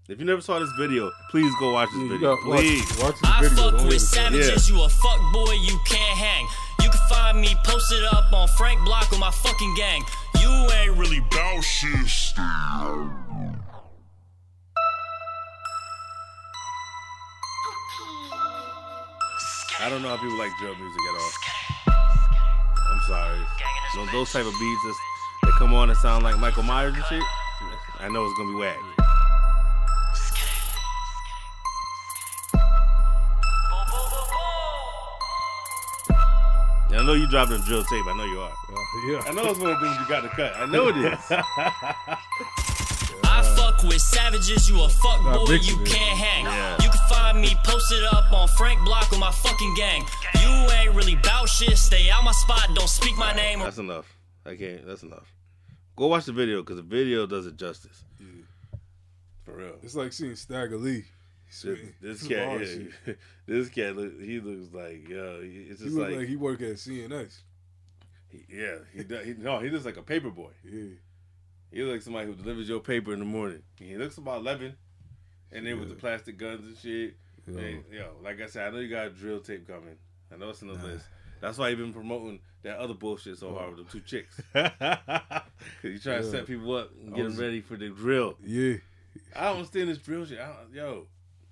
If 0.08 0.18
you 0.18 0.24
never 0.24 0.40
saw 0.40 0.58
this 0.58 0.72
video, 0.72 1.10
please 1.30 1.52
go 1.60 1.72
watch 1.72 1.88
this 1.94 2.02
video. 2.02 2.36
gotta 2.36 2.48
watch- 2.48 2.58
Please. 2.60 2.98
watch 2.98 3.14
this 3.20 3.30
I 3.30 3.40
video, 3.42 3.56
fuck 3.56 3.72
don't 3.72 3.84
with 3.86 3.94
even- 3.94 3.98
savages, 4.00 4.68
you 4.68 4.82
a 4.82 4.88
fuck 4.88 5.32
boy, 5.32 5.52
you 5.52 5.78
can't 5.86 6.18
hang. 6.18 6.48
You 6.82 6.90
can 6.90 7.00
find 7.08 7.40
me 7.40 7.54
posted 7.64 8.04
up 8.04 8.32
on 8.32 8.48
Frank 8.58 8.84
Block 8.84 9.10
with 9.10 9.20
my 9.20 9.30
fucking 9.30 9.74
gang. 9.76 10.04
You 10.40 10.50
ain't 10.72 10.96
really 10.98 11.20
bout 11.30 11.62
shit. 11.62 12.34
I 19.80 19.88
don't 19.88 20.02
know 20.02 20.08
how 20.10 20.16
people 20.16 20.38
like 20.38 20.50
drill 20.58 20.74
music 20.76 21.00
at 21.08 21.14
all. 21.20 21.94
I'm 22.92 23.00
sorry. 23.08 23.38
Those, 23.96 24.12
those 24.12 24.32
type 24.32 24.46
of 24.46 24.52
beats 24.58 24.82
that 25.42 25.52
come 25.58 25.74
on 25.74 25.90
and 25.90 25.98
sound 25.98 26.22
like 26.24 26.38
Michael 26.38 26.62
Myers 26.62 26.94
and 26.94 27.04
shit. 27.06 27.22
I 28.00 28.08
know 28.08 28.24
it's 28.24 28.36
gonna 28.38 28.50
be 28.52 28.56
whack. 28.58 28.76
I 37.02 37.04
know 37.04 37.14
you 37.14 37.26
dropped 37.26 37.50
a 37.50 37.58
drill 37.58 37.82
tape. 37.82 38.06
I 38.06 38.16
know 38.16 38.22
you 38.22 38.38
are. 38.38 38.52
Uh, 38.52 38.76
yeah. 39.08 39.22
I 39.26 39.32
know 39.32 39.50
it's 39.50 39.58
one 39.58 39.72
of 39.72 39.80
the 39.80 39.86
things 39.86 39.98
you 39.98 40.06
got 40.08 40.20
to 40.20 40.28
cut. 40.28 40.54
I 40.54 40.66
know 40.66 40.86
it 40.86 40.96
is. 40.98 41.18
I 43.24 43.42
fuck 43.56 43.82
with 43.82 44.00
savages, 44.00 44.70
you 44.70 44.80
a 44.80 44.88
fuck 44.88 45.20
Nah, 45.24 45.38
boy, 45.38 45.50
mixing 45.50 45.78
you 45.78 45.82
it. 45.82 45.88
can't 45.88 46.16
hang. 46.16 46.44
Yeah. 46.44 46.76
You 46.80 46.90
can 46.90 47.00
find 47.08 47.40
me 47.40 47.56
posted 47.64 48.04
up 48.04 48.32
on 48.32 48.46
Frank 48.56 48.84
Block 48.84 49.10
with 49.10 49.18
my 49.18 49.32
fucking 49.32 49.74
gang. 49.74 50.04
You 50.42 50.48
ain't 50.78 50.94
really 50.94 51.16
bout 51.16 51.48
shit, 51.48 51.76
stay 51.76 52.08
out 52.08 52.22
my 52.22 52.30
spot, 52.30 52.68
don't 52.76 52.88
speak 52.88 53.16
my 53.18 53.32
name. 53.32 53.58
That's 53.58 53.78
enough. 53.78 54.06
I 54.46 54.54
can't. 54.54 54.86
That's 54.86 55.02
enough. 55.02 55.34
Go 55.96 56.06
watch 56.06 56.26
the 56.26 56.32
video 56.32 56.62
because 56.62 56.76
the 56.76 56.82
video 56.82 57.26
does 57.26 57.46
it 57.46 57.56
justice. 57.56 58.04
For 59.44 59.54
real. 59.56 59.74
It's 59.82 59.96
like 59.96 60.12
seeing 60.12 60.36
Stagger 60.36 60.76
Lee. 60.78 61.02
This, 61.60 61.78
this 62.00 62.22
cat, 62.28 62.60
yeah, 63.06 63.14
this 63.46 63.68
cat, 63.68 63.96
look, 63.96 64.20
he 64.20 64.40
looks 64.40 64.72
like, 64.72 65.08
yo, 65.08 65.42
he- 65.42 65.66
it's 65.70 65.80
He 65.80 65.86
just 65.86 65.96
look 65.98 66.08
like, 66.08 66.18
like, 66.18 66.28
he 66.28 66.36
work 66.36 66.60
at 66.62 66.76
CNS. 66.76 67.40
he- 68.30 68.44
yeah, 68.48 68.76
he, 68.94 69.04
does, 69.04 69.24
he 69.26 69.34
no, 69.34 69.58
he 69.58 69.68
looks 69.70 69.84
like 69.84 69.96
a 69.98 70.02
paper 70.02 70.30
boy. 70.30 70.50
Yeah. 70.64 70.90
He 71.70 71.82
looks 71.82 71.92
like 71.92 72.02
somebody 72.02 72.26
who 72.26 72.34
delivers 72.34 72.68
your 72.68 72.80
paper 72.80 73.12
in 73.12 73.18
the 73.18 73.24
morning. 73.24 73.62
He 73.78 73.96
looks 73.96 74.16
about 74.18 74.40
eleven, 74.40 74.76
and 75.50 75.66
then 75.66 75.78
with 75.80 75.88
the 75.88 75.94
plastic 75.94 76.36
guns 76.38 76.64
and 76.64 76.76
shit. 76.76 77.16
Yeah. 77.46 77.60
And, 77.60 77.84
yo, 77.90 78.12
like 78.22 78.40
I 78.40 78.46
said, 78.46 78.68
I 78.68 78.70
know 78.70 78.78
you 78.78 78.88
got 78.88 79.06
a 79.06 79.10
drill 79.10 79.40
tape 79.40 79.66
coming. 79.66 79.96
I 80.32 80.36
know 80.36 80.50
it's 80.50 80.62
in 80.62 80.68
the 80.68 80.74
list. 80.74 81.04
That's 81.40 81.58
why 81.58 81.68
you've 81.70 81.78
been 81.80 81.92
promoting 81.92 82.38
that 82.62 82.78
other 82.78 82.94
bullshit 82.94 83.36
so 83.38 83.52
hard 83.54 83.76
with 83.76 83.86
the 83.88 83.92
two 83.92 84.00
chicks. 84.06 84.40
Cause 84.54 85.42
you 85.82 85.98
trying 85.98 86.22
to 86.22 86.30
set 86.30 86.46
people 86.46 86.76
up 86.76 86.90
and 87.02 87.14
get 87.14 87.24
was- 87.24 87.36
them 87.36 87.44
ready 87.44 87.60
for 87.60 87.76
the 87.76 87.88
drill. 87.88 88.36
Yeah. 88.44 88.74
I 89.36 89.44
don't 89.46 89.56
understand 89.56 89.88
this 89.90 89.98
drill 89.98 90.24
shit. 90.24 90.38
I 90.38 90.46
don't, 90.46 90.72
yo, 90.74 91.06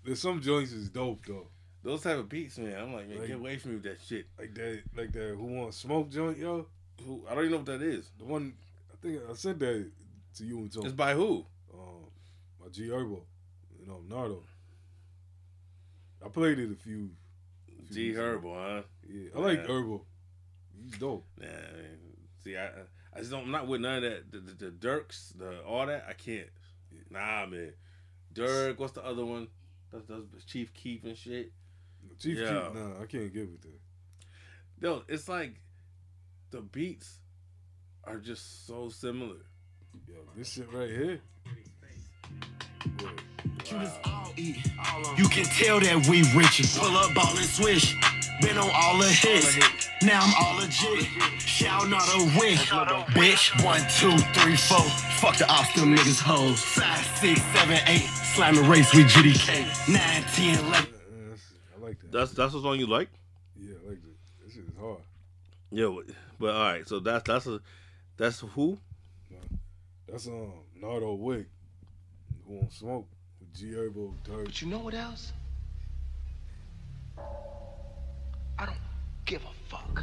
There's 0.04 0.20
some 0.20 0.40
joints 0.40 0.72
is 0.72 0.88
dope 0.88 1.24
though. 1.26 1.48
those 1.82 2.02
type 2.02 2.16
of 2.18 2.28
beats, 2.28 2.58
man. 2.58 2.76
I'm 2.78 2.92
like, 2.94 3.08
man, 3.08 3.18
Like- 3.18 3.28
get 3.28 3.36
away 3.36 3.56
from 3.58 3.70
me 3.72 3.76
with 3.76 3.84
that 3.84 3.98
shit. 4.06 4.26
Like 4.38 4.54
that 4.54 4.82
like 4.96 5.12
that 5.12 5.34
who 5.36 5.44
want 5.44 5.74
smoke 5.74 6.10
joint, 6.10 6.38
yo? 6.38 6.66
Who 7.06 7.24
I 7.28 7.34
don't 7.34 7.44
even 7.44 7.52
know 7.52 7.56
what 7.58 7.66
that 7.66 7.82
is. 7.82 8.10
The 8.18 8.24
one 8.24 8.54
I 8.92 8.96
think 9.00 9.20
I 9.28 9.34
sent 9.34 9.58
that 9.60 9.90
to 10.36 10.44
you 10.44 10.58
and 10.58 10.72
Tony. 10.72 10.86
It's 10.86 10.94
by 10.94 11.14
who? 11.14 11.44
Um 11.72 12.04
my 12.60 12.68
G 12.68 12.88
Herbo. 12.88 13.20
You 13.78 13.86
know, 13.86 14.00
Nardo. 14.08 14.42
I 16.24 16.28
played 16.28 16.58
it 16.58 16.70
a 16.70 16.74
few. 16.74 17.10
a 17.68 17.92
few 17.92 18.12
G. 18.12 18.18
Herbo, 18.18 18.54
huh? 18.54 18.82
Yeah. 19.08 19.30
I 19.34 19.38
like 19.40 19.58
Yeah. 19.60 19.66
Herbo. 19.66 20.00
He's 20.82 20.98
dope. 20.98 21.24
Nah, 21.38 21.46
man. 21.46 21.98
See, 22.44 22.56
I 22.56 22.68
I 23.14 23.18
just 23.20 23.30
don't. 23.30 23.44
I'm 23.44 23.50
not 23.50 23.66
with 23.66 23.80
none 23.80 23.96
of 23.96 24.10
that. 24.10 24.30
The, 24.32 24.38
the, 24.38 24.64
the 24.66 24.70
Durks, 24.70 25.36
the 25.36 25.60
all 25.62 25.86
that. 25.86 26.04
I 26.08 26.12
can't. 26.12 26.48
Nah, 27.10 27.46
man. 27.46 27.72
Durk. 28.34 28.78
What's 28.78 28.92
the 28.92 29.04
other 29.04 29.24
one? 29.24 29.48
That's, 29.92 30.04
that's 30.06 30.44
Chief 30.44 30.72
Keef 30.74 31.04
and 31.04 31.16
shit. 31.16 31.52
Chief 32.18 32.38
Yeah. 32.38 32.64
Keef, 32.64 32.74
nah, 32.74 33.02
I 33.02 33.06
can't 33.06 33.32
get 33.32 33.50
with 33.50 33.62
that. 33.62 33.80
No, 34.80 35.02
it's 35.08 35.28
like 35.28 35.54
the 36.50 36.60
beats 36.60 37.18
are 38.04 38.18
just 38.18 38.66
so 38.66 38.88
similar. 38.88 39.36
Yo, 40.06 40.14
this 40.36 40.52
shit 40.52 40.72
right 40.72 40.88
here. 40.88 41.20
You 45.16 45.28
can 45.28 45.44
tell 45.44 45.80
that 45.80 46.06
we 46.08 46.22
rich. 46.36 46.62
Pull 46.76 46.96
up, 46.96 47.14
ball 47.14 47.36
and 47.36 47.46
swish. 47.46 47.94
Been 48.40 48.56
on 48.56 48.70
all 48.74 48.98
the 48.98 49.06
hits. 49.06 49.58
Now 50.02 50.20
I'm 50.22 50.34
all 50.42 50.56
legit. 50.60 51.06
Shout 51.40 51.88
not 51.88 52.02
a 52.14 52.18
win. 52.38 52.56
Bitch, 53.14 53.62
one, 53.64 53.80
two, 53.98 54.16
three, 54.40 54.56
four. 54.56 54.80
Fuck 55.20 55.36
the 55.36 55.50
ops, 55.52 55.74
them 55.74 55.94
niggas 55.94 56.20
hoes. 56.20 56.62
Five, 56.62 57.04
six, 57.18 57.42
seven, 57.52 57.78
eight. 57.86 58.08
Slime 58.34 58.54
the 58.54 58.62
race 58.62 58.94
with 58.94 59.08
GDK. 59.08 59.88
Nine, 59.88 60.22
ten, 60.34 60.64
eleven. 60.64 60.94
I 61.76 61.84
like 61.84 62.00
that. 62.00 62.12
That's 62.12 62.32
that's 62.32 62.52
the 62.52 62.60
song 62.62 62.78
you 62.78 62.86
like. 62.86 63.08
Yeah, 63.56 63.74
I 63.84 63.88
like 63.90 64.00
that. 64.02 64.44
That 64.44 64.52
shit 64.52 64.62
is 64.64 64.76
hard. 64.80 64.98
Yo, 65.72 66.02
but 66.38 66.54
all 66.54 66.62
right, 66.62 66.88
so 66.88 67.00
that's 67.00 67.24
that's 67.26 67.46
a 67.46 67.60
that's 68.16 68.40
who? 68.40 68.78
That's 70.08 70.26
um 70.28 70.52
Nardo 70.80 71.14
Wick. 71.14 71.46
Who 72.46 72.54
won't 72.54 72.72
smoke 72.72 73.06
with 73.40 73.54
G 73.54 73.66
Herbo 73.72 74.12
Turd. 74.24 74.46
But 74.46 74.62
you 74.62 74.68
know 74.68 74.78
what 74.78 74.94
else? 74.94 75.32
I 78.58 78.66
don't 78.66 78.76
give 79.24 79.42
a 79.44 79.68
fuck. 79.68 80.02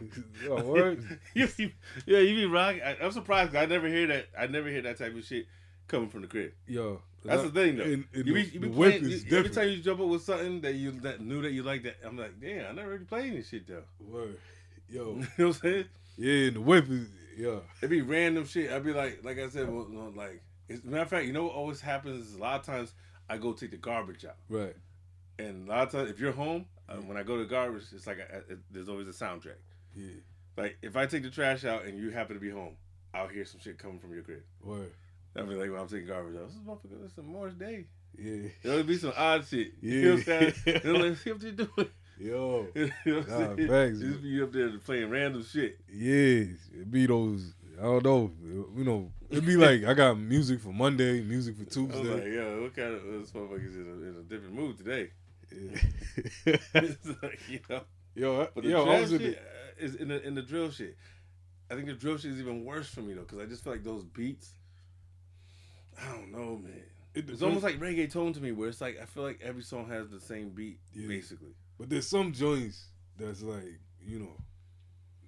Yo, 0.44 0.62
word? 0.62 1.18
you, 1.34 1.48
you- 1.56 1.72
yeah, 2.06 2.18
you 2.18 2.34
be 2.36 2.46
rocking. 2.46 2.82
I, 2.82 2.96
I'm 3.02 3.12
surprised 3.12 3.52
'cause 3.52 3.62
I 3.62 3.66
never 3.66 3.88
hear 3.88 4.06
that. 4.08 4.26
I 4.38 4.46
never 4.46 4.68
hear 4.68 4.82
that 4.82 4.98
type 4.98 5.14
of 5.16 5.24
shit 5.24 5.46
coming 5.88 6.08
from 6.08 6.22
the 6.22 6.26
crib. 6.28 6.52
Yo, 6.66 7.00
That's 7.24 7.42
the 7.42 7.50
thing 7.50 7.76
though. 7.76 7.84
And, 7.84 8.04
and 8.14 8.26
you 8.26 8.34
be, 8.34 8.42
the, 8.44 8.52
you 8.54 8.60
be 8.60 8.68
playing, 8.68 9.04
is 9.04 9.24
you- 9.24 9.36
every 9.38 9.50
time 9.50 9.68
you 9.68 9.78
jump 9.78 10.00
up 10.00 10.06
with 10.08 10.22
something 10.22 10.60
that 10.62 10.74
you 10.74 10.92
that 11.02 11.20
knew 11.20 11.42
that 11.42 11.52
you 11.52 11.62
like 11.62 11.82
that, 11.84 11.96
I'm 12.04 12.16
like, 12.16 12.40
damn, 12.40 12.66
I 12.66 12.72
never 12.72 12.90
really 12.90 13.04
played 13.04 13.34
this 13.36 13.48
shit 13.48 13.66
though. 13.66 13.82
Word. 14.00 14.38
Yo. 14.88 15.00
you 15.14 15.14
know 15.14 15.26
what 15.36 15.46
I'm 15.46 15.52
saying? 15.54 15.84
Yeah, 16.18 16.46
and 16.48 16.56
the 16.56 16.60
whip 16.60 16.88
is 16.88 17.08
yeah. 17.36 17.58
It 17.82 17.88
be 17.88 18.00
random 18.02 18.46
shit. 18.46 18.70
I'd 18.70 18.84
be 18.84 18.92
like, 18.92 19.22
like 19.22 19.38
I 19.38 19.48
said, 19.48 19.68
like, 19.68 20.42
it's, 20.68 20.82
matter 20.84 21.02
of 21.02 21.08
fact, 21.10 21.26
you 21.26 21.32
know 21.32 21.44
what 21.44 21.52
always 21.54 21.80
happens 21.80 22.26
is 22.28 22.34
a 22.34 22.38
lot 22.38 22.58
of 22.60 22.64
times 22.66 22.94
I 23.28 23.36
go 23.36 23.52
take 23.52 23.72
the 23.72 23.76
garbage 23.76 24.24
out. 24.24 24.36
Right. 24.48 24.74
And 25.38 25.68
a 25.68 25.70
lot 25.70 25.82
of 25.82 25.92
times, 25.92 26.10
if 26.10 26.18
you're 26.18 26.32
home, 26.32 26.64
uh, 26.88 26.94
when 26.96 27.18
I 27.18 27.22
go 27.24 27.36
to 27.36 27.44
garbage, 27.44 27.82
it's 27.92 28.06
like 28.06 28.18
a, 28.18 28.38
a- 28.54 28.56
there's 28.70 28.88
always 28.88 29.06
a 29.08 29.10
soundtrack. 29.12 29.58
Yeah. 29.94 30.12
Like 30.56 30.78
if 30.80 30.96
I 30.96 31.04
take 31.04 31.24
the 31.24 31.30
trash 31.30 31.64
out 31.66 31.84
and 31.84 31.98
you 31.98 32.08
happen 32.10 32.34
to 32.36 32.40
be 32.40 32.48
home, 32.50 32.76
I'll 33.12 33.28
hear 33.28 33.44
some 33.44 33.60
shit 33.60 33.78
coming 33.78 33.98
from 33.98 34.14
your 34.14 34.22
crib. 34.22 34.42
Word. 34.62 34.92
I'll 35.36 35.46
be 35.46 35.54
like 35.54 35.70
when 35.70 35.80
I'm 35.80 35.88
taking 35.88 36.06
garbage 36.08 36.36
out. 36.36 36.46
This 36.48 36.56
is 36.56 36.62
motherfucker. 36.62 37.02
This 37.02 37.12
is 37.12 37.24
Morris 37.24 37.54
Day. 37.54 37.84
Yeah. 38.18 38.48
There'll 38.62 38.82
be 38.84 38.96
some 38.96 39.12
odd 39.16 39.46
shit. 39.46 39.72
Yeah. 39.82 39.92
You 39.94 40.02
know 40.04 40.10
what 40.16 40.28
I'm 40.28 40.52
saying? 40.54 40.80
I'm 40.84 40.94
like, 40.94 41.16
see 41.18 41.32
what 41.32 41.42
you 41.42 41.52
doing? 41.52 41.88
Yo. 42.18 42.66
You 42.74 42.86
know 43.06 43.18
what 43.20 43.28
I'm 43.30 43.40
Nah, 43.40 43.56
saying? 43.56 43.68
facts. 43.68 43.98
Just 44.00 44.22
be 44.22 44.42
up 44.42 44.52
there 44.52 44.70
playing 44.78 45.10
random 45.10 45.44
shit. 45.44 45.78
Yeah, 45.92 46.44
it'd 46.74 46.90
be 46.90 47.06
those. 47.06 47.52
I 47.78 47.82
don't 47.82 48.04
know. 48.04 48.30
You 48.74 48.84
know, 48.84 49.12
it'd 49.28 49.44
be 49.44 49.56
like 49.56 49.84
I 49.84 49.92
got 49.92 50.18
music 50.18 50.60
for 50.60 50.70
Monday, 50.72 51.20
music 51.22 51.56
for 51.56 51.62
I 51.62 51.64
was 51.66 51.76
like, 51.76 52.22
Tuesday. 52.22 52.34
yo, 52.36 52.62
what 52.62 52.74
kind 52.74 52.94
of 52.94 53.02
this 53.04 53.30
motherfucker's 53.32 53.76
in 53.76 53.82
a, 53.82 54.08
in 54.08 54.16
a 54.18 54.22
different 54.22 54.54
mood 54.54 54.78
today? 54.78 55.10
Yeah. 55.52 56.56
It's 56.74 57.22
like, 57.22 57.40
you 57.50 57.60
know. 57.68 57.82
Yo, 58.14 58.48
But 58.54 58.64
the 58.64 58.70
yo, 58.70 58.88
I 58.88 59.00
was 59.02 59.12
in 59.12 59.22
uh, 59.22 59.34
is 59.78 59.94
in 59.96 60.08
the 60.08 60.26
in 60.26 60.34
the 60.34 60.40
drill 60.42 60.70
shit. 60.70 60.96
I 61.70 61.74
think 61.74 61.86
the 61.86 61.92
drill 61.92 62.16
shit 62.16 62.30
is 62.32 62.40
even 62.40 62.64
worse 62.64 62.88
for 62.88 63.02
me 63.02 63.12
though, 63.12 63.20
because 63.20 63.40
I 63.40 63.44
just 63.44 63.62
feel 63.62 63.74
like 63.74 63.84
those 63.84 64.04
beats. 64.04 64.54
I 66.00 66.08
don't 66.12 66.32
know, 66.32 66.56
man. 66.62 66.82
It 67.14 67.30
it's 67.30 67.42
almost 67.42 67.64
like 67.64 67.78
reggae 67.80 68.08
reggaeton 68.10 68.34
to 68.34 68.40
me, 68.42 68.52
where 68.52 68.68
it's 68.68 68.80
like 68.80 68.98
I 69.00 69.06
feel 69.06 69.22
like 69.22 69.40
every 69.42 69.62
song 69.62 69.88
has 69.88 70.08
the 70.10 70.20
same 70.20 70.50
beat, 70.50 70.78
Yeah. 70.92 71.08
basically. 71.08 71.54
But 71.78 71.88
there's 71.90 72.06
some 72.06 72.32
joints 72.32 72.84
that's 73.18 73.42
like 73.42 73.78
you 74.04 74.18
know, 74.20 74.36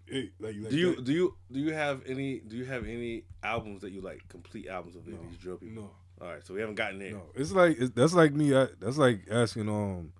it, 0.06 0.32
like, 0.38 0.54
like 0.60 0.70
do 0.70 0.76
you 0.76 0.94
that- 0.96 1.04
do 1.04 1.12
you 1.12 1.34
do 1.50 1.60
you 1.60 1.72
have 1.72 2.02
any 2.06 2.40
do 2.40 2.56
you 2.56 2.64
have 2.64 2.86
any 2.86 3.24
albums 3.42 3.82
that 3.82 3.90
you 3.90 4.00
like 4.00 4.26
complete 4.28 4.68
albums 4.68 4.96
of 4.96 5.06
No, 5.06 5.16
these 5.28 5.38
drill 5.38 5.56
people? 5.56 5.82
no. 5.82 5.90
All 6.20 6.26
right, 6.32 6.44
so 6.44 6.52
we 6.52 6.60
haven't 6.60 6.74
gotten 6.74 6.98
there. 6.98 7.12
No, 7.12 7.22
it's 7.36 7.52
like 7.52 7.76
it's, 7.78 7.92
that's 7.94 8.12
like 8.12 8.32
me. 8.32 8.54
I, 8.56 8.66
that's 8.80 8.98
like 8.98 9.20
asking 9.30 9.68
um, 9.68 10.12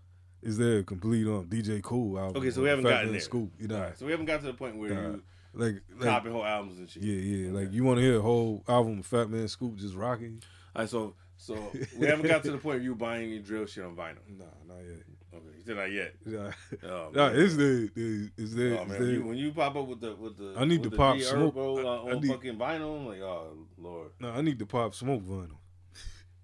is 0.43 0.57
there 0.57 0.79
a 0.79 0.83
complete 0.85 1.27
um 1.27 1.47
DJ 1.47 1.83
Kool 1.83 2.19
album? 2.19 2.41
Okay, 2.41 2.51
so 2.53 2.63
we 2.63 2.69
haven't 2.69 2.85
gotten 2.85 3.11
there. 3.11 3.21
Scoop, 3.21 3.51
you 3.59 3.67
know. 3.69 3.81
Right, 3.81 3.99
so 3.99 4.07
we 4.07 4.13
haven't 4.13 4.27
got 4.27 4.41
to 4.41 4.47
the 4.47 4.53
point 4.55 4.77
where 4.77 4.95
Nah. 4.95 5.01
you 5.01 5.23
like, 5.55 5.77
like 5.97 6.09
copy 6.09 6.31
whole 6.31 6.45
albums 6.45 6.79
and 6.79 6.89
shit. 6.91 7.03
Yeah, 7.03 7.15
yeah. 7.47 7.53
Like 7.53 7.73
you 7.73 7.85
want 7.85 7.99
to 7.99 8.03
hear 8.03 8.19
a 8.19 8.23
whole 8.23 8.63
album 8.69 9.01
of 9.01 9.07
Fat 9.07 9.31
Man 9.31 9.49
Scoop 9.49 9.77
just 9.77 9.95
rocking? 9.95 10.43
All 10.77 10.83
right, 10.83 10.89
so 10.89 11.15
so 11.37 11.55
we 11.99 12.07
haven't 12.07 12.27
got 12.27 12.43
to 12.45 12.51
the 12.53 12.59
point 12.59 12.77
of 12.79 12.85
you 12.85 12.95
buying 12.95 13.29
any 13.31 13.39
drill 13.41 13.67
shit 13.67 13.85
on 13.85 13.97
vinyl. 13.97 14.17
Nah, 14.37 14.45
not 14.67 14.85
yet. 14.87 15.03
Okay, 15.35 15.45
you 15.59 15.63
said 15.65 15.77
not 15.77 15.93
yet. 15.93 16.15
Yeah. 16.27 16.51
Oh, 16.91 17.11
nah, 17.15 17.29
is 17.29 17.57
there? 17.57 17.89
Is 18.37 18.55
there? 18.55 18.79
Oh 18.79 18.85
man, 18.87 18.99
there- 19.01 19.11
you, 19.13 19.25
when 19.27 19.37
you 19.37 19.53
pop 19.53 19.77
up 19.77 19.87
with 19.87 20.01
the 20.01 20.15
with 20.17 20.37
the 20.39 20.55
I 20.57 20.65
need 20.65 20.83
to 20.85 20.91
pop 20.91 21.19
smoke. 21.21 21.55
Herbo, 21.55 21.85
uh, 21.85 21.89
I- 22.07 22.11
I 22.11 22.15
on 22.15 22.21
need- 22.23 22.29
fucking 22.31 22.57
vinyl, 22.57 22.99
I'm 23.01 23.07
like, 23.07 23.21
oh 23.21 23.57
lord, 23.77 24.11
No, 24.21 24.31
I 24.31 24.41
need 24.41 24.59
to 24.59 24.67
pop 24.67 24.95
smoke 24.95 25.23
vinyl. 25.23 25.59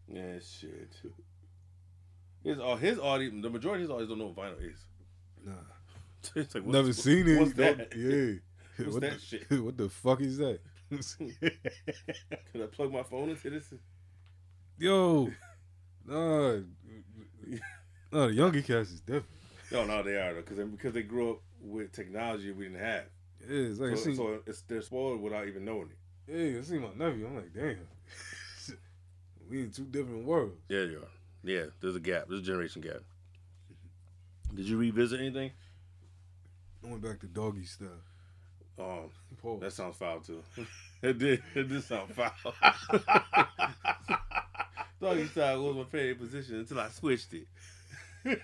yeah, 0.09 0.38
shit. 0.38 0.90
His 2.42 2.59
uh, 2.59 2.76
his 2.76 2.98
audience, 2.98 3.42
the 3.42 3.48
majority 3.50 3.84
of 3.84 3.88
his 3.88 3.94
audience 3.94 4.09
don't 4.11 4.18
know 4.18 4.34
what 4.34 4.36
vinyl 4.36 4.70
is. 4.70 4.78
Nah, 5.44 5.52
It's 6.36 6.55
like, 6.55 6.64
what's- 6.64 6.74
never 6.74 6.92
seen 6.92 7.26
it. 7.28 7.38
What's 7.40 7.55
that? 7.55 7.92
Yeah. 7.96 8.38
What's 8.79 8.93
what 8.93 9.03
that 9.03 9.12
the, 9.12 9.18
shit? 9.20 9.51
What 9.64 9.77
the 9.77 9.89
fuck 9.89 10.20
is 10.20 10.39
that? 10.39 10.61
Can 10.91 12.62
I 12.62 12.66
plug 12.66 12.93
my 12.93 13.03
phone 13.03 13.31
into 13.31 13.51
this? 13.51 13.72
Yo, 14.79 15.31
nah, 16.07 16.59
no, 18.12 18.29
the 18.29 18.35
younger 18.35 18.62
cats 18.62 18.91
is 18.91 19.01
different. 19.01 19.27
No, 19.70 19.85
no, 19.85 20.03
they 20.03 20.16
are 20.16 20.35
because 20.35 20.59
because 20.59 20.93
they 20.93 21.03
grew 21.03 21.33
up 21.33 21.39
with 21.61 21.93
technology 21.93 22.51
we 22.53 22.64
didn't 22.64 22.81
have. 22.81 23.05
Yeah, 23.41 23.57
it's 23.57 23.79
like 23.79 23.93
I 23.93 23.95
so, 23.95 24.03
see, 24.03 24.16
so 24.16 24.41
it's 24.47 24.62
they're 24.62 24.83
spoiled 24.83 25.20
without 25.20 25.47
even 25.47 25.64
knowing 25.64 25.91
it. 26.29 26.55
yeah, 26.55 26.59
I 26.59 26.62
see 26.62 26.79
my 26.79 26.89
nephew. 26.97 27.27
I'm 27.27 27.37
like, 27.37 27.55
damn, 27.55 27.79
we 29.49 29.62
in 29.62 29.70
two 29.70 29.85
different 29.85 30.25
worlds. 30.25 30.61
Yeah, 30.68 30.83
you 30.83 30.99
are. 30.99 31.11
Yeah, 31.45 31.66
there's 31.81 31.97
a 31.97 32.01
gap. 32.01 32.25
There's 32.29 32.41
a 32.41 32.45
generation 32.45 32.83
gap. 32.83 33.03
Did 34.55 34.66
you 34.66 34.77
revisit 34.77 35.20
anything? 35.20 35.53
I 36.85 36.91
went 36.91 37.03
back 37.03 37.20
to 37.20 37.27
doggy 37.27 37.64
style. 37.64 37.89
Um, 38.79 39.11
Pause. 39.41 39.61
that 39.61 39.72
sounds 39.72 39.97
foul 39.97 40.20
too. 40.20 40.43
it 41.03 41.18
did. 41.18 41.43
It 41.55 41.68
did 41.68 41.83
sound 41.85 42.12
foul. 42.14 42.33
Doggy 45.01 45.27
style 45.27 45.62
was 45.62 45.77
my 45.77 45.85
favorite 45.85 46.18
position 46.18 46.61
until 46.61 46.81
I 46.81 46.89
switched 46.89 47.35
it. 47.35 47.47
you 48.25 48.41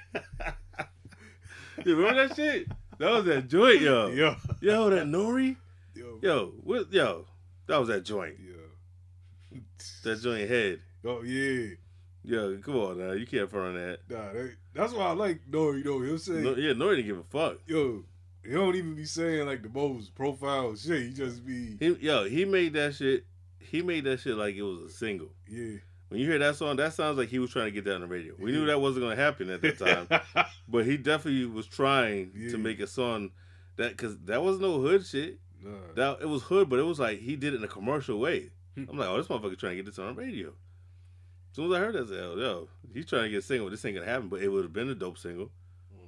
remember 1.96 2.28
that 2.28 2.36
shit? 2.36 2.68
That 2.98 3.10
was 3.12 3.24
that 3.24 3.48
joint, 3.48 3.80
yo. 3.80 4.08
Yo. 4.08 4.36
Yo, 4.60 4.90
that 4.90 5.06
Nori. 5.06 5.56
Yo, 5.94 6.18
Yo, 6.22 6.52
what? 6.62 6.92
Yo, 6.92 7.24
that 7.66 7.78
was 7.78 7.88
that 7.88 8.04
joint. 8.04 8.36
yeah. 8.38 9.58
That 10.04 10.20
joint 10.20 10.48
head. 10.50 10.80
Oh 11.04 11.22
yeah. 11.22 11.74
Yo, 12.22 12.58
come 12.58 12.76
on 12.76 12.98
now. 12.98 13.12
You 13.12 13.26
can't 13.26 13.48
front 13.50 13.68
on 13.68 13.74
that. 13.76 14.00
Nah, 14.10 14.32
that, 14.32 14.54
that's 14.74 14.92
why 14.92 15.06
I 15.06 15.12
like 15.12 15.40
Nori 15.50 15.82
though. 15.82 16.02
He'll 16.02 16.18
say, 16.18 16.42
No, 16.42 16.54
yeah, 16.54 16.74
Nori 16.74 16.96
didn't 16.96 17.06
give 17.06 17.18
a 17.18 17.22
fuck. 17.24 17.58
yo, 17.66 18.04
he 18.44 18.52
don't 18.52 18.74
even 18.76 18.94
be 18.94 19.04
saying 19.04 19.46
like 19.46 19.62
the 19.62 19.68
most 19.68 20.14
profile 20.14 20.74
shit. 20.76 21.02
He 21.02 21.10
just 21.12 21.44
be, 21.46 21.76
He, 21.78 21.94
yo, 22.06 22.24
he 22.24 22.44
made 22.44 22.72
that 22.74 22.94
shit. 22.94 23.24
He 23.58 23.82
made 23.82 24.04
that 24.04 24.20
shit 24.20 24.36
like 24.36 24.54
it 24.56 24.62
was 24.62 24.80
a 24.82 24.90
single. 24.90 25.30
yeah. 25.48 25.76
When 26.08 26.18
you 26.18 26.26
hear 26.28 26.40
that 26.40 26.56
song, 26.56 26.74
that 26.76 26.92
sounds 26.94 27.18
like 27.18 27.28
he 27.28 27.38
was 27.38 27.52
trying 27.52 27.66
to 27.66 27.70
get 27.70 27.84
that 27.84 27.94
on 27.94 28.00
the 28.00 28.08
radio. 28.08 28.34
We 28.36 28.50
knew 28.50 28.66
that 28.66 28.80
wasn't 28.80 29.04
going 29.04 29.16
to 29.16 29.22
happen 29.22 29.48
at 29.48 29.62
that 29.62 29.78
time, 29.78 30.44
but 30.68 30.84
he 30.84 30.96
definitely 30.96 31.46
was 31.46 31.68
trying 31.68 32.32
Yeah. 32.34 32.50
to 32.50 32.58
make 32.58 32.80
a 32.80 32.88
song 32.88 33.30
that 33.76 33.92
because 33.92 34.18
that 34.24 34.42
was 34.42 34.58
no 34.58 34.80
hood 34.80 35.06
shit. 35.06 35.38
Nah. 35.62 35.70
That 35.94 36.18
it 36.22 36.26
was 36.28 36.42
hood, 36.42 36.68
but 36.68 36.80
it 36.80 36.82
was 36.82 36.98
like 36.98 37.20
he 37.20 37.36
did 37.36 37.54
it 37.54 37.58
in 37.58 37.62
a 37.64 37.68
commercial 37.68 38.18
way. 38.18 38.50
Hmm. 38.74 38.84
I'm 38.88 38.98
like, 38.98 39.08
oh, 39.08 39.18
this 39.18 39.28
motherfucker 39.28 39.56
trying 39.56 39.72
to 39.72 39.76
get 39.76 39.86
this 39.86 40.00
on 40.00 40.06
the 40.16 40.20
radio. 40.20 40.48
As 40.48 41.56
soon 41.56 41.66
as 41.70 41.76
I 41.76 41.78
heard 41.78 41.94
that, 41.94 42.06
I 42.06 42.08
said, 42.08 42.24
oh, 42.24 42.36
yo, 42.36 42.68
he's 42.92 43.06
trying 43.06 43.24
to 43.24 43.28
get 43.30 43.38
a 43.38 43.42
single. 43.42 43.70
This 43.70 43.84
ain't 43.84 43.94
gonna 43.94 44.06
happen, 44.10 44.28
but 44.28 44.42
it 44.42 44.48
would 44.48 44.64
have 44.64 44.72
been 44.72 44.88
a 44.90 44.96
dope 44.96 45.18
single. 45.18 45.52
Mm. 45.94 45.98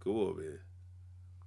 Cool, 0.00 0.34
man. 0.34 0.58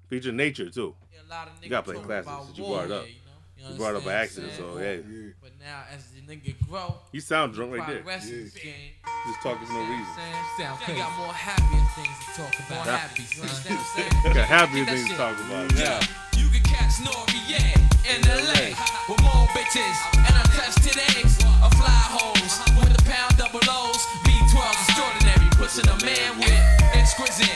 Feature 0.09 0.31
nature 0.31 0.69
too. 0.69 0.95
Yeah, 1.11 1.19
a 1.25 1.27
lot 1.29 1.47
of 1.47 1.63
You 1.63 1.69
gotta 1.69 1.83
play 1.83 1.95
talk 1.95 2.05
classics 2.05 2.27
about 2.27 2.47
that 2.47 2.57
you 2.57 2.63
brought 2.65 2.85
it 2.85 2.91
up. 2.91 3.03
yeah, 3.05 3.09
you 3.09 3.15
know? 3.25 3.31
You 3.57 3.71
You 3.73 3.77
brought 3.79 3.93
it 3.95 3.97
up 3.97 4.05
by 4.05 4.13
understand 4.13 4.45
accident, 4.45 4.53
so 4.53 4.77
I'm 4.77 4.77
hey, 4.77 5.01
saying? 5.01 5.33
But 5.41 5.51
now, 5.59 5.79
as 5.89 6.01
the 6.13 6.21
nigga 6.21 6.53
grow, 6.69 6.95
you 7.11 7.21
sound 7.21 7.53
drunk 7.53 7.71
right 7.73 7.87
there. 7.87 7.95
progress 8.05 8.29
in 8.29 8.43
this 8.45 8.53
game. 8.53 8.93
Just 9.25 9.41
talking 9.41 9.65
for 9.65 9.73
no 9.73 9.81
reason. 9.89 10.13
Sound 10.61 10.77
you 10.85 10.95
got 11.01 11.17
more 11.17 11.33
happier 11.33 11.85
things 11.97 12.15
to 12.21 12.29
talk 12.37 12.53
about. 12.61 12.85
More 12.85 12.93
happy, 12.93 13.23
you 13.25 13.41
understand 13.41 13.75
what 13.81 13.89
I'm 13.89 14.09
saying? 14.21 14.33
Got 14.37 14.45
happier 14.45 14.85
things 14.85 15.09
to 15.09 15.15
talk 15.17 15.35
about. 15.41 15.65
Yeah. 15.73 15.97
You 16.37 16.45
can 16.53 16.61
catch 16.61 17.01
Noreaga 17.01 17.73
in 18.05 18.21
LA 18.29 18.77
with 19.09 19.21
more 19.25 19.47
bitches 19.57 19.97
and 20.13 20.35
attached 20.45 20.85
to 20.85 20.91
the 20.93 21.05
eggs 21.17 21.41
of 21.65 21.73
fly 21.81 21.89
holes 22.13 22.53
with 22.77 22.93
the 22.93 23.01
pound 23.09 23.33
double 23.41 23.65
O's. 23.65 23.97
B12 24.21 24.61
extraordinary, 24.85 25.49
pushing 25.57 25.87
a 25.89 25.97
man 26.05 26.37
with 26.37 26.61
exquisite. 26.93 27.49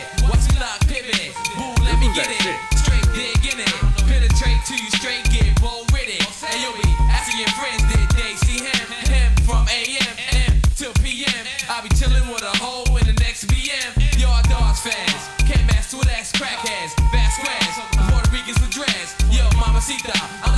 Boo, 2.10 2.18
let 2.18 2.28
me 2.28 2.38
get 2.38 2.46
it. 2.46 2.78
Straight 2.78 3.06
dig 3.14 3.54
in 3.54 3.60
it. 3.60 3.74
Penetrate 4.10 4.66
to 4.66 4.74
you 4.74 4.90
straight, 4.98 5.24
get 5.30 5.62
bold 5.62 5.92
with 5.92 6.10
it. 6.10 6.26
And 6.50 6.58
you'll 6.62 6.74
be 6.74 6.90
asking 7.06 7.40
your 7.40 7.54
friends, 7.54 7.82
did 7.86 8.10
they 8.18 8.34
see 8.46 8.66
him? 8.66 8.86
Him 9.06 9.30
from 9.46 9.68
AM 9.70 10.16
M 10.50 10.62
to 10.78 10.90
PM. 11.02 11.46
I'll 11.70 11.84
be 11.84 11.90
chilling 11.90 12.28
with 12.34 12.42
a 12.42 12.54
hoe 12.58 12.86
in 12.98 13.06
the 13.06 13.18
next 13.22 13.46
BM. 13.46 13.94
Y'all 14.18 14.42
dogs 14.50 14.82
fans. 14.82 15.22
Can't 15.46 15.66
mess 15.68 15.94
with 15.94 16.10
ass 16.10 16.32
crackheads. 16.32 16.98
Vasquez. 17.14 17.78
Puerto 18.10 18.32
Ricans 18.32 18.60
with 18.60 18.72
dreads. 18.72 19.14
Yo, 19.30 19.46
mamacita. 19.62 20.49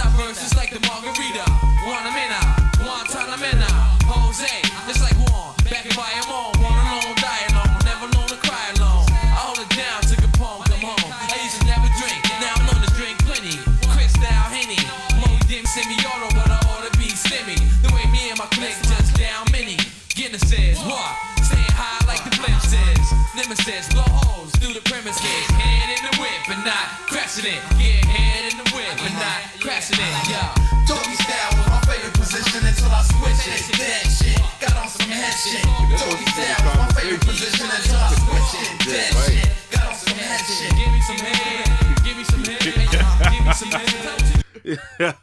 yeah, 45.00 45.14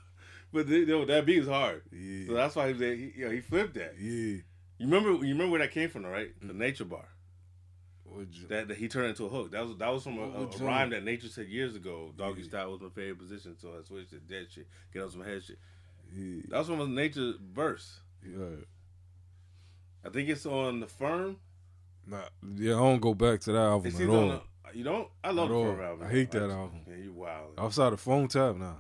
but 0.53 0.68
you 0.68 0.86
know, 0.86 1.05
that 1.05 1.24
beat 1.26 1.40
was 1.40 1.49
hard. 1.49 1.82
So 2.26 2.34
that's 2.34 2.57
why 2.57 2.68
he, 2.68 2.72
was, 2.72 2.80
he, 2.82 3.12
you 3.16 3.24
know, 3.26 3.30
he 3.30 3.40
flipped 3.40 3.74
that. 3.74 3.94
Yeah. 3.99 4.40
You 4.80 4.86
remember? 4.86 5.11
You 5.24 5.32
remember 5.32 5.51
where 5.53 5.61
that 5.61 5.72
came 5.72 5.88
from, 5.90 6.05
right? 6.07 6.30
The 6.40 6.53
Mm. 6.53 6.57
Nature 6.57 6.84
Bar. 6.84 7.09
That, 8.49 8.68
that 8.68 8.76
he 8.78 8.88
turned 8.88 9.09
into 9.11 9.26
a 9.26 9.28
hook. 9.28 9.53
That 9.53 9.64
was 9.66 9.76
that 9.76 9.92
was 9.92 10.03
from 10.03 10.18
a, 10.18 10.22
a, 10.22 10.42
a 10.46 10.46
rhyme 10.64 10.90
that 10.90 11.05
Nature 11.05 11.28
said 11.28 11.46
years 11.46 11.76
ago. 11.76 12.11
Doggy 12.16 12.42
style 12.42 12.72
was 12.72 12.80
my 12.80 12.88
favorite 12.88 13.18
position, 13.18 13.55
so 13.61 13.68
I 13.78 13.84
switched 13.86 14.11
to 14.11 14.16
dead 14.16 14.46
shit. 14.51 14.66
Get 14.92 15.03
on 15.03 15.11
some 15.11 15.22
head 15.22 15.42
shit. 15.44 15.59
That 16.49 16.59
was 16.59 16.66
from 16.68 16.80
a 16.80 16.86
Nature 16.86 17.34
verse. 17.53 18.01
Yeah. 18.26 18.64
I 20.05 20.09
think 20.09 20.28
it's 20.30 20.46
on 20.46 20.80
the 20.80 20.86
Firm. 20.86 21.36
Nah, 22.07 22.22
yeah, 22.57 22.76
I 22.76 22.78
don't 22.78 23.01
go 23.01 23.12
back 23.12 23.40
to 23.40 23.53
that 23.53 23.59
album 23.59 23.92
at 23.94 24.09
all. 24.09 24.28
the, 24.28 24.40
you 24.78 24.84
don't. 24.84 25.09
I 25.22 25.30
love 25.30 25.44
At 25.44 25.49
the 25.51 25.55
all. 25.55 25.64
Firm 25.64 25.80
album. 25.82 26.07
I 26.07 26.11
hate 26.11 26.30
that 26.30 26.51
album. 26.51 26.80
Yeah, 26.88 26.96
you 26.96 27.12
wild. 27.12 27.53
Outside 27.59 27.90
the 27.90 27.96
phone 27.99 28.28
tap, 28.28 28.57
nah. 28.57 28.72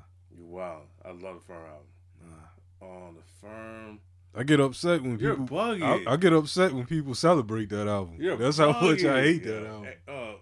Wild. 0.58 0.82
I 1.04 1.08
love 1.10 1.34
the 1.36 1.40
Firm 1.46 1.62
album. 1.64 2.36
On 2.80 3.14
the 3.14 3.22
Firm. 3.40 4.00
I 4.34 4.42
get 4.42 4.60
upset 4.60 5.02
when 5.02 5.18
You're 5.18 5.36
people. 5.36 5.56
bugging. 5.56 6.06
I, 6.06 6.12
I 6.12 6.16
get 6.16 6.32
upset 6.32 6.72
when 6.72 6.84
people 6.86 7.14
celebrate 7.14 7.70
that 7.70 7.86
album. 7.88 8.16
You're 8.20 8.36
That's 8.36 8.58
how 8.58 8.72
much 8.72 9.04
I 9.04 9.22
hate 9.22 9.44
Yeah. 9.44 9.52
that 9.52 9.66
album. 9.66 9.88
Uh, 10.06 10.32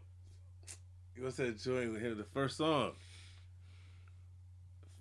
what's 1.21 1.37
that 1.37 1.59
joint 1.63 1.93
with 1.93 2.03
him? 2.03 2.17
The 2.19 2.25
first 2.25 2.57
song. 2.57 2.93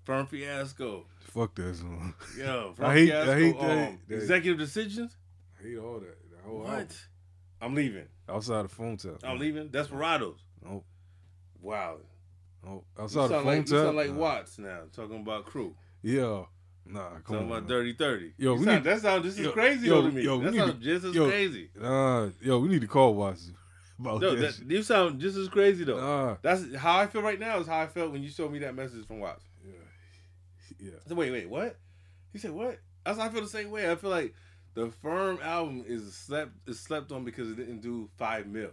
Firm 0.04 0.28
Fiasco. 0.28 1.06
Fuck 1.20 1.56
that 1.56 1.76
song. 1.76 2.14
Yo, 2.38 2.74
Firm 2.78 2.86
I 2.86 2.94
hate. 2.94 3.10
Fiasco. 3.10 3.32
I 3.32 3.40
hate 3.40 3.56
um, 3.60 3.68
that. 3.68 3.98
that- 4.08 4.16
Executive 4.16 4.60
decisions. 4.60 5.18
I 5.60 5.64
hate 5.68 5.78
all 5.78 6.00
that. 6.00 6.18
What? 6.48 6.70
album. 6.70 6.88
I'm 7.62 7.74
leaving. 7.74 8.08
Outside 8.30 8.64
the 8.66 8.70
phone 8.70 8.98
tap. 8.98 9.16
I'm 9.24 9.40
leaving. 9.40 9.70
Desperados. 9.70 10.40
Nope. 10.64 10.86
Wow. 11.62 11.98
Oh, 12.68 12.84
you 12.98 13.04
Outside 13.04 13.22
the 13.24 13.28
sound 13.30 13.32
phone 13.32 13.46
like, 13.46 13.62
you 13.70 13.78
sound 13.78 13.98
like. 13.98 14.14
Watts 14.16 14.58
now, 14.60 14.80
talking 14.94 15.22
about 15.22 15.46
Cru. 15.46 15.76
Yeah. 16.02 16.44
Nah, 16.88 17.10
come 17.10 17.22
Talking 17.24 17.38
on. 17.38 17.46
about. 17.58 17.68
Dirty 17.68 17.94
30. 17.94 18.34
Yo, 18.38 18.54
You 18.54 18.60
we 18.60 18.66
sound- 18.66 18.84
need, 18.86 18.92
that 18.92 19.02
sound 19.02 19.24
just 19.24 19.40
as 19.40 19.46
yo, 19.46 19.52
crazy 19.52 19.88
yo, 19.88 20.02
to 20.04 20.12
me. 20.12 20.22
Yo, 20.24 20.40
That 20.40 20.52
need 20.52 20.58
sound 20.60 20.74
to- 20.82 20.86
just 20.86 21.06
as 21.06 21.16
yo, 21.16 21.28
crazy. 21.28 21.70
Nah, 21.80 22.30
yo, 22.42 22.60
we 22.60 22.70
need 22.70 22.82
to 22.82 22.88
call 22.88 23.16
Watts 23.16 23.52
about 24.00 24.22
No, 24.22 24.36
that. 24.36 24.56
that, 24.58 24.72
you 24.72 24.84
sound 24.84 25.20
just 25.20 25.36
as 25.38 25.48
crazy 25.50 25.84
though. 25.84 25.98
Nah. 26.00 26.38
That's 26.42 26.76
how 26.76 26.98
I 27.00 27.08
feel 27.08 27.22
right 27.24 27.40
now. 27.40 27.60
Is 27.60 27.68
how 27.68 27.80
I 27.80 27.88
felt 27.88 28.12
when 28.12 28.22
you 28.24 28.30
showed 28.30 28.52
me 28.52 28.60
that 28.60 28.76
message 28.76 29.06
from 29.08 29.20
Watts. 29.20 29.44
Yeah. 30.80 30.92
I 31.04 31.08
said, 31.08 31.18
wait, 31.18 31.32
wait, 31.32 31.50
what? 31.50 31.78
He 32.34 32.38
said, 32.40 32.52
what? 32.52 32.80
That's 33.06 33.18
I 33.18 33.30
feel 33.30 33.42
the 33.42 33.48
same 33.48 33.72
way. 33.72 33.90
I 33.90 33.96
feel 33.96 34.10
like 34.10 34.34
the 34.74 34.92
Firm 35.02 35.40
album 35.42 35.86
is 35.88 36.14
slept 36.16 36.52
is 36.68 36.80
slept 36.80 37.12
on 37.12 37.24
because 37.24 37.50
it 37.50 37.56
didn't 37.56 37.80
do 37.82 38.10
five 38.18 38.46
mil. 38.48 38.72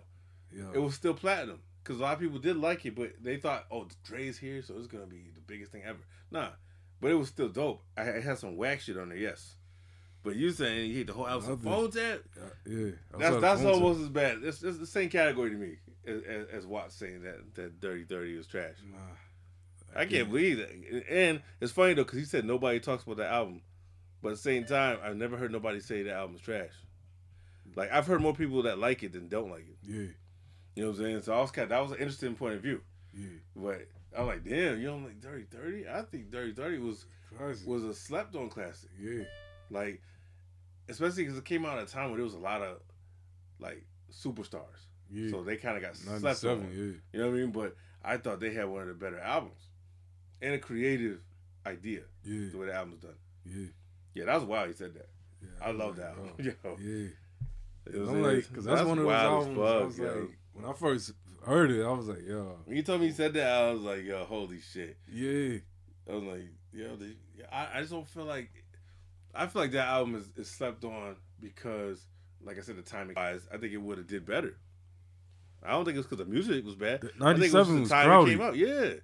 Yeah. 0.54 0.64
It 0.74 0.78
was 0.80 0.94
still 0.94 1.14
platinum 1.14 1.60
because 1.82 1.98
a 1.98 2.02
lot 2.02 2.14
of 2.14 2.20
people 2.20 2.38
did 2.38 2.56
like 2.56 2.84
it, 2.86 2.94
but 2.94 3.12
they 3.22 3.36
thought, 3.36 3.66
oh, 3.70 3.88
Dre's 4.04 4.38
here, 4.38 4.62
so 4.62 4.74
it's 4.78 4.86
gonna 4.86 5.06
be 5.06 5.30
the 5.34 5.40
biggest 5.40 5.72
thing 5.72 5.82
ever. 5.84 5.98
Nah, 6.30 6.50
but 7.00 7.10
it 7.10 7.14
was 7.14 7.28
still 7.28 7.48
dope. 7.48 7.82
I 7.96 8.02
it 8.02 8.22
had 8.22 8.38
some 8.38 8.56
whack 8.56 8.80
shit 8.80 8.96
on 8.96 9.08
there, 9.08 9.18
yes. 9.18 9.56
But 10.22 10.36
you 10.36 10.52
saying 10.52 10.90
you 10.90 10.96
hate 10.96 11.08
the 11.08 11.12
whole 11.12 11.26
album? 11.26 11.50
Nothing. 11.50 11.72
Phone 11.72 11.90
tap? 11.90 12.20
Yeah. 12.64 12.90
That's 13.18 13.40
that's 13.40 13.64
almost 13.64 13.98
tap. 13.98 14.04
as 14.04 14.08
bad. 14.08 14.38
It's, 14.42 14.62
it's 14.62 14.78
the 14.78 14.86
same 14.86 15.10
category 15.10 15.50
to 15.50 15.56
me 15.56 15.76
as, 16.06 16.64
as, 16.64 16.92
saying 16.94 17.22
that 17.22 17.54
that 17.56 17.80
Dirty 17.80 18.04
Thirty 18.04 18.36
is 18.36 18.46
trash. 18.46 18.76
I 19.94 20.06
can't 20.06 20.30
believe 20.30 20.58
that. 20.58 20.70
And 21.10 21.42
it's 21.60 21.72
funny 21.72 21.94
though 21.94 22.04
because 22.04 22.18
he 22.18 22.24
said 22.24 22.44
nobody 22.44 22.78
talks 22.80 23.02
about 23.04 23.16
the 23.16 23.26
album, 23.26 23.62
but 24.22 24.28
at 24.28 24.34
the 24.36 24.42
same 24.42 24.64
time, 24.64 24.98
I've 25.04 25.16
never 25.16 25.36
heard 25.36 25.50
nobody 25.50 25.80
say 25.80 26.02
the 26.02 26.14
album's 26.14 26.40
trash. 26.40 26.72
Like 27.74 27.90
I've 27.92 28.06
heard 28.06 28.22
more 28.22 28.34
people 28.34 28.62
that 28.62 28.78
like 28.78 29.02
it 29.02 29.12
than 29.12 29.28
don't 29.28 29.50
like 29.50 29.66
it. 29.68 29.76
Yeah. 29.82 30.06
You 30.74 30.84
know 30.84 30.90
what 30.90 30.98
I'm 30.98 31.04
saying? 31.04 31.22
So 31.22 31.34
I 31.34 31.40
was 31.40 31.50
kind. 31.50 31.64
of, 31.64 31.68
that 31.70 31.82
was 31.82 31.90
an 31.92 31.98
interesting 31.98 32.34
point 32.34 32.54
of 32.54 32.62
view. 32.62 32.80
Yeah. 33.14 33.26
But 33.54 33.86
I'm 34.16 34.26
like, 34.26 34.44
damn, 34.44 34.80
you 34.80 34.86
don't 34.86 35.04
like 35.04 35.20
Dirty 35.20 35.44
Thirty? 35.50 35.86
I 35.88 36.02
think 36.02 36.30
Dirty 36.30 36.52
Thirty 36.52 36.78
was 36.78 37.04
Classic. 37.36 37.66
was 37.66 37.84
a 37.84 37.94
slept 37.94 38.34
on 38.36 38.48
classic. 38.48 38.90
Yeah. 39.00 39.24
Like, 39.70 40.00
especially 40.88 41.24
because 41.24 41.38
it 41.38 41.44
came 41.44 41.64
out 41.66 41.78
at 41.78 41.88
a 41.88 41.92
time 41.92 42.08
where 42.10 42.16
there 42.16 42.24
was 42.24 42.34
a 42.34 42.38
lot 42.38 42.62
of 42.62 42.78
like 43.58 43.84
superstars. 44.12 44.86
Yeah. 45.10 45.30
So 45.30 45.42
they 45.42 45.56
kind 45.56 45.76
of 45.76 45.82
got 45.82 45.96
slept 45.96 46.44
on. 46.44 46.68
yeah. 46.72 46.78
You 47.12 47.20
know 47.20 47.26
what 47.30 47.34
I 47.36 47.38
mean? 47.40 47.50
But 47.50 47.76
I 48.04 48.16
thought 48.16 48.40
they 48.40 48.52
had 48.52 48.66
one 48.68 48.82
of 48.82 48.88
the 48.88 48.94
better 48.94 49.18
albums 49.20 49.60
and 50.40 50.54
a 50.54 50.58
creative 50.58 51.20
idea. 51.66 52.00
Yeah. 52.24 52.48
The 52.50 52.58
way 52.58 52.66
the 52.66 52.74
album's 52.74 53.00
done. 53.00 53.14
Yeah. 53.44 53.66
Yeah, 54.14 54.24
that 54.26 54.34
was 54.36 54.44
wild. 54.44 54.68
He 54.68 54.74
said 54.74 54.94
that. 54.94 55.08
Yeah, 55.42 55.66
I 55.68 55.70
love 55.72 55.96
that 55.96 56.10
album. 56.16 56.30
Oh, 56.38 56.42
yo. 56.42 56.52
Yeah. 56.80 57.08
It 57.86 57.98
was- 57.98 58.08
I'm 58.08 58.22
like, 58.22 58.48
because 58.48 58.64
that's, 58.64 58.82
one 58.84 58.98
of 58.98 59.04
those 59.04 59.12
albums. 59.12 59.58
I 59.58 59.84
was 59.84 59.98
yo. 59.98 60.04
like, 60.20 60.38
when 60.54 60.64
I 60.64 60.72
first 60.72 61.12
heard 61.44 61.70
it, 61.70 61.84
I 61.84 61.90
was 61.92 62.08
like, 62.08 62.26
yo, 62.26 62.56
When 62.64 62.76
you 62.76 62.82
told 62.82 63.00
me 63.00 63.06
you 63.08 63.12
said 63.12 63.34
that, 63.34 63.46
I 63.52 63.70
was 63.72 63.80
like, 63.82 64.04
yo, 64.04 64.24
holy 64.24 64.60
shit. 64.60 64.96
yeah, 65.12 65.58
I 66.10 66.14
was 66.14 66.24
like, 66.24 66.44
yo, 66.72 66.96
they, 66.96 67.12
I, 67.50 67.68
I 67.78 67.80
just 67.80 67.92
don't 67.92 68.06
feel 68.08 68.24
like, 68.24 68.50
I 69.34 69.46
feel 69.46 69.62
like 69.62 69.72
that 69.72 69.88
album 69.88 70.14
is, 70.14 70.30
is 70.36 70.50
slept 70.50 70.84
on 70.84 71.16
because, 71.40 72.04
like 72.44 72.58
I 72.58 72.60
said, 72.60 72.76
the 72.76 72.82
timing 72.82 73.14
wise, 73.16 73.46
I 73.52 73.56
think 73.56 73.72
it 73.72 73.78
would 73.78 73.98
have 73.98 74.06
did 74.06 74.26
better. 74.26 74.56
I 75.64 75.70
don't 75.70 75.84
think 75.84 75.96
it's 75.96 76.06
because 76.06 76.24
the 76.24 76.30
music 76.30 76.64
was 76.64 76.74
bad. 76.74 76.96
I 77.20 77.32
think 77.34 77.46
it 77.46 77.52
97 77.52 77.80
was 77.80 77.88
the 77.88 77.94
time 77.94 78.06
crowded. 78.06 78.30
it 78.32 78.36
came 78.36 78.46
out. 78.46 78.56
Yeah. 78.56 78.94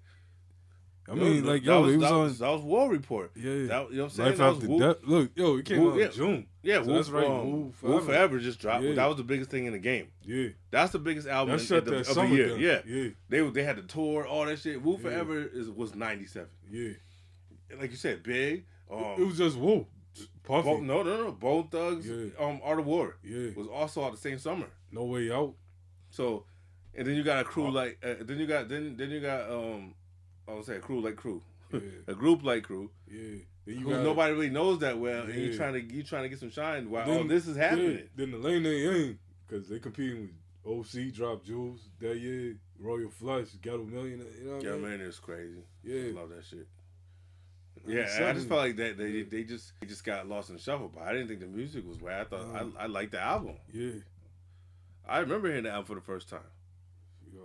I 1.11 1.15
mean, 1.15 1.43
that- 1.43 1.49
like, 1.51 1.63
that 1.63 1.69
yo, 1.69 1.81
was, 1.83 1.95
it 1.95 1.97
was 1.97 2.03
that 2.09 2.13
on. 2.15 2.23
was, 2.25 2.39
that 2.41 2.51
was 2.51 2.61
War 2.63 2.91
Report. 2.91 3.31
Yeah, 3.35 3.43
That, 3.45 3.57
you 3.57 3.69
know 3.69 3.85
what 3.85 3.93
I'm 4.05 4.11
saying? 4.11 4.29
Life 4.29 4.39
That 4.39 4.55
after 4.55 4.67
death. 4.79 4.97
Look, 5.05 5.31
yo, 5.35 5.57
it 5.57 5.65
came 5.65 5.81
Wu- 5.83 5.93
out 5.93 5.99
yeah. 5.99 6.09
June. 6.09 6.47
Yeah, 6.63 6.83
so 6.83 6.89
Wu, 6.89 6.95
that's 6.95 7.09
right. 7.09 7.27
um, 7.27 7.51
Wu 7.53 7.73
forever. 7.73 8.01
Forever 8.05 8.39
just 8.41 8.59
dropped. 8.61 8.85
Yeah. 8.85 8.93
That 8.95 9.07
was 9.07 9.17
the 9.17 9.23
biggest 9.25 9.51
thing 9.51 9.65
in 9.67 9.73
the 9.73 9.79
game. 9.79 10.09
Yeah, 10.23 10.49
That's 10.71 10.93
the 10.93 10.99
biggest 10.99 11.27
album 11.27 11.57
That 11.57 11.61
in, 11.63 11.67
shut 11.67 11.87
in 11.89 11.95
that 11.95 12.09
of 12.09 12.15
the 12.15 12.27
year. 12.29 12.49
down. 12.51 12.61
Yeah, 12.61 12.81
Yeah. 12.87 13.09
They 13.31 13.51
they 13.51 13.63
had 13.65 13.77
the 13.77 13.83
tour, 13.83 14.27
all 14.27 14.45
that 14.45 14.59
shit. 14.59 14.83
Wu 14.83 14.99
Forever 14.99 15.39
is 15.41 15.71
was 15.71 15.95
'97. 15.95 16.49
Yeah, 16.71 16.91
Like 17.81 17.91
you 17.91 17.97
said, 17.97 18.23
big. 18.23 18.65
Um, 18.91 19.03
it 19.19 19.27
was 19.27 19.39
just 19.39 19.57
Wu, 19.57 19.87
Puffy. 20.45 20.69
Bo- 20.69 20.81
no, 20.81 21.03
no, 21.03 21.25
no. 21.25 21.33
Bone 21.33 21.69
Thugs, 21.69 22.07
Yeah. 22.07 22.27
um, 22.39 22.61
Art 22.63 22.81
of 22.81 22.87
War 22.87 23.17
Yeah, 23.23 23.51
was 23.57 23.67
also 23.69 24.05
out 24.05 24.13
the 24.13 24.19
same 24.19 24.39
summer. 24.39 24.67
No 24.93 25.05
Way 25.05 25.31
Out. 25.31 25.55
So, 26.11 26.45
and 26.95 27.07
then 27.07 27.15
you 27.15 27.23
got 27.23 27.41
a 27.41 27.45
crew 27.45 27.71
like, 27.71 27.99
uh, 28.05 28.15
then 28.23 28.39
you 28.39 28.47
got 28.47 28.69
then 28.69 28.97
then 28.97 29.11
you 29.11 29.21
got 29.21 29.51
um, 29.51 29.95
I 30.49 30.55
was 30.55 30.67
say 30.67 30.77
a 30.77 30.81
crew 30.81 31.01
like 31.01 31.17
Cru, 31.17 31.43
Yeah. 31.73 31.81
a 32.07 32.15
group 32.15 32.43
like 32.43 32.65
Cru. 32.65 32.91
Yeah, 33.11 33.21
then 33.67 33.75
you 33.79 33.81
Who 33.81 33.91
got 33.91 34.03
nobody 34.03 34.33
really 34.33 34.51
knows 34.51 34.79
that 34.81 34.99
well, 34.99 35.25
and 35.25 35.35
you 35.35 35.51
Yeah. 35.51 35.57
trying 35.57 35.75
to 35.75 35.83
you 35.95 36.03
trying 36.03 36.23
to 36.25 36.29
get 36.29 36.39
some 36.39 36.51
shine. 36.51 36.89
While 36.91 37.07
Then- 37.07 37.21
oh, 37.25 37.29
this 37.29 37.47
is 37.47 37.57
happening. 37.57 37.93
yeah, 37.99 38.01
then 38.17 38.31
the 38.31 38.39
lane 38.39 38.63
they 38.63 38.85
in 38.87 39.19
because 39.47 39.69
they 39.69 39.79
competing 39.79 40.23
with 40.23 40.31
OC, 40.67 41.11
Drop 41.11 41.45
Jewelz 41.45 41.81
that 42.01 42.19
year, 42.19 42.57
Royal 42.79 43.09
Flush, 43.11 43.49
Ghetto 43.63 43.85
Millionaire. 43.85 44.27
You 44.39 44.45
know 44.49 44.55
what 44.57 44.63
Yeah, 44.65 44.71
I 44.71 44.73
mean? 44.75 44.83
man, 44.83 45.01
it's 45.01 45.19
crazy. 45.19 45.63
Yeah. 45.83 46.09
I 46.09 46.11
love 46.13 46.31
that 46.31 46.45
shit. 46.45 46.67
Yeah, 47.87 48.03
I 48.29 48.33
just 48.33 48.49
felt 48.49 48.61
like 48.61 48.77
that 48.77 48.99
they 48.99 49.23
they 49.23 49.45
just 49.45 49.73
they 49.81 49.87
just 49.87 50.05
got 50.05 50.29
lost 50.29 50.51
in 50.51 50.57
the 50.57 50.63
shuffle. 50.63 50.91
But 50.93 51.05
I 51.05 51.13
didn't 51.13 51.29
think 51.29 51.41
the 51.41 51.47
music 51.47 51.87
was 51.87 51.97
bad. 51.99 52.21
I 52.21 52.25
thought. 52.25 52.73
I, 52.79 52.85
I 52.85 52.87
liked 52.87 53.13
the 53.13 53.21
album. 53.21 53.57
Yeah, 53.73 53.93
I 55.09 55.21
remember 55.21 55.49
hearing 55.49 55.63
the 55.65 55.71
album 55.71 55.87
for 55.87 55.95
the 55.95 56.01
first 56.03 56.29
time. 56.29 56.41
yeah. 57.33 57.41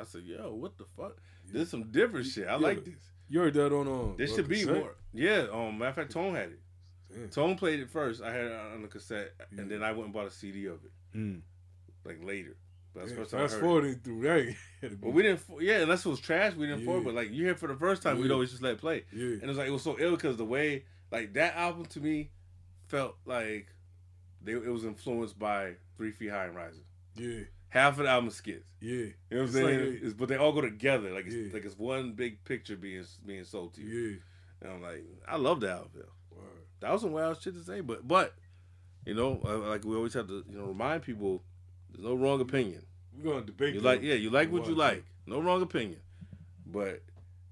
I 0.00 0.04
said, 0.04 0.22
"Yo, 0.22 0.54
what 0.54 0.78
the 0.78 0.84
fuck? 0.96 1.18
This 1.52 1.62
is 1.62 1.70
some 1.70 1.90
different 1.90 2.26
shit. 2.26 2.46
I 2.48 2.52
Yeah. 2.52 2.56
like 2.56 2.84
this. 2.84 2.94
You 3.28 3.40
heard 3.40 3.54
that 3.54 3.72
on 3.72 3.88
um. 3.88 4.14
This 4.16 4.30
on 4.30 4.36
should 4.36 4.48
be 4.48 4.60
cassette? 4.60 4.74
more. 4.76 4.94
Yeah. 5.12 5.46
Um. 5.52 5.78
Matter 5.78 5.88
of 5.90 5.94
fact, 5.96 6.12
Tone 6.12 6.34
had 6.34 6.50
it. 6.50 6.60
Damn. 7.12 7.28
Tone 7.30 7.56
played 7.56 7.80
it 7.80 7.90
first. 7.90 8.22
I 8.22 8.32
had 8.32 8.44
it 8.46 8.52
on 8.52 8.82
the 8.82 8.88
cassette, 8.88 9.32
and 9.56 9.70
then 9.70 9.82
I 9.82 9.92
went 9.92 10.04
and 10.06 10.12
bought 10.12 10.26
a 10.26 10.30
CD 10.30 10.66
of 10.66 10.78
it, 10.84 10.90
Mm. 11.16 11.42
like 12.04 12.24
later. 12.24 12.56
But 12.94 13.00
that's 13.00 13.12
Yeah, 13.12 13.18
first 13.18 13.30
time 13.30 13.40
I 13.40 13.42
fast 13.44 13.52
heard. 13.54 13.58
it. 13.58 13.62
forwarding 13.62 13.94
through 14.00 14.22
that. 14.22 14.98
But 15.00 15.10
we 15.10 15.22
didn't. 15.22 15.40
Yeah, 15.60 15.78
unless 15.82 16.04
it 16.04 16.08
was 16.08 16.20
trash, 16.20 16.54
we 16.54 16.66
didn't 16.66 16.80
Yeah. 16.80 16.86
forward. 16.86 17.04
But 17.04 17.14
like 17.14 17.30
you 17.30 17.44
hear 17.44 17.54
for 17.54 17.68
the 17.68 17.76
first 17.76 18.02
time, 18.02 18.18
we'd 18.18 18.26
Yeah. 18.28 18.32
always 18.34 18.50
just 18.50 18.62
let 18.62 18.72
it 18.74 18.78
play. 18.80 19.04
Yeah. 19.12 19.26
And 19.34 19.42
it 19.44 19.48
was 19.48 19.56
like 19.58 19.68
it 19.68 19.72
was 19.72 19.82
so 19.82 19.96
ill 19.98 20.12
because 20.16 20.36
the 20.36 20.44
way 20.44 20.84
like 21.10 21.32
that 21.34 21.54
album 21.56 21.84
to 21.86 22.00
me 22.00 22.30
felt 22.88 23.16
like 23.26 23.68
they 24.42 24.52
it 24.52 24.66
was 24.72 24.84
influenced 24.84 25.38
by 25.38 25.76
Three 25.96 26.10
Feet 26.12 26.30
High 26.30 26.46
and 26.46 26.56
Rising. 26.56 26.84
Yeah, 27.16 27.44
Half 27.72 27.98
of 27.98 28.04
the 28.04 28.10
album 28.10 28.28
skits. 28.30 28.66
yeah. 28.80 28.90
You 28.90 29.14
know 29.30 29.38
what 29.38 29.40
I'm 29.46 29.52
saying? 29.52 29.78
like 29.80 29.94
It's- 29.96 30.12
but 30.12 30.28
they 30.28 30.36
all 30.36 30.52
go 30.52 30.60
together. 30.60 31.10
Like 31.10 31.24
it's 31.26 31.34
Yeah. 31.34 31.52
like 31.54 31.64
it's 31.64 31.78
one 31.78 32.12
big 32.12 32.44
picture 32.44 32.76
being 32.76 33.04
being 33.24 33.44
sold 33.44 33.72
to 33.74 33.80
you. 33.82 33.98
Yeah. 33.98 34.16
And 34.60 34.72
I'm 34.74 34.82
like, 34.82 35.04
I 35.26 35.36
love 35.36 35.60
that 35.60 35.70
album. 35.70 35.90
Word. 36.30 36.44
That 36.80 36.92
was 36.92 37.00
some 37.02 37.12
wild 37.12 37.40
shit 37.40 37.54
to 37.54 37.62
say, 37.64 37.80
but 37.80 38.06
but 38.06 38.34
you 39.06 39.14
know, 39.14 39.40
uh, 39.44 39.68
like 39.70 39.84
we 39.84 39.96
always 39.96 40.12
have 40.14 40.28
to 40.28 40.44
you 40.50 40.58
know 40.58 40.66
remind 40.66 41.02
people, 41.02 41.42
there's 41.90 42.04
no 42.04 42.14
wrong 42.14 42.40
opinion. 42.42 42.84
We're 43.16 43.32
gonna 43.32 43.46
debate. 43.46 43.74
You 43.74 43.80
like 43.80 44.02
yeah, 44.02 44.14
you 44.14 44.28
like 44.30 44.52
what 44.52 44.66
you 44.66 44.74
like. 44.74 45.04
No 45.26 45.40
wrong 45.40 45.62
opinion. 45.62 46.00
But 46.66 47.02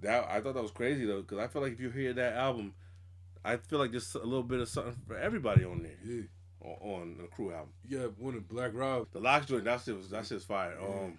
that 0.00 0.28
I 0.30 0.40
thought 0.40 0.54
that 0.54 0.62
was 0.62 0.70
crazy 0.70 1.06
though, 1.06 1.22
because 1.22 1.38
I 1.38 1.46
feel 1.48 1.62
like 1.62 1.72
if 1.72 1.80
you 1.80 1.90
hear 1.90 2.12
that 2.12 2.34
album, 2.34 2.74
I 3.44 3.56
feel 3.56 3.78
like 3.78 3.90
there's 3.90 4.14
a 4.14 4.18
little 4.18 4.42
bit 4.42 4.60
of 4.60 4.68
something 4.68 4.96
for 5.06 5.16
everybody 5.16 5.64
on 5.64 5.82
there. 5.82 5.96
Yeah. 6.04 6.22
On, 6.62 6.92
on 6.92 7.16
the 7.18 7.26
Cru 7.28 7.52
album. 7.52 7.70
Yeah, 7.88 8.06
one 8.18 8.34
of 8.34 8.48
Black 8.48 8.72
Rob. 8.74 9.08
The 9.12 9.20
Lox 9.20 9.46
joint, 9.46 9.64
that 9.64 9.80
shit 9.80 9.96
was 9.96 10.10
that 10.10 10.26
shit's 10.26 10.44
fire. 10.44 10.76
Um 10.80 11.18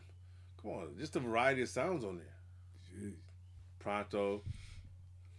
come 0.62 0.72
on, 0.72 0.96
just 1.00 1.14
the 1.14 1.20
variety 1.20 1.62
of 1.62 1.70
sounds 1.70 2.04
on 2.04 2.18
there. 2.18 3.02
Yeah. 3.02 3.10
Pronto. 3.80 4.44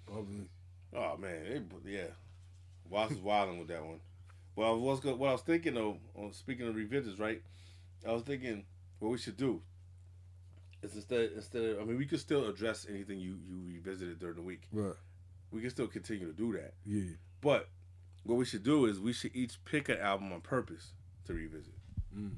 Probably. 0.06 0.48
Oh 0.94 1.16
man, 1.16 1.46
it, 1.46 1.62
yeah. 1.86 2.06
Watts 2.88 3.12
is 3.12 3.20
wilding 3.20 3.58
with 3.58 3.68
that 3.68 3.84
one. 3.84 4.00
Well, 4.54 4.78
what's 4.78 5.00
good? 5.00 5.18
What 5.18 5.30
I 5.30 5.32
was 5.32 5.42
thinking 5.42 5.74
though, 5.74 5.96
on 6.14 6.32
speaking 6.32 6.68
of 6.68 6.74
revisits, 6.74 7.18
right? 7.18 7.40
I 8.06 8.12
was 8.12 8.22
thinking 8.22 8.64
what 8.98 9.10
we 9.10 9.18
should 9.18 9.36
do 9.36 9.62
is 10.82 10.94
instead 10.94 11.30
instead 11.36 11.62
of 11.62 11.80
I 11.80 11.84
mean 11.84 11.96
we 11.96 12.06
could 12.06 12.20
still 12.20 12.48
address 12.48 12.86
anything 12.88 13.18
you 13.18 13.38
you 13.48 13.60
revisited 13.66 14.18
during 14.18 14.36
the 14.36 14.42
week. 14.42 14.62
Right. 14.72 14.94
We 15.50 15.60
can 15.60 15.70
still 15.70 15.86
continue 15.86 16.26
to 16.26 16.32
do 16.32 16.52
that. 16.54 16.74
Yeah. 16.84 17.12
But 17.40 17.68
what 18.24 18.36
we 18.36 18.44
should 18.44 18.62
do 18.62 18.86
is 18.86 19.00
we 19.00 19.12
should 19.12 19.34
each 19.34 19.62
pick 19.64 19.88
an 19.88 19.98
album 19.98 20.32
on 20.32 20.40
purpose 20.40 20.92
to 21.26 21.34
revisit. 21.34 21.74
Mm. 22.16 22.32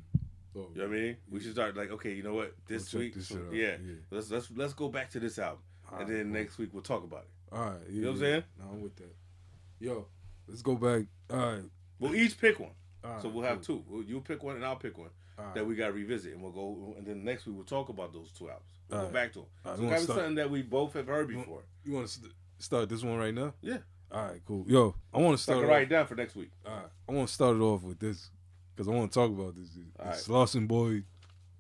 Oh, 0.57 0.69
You 0.75 0.83
know 0.83 0.89
what 0.89 0.97
I 0.97 1.01
mean? 1.01 1.17
We 1.31 1.41
should 1.41 1.53
start 1.53 1.77
like, 1.77 1.91
okay, 1.91 2.13
you 2.15 2.23
know 2.23 2.35
what? 2.35 2.55
This 2.69 2.91
check 2.91 3.01
week, 3.01 3.15
this 3.15 3.29
so- 3.29 3.41
yeah, 3.53 3.77
Yeah. 3.85 3.95
let's 4.11 4.31
let's 4.31 4.51
let's 4.55 4.73
go 4.75 4.89
back 4.89 5.11
to 5.11 5.21
this 5.21 5.39
album, 5.39 5.63
and 5.93 6.09
then 6.09 6.33
next 6.33 6.59
week 6.59 6.71
we'll 6.73 6.83
talk 6.83 7.03
about 7.05 7.25
it. 7.25 7.31
All 7.55 7.61
right. 7.71 7.81
Yeah, 7.89 7.93
You 7.95 8.01
know 8.03 8.09
what 8.09 8.15
I'm 8.15 8.21
saying? 8.21 8.45
No, 8.59 8.65
I'm 8.71 8.81
with 8.83 8.97
that. 8.97 9.15
Yo, 9.81 10.07
let's 10.49 10.63
go 10.63 10.77
back. 10.77 11.07
All 11.31 11.37
right. 11.39 11.63
We'll 11.99 12.15
each 12.15 12.39
pick 12.41 12.59
one. 12.61 12.71
So 13.21 13.29
we'll 13.29 13.45
have 13.45 13.65
cool. 13.67 13.85
two. 13.89 14.05
You 14.07 14.21
pick 14.21 14.43
one 14.43 14.57
and 14.57 14.65
I'll 14.65 14.77
pick 14.77 14.97
one 14.97 15.11
right. 15.39 15.55
that 15.55 15.67
we 15.67 15.75
got 15.75 15.89
to 15.89 15.93
revisit, 15.93 16.33
and 16.33 16.43
we'll 16.43 16.53
go. 16.53 16.95
And 16.97 17.07
then 17.07 17.23
next 17.25 17.47
week 17.47 17.55
we'll 17.57 17.65
talk 17.67 17.89
about 17.91 18.13
those 18.13 18.31
two 18.33 18.49
albums. 18.49 18.71
We'll 18.89 19.03
go 19.03 19.09
back 19.09 19.33
to 19.35 19.41
them. 19.41 19.49
All 19.65 19.75
so 19.77 19.81
we 19.83 19.87
it 19.87 19.91
wanna 19.91 19.97
got 19.97 20.01
to 20.03 20.07
be 20.07 20.15
something 20.19 20.35
that 20.37 20.51
we 20.51 20.63
both 20.63 20.93
have 20.95 21.07
heard 21.09 21.29
before. 21.29 21.65
You 21.85 21.93
want 21.93 22.07
to 22.07 22.13
st- 22.13 22.33
start 22.59 22.89
this 22.89 23.03
one 23.03 23.19
right 23.19 23.35
now? 23.35 23.53
Yeah. 23.61 23.79
All 24.15 24.25
right, 24.27 24.41
cool. 24.47 24.65
Yo, 24.69 24.95
I 25.13 25.19
want 25.19 25.37
to 25.37 25.43
So 25.43 25.53
I 25.53 25.55
start. 25.57 25.65
can 25.65 25.69
write 25.69 25.83
it 25.83 25.89
down 25.89 26.07
for 26.07 26.15
next 26.15 26.37
week. 26.37 26.51
All 26.65 26.73
right, 26.73 26.87
I 27.09 27.13
want 27.13 27.27
to 27.29 27.35
start 27.35 27.57
it 27.57 27.61
off 27.61 27.83
with 27.83 27.99
this 27.99 28.31
because 28.75 28.87
I 28.89 28.93
want 28.93 29.11
to 29.11 29.19
talk 29.19 29.29
about 29.31 29.57
this. 29.57 29.69
All 29.99 30.11
It's 30.11 30.29
Slauson 30.29 30.69
Boy 30.69 31.03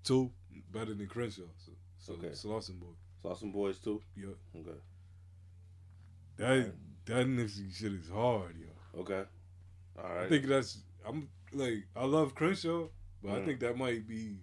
two 0.05 0.31
better 0.73 0.95
than 0.95 1.07
Crenshaw. 1.09 1.43
So, 1.59 1.73
so 1.99 2.13
Okay. 2.15 2.29
Slauson 2.29 2.79
Boy. 2.79 2.95
Slauson 3.25 3.53
Boys 3.53 3.79
too. 3.81 4.01
Yeah. 4.17 4.27
Okay. 4.57 4.79
That 6.37 6.73
that 7.07 7.27
Nipsey 7.27 7.75
shit 7.75 7.93
is 7.93 8.09
hard, 8.09 8.55
yo. 8.57 9.01
Okay. 9.01 9.25
All 9.99 10.15
right. 10.15 10.27
I 10.27 10.29
think 10.29 10.47
that's 10.47 10.79
I'm 11.07 11.29
like 11.53 11.87
I 11.97 12.05
love 12.05 12.35
Crenshaw, 12.37 12.87
but 13.23 13.33
I 13.33 13.39
Mm. 13.41 13.45
think 13.47 13.61
that 13.61 13.77
might 13.77 14.07
be 14.07 14.39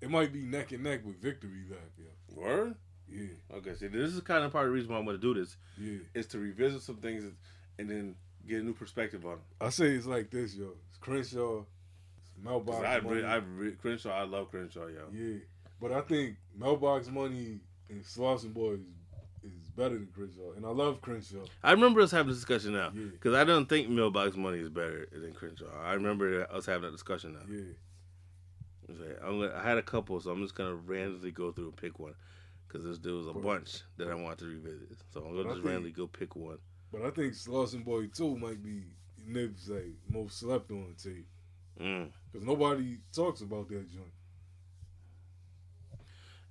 it 0.00 0.08
might 0.10 0.32
be 0.32 0.44
neck 0.46 0.72
and 0.72 0.82
neck 0.82 1.04
with 1.04 1.20
Victory 1.20 1.66
Lap, 1.70 1.80
yo. 1.98 2.40
Word. 2.40 2.74
Yeah. 3.14 3.56
Okay. 3.58 3.74
See, 3.74 3.86
this 3.88 4.12
is 4.12 4.20
kind 4.20 4.44
of 4.44 4.52
part 4.52 4.66
of 4.66 4.70
the 4.70 4.74
reason 4.74 4.90
why 4.90 4.96
I 4.98 5.00
want 5.00 5.20
to 5.20 5.34
do 5.34 5.38
this. 5.40 5.56
Yeah. 5.78 5.98
Is 6.14 6.26
to 6.28 6.38
revisit 6.38 6.82
some 6.82 6.96
things 6.96 7.24
and 7.78 7.88
then 7.90 8.14
get 8.46 8.60
a 8.60 8.64
new 8.64 8.74
perspective 8.74 9.24
on 9.24 9.32
them. 9.32 9.40
I 9.60 9.68
say 9.70 9.86
it's 9.86 10.06
like 10.06 10.30
this, 10.30 10.54
yo. 10.54 10.72
It's 10.88 10.98
Crenshaw, 10.98 11.60
it's 12.20 12.30
Mailbox 12.42 12.84
I, 12.86 13.00
Money. 13.00 13.24
I 13.24 13.40
Crenshaw. 13.80 14.10
I 14.10 14.24
love 14.24 14.50
Crenshaw, 14.50 14.86
yo. 14.86 15.02
Yeah, 15.12 15.38
but 15.80 15.92
I 15.92 16.00
think 16.02 16.36
Mailbox 16.58 17.08
Money 17.08 17.60
and 17.88 18.02
Slauson 18.04 18.52
Boys 18.52 18.80
is, 19.42 19.52
better 19.76 19.94
than 19.94 20.08
Crenshaw, 20.14 20.52
and 20.56 20.64
I 20.64 20.68
love 20.70 21.00
Crenshaw. 21.00 21.44
I 21.62 21.72
remember 21.72 22.00
us 22.00 22.12
having 22.12 22.28
this 22.28 22.36
discussion 22.36 22.74
now 22.74 22.92
Yeah. 22.94 23.06
because 23.12 23.34
I 23.34 23.42
don't 23.42 23.68
think 23.68 23.88
Mailbox 23.88 24.36
Money 24.36 24.58
is 24.58 24.68
better 24.68 25.08
than 25.12 25.32
Crenshaw. 25.32 25.66
I 25.84 25.94
remember 25.94 26.46
us 26.50 26.64
having 26.66 26.82
that 26.82 26.92
discussion 26.92 27.32
now. 27.34 27.40
Yeah. 27.48 27.72
I'm 29.26 29.40
gonna, 29.40 29.54
I 29.56 29.62
had 29.62 29.78
a 29.78 29.82
couple, 29.82 30.20
so 30.20 30.30
I'm 30.30 30.42
just 30.42 30.54
gonna 30.54 30.74
randomly 30.74 31.30
go 31.32 31.50
through 31.50 31.68
and 31.68 31.76
pick 31.76 31.98
one 31.98 32.14
because 32.74 32.98
there 33.00 33.14
was 33.14 33.28
a 33.28 33.32
bunch 33.32 33.82
that 33.96 34.08
I 34.08 34.14
wanted 34.14 34.38
to 34.40 34.46
revisit. 34.46 34.88
So 35.12 35.24
I'm 35.24 35.36
gonna 35.36 35.54
just 35.54 35.64
randomly 35.64 35.92
go 35.92 36.06
pick 36.08 36.34
one. 36.34 36.58
But 36.92 37.02
I 37.02 37.10
think 37.10 37.34
Slauson 37.34 37.84
Boy 37.84 38.06
Two 38.08 38.36
might 38.36 38.62
be 38.62 38.82
Nip's 39.26 39.68
like 39.68 39.94
most 40.08 40.38
slept 40.40 40.70
on 40.70 40.94
tape 41.02 41.26
Mm. 41.80 42.08
because 42.30 42.46
nobody 42.46 42.98
talks 43.12 43.40
about 43.40 43.68
that 43.68 43.88
joint. 43.90 44.12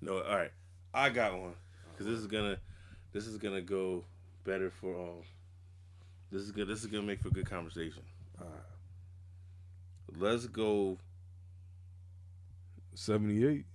No, 0.02 0.18
all 0.22 0.36
right, 0.36 0.52
I 0.94 1.10
got 1.10 1.38
one 1.40 1.54
because 1.92 2.06
this 2.08 2.20
is 2.20 2.28
gonna 2.28 2.58
this 3.12 3.28
is 3.28 3.38
gonna 3.38 3.62
go 3.62 4.04
better 4.44 4.70
for 4.70 4.96
all. 4.96 5.24
This 6.32 6.42
is 6.42 6.52
good. 6.52 6.68
This 6.68 6.80
is 6.82 6.88
gonna 6.88 7.04
make 7.04 7.22
for 7.22 7.28
a 7.30 7.32
good 7.32 7.50
conversation. 7.50 8.02
All 8.42 8.48
right. 8.48 10.18
Let's 10.18 10.48
go. 10.48 10.98
Seventy 12.96 13.46
eight. 13.46 13.66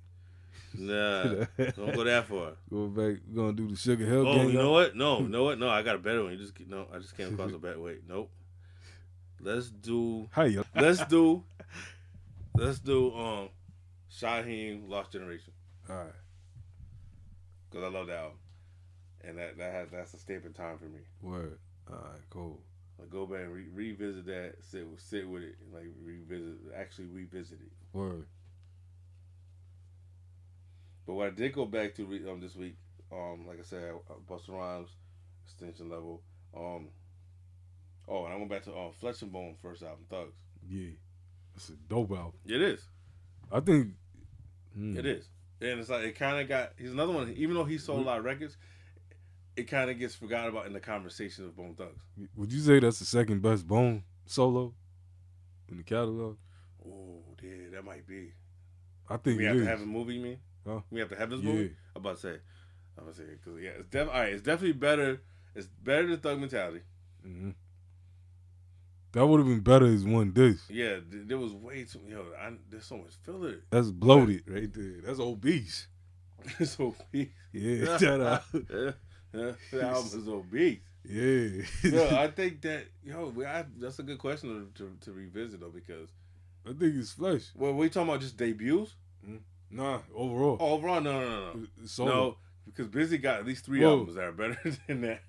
Nah, 0.76 1.22
don't 1.76 1.94
go 1.94 2.04
that 2.04 2.26
far. 2.26 2.52
Go 2.70 2.86
back. 2.88 3.18
We're 3.30 3.34
gonna 3.34 3.52
do 3.54 3.68
the 3.68 3.76
Sugar 3.76 4.04
Hill 4.06 4.26
Oh, 4.26 4.46
you 4.46 4.52
know 4.52 4.74
up. 4.74 4.88
what? 4.88 4.96
No, 4.96 5.18
you 5.20 5.28
know 5.28 5.44
what? 5.44 5.58
No, 5.58 5.68
I 5.68 5.82
got 5.82 5.94
a 5.96 5.98
better 5.98 6.22
one. 6.24 6.32
You 6.32 6.38
just 6.38 6.52
no, 6.68 6.86
I 6.92 6.98
just 6.98 7.16
came 7.16 7.32
across 7.32 7.52
a 7.52 7.58
better. 7.58 7.80
Wait, 7.80 8.02
nope. 8.08 8.30
Let's 9.40 9.70
do. 9.70 10.28
Hi, 10.32 10.46
yo. 10.46 10.64
Let's 10.74 11.04
do. 11.06 11.42
Let's 12.56 12.80
do. 12.80 13.14
Um, 13.14 13.48
Shyheim 14.12 14.88
Lost 14.88 15.12
Generation. 15.12 15.52
All 15.88 15.96
right. 15.96 16.12
Cause 17.70 17.82
I 17.84 17.88
love 17.88 18.06
that 18.06 18.16
album, 18.18 18.38
and 19.22 19.38
that 19.38 19.58
that 19.58 19.72
has 19.72 19.90
that's 19.90 20.14
a 20.14 20.18
staple 20.18 20.50
time 20.50 20.78
for 20.78 20.86
me. 20.86 21.00
Word. 21.22 21.58
All 21.90 21.96
right. 21.96 22.20
Cool. 22.30 22.58
Like 22.98 23.10
go 23.10 23.26
back 23.26 23.42
and 23.42 23.52
re- 23.52 23.68
revisit 23.72 24.26
that, 24.26 24.54
sit 24.62 24.88
with 24.88 25.00
sit 25.00 25.28
with 25.28 25.42
it, 25.42 25.56
and 25.60 25.72
like 25.74 25.92
revisit, 26.02 26.54
actually 26.74 27.06
revisit 27.06 27.58
it. 27.60 27.70
Word. 27.96 28.26
But 31.08 31.14
what 31.14 31.26
I 31.28 31.30
did 31.30 31.54
go 31.54 31.64
back 31.64 31.94
to 31.94 32.04
re- 32.04 32.28
um 32.28 32.38
this 32.38 32.54
week, 32.54 32.76
um, 33.10 33.46
like 33.48 33.58
I 33.58 33.62
said, 33.62 33.94
uh, 34.10 34.14
Busta 34.30 34.50
Rhymes, 34.50 34.90
Extinction 35.46 35.88
Level, 35.88 36.20
um, 36.54 36.88
oh, 38.06 38.26
and 38.26 38.34
I 38.34 38.36
went 38.36 38.50
back 38.50 38.62
to 38.64 38.76
um 38.76 38.92
Flesh 39.00 39.22
N 39.22 39.30
Bone 39.30 39.56
first 39.62 39.82
album, 39.82 40.04
Thugs. 40.10 40.36
Yeah. 40.68 40.90
It's 41.56 41.70
a 41.70 41.72
dope 41.88 42.10
album. 42.10 42.34
It 42.44 42.60
is. 42.60 42.82
I 43.50 43.60
think. 43.60 43.94
hmm. 44.74 44.98
It 44.98 45.06
is. 45.06 45.24
And 45.62 45.80
it's 45.80 45.88
like 45.88 46.04
it 46.04 46.18
kind 46.18 46.42
of 46.42 46.46
got. 46.46 46.72
He's 46.78 46.92
another 46.92 47.14
one. 47.14 47.32
Even 47.38 47.54
though 47.56 47.64
he 47.64 47.78
sold 47.78 48.00
a 48.00 48.04
lot 48.04 48.18
of 48.18 48.24
records, 48.26 48.58
it 49.56 49.64
kind 49.64 49.90
of 49.90 49.98
gets 49.98 50.14
forgot 50.14 50.46
about 50.46 50.66
in 50.66 50.74
the 50.74 50.80
conversation 50.80 51.46
of 51.46 51.56
Bone 51.56 51.74
Thugs. 51.74 52.04
Would 52.36 52.52
you 52.52 52.60
say 52.60 52.80
that's 52.80 52.98
the 52.98 53.06
second 53.06 53.40
best 53.40 53.66
Bone 53.66 54.04
solo 54.26 54.74
in 55.70 55.78
the 55.78 55.84
catalog? 55.84 56.36
Oh, 56.86 57.22
yeah, 57.42 57.70
that 57.72 57.84
might 57.84 58.06
be. 58.06 58.32
I 59.08 59.16
think 59.16 59.38
we 59.38 59.46
have 59.46 59.56
is. 59.56 59.62
to 59.62 59.68
have 59.70 59.80
a 59.80 59.86
movie. 59.86 60.18
Me, 60.18 60.36
Huh? 60.68 60.80
we 60.90 61.00
have 61.00 61.08
to 61.08 61.16
have 61.16 61.30
this 61.30 61.40
Yeah. 61.40 61.52
movie. 61.52 61.74
I'm 61.96 62.02
about 62.02 62.16
to 62.16 62.20
say. 62.20 62.36
I'm 62.96 63.04
about 63.04 63.14
to 63.16 63.22
say 63.22 63.28
because 63.30 63.60
yeah, 63.62 63.70
it's 63.78 63.88
def- 63.88 64.08
all 64.08 64.14
right. 64.14 64.32
It's 64.32 64.42
definitely 64.42 64.72
better. 64.72 65.22
It's 65.54 65.66
better 65.66 66.06
than 66.08 66.20
Thug 66.20 66.38
Mentality. 66.40 66.80
hmm 67.22 67.50
That 69.12 69.26
would 69.26 69.38
have 69.40 69.46
been 69.48 69.60
better 69.60 69.86
as 69.86 70.04
one 70.04 70.32
disc. 70.32 70.64
Yeah, 70.68 70.96
th- 71.10 71.26
there 71.26 71.38
was 71.38 71.52
way 71.52 71.84
too. 71.84 72.00
Yo, 72.08 72.26
I, 72.38 72.52
there's 72.70 72.84
so 72.84 72.98
much 72.98 73.14
filler. 73.24 73.62
That's 73.70 73.90
bloated 73.90 74.42
right 74.46 74.72
there. 74.72 75.00
That's 75.04 75.18
obese. 75.20 75.88
it's 76.58 76.78
obese. 76.78 77.28
Yeah, 77.52 77.84
that 77.98 78.20
album. 78.52 78.66
yeah, 79.32 79.52
the 79.72 79.82
album 79.82 80.20
is 80.20 80.28
obese. 80.28 80.80
Yeah. 81.04 81.64
yo, 81.90 82.16
I 82.18 82.28
think 82.36 82.60
that 82.62 82.84
yo, 83.02 83.32
we, 83.34 83.46
I, 83.46 83.64
that's 83.78 83.98
a 83.98 84.02
good 84.02 84.18
question 84.18 84.70
to, 84.74 84.82
to, 84.84 84.96
to 85.06 85.12
revisit 85.12 85.60
though 85.60 85.70
because 85.70 86.10
I 86.66 86.70
think 86.74 86.94
it's 86.96 87.12
flesh. 87.12 87.44
well, 87.54 87.72
we 87.72 87.88
talking 87.88 88.08
about 88.10 88.20
just 88.20 88.36
debuts. 88.36 88.94
Nah, 89.70 90.00
overall. 90.14 90.56
Oh, 90.60 90.74
overall, 90.74 91.00
no, 91.00 91.20
no, 91.20 91.28
no, 91.28 91.52
no. 91.54 91.66
Solo. 91.86 92.10
No, 92.14 92.36
because 92.66 92.86
Busy 92.88 93.18
got 93.18 93.40
at 93.40 93.46
least 93.46 93.64
three 93.64 93.80
Whoa. 93.80 93.90
albums 93.98 94.14
that 94.14 94.24
are 94.24 94.32
better 94.32 94.58
than 94.86 95.00
that 95.02 95.22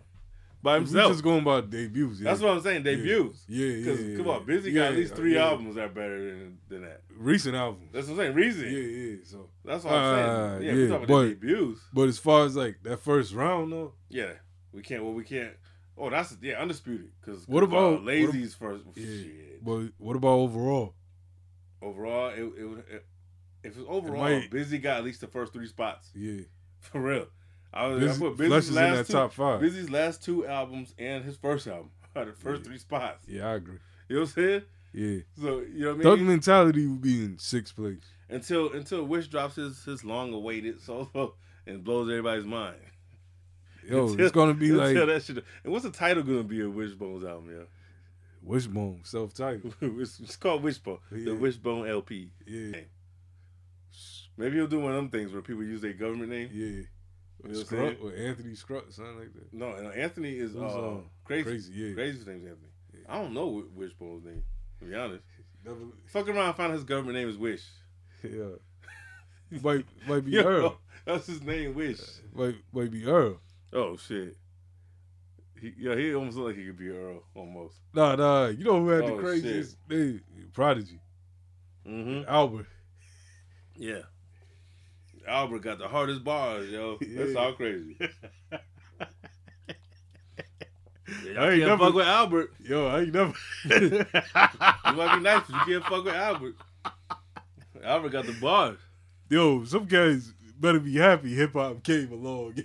by 0.61 0.75
himself. 0.75 1.11
just 1.11 1.23
going 1.23 1.43
by 1.43 1.61
debuts. 1.61 2.19
Yeah. 2.19 2.29
That's 2.29 2.41
what 2.41 2.51
I'm 2.51 2.61
saying. 2.61 2.83
Debuts. 2.83 3.45
Yeah, 3.47 3.65
yeah. 3.67 3.77
Because 3.83 4.01
yeah, 4.05 4.17
come 4.17 4.25
yeah. 4.25 4.31
on, 4.33 4.45
Busy 4.45 4.71
Yeah, 4.71 4.81
got 4.81 4.91
at 4.91 4.97
least 4.97 5.15
three 5.15 5.35
yeah. 5.35 5.45
albums 5.45 5.75
that 5.75 5.85
are 5.85 5.89
better 5.89 6.19
than, 6.31 6.57
than 6.67 6.81
that. 6.83 7.01
Recent 7.17 7.55
albums. 7.55 7.89
That's 7.93 8.07
what 8.07 8.13
I'm 8.13 8.17
saying. 8.19 8.33
Reason. 8.35 8.63
Yeah, 8.63 8.69
yeah. 8.79 9.15
So 9.23 9.49
That's 9.65 9.83
what 9.83 9.93
I'm 9.93 10.15
saying. 10.15 10.29
Ah, 10.29 10.57
Yeah, 10.59 10.73
we 10.73 10.87
talking 10.87 11.03
about 11.03 11.07
but, 11.07 11.25
debuts. 11.41 11.79
But 11.93 12.07
as 12.09 12.17
far 12.19 12.45
as 12.45 12.55
like 12.55 12.77
that 12.83 12.99
first 12.99 13.33
round 13.33 13.71
though, 13.71 13.93
Yeah, 14.09 14.31
we 14.73 14.81
can't. 14.81 15.03
Well, 15.03 15.13
we 15.13 15.23
can't. 15.23 15.53
Oh, 15.97 16.09
that's 16.09 16.37
yeah, 16.41 16.61
undisputed. 16.61 17.09
Because 17.21 17.45
What 17.47 17.63
about- 17.63 18.03
Layzie's 18.03 18.59
what 18.59 18.71
first? 18.71 18.85
yeah. 18.95 19.05
Shit. 19.05 19.63
But 19.65 19.89
what 19.97 20.15
about 20.15 20.29
overall? 20.29 20.93
Overall, 21.81 22.29
it, 22.29 22.39
it, 22.39 22.63
would- 22.65 22.83
it 22.89 23.05
if 23.63 23.77
it's 23.77 23.85
overall, 23.87 24.21
might- 24.23 24.49
Busy 24.51 24.77
got 24.77 24.97
at 24.97 25.03
least 25.03 25.21
the 25.21 25.27
first 25.27 25.53
three 25.53 25.67
spots 25.67 26.09
Yeah. 26.15 26.41
for 26.79 27.01
real. 27.01 27.27
I 27.73 27.87
was 27.87 27.99
Busy- 27.99 28.25
I 28.25 28.29
put 28.29 28.37
Busy's 28.37 28.63
is 28.63 28.69
in 28.69 28.75
last 28.75 28.97
that 28.97 29.07
two, 29.07 29.13
top 29.13 29.33
five. 29.33 29.59
Busy's 29.61 29.89
last 29.89 30.23
two 30.23 30.47
albums 30.47 30.93
and 30.97 31.23
his 31.23 31.37
first 31.37 31.67
album 31.67 31.91
are 32.15 32.25
the 32.31 32.33
first 32.33 32.63
three 32.63 32.77
spots. 32.79 33.25
Yeah, 33.27 33.47
I 33.47 33.55
agree. 33.55 33.77
You 34.07 34.15
know 34.15 34.21
what 34.21 34.29
I'm 34.29 34.33
saying? 34.33 34.61
Yeah. 34.91 35.19
So 35.39 35.59
you 35.59 35.81
know 35.85 35.91
what 35.91 35.99
I 35.99 36.03
Thug 36.03 36.17
mean? 36.19 36.27
mentality 36.29 36.87
would 36.87 37.01
be 37.01 37.23
in 37.23 37.37
sixth 37.37 37.75
place. 37.75 38.01
until 38.27 38.73
until 38.73 39.03
Wish 39.05 39.27
drops 39.27 39.55
his 39.55 39.83
his 39.85 40.03
long 40.03 40.33
awaited 40.33 40.81
solo 40.81 41.35
and 41.67 41.83
blows 41.83 42.09
everybody's 42.09 42.45
mind. 42.45 42.77
Yo, 43.87 44.15
it's 44.17 44.31
gonna 44.31 44.53
be 44.55 44.69
until 44.71 45.05
like 45.05 45.07
that 45.07 45.23
shit. 45.23 45.43
And 45.63 45.71
what's 45.71 45.85
the 45.85 45.91
title 45.91 46.23
gonna 46.23 46.43
be 46.43 46.61
of 46.61 46.73
Wishbone's 46.73 47.23
album, 47.23 47.51
yo? 47.51 47.65
Wishbone, 48.41 49.01
self 49.03 49.33
titled. 49.33 49.75
it's, 49.81 50.19
it's 50.19 50.35
called 50.37 50.63
Wishbone, 50.63 50.99
Yeah. 51.11 51.25
the 51.25 51.35
Wishbone 51.35 51.87
LP. 51.87 52.31
Yeah. 52.47 52.77
Maybe 54.39 54.55
he'll 54.55 54.67
do 54.67 54.79
one 54.79 54.91
of 54.91 54.95
them 54.95 55.09
things 55.09 55.33
where 55.33 55.41
people 55.41 55.63
use 55.63 55.81
their 55.81 55.91
government 55.91 56.29
name. 56.31 56.49
Yeah. 56.53 56.83
You 57.45 57.65
know 57.71 57.95
or 58.01 58.15
Anthony 58.15 58.55
Scrub, 58.55 58.87
or 58.87 58.91
something 58.91 59.17
like 59.19 59.33
that. 59.33 59.53
No, 59.53 59.67
Anthony 59.91 60.37
is 60.37 60.55
uh, 60.55 60.65
um, 60.65 61.05
crazy. 61.25 61.49
Krayzie, 61.49 61.69
yeah. 61.73 61.87
Krayzie's 61.95 62.25
name's 62.25 62.45
Anthony. 62.45 62.69
I 63.07 63.21
don't 63.21 63.33
know 63.33 63.45
Wi- 63.45 63.67
Wishbone's 63.75 64.25
name, 64.25 64.43
to 64.79 64.85
be 64.85 64.95
honest. 64.95 65.23
Never, 65.65 65.77
Fucking 66.07 66.35
around, 66.35 66.47
and 66.47 66.55
find 66.55 66.71
out 66.71 66.75
his 66.75 66.83
government 66.85 67.17
name 67.17 67.29
is 67.29 67.37
Wish. 67.37 67.63
yeah. 68.23 68.55
might 69.61 69.85
might 70.07 70.25
be 70.25 70.31
Yo, 70.31 70.43
Earl. 70.43 70.79
That's 71.05 71.27
his 71.27 71.41
name, 71.41 71.75
Wish. 71.75 71.99
Might 72.33 72.55
might 72.73 72.91
be 72.91 73.05
Earl. 73.05 73.39
Oh 73.73 73.97
shit. 73.97 74.37
He, 75.61 75.73
yeah, 75.77 75.95
he 75.95 76.13
almost 76.15 76.37
look 76.37 76.47
like 76.47 76.55
he 76.57 76.65
could 76.65 76.77
be 76.77 76.89
Earl, 76.89 77.23
almost. 77.35 77.75
Nah, 77.93 78.15
nah. 78.15 78.47
You 78.47 78.63
know 78.63 78.79
who 78.79 78.89
had 78.89 79.03
Oh, 79.03 79.15
the 79.17 79.21
craziest 79.21 79.77
name? 79.89 80.21
Prodigy. 80.53 80.99
Mm-hmm. 81.85 82.29
Albert. 82.29 82.67
Yeah. 83.75 84.01
Albert 85.29 85.59
got 85.59 85.77
the 85.79 85.87
hardest 85.87 86.23
bars, 86.23 86.69
yo. 86.69 86.97
That's 87.15 87.35
all 87.35 87.53
crazy. 87.53 87.97
Yeah, 91.25 91.31
I 91.31 91.33
y'all 91.33 91.49
ain't 91.49 91.59
can't 91.61 91.69
never- 91.69 91.85
fuck 91.85 91.93
with 91.95 92.05
Albert. 92.07 92.53
Yo, 92.59 92.87
I 92.87 92.99
ain't 93.01 93.13
never. 93.13 93.33
You 93.65 94.95
might 94.95 95.15
be 95.17 95.23
nice, 95.23 95.41
but 95.49 95.67
you 95.67 95.79
can't 95.79 95.83
fuck 95.85 96.05
with 96.05 96.13
Albert. 96.13 96.55
Albert 97.83 98.09
got 98.09 98.25
the 98.27 98.33
bars. 98.39 98.77
Yo, 99.27 99.63
some 99.63 99.85
guys 99.85 100.31
better 100.59 100.79
be 100.79 100.95
happy 100.97 101.33
hip 101.33 101.53
hop 101.53 101.81
came 101.83 102.11
along. 102.11 102.55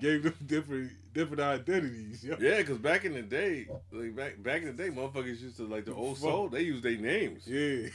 Gave 0.00 0.24
them 0.24 0.34
different 0.44 0.90
different 1.12 1.40
identities. 1.40 2.24
Yo. 2.24 2.36
Yeah, 2.40 2.56
because 2.58 2.78
back 2.78 3.04
in 3.04 3.14
the 3.14 3.22
day, 3.22 3.68
like 3.92 4.16
back 4.16 4.42
back 4.42 4.62
in 4.62 4.74
the 4.76 4.82
day, 4.82 4.90
motherfuckers 4.90 5.40
used 5.40 5.56
to 5.58 5.66
like 5.68 5.84
the 5.84 5.94
old 5.94 6.18
soul. 6.18 6.48
They 6.48 6.62
used 6.62 6.82
their 6.82 6.96
names. 6.96 7.46
Yeah. 7.46 7.88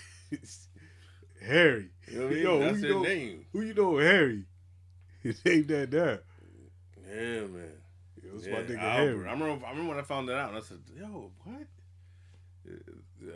Harry. 1.41 1.90
You 2.07 2.20
know 2.20 2.24
what 2.24 2.32
I 2.32 2.34
mean? 2.36 2.44
Yo, 2.44 2.60
That's 2.60 2.80
who 2.80 2.88
you 2.88 2.94
know, 2.94 3.03
name. 3.03 3.45
Who 3.53 3.62
you 3.62 3.74
know 3.74 3.98
Harry? 3.98 4.45
Name 5.45 5.66
that 5.68 5.90
down. 5.90 6.20
Yeah, 7.07 7.41
man. 7.48 7.72
Yo, 8.22 8.30
it's 8.36 8.45
yeah, 8.45 8.53
my 8.53 8.60
nigga 8.60 8.78
Albert. 8.78 8.80
Harry. 8.80 9.28
I 9.28 9.32
remember. 9.32 9.66
I 9.66 9.70
remember 9.70 9.90
when 9.90 9.99
I 9.99 10.03
found 10.03 10.30
that 10.30 10.38
out, 10.38 10.49
and 10.49 10.57
I 10.57 10.62
said, 10.62 10.80
"Yo, 10.95 11.32
what? 11.44 11.68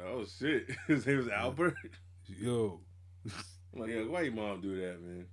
Oh 0.06 0.26
shit, 0.26 0.68
his 0.88 1.08
name 1.08 1.18
was 1.18 1.30
Albert." 1.30 1.76
Yo, 2.28 2.80
I'm 3.74 3.82
like, 3.82 3.90
yo, 3.90 4.06
why 4.08 4.22
your 4.22 4.34
mom 4.34 4.62
do 4.62 4.76
that, 4.82 5.02
man? 5.02 5.26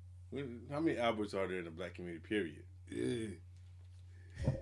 How 0.71 0.81
many 0.81 0.99
Alberts 0.99 1.35
are 1.35 1.47
there 1.47 1.59
in 1.59 1.65
the 1.67 1.71
black 1.71 1.95
community? 1.95 2.23
Period. 2.27 2.63
Yeah. 2.91 4.53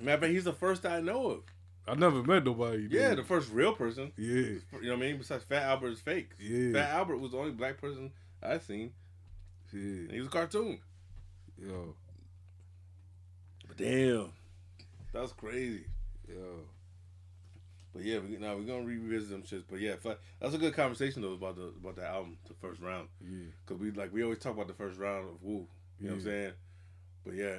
Matter 0.00 0.14
of 0.14 0.20
fact, 0.20 0.32
he's 0.32 0.44
the 0.44 0.52
first 0.52 0.84
I 0.86 1.00
know 1.00 1.26
of. 1.30 1.42
I 1.86 1.94
never 1.94 2.22
met 2.22 2.44
nobody. 2.44 2.86
Yeah, 2.90 3.14
the 3.14 3.24
first 3.24 3.50
real 3.52 3.74
person. 3.74 4.12
Yeah. 4.16 4.26
You 4.26 4.62
know 4.82 4.90
what 4.90 4.92
I 4.92 4.96
mean? 4.96 5.18
Besides 5.18 5.44
Fat 5.44 5.62
Albert 5.62 5.88
is 5.88 6.00
fake. 6.00 6.30
Yeah. 6.38 6.72
Fat 6.72 6.90
Albert 6.90 7.18
was 7.18 7.32
the 7.32 7.38
only 7.38 7.52
black 7.52 7.80
person 7.80 8.12
I 8.42 8.58
seen. 8.58 8.92
Yeah. 9.72 9.80
And 9.80 10.12
he 10.12 10.18
was 10.18 10.28
a 10.28 10.30
cartoon. 10.30 10.78
Yo. 11.58 11.94
But 13.66 13.76
damn, 13.76 14.32
that's 15.12 15.32
crazy. 15.32 15.84
Yo. 16.28 16.64
But 17.92 18.02
yeah, 18.02 18.18
we, 18.18 18.36
now 18.36 18.56
we're 18.56 18.62
gonna 18.62 18.84
revisit 18.84 19.30
them 19.30 19.42
shits. 19.42 19.64
But 19.68 19.80
yeah, 19.80 19.94
that's 20.40 20.54
a 20.54 20.58
good 20.58 20.74
conversation 20.74 21.22
though 21.22 21.32
about 21.32 21.56
the 21.56 21.72
about 21.80 21.96
the 21.96 22.06
album, 22.06 22.36
the 22.46 22.54
first 22.54 22.80
round. 22.80 23.08
Yeah. 23.20 23.46
Cause 23.66 23.78
we 23.78 23.90
like 23.90 24.12
we 24.12 24.22
always 24.22 24.38
talk 24.38 24.54
about 24.54 24.68
the 24.68 24.74
first 24.74 24.98
round 24.98 25.28
of 25.28 25.42
Wu. 25.42 25.66
You 26.00 26.06
know 26.06 26.10
what 26.10 26.14
I'm 26.14 26.24
saying? 26.24 26.52
But 27.24 27.34
yeah, 27.34 27.56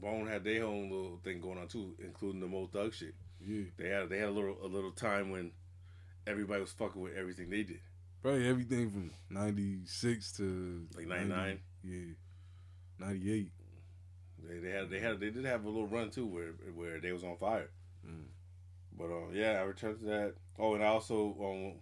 Bone 0.00 0.26
had 0.26 0.44
their 0.44 0.64
own 0.64 0.90
little 0.90 1.20
thing 1.24 1.40
going 1.40 1.58
on 1.58 1.68
too, 1.68 1.94
including 2.04 2.40
the 2.40 2.46
Mo 2.46 2.68
Thug 2.72 2.92
shit. 2.92 3.14
Yeah. 3.46 3.64
They 3.76 3.88
had 3.88 4.08
they 4.08 4.18
had 4.18 4.28
a 4.28 4.32
little 4.32 4.56
a 4.62 4.66
little 4.66 4.90
time 4.90 5.30
when 5.30 5.52
everybody 6.26 6.60
was 6.60 6.72
fucking 6.72 7.00
with 7.00 7.16
everything 7.16 7.50
they 7.50 7.62
did. 7.62 7.80
Probably 8.22 8.48
everything 8.48 8.90
from 8.90 9.10
ninety 9.30 9.78
six 9.86 10.32
to 10.32 10.86
Like 10.96 11.06
99? 11.06 11.60
Yeah. 11.84 11.98
Ninety 12.98 13.32
eight. 13.32 13.50
They, 14.46 14.58
they 14.58 14.70
had 14.70 14.90
they 14.90 15.00
had 15.00 15.20
they 15.20 15.30
did 15.30 15.44
have 15.44 15.64
a 15.64 15.68
little 15.68 15.86
run 15.86 16.10
too 16.10 16.26
where 16.26 16.52
where 16.74 17.00
they 17.00 17.12
was 17.12 17.24
on 17.24 17.36
fire. 17.36 17.70
Mm. 18.06 18.24
But 18.96 19.10
uh, 19.10 19.30
yeah, 19.32 19.52
I 19.60 19.62
returned 19.62 20.00
to 20.00 20.06
that. 20.06 20.34
Oh, 20.58 20.74
and 20.74 20.82
I 20.82 20.88
also 20.88 21.36
um, 21.40 21.74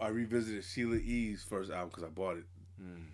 I, 0.00 0.04
I 0.04 0.08
revisited 0.08 0.64
Sheila 0.64 0.96
E.'s 0.96 1.44
first 1.44 1.70
album 1.70 1.90
because 1.90 2.04
I 2.04 2.08
bought 2.08 2.38
it, 2.38 2.44
Mm. 2.82 3.04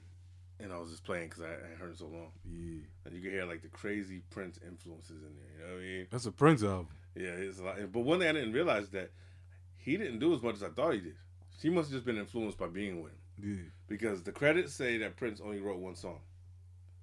And 0.60 0.72
I 0.72 0.78
was 0.78 0.90
just 0.90 1.04
playing 1.04 1.28
because 1.28 1.42
I, 1.42 1.48
I 1.52 1.76
heard 1.78 1.90
it 1.92 1.98
so 1.98 2.06
long. 2.06 2.30
Yeah. 2.44 2.80
And 3.04 3.14
you 3.14 3.20
can 3.22 3.30
hear 3.30 3.44
like 3.44 3.62
the 3.62 3.68
crazy 3.68 4.22
Prince 4.30 4.58
influences 4.66 5.22
in 5.22 5.34
there. 5.36 5.52
You 5.58 5.66
know 5.66 5.74
what 5.74 5.80
I 5.82 5.86
mean? 5.86 6.06
That's 6.10 6.26
a 6.26 6.32
Prince 6.32 6.62
album. 6.62 6.88
Yeah, 7.16 7.28
it's 7.28 7.58
a 7.58 7.64
lot. 7.64 7.76
But 7.92 8.00
one 8.00 8.18
thing 8.20 8.28
I 8.28 8.32
didn't 8.32 8.52
realize 8.52 8.88
that 8.90 9.10
he 9.76 9.96
didn't 9.96 10.18
do 10.18 10.34
as 10.34 10.42
much 10.42 10.54
as 10.56 10.62
I 10.62 10.68
thought 10.68 10.94
he 10.94 11.00
did. 11.00 11.16
She 11.60 11.70
must 11.70 11.88
have 11.90 11.96
just 11.98 12.06
been 12.06 12.18
influenced 12.18 12.58
by 12.58 12.66
being 12.68 13.02
with 13.02 13.12
him. 13.12 13.18
Yeah. 13.42 13.70
Because 13.88 14.22
the 14.22 14.32
credits 14.32 14.74
say 14.74 14.98
that 14.98 15.16
Prince 15.16 15.40
only 15.40 15.60
wrote 15.60 15.78
one 15.78 15.94
song. 15.94 16.20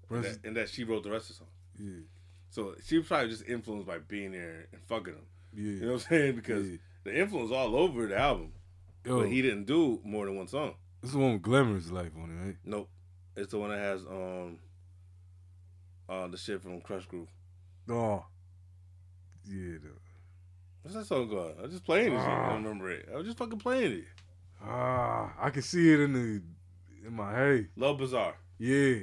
And 0.10 0.24
that, 0.26 0.38
and 0.44 0.58
that 0.58 0.70
she 0.70 0.84
wrote 0.84 1.04
the 1.04 1.12
rest 1.12 1.30
of 1.30 1.36
the 1.38 1.40
songs. 1.40 1.52
Yeah. 1.80 2.04
So 2.50 2.76
she 2.86 2.98
was 2.98 3.08
probably 3.08 3.30
just 3.30 3.48
influenced 3.48 3.88
by 3.88 4.00
being 4.00 4.32
there 4.34 4.68
and 4.74 4.82
fucking 4.84 5.14
him. 5.14 5.22
Yeah. 5.54 5.64
You 5.64 5.80
know 5.82 5.88
what 5.94 5.94
I'm 5.94 6.00
saying? 6.10 6.36
Because 6.36 6.68
Yeah. 6.70 6.78
the 7.06 7.20
influence 7.20 7.52
all 7.52 7.76
over 7.78 8.08
the 8.08 8.18
album. 8.18 8.52
Yo. 9.06 9.20
But 9.22 9.30
he 9.30 9.42
didn't 9.42 9.66
do 9.66 10.02
more 10.04 10.26
than 10.26 10.36
one 10.36 10.48
song. 10.48 10.74
This 11.02 11.10
is 11.10 11.14
the 11.14 11.20
one 11.20 11.34
with 11.34 11.42
Glamorous 11.42 11.90
Life 11.90 12.12
on 12.22 12.30
it, 12.30 12.46
right? 12.46 12.56
Nope. 12.66 12.90
It's 13.36 13.52
the 13.52 13.60
one 13.60 13.70
that 13.70 13.80
has 13.80 14.02
um 14.06 14.60
uh 16.10 16.28
the 16.28 16.38
shit 16.38 16.62
from 16.62 16.82
Krush 16.82 17.08
Groove. 17.08 17.30
Oh. 17.90 18.26
Yeah. 19.48 19.78
though. 19.84 19.90
What's 20.84 20.96
that 20.96 21.06
song 21.06 21.30
called? 21.30 21.56
I 21.60 21.64
was 21.64 21.72
just 21.72 21.86
playing 21.86 22.14
this 22.14 22.22
shit. 22.22 22.30
I 22.30 22.34
Ah. 22.34 22.50
don't 22.54 22.64
remember 22.64 22.90
it. 22.92 23.08
I 23.14 23.18
was 23.18 23.26
just 23.26 23.38
fucking 23.38 23.60
playing 23.60 23.92
it. 23.94 24.06
Ah, 24.64 25.34
I 25.40 25.50
can 25.50 25.62
see 25.62 25.92
it 25.94 26.00
in 26.00 26.14
the 26.14 26.42
in 27.08 27.14
my 27.14 27.32
head. 27.34 27.70
Love 27.76 27.98
Bizarre. 27.98 28.36
Yeah. 28.60 29.00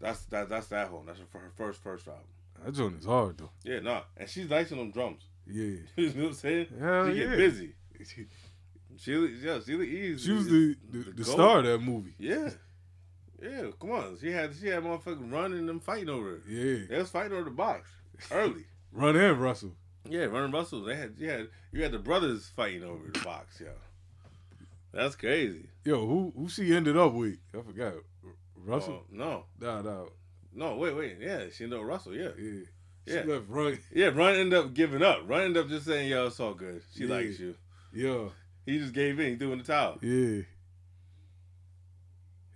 That's 0.00 0.24
that 0.26 0.48
that's 0.48 0.68
that 0.68 0.92
one. 0.92 1.06
That's 1.06 1.18
her, 1.18 1.26
her 1.38 1.50
first 1.56 1.82
first 1.82 2.06
album. 2.08 2.22
That 2.64 2.72
joint 2.74 2.98
is 2.98 3.06
hard 3.06 3.38
though. 3.38 3.50
Yeah, 3.64 3.80
nah. 3.80 4.02
And 4.16 4.28
she's 4.28 4.48
nice 4.48 4.70
on 4.72 4.78
them 4.78 4.90
drums. 4.90 5.22
Yeah. 5.46 5.76
you 5.96 6.08
know 6.14 6.22
what 6.22 6.28
I'm 6.28 6.34
saying? 6.34 6.66
Hell 6.78 7.08
she 7.08 7.14
get 7.14 7.28
yeah. 7.30 7.36
busy. 7.36 7.72
Sheila, 8.98 9.28
yeah, 9.28 9.60
Sheila 9.64 9.82
E. 9.84 10.18
She 10.18 10.30
was 10.32 10.46
is 10.46 10.48
the 10.48 10.76
the, 10.90 11.10
the 11.12 11.24
star 11.24 11.58
of 11.60 11.64
that 11.64 11.78
movie. 11.78 12.14
Yeah. 12.18 12.50
Yeah, 13.42 13.70
come 13.80 13.90
on. 13.92 14.18
She 14.20 14.30
had 14.30 14.54
she 14.54 14.68
had 14.68 14.82
motherfuckers 14.84 15.32
running 15.32 15.66
them 15.66 15.80
fighting 15.80 16.08
over 16.08 16.30
her. 16.30 16.42
Yeah. 16.48 16.86
They 16.88 16.98
was 16.98 17.10
fighting 17.10 17.32
over 17.32 17.44
the 17.44 17.50
box 17.50 17.88
early. 18.30 18.64
Run 18.92 19.16
and 19.16 19.40
Russell. 19.40 19.72
Yeah, 20.08 20.22
run 20.24 20.32
Running 20.32 20.52
Russell. 20.52 20.82
They 20.82 20.96
had 20.96 21.14
you 21.18 21.28
had 21.30 21.48
you 21.72 21.82
had 21.82 21.92
the 21.92 21.98
brothers 21.98 22.50
fighting 22.56 22.82
over 22.84 23.10
the 23.12 23.20
box, 23.20 23.60
yo. 23.60 23.68
That's 24.92 25.14
crazy. 25.14 25.68
Yo, 25.84 26.06
who 26.06 26.32
who 26.36 26.48
she 26.48 26.74
ended 26.74 26.96
up 26.96 27.12
with? 27.12 27.36
I 27.56 27.62
forgot. 27.62 27.94
Russell? 28.56 29.04
Oh, 29.04 29.06
no. 29.10 29.44
Nah, 29.60 29.82
nah. 29.82 30.04
No, 30.52 30.76
wait, 30.76 30.94
wait. 30.96 31.16
Yeah, 31.20 31.44
she 31.52 31.64
ended 31.64 31.78
up 31.78 31.84
with 31.84 31.88
Russell, 31.90 32.14
yeah. 32.14 32.30
Yeah. 32.38 32.60
Yeah. 33.06 33.22
She 33.22 33.28
left 33.28 33.44
Run. 33.48 33.78
Yeah, 33.94 34.06
Run 34.08 34.34
ended 34.34 34.58
up 34.58 34.74
giving 34.74 35.02
up. 35.02 35.20
Run 35.26 35.42
ended 35.42 35.64
up 35.64 35.68
just 35.70 35.86
saying, 35.86 36.08
yo, 36.10 36.26
it's 36.26 36.40
all 36.40 36.54
good. 36.54 36.82
She 36.94 37.04
Yeah. 37.06 37.14
likes 37.14 37.38
you. 37.38 37.54
Yeah. 37.92 38.28
He 38.66 38.78
just 38.78 38.92
gave 38.92 39.18
in. 39.20 39.30
He 39.32 39.36
threw 39.36 39.52
in 39.52 39.58
the 39.58 39.64
towel. 39.64 39.98
Yeah. 40.02 40.42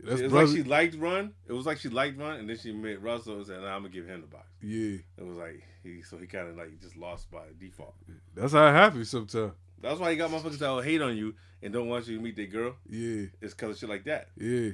That's 0.04 0.20
it 0.20 0.24
was 0.24 0.32
brother. 0.32 0.46
like 0.46 0.56
she 0.56 0.62
liked 0.62 0.94
Run. 0.96 1.32
It 1.48 1.52
was 1.52 1.66
like 1.66 1.78
she 1.78 1.88
liked 1.88 2.18
Run, 2.18 2.36
and 2.40 2.48
then 2.48 2.58
she 2.58 2.72
met 2.72 3.02
Russell 3.02 3.36
and 3.36 3.46
said, 3.46 3.60
nah, 3.60 3.74
I'm 3.74 3.82
going 3.82 3.92
to 3.92 3.98
give 3.98 4.06
him 4.08 4.20
the 4.20 4.26
box. 4.26 4.46
yeah. 4.62 4.98
It 5.18 5.24
was 5.26 5.36
like, 5.36 5.62
he 5.82 6.02
so 6.02 6.16
he 6.18 6.26
kind 6.26 6.48
of 6.48 6.56
like 6.56 6.78
just 6.80 6.96
lost 6.96 7.30
by 7.30 7.42
default. 7.58 7.94
That's 8.34 8.52
how 8.52 8.66
it 8.68 8.72
happens 8.72 9.10
sometimes. 9.10 9.52
That's 9.80 10.00
why 10.00 10.10
he 10.10 10.16
got 10.16 10.30
motherfuckers 10.30 10.58
that 10.58 10.68
will 10.70 10.80
hate 10.80 11.02
on 11.02 11.16
you 11.16 11.34
and 11.62 11.72
don't 11.72 11.88
want 11.88 12.06
you 12.08 12.16
to 12.16 12.22
meet 12.22 12.36
their 12.36 12.46
girl. 12.46 12.74
Yeah. 12.88 13.26
It's 13.42 13.52
because 13.54 13.70
of 13.72 13.78
shit 13.78 13.88
like 13.88 14.04
that. 14.04 14.28
Yeah. 14.36 14.70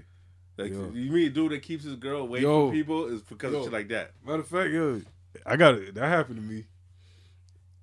Like 0.57 0.73
Yo. 0.73 0.91
you 0.93 1.11
meet 1.11 1.27
a 1.29 1.31
dude 1.31 1.53
that 1.53 1.63
keeps 1.63 1.85
his 1.85 1.97
girl 1.97 2.21
away 2.23 2.41
Yo. 2.41 2.67
from 2.69 2.75
people 2.77 3.07
is 3.07 3.23
because 3.23 3.53
Yo. 3.53 3.59
of 3.59 3.65
shit 3.65 3.73
like 3.73 3.89
that. 3.89 4.13
Matter 4.25 4.41
of 4.41 4.47
fact, 4.49 4.71
yo, 4.71 5.01
I 5.47 5.57
got 5.57 5.75
it. 5.75 5.95
That 5.95 6.09
happened 6.09 6.37
to 6.37 6.43
me. 6.43 6.65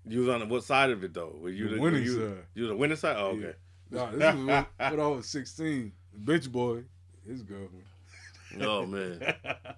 You 0.07 0.21
was 0.21 0.29
on 0.29 0.39
the, 0.39 0.45
what 0.45 0.63
side 0.63 0.89
of 0.91 1.03
it 1.03 1.13
though? 1.13 1.35
Were 1.41 1.49
you 1.49 1.67
The 1.69 1.75
the, 1.75 1.81
winning 1.81 2.03
you, 2.03 2.13
side. 2.15 2.43
You 2.55 2.63
was 2.63 2.69
the 2.69 2.75
winning 2.77 2.97
side? 2.97 3.15
Oh, 3.17 3.33
Yeah. 3.33 3.47
okay. 3.47 3.55
Nah, 3.91 4.11
this 4.11 4.21
is 4.35 4.45
when, 4.45 4.65
when 4.77 4.99
I 4.99 5.07
was 5.07 5.25
16. 5.27 5.91
Bitch 6.23 6.49
boy, 6.51 6.83
his 7.27 7.43
girlfriend. 7.43 7.83
Oh 8.61 8.85
man. 8.85 9.21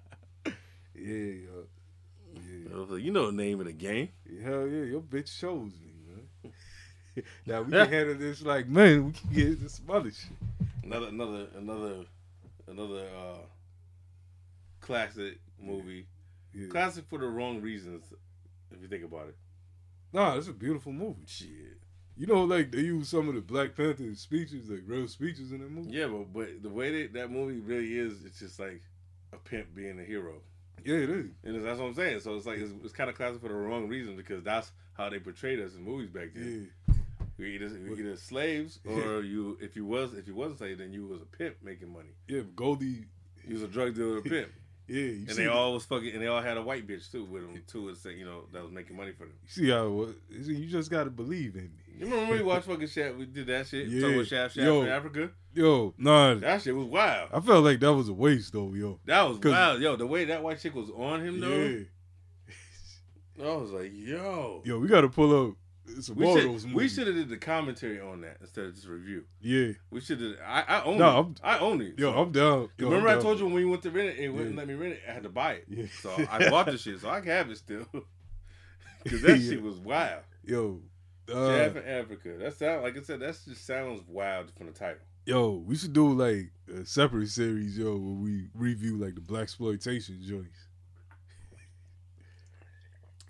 Yeah, 1.00 1.32
yo. 1.46 2.74
I 2.74 2.78
was 2.78 2.90
like, 2.90 3.02
you 3.02 3.10
know 3.10 3.26
the 3.26 3.32
name 3.32 3.58
of 3.58 3.66
the 3.66 3.72
game. 3.72 4.10
Hell 4.44 4.66
yeah, 4.66 4.84
your 4.84 5.00
bitch 5.00 5.38
chose 5.40 5.72
me, 5.80 5.92
man. 6.06 6.52
now 7.46 7.62
we 7.62 7.72
can 7.72 7.88
handle 7.88 8.14
this 8.16 8.42
like, 8.42 8.68
man, 8.68 9.06
we 9.06 9.12
can 9.12 9.30
get 9.32 9.46
into 9.46 9.68
some 9.70 9.90
other 9.90 10.10
shit. 10.10 10.30
Another 10.84 11.08
another 11.08 11.46
another 11.56 11.94
another 12.68 13.06
uh 13.16 13.46
classic 14.80 15.38
movie. 15.58 16.06
Yeah. 16.52 16.68
Classic 16.68 17.04
for 17.08 17.18
the 17.18 17.26
wrong 17.26 17.62
reasons, 17.62 18.04
if 18.70 18.82
you 18.82 18.88
think 18.88 19.04
about 19.04 19.28
it. 19.28 19.36
Nah, 20.12 20.36
it's 20.36 20.48
a 20.48 20.52
beautiful 20.52 20.92
movie. 20.92 21.24
Shit. 21.26 21.78
You 22.20 22.26
know, 22.26 22.44
like 22.44 22.70
they 22.70 22.82
use 22.82 23.08
some 23.08 23.30
of 23.30 23.34
the 23.34 23.40
Black 23.40 23.74
Panther 23.74 24.14
speeches, 24.14 24.68
like 24.68 24.82
real 24.84 25.08
speeches 25.08 25.52
in 25.52 25.60
that 25.60 25.70
movie. 25.70 25.90
Yeah, 25.90 26.06
but 26.06 26.30
but 26.34 26.62
the 26.62 26.68
way 26.68 27.00
that 27.00 27.14
that 27.14 27.30
movie 27.30 27.60
really 27.60 27.98
is, 27.98 28.26
it's 28.26 28.38
just 28.38 28.60
like 28.60 28.82
a 29.32 29.38
pimp 29.38 29.74
being 29.74 29.98
a 29.98 30.04
hero. 30.04 30.34
Yeah, 30.84 30.96
it 30.96 31.08
is. 31.08 31.30
And 31.44 31.64
that's 31.64 31.78
what 31.78 31.86
I'm 31.86 31.94
saying. 31.94 32.20
So 32.20 32.34
it's 32.34 32.44
like 32.44 32.58
it's, 32.58 32.72
it's 32.84 32.92
kind 32.92 33.08
of 33.08 33.16
classic 33.16 33.40
for 33.40 33.48
the 33.48 33.54
wrong 33.54 33.88
reason 33.88 34.16
because 34.16 34.44
that's 34.44 34.70
how 34.92 35.08
they 35.08 35.18
portrayed 35.18 35.60
us 35.60 35.74
in 35.74 35.82
movies 35.82 36.10
back 36.10 36.34
then. 36.34 36.70
We 37.38 37.54
either, 37.54 37.70
we 37.88 38.00
either 38.00 38.16
slaves 38.16 38.80
or 38.86 39.22
you 39.22 39.56
if 39.62 39.74
you 39.74 39.86
was 39.86 40.12
if 40.12 40.26
you 40.26 40.34
wasn't 40.34 40.58
slave 40.58 40.76
then 40.76 40.92
you 40.92 41.06
was 41.06 41.22
a 41.22 41.24
pimp 41.24 41.56
making 41.62 41.90
money. 41.90 42.10
Yeah, 42.28 42.42
Goldie. 42.54 43.06
He 43.46 43.54
was 43.54 43.62
a 43.62 43.68
drug 43.68 43.94
dealer, 43.94 44.18
a 44.18 44.22
pimp. 44.22 44.50
Yeah, 44.90 45.02
you 45.02 45.26
and 45.28 45.36
they 45.36 45.44
the- 45.44 45.52
all 45.52 45.74
was 45.74 45.84
fucking, 45.84 46.10
and 46.12 46.20
they 46.20 46.26
all 46.26 46.42
had 46.42 46.56
a 46.56 46.62
white 46.62 46.86
bitch 46.86 47.10
too 47.12 47.24
with 47.24 47.42
them 47.42 47.62
too. 47.66 47.88
It's 47.90 48.04
you 48.04 48.24
know 48.24 48.42
that 48.52 48.62
was 48.62 48.72
making 48.72 48.96
money 48.96 49.12
for 49.12 49.24
them. 49.24 49.34
See 49.46 49.70
how 49.70 49.86
it 49.86 49.90
was? 49.90 50.14
You 50.30 50.66
just 50.66 50.90
gotta 50.90 51.10
believe 51.10 51.54
in 51.54 51.62
me. 51.64 51.70
You 51.98 52.06
remember 52.06 52.30
when 52.30 52.38
we 52.38 52.42
watched 52.44 52.66
fucking 52.66 52.88
Shaft? 52.88 53.16
We 53.16 53.26
did 53.26 53.46
that 53.46 53.66
shit. 53.68 53.86
Yeah. 53.86 54.06
About 54.08 54.26
Shaft, 54.26 54.54
Shaft 54.54 54.56
Yo. 54.56 54.82
in 54.82 54.88
Africa. 54.88 55.30
Yo, 55.54 55.94
nah, 55.98 56.34
That 56.34 56.62
shit 56.62 56.74
was 56.74 56.86
wild. 56.86 57.28
I 57.32 57.40
felt 57.40 57.64
like 57.64 57.78
that 57.80 57.92
was 57.92 58.08
a 58.08 58.12
waste 58.14 58.52
though, 58.52 58.72
yo. 58.74 58.98
That 59.04 59.22
was 59.28 59.38
wild, 59.38 59.80
yo. 59.80 59.96
The 59.96 60.06
way 60.06 60.24
that 60.26 60.42
white 60.42 60.58
chick 60.60 60.74
was 60.74 60.90
on 60.90 61.20
him 61.24 61.40
though, 61.40 61.84
Yeah, 63.36 63.46
I 63.52 63.56
was 63.56 63.70
like, 63.70 63.90
yo. 63.94 64.62
yo, 64.64 64.78
we 64.78 64.88
gotta 64.88 65.08
pull 65.08 65.48
up 65.50 65.54
some 66.00 66.16
We 66.16 66.24
more 66.24 66.38
of 66.38 66.60
should, 66.62 66.72
we 66.74 66.88
should 66.88 67.06
have 67.06 67.16
did 67.16 67.28
the 67.28 67.36
commentary 67.36 68.00
on 68.00 68.20
that 68.22 68.38
instead 68.40 68.66
of 68.66 68.74
just 68.74 68.86
review. 68.86 69.24
Yeah, 69.40 69.72
We 69.90 70.00
should 70.00 70.20
have. 70.20 70.36
I, 70.46 70.62
I 70.68 70.82
own 70.84 70.98
No, 70.98 71.06
it. 71.08 71.12
I'm- 71.12 71.34
I 71.42 71.58
own 71.58 71.80
it. 71.82 71.98
yo, 71.98 72.12
So- 72.12 72.18
I'm 72.22 72.32
down. 72.32 72.68
Yo, 72.78 72.86
Remember 72.88 73.08
I'm 73.08 73.12
I 73.12 73.14
down. 73.16 73.22
told 73.22 73.38
you 73.38 73.44
when 73.46 73.54
we 73.54 73.64
went 73.64 73.82
to 73.82 73.90
rent 73.90 74.08
it, 74.08 74.18
it 74.18 74.28
wouldn't 74.28 74.52
Yeah. 74.52 74.58
let 74.58 74.68
me 74.68 74.74
rent 74.74 74.94
it. 74.94 75.00
I 75.08 75.12
had 75.12 75.22
to 75.24 75.28
buy 75.28 75.52
it. 75.54 75.64
Yeah. 75.68 75.86
So 76.00 76.10
I 76.30 76.48
bought 76.50 76.66
the 76.66 76.78
shit, 76.78 77.00
so 77.00 77.08
I 77.10 77.20
can 77.20 77.28
have 77.30 77.50
it 77.50 77.58
still. 77.58 77.86
Because 79.02 79.22
that 79.22 79.38
Yeah. 79.40 79.50
shit 79.50 79.62
was 79.62 79.76
wild. 79.78 80.22
Yo, 80.44 80.82
uh, 81.32 81.50
in 81.74 81.78
Africa. 81.78 82.36
That 82.38 82.54
sound 82.56 82.82
like 82.82 82.98
I 82.98 83.02
said. 83.02 83.20
That 83.20 83.38
just 83.48 83.64
sounds 83.66 84.02
wild 84.06 84.52
from 84.58 84.66
the 84.66 84.72
title. 84.72 85.00
yo, 85.24 85.52
we 85.66 85.74
should 85.76 85.92
do 85.94 86.12
like 86.12 86.50
a 86.74 86.84
separate 86.84 87.28
series, 87.28 87.78
yo, 87.78 87.96
where 87.96 88.14
we 88.16 88.48
review 88.54 88.96
like 88.98 89.14
the 89.14 89.20
black 89.22 89.44
exploitation 89.44 90.18
joints. 90.22 90.58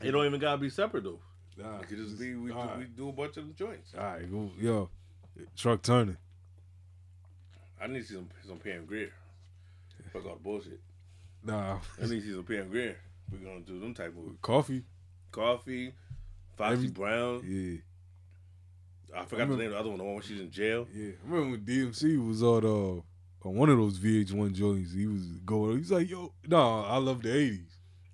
It 0.03 0.13
don't 0.13 0.25
even 0.27 0.41
gotta 0.41 0.59
be 0.59 0.71
separate 0.71 1.05
though. 1.05 1.21
Nah, 1.63 1.81
It 1.81 1.89
could 1.89 1.99
just 1.99 2.19
be 2.19 2.35
we, 2.35 2.51
do, 2.51 2.59
we 2.79 2.85
do 2.85 3.09
a 3.09 3.13
bunch 3.13 3.37
of 3.37 3.47
the 3.49 3.53
joints. 3.55 3.93
All 3.99 4.05
right, 4.05 4.31
go, 4.31 4.51
yo, 4.59 4.89
Truck 5.57 5.83
Turner. 5.83 6.17
I 7.81 7.87
need 7.87 8.01
to 8.03 8.07
see 8.07 8.15
some 8.15 8.29
some 8.47 8.59
Pam 8.59 8.87
Grier. 8.87 9.11
Fuck 10.13 10.27
all 10.27 10.35
the 10.35 10.41
bullshit. 10.41 10.81
Nah, 11.45 11.79
I 11.99 12.03
need 12.07 12.21
to 12.21 12.23
see 12.23 12.33
some 12.33 12.45
Pam 12.45 12.69
Grier. 12.71 12.97
We're 13.31 13.39
gonna 13.39 13.61
do 13.61 13.79
them 13.81 13.95
type 13.95 14.15
movies. 14.15 14.39
Coffy. 14.43 14.85
Coffy, 15.33 15.93
Foxy 16.57 16.73
Every- 16.75 16.89
Brown. 16.89 17.43
Yeah, 17.47 17.79
I 19.15 19.25
forgot 19.25 19.29
the 19.29 19.37
remember- 19.37 19.57
name 19.59 19.67
of 19.67 19.73
the 19.73 19.79
other 19.81 19.89
one. 19.91 19.99
The 19.99 20.05
one 20.05 20.15
when 20.15 20.23
she's 20.23 20.41
in 20.41 20.51
jail. 20.51 20.87
yeah. 20.93 21.11
I 21.11 21.29
remember 21.29 21.51
when 21.53 21.65
DMC 21.65 22.27
was 22.27 22.43
on 22.43 22.65
uh 22.65 23.01
on 23.49 23.55
one 23.55 23.69
of 23.71 23.79
those 23.79 23.99
VH1 23.99 24.53
joints. 24.53 24.93
He 24.93 25.07
was 25.07 25.23
going. 25.47 25.79
He's 25.79 25.91
like, 25.91 26.11
yo, 26.11 26.33
no, 26.47 26.81
I 26.85 26.97
love 26.99 27.23
the 27.23 27.29
'80s, 27.31 27.61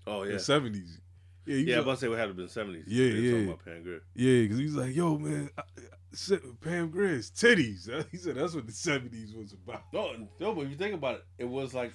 Oh 0.06 0.22
yeah. 0.24 0.32
the 0.32 0.38
'70s. 0.38 0.98
Yeah, 1.46 1.56
Yeah, 1.56 1.74
I 1.76 1.78
was 1.78 1.86
was 1.86 1.86
about 1.86 1.94
to 1.94 2.00
say 2.00 2.08
what 2.08 2.18
had 2.18 2.26
to 2.28 2.34
been 2.34 2.48
seventies. 2.48 2.84
Yeah, 2.88 3.08
Talking 3.08 3.24
yeah. 3.24 3.44
about 3.44 3.64
Pam 3.64 3.82
Grier. 3.82 4.00
Yeah, 4.14 4.42
because 4.42 4.58
he's 4.58 4.74
like, 4.74 4.94
yo, 4.94 5.18
man, 5.18 5.50
I, 5.56 5.62
I, 5.62 6.38
Pam 6.60 6.90
Grier's 6.90 7.30
titties. 7.30 7.88
He 8.10 8.16
said 8.16 8.36
that's 8.36 8.54
what 8.54 8.66
the 8.66 8.72
70s 8.72 9.36
was 9.36 9.52
about. 9.52 9.82
No, 9.92 10.12
no, 10.40 10.54
but 10.54 10.62
if 10.62 10.70
you 10.70 10.76
think 10.76 10.94
about 10.94 11.16
it, 11.16 11.24
it 11.38 11.48
was 11.48 11.74
like 11.74 11.92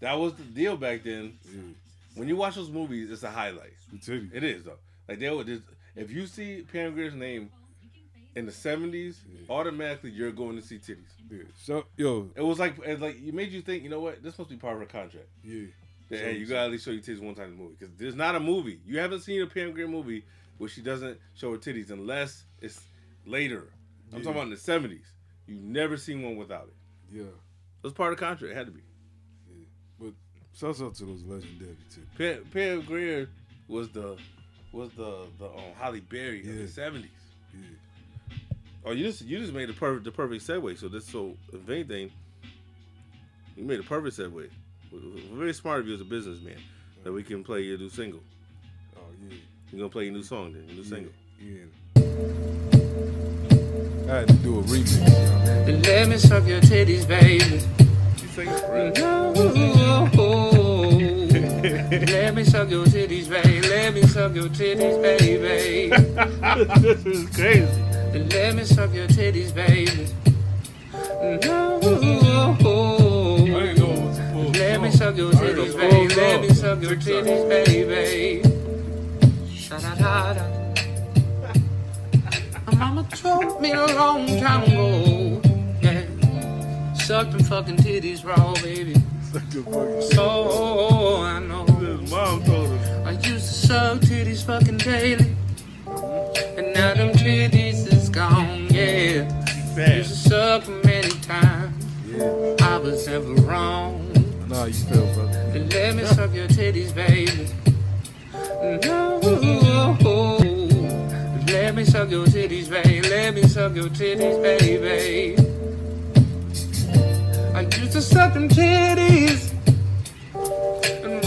that 0.00 0.18
was 0.18 0.34
the 0.34 0.44
deal 0.44 0.76
back 0.76 1.02
then. 1.04 1.38
When 2.14 2.28
you 2.28 2.36
watch 2.36 2.54
those 2.56 2.70
movies, 2.70 3.10
it's 3.10 3.22
a 3.22 3.30
highlight. 3.30 3.74
Titties. 3.96 4.34
It 4.34 4.44
is 4.44 4.64
though. 4.64 4.78
Like 5.08 5.18
they 5.18 5.30
would 5.30 5.46
just 5.46 5.62
if 5.96 6.10
you 6.10 6.26
see 6.26 6.62
Pam 6.72 6.94
Grier's 6.94 7.14
name 7.14 7.50
in 8.36 8.46
the 8.46 8.52
seventies, 8.52 9.20
automatically 9.50 10.10
you're 10.10 10.30
going 10.32 10.56
to 10.56 10.62
see 10.62 10.78
titties. 10.78 11.12
Yeah. 11.30 11.42
So, 11.60 11.84
yo, 11.96 12.30
It 12.36 12.42
was 12.42 12.58
like 12.58 12.78
it 12.86 13.00
like 13.00 13.16
it 13.20 13.34
made 13.34 13.50
you 13.50 13.60
think, 13.62 13.82
you 13.82 13.88
know 13.90 14.00
what, 14.00 14.22
this 14.22 14.38
must 14.38 14.50
be 14.50 14.56
part 14.56 14.74
of 14.74 14.80
her 14.80 14.86
contract. 14.86 15.26
yeah. 15.42 15.66
So- 16.10 16.16
hey, 16.16 16.36
you 16.38 16.46
gotta 16.46 16.66
at 16.66 16.70
least 16.70 16.84
show 16.84 16.90
your 16.90 17.02
titties 17.02 17.20
one 17.20 17.34
time 17.34 17.46
in 17.52 17.56
the 17.58 17.62
movie 17.62 17.76
because 17.78 17.94
there's 17.96 18.14
not 18.14 18.34
a 18.34 18.40
movie. 18.40 18.80
You 18.86 18.98
haven't 18.98 19.20
seen 19.20 19.42
a 19.42 19.46
Pam 19.46 19.72
Grier 19.72 19.88
movie 19.88 20.24
where 20.56 20.68
she 20.70 20.80
doesn't 20.82 21.18
show 21.34 21.52
her 21.52 21.58
titties 21.58 21.90
unless 21.90 22.44
it's 22.60 22.80
later. 23.26 23.68
I'm 24.10 24.18
Yeah. 24.18 24.24
talking 24.24 24.30
about 24.30 24.44
in 24.44 24.50
the 24.50 24.56
seventies. 24.56 25.04
You've 25.46 25.62
never 25.62 25.96
seen 25.96 26.22
one 26.22 26.36
without 26.36 26.68
it. 26.68 27.16
Yeah. 27.16 27.22
It 27.24 27.32
was 27.82 27.92
part 27.92 28.12
of 28.12 28.18
the 28.18 28.24
contract. 28.24 28.52
It 28.52 28.56
had 28.56 28.66
to 28.66 28.72
be. 28.72 28.82
Yeah. 29.50 29.64
But 30.00 30.14
shouts 30.56 30.80
out 30.80 30.94
to 30.96 31.04
those 31.04 31.22
legendary 31.24 31.76
titties. 31.90 32.16
Pam, 32.16 32.44
Pam 32.52 32.80
Grier 32.86 33.28
was 33.68 33.90
the 33.90 34.16
was 34.72 34.90
the 34.94 35.26
the 35.38 35.46
um, 35.46 35.72
Halle 35.78 36.00
Berry 36.00 36.40
of 36.40 36.56
the 36.56 36.68
seventies. 36.68 37.10
Yeah. 37.54 38.36
Oh, 38.84 38.92
you 38.92 39.04
just 39.04 39.22
you 39.22 39.38
just 39.38 39.52
made 39.52 39.68
the 39.68 39.74
perfect 39.74 40.04
the 40.04 40.12
perfect 40.12 40.46
segue. 40.46 40.78
So 40.78 40.88
this 40.88 41.06
so 41.06 41.36
if 41.52 41.68
anything, 41.68 42.10
you 43.56 43.64
made 43.64 43.80
a 43.80 43.82
perfect 43.82 44.16
segue. 44.16 44.48
Very 44.92 45.52
smart 45.52 45.80
of 45.80 45.88
you 45.88 45.94
as 45.94 46.00
a 46.00 46.04
businessman 46.04 46.56
that 47.04 47.12
we 47.12 47.22
can 47.22 47.44
play 47.44 47.60
your 47.62 47.78
new 47.78 47.88
single. 47.90 48.20
Oh, 48.96 49.00
yeah. 49.28 49.36
You're 49.70 49.80
gonna 49.80 49.90
play 49.90 50.04
your 50.04 50.14
new 50.14 50.22
song 50.22 50.52
then, 50.52 50.64
your 50.66 50.76
new 50.76 50.84
single. 50.84 51.12
Yeah. 51.40 51.64
I 54.10 54.20
had 54.20 54.28
to 54.28 54.34
do 54.34 54.58
a 54.58 54.62
remix. 54.62 55.66
You 55.66 55.74
know? 55.74 55.80
Let 55.80 56.08
me 56.08 56.16
suck 56.16 56.46
your 56.46 56.60
titties, 56.60 57.06
baby. 57.06 57.34
You 57.34 58.28
sing 58.28 58.48
it 58.48 58.60
for 58.60 58.72
real? 58.74 58.92
Let 61.90 62.34
me 62.34 62.44
suck 62.44 62.70
your 62.70 62.86
titties, 62.86 63.28
baby. 63.28 63.68
Let 63.68 63.94
me 63.94 64.02
suck 64.02 64.34
your 64.34 64.48
titties, 64.48 65.02
baby. 65.02 65.90
this 66.80 67.04
is 67.04 67.28
crazy. 67.36 67.66
Let 68.34 68.54
me 68.54 68.64
suck 68.64 68.94
your 68.94 69.08
titties, 69.08 69.54
baby. 69.54 70.08
I 70.94 71.38
Let 74.78 74.92
me 74.92 74.96
suck 74.96 75.16
your 75.16 75.32
titties, 75.32 75.76
baby. 75.76 76.14
Let 76.14 76.40
me 76.40 76.48
suck 76.50 76.80
your 76.80 76.94
titties, 76.94 77.48
baby. 77.48 78.42
Sha-da-da-da. 79.52 80.44
My 82.64 82.74
mama 82.76 83.08
told 83.10 83.60
me 83.60 83.72
a 83.72 83.86
long 83.86 84.28
time 84.38 84.62
ago, 84.62 85.42
yeah. 85.82 86.94
Suck 86.94 87.32
them 87.32 87.42
fucking 87.42 87.78
titties 87.78 88.24
raw, 88.24 88.54
baby. 88.62 88.94
Suck 89.32 89.42
the 89.50 89.64
fucking 89.64 90.02
So 90.12 91.22
I 91.24 91.40
know. 91.40 91.66
Mom 92.08 92.44
told 92.44 92.68
him. 92.68 93.04
I 93.04 93.10
used 93.10 93.24
to 93.24 93.40
suck 93.40 93.98
titties 94.02 94.44
fucking 94.46 94.78
daily. 94.78 95.34
And 96.56 96.72
now 96.72 96.94
them 96.94 97.10
titties 97.14 97.92
is 97.92 98.08
gone, 98.08 98.68
yeah. 98.70 99.26
Used 99.76 100.10
to 100.10 100.30
suck 100.30 100.68
many 100.84 101.10
times. 101.22 101.84
Yeah. 102.06 102.54
I 102.60 102.78
was 102.78 103.08
never 103.08 103.34
wrong. 103.42 103.97
Know 104.48 104.64
you 104.64 104.72
feel, 104.72 105.06
brother. 105.14 105.50
Then 105.52 105.68
let 105.68 105.94
me 105.94 106.04
suck 106.06 106.32
your 106.32 106.48
titties, 106.48 106.94
baby. 106.94 107.48
No. 108.86 109.18
Let 111.46 111.74
me 111.74 111.84
suck 111.84 112.10
your 112.10 112.24
titties, 112.26 112.70
baby. 112.70 113.06
Let 113.08 113.34
me 113.34 113.42
suck 113.42 113.74
your 113.74 113.90
titties, 113.90 114.42
baby. 114.42 115.36
I 117.54 117.60
used 117.60 117.92
to 117.92 118.00
suck 118.00 118.32
them 118.32 118.48
titties 118.48 119.52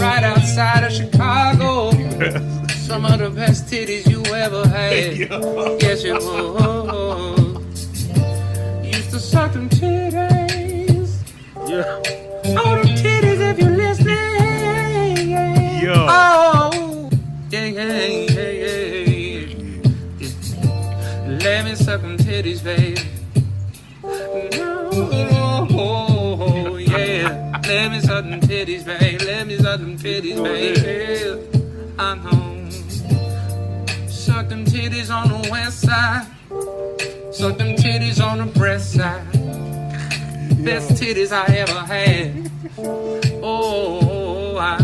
right 0.00 0.24
outside 0.24 0.82
of 0.84 0.92
Chicago. 0.92 1.90
Some 2.72 3.04
of 3.04 3.20
the 3.20 3.30
best 3.30 3.66
titties 3.66 4.08
you 4.10 4.22
ever 4.34 4.66
had. 4.66 5.16
Yes, 5.82 6.04
it 6.04 6.14
was. 6.14 7.86
Used 8.84 9.10
to 9.10 9.20
suck 9.20 9.52
them 9.52 9.68
titties. 9.68 11.18
Yeah. 11.68 12.21
All 12.58 12.76
them 12.76 12.86
titties 12.96 13.40
if 13.40 13.58
you're 13.58 13.70
listening. 13.70 14.16
Yo. 15.82 15.94
Oh, 16.08 17.10
yeah, 17.50 17.64
yeah, 17.64 18.06
yeah, 18.06 18.50
yeah, 18.50 19.16
yeah. 20.18 20.28
Let 21.40 21.64
me 21.64 21.74
suck 21.74 22.00
them 22.02 22.16
titties, 22.18 22.62
baby. 22.62 23.00
Oh, 25.74 26.76
yeah. 26.76 27.60
Let 27.66 27.90
me 27.90 28.00
suck 28.00 28.24
them 28.24 28.40
titties, 28.40 28.84
baby. 28.84 29.24
Let 29.24 29.46
me 29.46 29.56
suck 29.56 29.80
them 29.80 29.96
titties, 29.96 30.36
oh, 30.38 30.44
baby. 30.44 31.40
I 31.98 32.14
know. 32.16 32.68
Suck 34.08 34.48
them 34.48 34.64
titties 34.64 35.10
on 35.10 35.28
the 35.28 35.48
west 35.50 35.80
side. 35.80 36.26
Suck 37.32 37.56
them 37.56 37.74
titties 37.76 38.20
on 38.24 38.38
the 38.38 38.46
breast 38.58 38.92
side. 38.92 39.31
Best 40.64 40.92
titties 40.92 41.32
I 41.32 41.44
ever 41.56 41.80
had. 41.80 42.48
Oh, 43.42 44.56
I. 44.58 44.78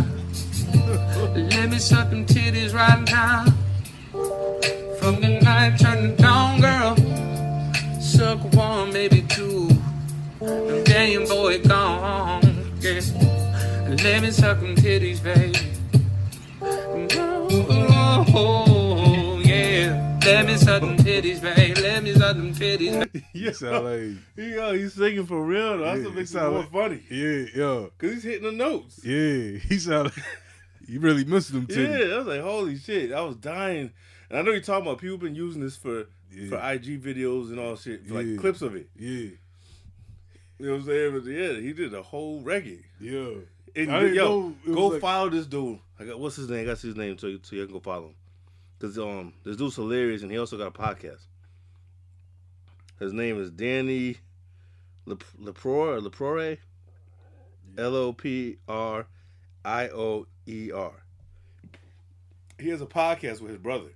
Let 1.37 1.71
me 1.71 1.79
suck 1.79 2.11
them 2.11 2.27
titties 2.27 2.75
right 2.75 3.01
now. 3.09 3.45
From 4.99 5.21
the 5.21 5.39
night 5.41 5.79
turn 5.79 6.03
the 6.03 6.09
dawn, 6.21 6.61
girl. 6.61 6.97
Suck 8.01 8.41
one, 8.55 8.93
maybe 8.93 9.23
two. 9.23 9.69
And 10.41 11.13
your 11.13 11.29
boy 11.29 11.63
gone. 11.63 12.43
Yeah. 12.81 13.01
Let 14.03 14.23
me 14.23 14.33
suck 14.33 14.59
them 14.61 14.75
titties, 14.75 15.23
baby. 15.23 15.61
Oh, 16.61 18.65
yeah. 18.67 18.68
Let 20.29 20.47
me 20.47 20.57
suck 20.59 20.83
them 20.83 20.97
titties, 20.99 21.41
baby. 21.41 21.81
Let 21.81 22.03
me 22.03 22.13
suck 22.13 22.37
them 22.37 22.53
titties. 22.55 23.25
You 23.33 23.53
sound 23.55 23.85
like 23.87 24.17
Yo, 24.37 24.75
he's 24.75 24.93
singing 24.93 25.25
for 25.27 25.43
real. 25.43 25.79
though. 25.79 25.85
That's 25.85 25.99
Yeah, 26.01 26.05
what 26.07 26.15
makes 26.15 26.31
he 26.33 26.37
it 26.37 26.41
sound 26.41 26.53
more 26.55 26.63
like- 26.63 26.73
funny. 26.73 27.03
yeah, 27.11 27.47
yo, 27.55 27.93
Cause 27.99 28.11
he's 28.13 28.23
hitting 28.25 28.43
the 28.45 28.53
notes. 28.53 29.01
yeah. 29.05 29.59
He 29.59 29.79
sound 29.79 30.05
like 30.07 30.25
you 30.87 31.01
really 31.01 31.25
missed 31.25 31.53
them 31.53 31.67
titties. 31.67 32.09
Yeah, 32.09 32.15
I 32.15 32.19
was 32.19 32.27
like, 32.27 32.41
holy 32.43 32.77
shit, 32.77 33.13
I 33.13 33.23
was 33.23 33.37
dying. 33.37 33.91
And 34.29 34.39
I 34.39 34.43
know 34.43 34.51
you're 34.53 34.61
talking 34.61 34.87
about 34.87 34.99
people 34.99 35.17
been 35.19 35.35
using 35.35 35.63
this 35.63 35.77
for 35.77 36.05
Yeah. 36.31 36.49
for 36.51 36.57
IG 36.57 37.03
videos 37.03 37.49
and 37.49 37.59
all 37.59 37.77
shit, 37.77 38.07
for, 38.07 38.15
like 38.15 38.27
Yeah. 38.27 38.37
clips 38.37 38.61
of 38.61 38.75
it. 38.77 38.89
Yeah, 38.99 39.09
You 39.09 39.39
know 40.59 40.73
what 40.73 40.81
I'm 40.81 40.87
saying? 40.87 41.13
But 41.21 41.31
yeah, 41.31 41.53
he 41.61 41.73
did 41.73 41.95
a 41.95 42.03
whole 42.03 42.43
reggae. 42.43 42.83
yeah. 43.01 43.31
And, 43.77 43.93
I 43.93 44.01
didn't 44.01 44.15
yo, 44.17 44.55
know 44.67 44.75
go 44.75 44.87
like- 44.89 45.01
follow 45.01 45.31
this 45.31 45.47
dude. 45.47 45.79
I 45.99 46.05
got 46.05 46.19
what's 46.21 46.37
his 46.37 46.49
name? 46.51 46.61
I 46.63 46.65
got 46.65 46.79
his 46.81 46.97
name 46.97 47.17
so 47.17 47.35
so 47.43 47.57
you 47.57 47.65
can 47.65 47.73
go 47.73 47.81
follow 47.81 48.09
him. 48.09 48.15
Cause 48.81 48.97
um, 48.99 49.33
this 49.45 49.57
dude's 49.57 49.75
hilarious, 49.77 50.23
and 50.23 50.31
he 50.31 50.39
also 50.39 50.57
got 50.57 50.69
a 50.69 50.71
podcast. 50.71 51.27
His 53.01 53.13
name 53.13 53.41
is 53.41 53.51
Danny 53.51 54.19
Lep- 55.07 55.25
Leprore 55.41 55.97
or 55.97 56.01
Leprore, 56.01 56.59
L 57.77 57.97
O 57.97 58.13
P 58.13 58.59
R 58.69 59.07
I 59.65 59.89
O 59.89 60.27
E 60.47 60.71
R. 60.73 60.93
He 62.61 62.69
has 62.71 62.81
a 62.81 62.87
podcast 62.87 63.41
with 63.41 63.51
his 63.51 63.59
brother. 63.59 63.91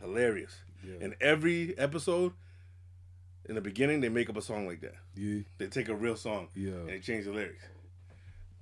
Hilarious. 0.00 0.56
And 1.00 1.14
every 1.20 1.76
episode, 1.78 2.32
in 3.48 3.54
the 3.54 3.60
beginning, 3.60 4.00
they 4.00 4.08
make 4.08 4.30
up 4.30 4.36
a 4.36 4.42
song 4.42 4.66
like 4.66 4.80
that. 4.80 4.94
Yeah. 5.14 5.40
They 5.58 5.66
take 5.66 5.88
a 5.88 5.94
real 5.94 6.16
song 6.16 6.48
Yeah. 6.54 6.70
and 6.72 6.88
they 6.88 6.98
change 7.00 7.26
the 7.26 7.32
lyrics. 7.32 7.64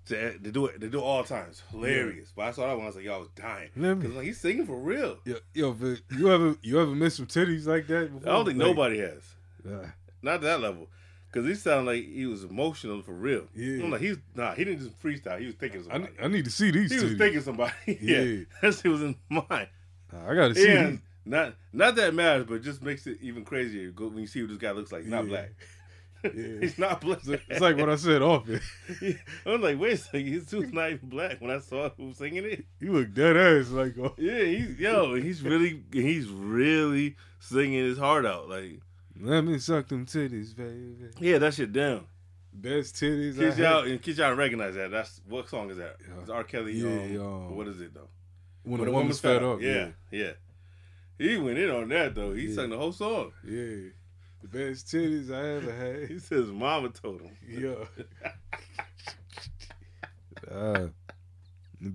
They, 0.09 0.37
they 0.41 0.51
do 0.51 0.67
it. 0.67 0.81
They 0.81 0.89
do 0.89 0.99
it 0.99 1.03
all 1.03 1.25
times. 1.25 1.63
Hilarious. 1.71 2.33
But 2.35 2.43
I 2.47 2.51
saw 2.53 2.67
that 2.69 2.75
one. 2.77 2.85
I 2.85 2.87
was 2.87 2.97
like, 2.97 3.07
I 3.09 3.17
was 3.17 3.29
dying. 3.37 3.71
Let 3.77 3.99
me- 3.99 4.07
Cause 4.07 4.15
like 4.15 4.25
he's 4.27 4.41
singing 4.41 4.67
for 4.67 4.77
real. 4.77 5.19
Yo, 5.25 5.37
yo, 5.55 5.73
Vic, 5.73 6.01
you 6.17 6.31
ever 6.33 6.57
you 6.63 6.81
ever 6.81 6.91
missed 6.95 7.17
some 7.19 7.27
titties 7.27 7.67
like 7.67 7.87
that? 7.89 8.13
Before? 8.13 8.29
I 8.29 8.37
don't 8.37 8.47
think 8.47 8.59
Like, 8.59 8.67
nobody 8.69 8.99
has. 8.99 9.23
uh, 9.69 9.87
Not 10.23 10.41
that 10.43 10.61
level. 10.61 10.89
Cause 11.31 11.45
he 11.45 11.55
sounded 11.55 11.91
like 11.93 12.05
he 12.09 12.25
was 12.25 12.45
emotional 12.45 13.03
for 13.03 13.13
real. 13.13 13.47
Yeah. 13.55 13.85
I'm 13.85 13.91
like 13.91 14.01
he's 14.01 14.17
nah. 14.35 14.55
He 14.55 14.65
didn't 14.65 14.81
just 14.85 15.03
freestyle. 15.03 15.39
He 15.39 15.47
was 15.47 15.55
thinking 15.57 15.81
I, 15.81 15.83
somebody. 15.93 16.13
need- 16.15 16.25
I 16.25 16.29
need 16.29 16.45
to 16.47 16.51
see 16.51 16.71
these 16.71 16.91
he 16.91 17.05
was 17.05 17.19
thinking 17.19 17.41
somebody. 17.43 17.73
yeah, 17.87 18.21
Yeah. 18.23 18.45
that 18.63 18.75
shit 18.75 18.91
was 18.91 19.03
in 19.03 19.15
mind. 19.29 19.69
Nah, 20.11 20.31
I 20.31 20.35
gotta 20.35 20.55
see 20.55 20.69
And 20.69 20.93
these. 20.95 21.01
not 21.27 21.55
not 21.75 21.97
that 21.97 22.15
matters, 22.15 22.47
but 22.49 22.55
it 22.55 22.63
just 22.63 22.83
makes 22.83 23.07
it 23.07 23.19
even 23.21 23.45
crazier 23.45 23.91
when 23.95 24.17
you 24.17 24.27
see 24.27 24.41
what 24.41 24.49
this 24.49 24.57
guy 24.59 24.71
looks 24.71 24.91
like. 24.91 25.03
He's 25.03 25.11
not 25.11 25.25
Yeah. 25.25 25.29
black. 25.29 25.51
Yeah. 26.25 26.61
He's 26.61 26.79
not 26.79 27.01
black. 27.01 27.21
It's 27.27 27.61
like 27.61 27.77
what 27.77 27.89
I 27.89 27.97
said 27.97 28.23
off 28.23 28.49
it. 28.49 29.17
I'm 29.47 29.61
like, 29.63 29.79
wait 29.79 29.93
a 29.93 29.97
second, 29.97 30.27
his 30.27 30.47
dude's 30.47 30.73
not 30.73 30.91
even 30.91 31.09
black. 31.09 31.41
When 31.41 31.51
I 31.51 31.59
saw 31.61 31.91
who 31.91 32.07
was 32.09 32.17
singing 32.19 32.45
it, 32.45 32.65
You 32.81 32.93
look 32.93 33.13
dead 33.15 33.37
ass 33.37 33.69
like 33.71 33.97
oh, 33.99 34.15
yeah, 34.19 34.43
he's 34.43 34.79
yo, 34.79 35.15
he's 35.15 35.43
really, 35.43 35.83
he's 35.93 36.29
really 36.29 37.17
singing 37.41 37.85
his 37.85 37.99
heart 37.99 38.27
out. 38.27 38.49
Like, 38.49 38.81
let 39.21 39.43
me 39.45 39.59
suck 39.59 39.89
them 39.89 40.07
titties, 40.07 40.57
baby. 40.57 40.97
yeah, 41.21 41.39
that 41.39 41.55
shit 41.55 41.73
down. 41.73 42.07
Best 42.53 42.97
titties. 42.97 43.37
Kids 43.39 43.57
y'all, 43.59 43.85
and 43.85 44.03
kids 44.03 44.19
y'all 44.19 44.33
recognize 44.35 44.75
that. 44.75 44.91
That's 44.91 45.21
what 45.29 45.49
song 45.49 45.71
is 45.71 45.77
that? 45.77 45.97
It's 46.21 46.31
R. 46.31 46.43
Kelly. 46.43 46.73
Yeah, 46.73 47.21
um, 47.21 47.27
um, 47.27 47.57
what 47.57 47.69
is 47.69 47.81
it 47.81 47.95
though? 47.95 48.09
When 48.65 48.81
a 48.87 48.91
woman's 48.91 49.21
fed 49.21 49.43
up, 49.43 49.61
Yeah, 49.61 49.91
yeah. 50.11 50.33
He 51.17 51.37
went 51.37 51.59
in 51.59 51.71
on 51.71 51.89
that 51.91 52.15
though. 52.17 52.33
He 52.33 52.47
Yeah. 52.49 52.55
sang 52.57 52.71
the 52.71 52.79
whole 52.79 52.93
song. 52.93 53.33
Yeah. 53.47 53.91
The 54.43 54.49
best 54.49 54.87
titties 54.87 55.31
I 55.33 55.57
ever 55.57 55.73
had. 55.73 56.09
He 56.11 56.19
says, 56.19 56.47
"Mama 56.47 56.91
told 56.91 57.23
him." 57.23 57.37
Yeah. 57.49 57.85
uh, 60.51 60.89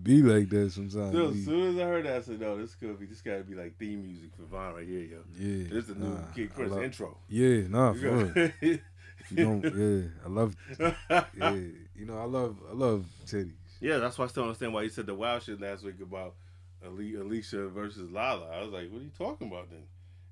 be 0.03 0.21
like 0.21 0.49
that 0.49 0.71
sometimes. 0.71 1.11
Be- 1.11 1.39
as 1.39 1.45
soon 1.45 1.75
as 1.75 1.81
I 1.81 1.87
heard 1.87 2.05
that, 2.05 2.17
I 2.17 2.21
said, 2.21 2.39
"No, 2.39 2.57
this 2.57 2.75
could 2.75 2.99
be. 2.99 3.05
This 3.05 3.21
got 3.21 3.37
to 3.37 3.43
be 3.43 3.55
like 3.55 3.77
theme 3.77 4.03
music 4.03 4.31
for 4.35 4.43
Vine 4.43 4.73
right 4.75 4.87
here, 4.87 4.99
yo." 4.99 5.17
Yeah, 5.37 5.63
this 5.69 5.83
is 5.83 5.87
the 5.87 5.95
new 5.95 6.09
nah, 6.09 6.25
Kid 6.35 6.53
Chris 6.53 6.71
love- 6.71 6.83
intro. 6.83 7.17
Yeah, 7.29 7.67
nah, 7.69 7.93
for 7.93 8.11
real. 8.11 8.79
If 9.19 9.31
you 9.31 9.37
don't, 9.45 9.63
yeah, 9.63 10.09
I 10.25 10.27
love, 10.27 10.55
yeah, 10.79 11.51
you 11.95 12.05
know, 12.05 12.17
I 12.17 12.25
love, 12.25 12.57
I 12.69 12.73
love 12.73 13.05
titties. 13.25 13.53
Yeah, 13.79 13.99
that's 13.99 14.17
why 14.17 14.25
I 14.25 14.27
still 14.27 14.43
understand 14.43 14.73
why 14.73 14.81
you 14.81 14.89
said 14.89 15.05
the 15.05 15.15
wild 15.15 15.43
shit 15.43 15.61
last 15.61 15.83
week 15.85 16.01
about 16.01 16.33
Ali- 16.85 17.15
Alicia 17.15 17.69
versus 17.69 18.11
Lala. 18.11 18.49
I 18.49 18.61
was 18.63 18.71
like, 18.73 18.91
what 18.91 18.99
are 18.99 19.05
you 19.05 19.11
talking 19.17 19.47
about 19.47 19.69
then? 19.69 19.83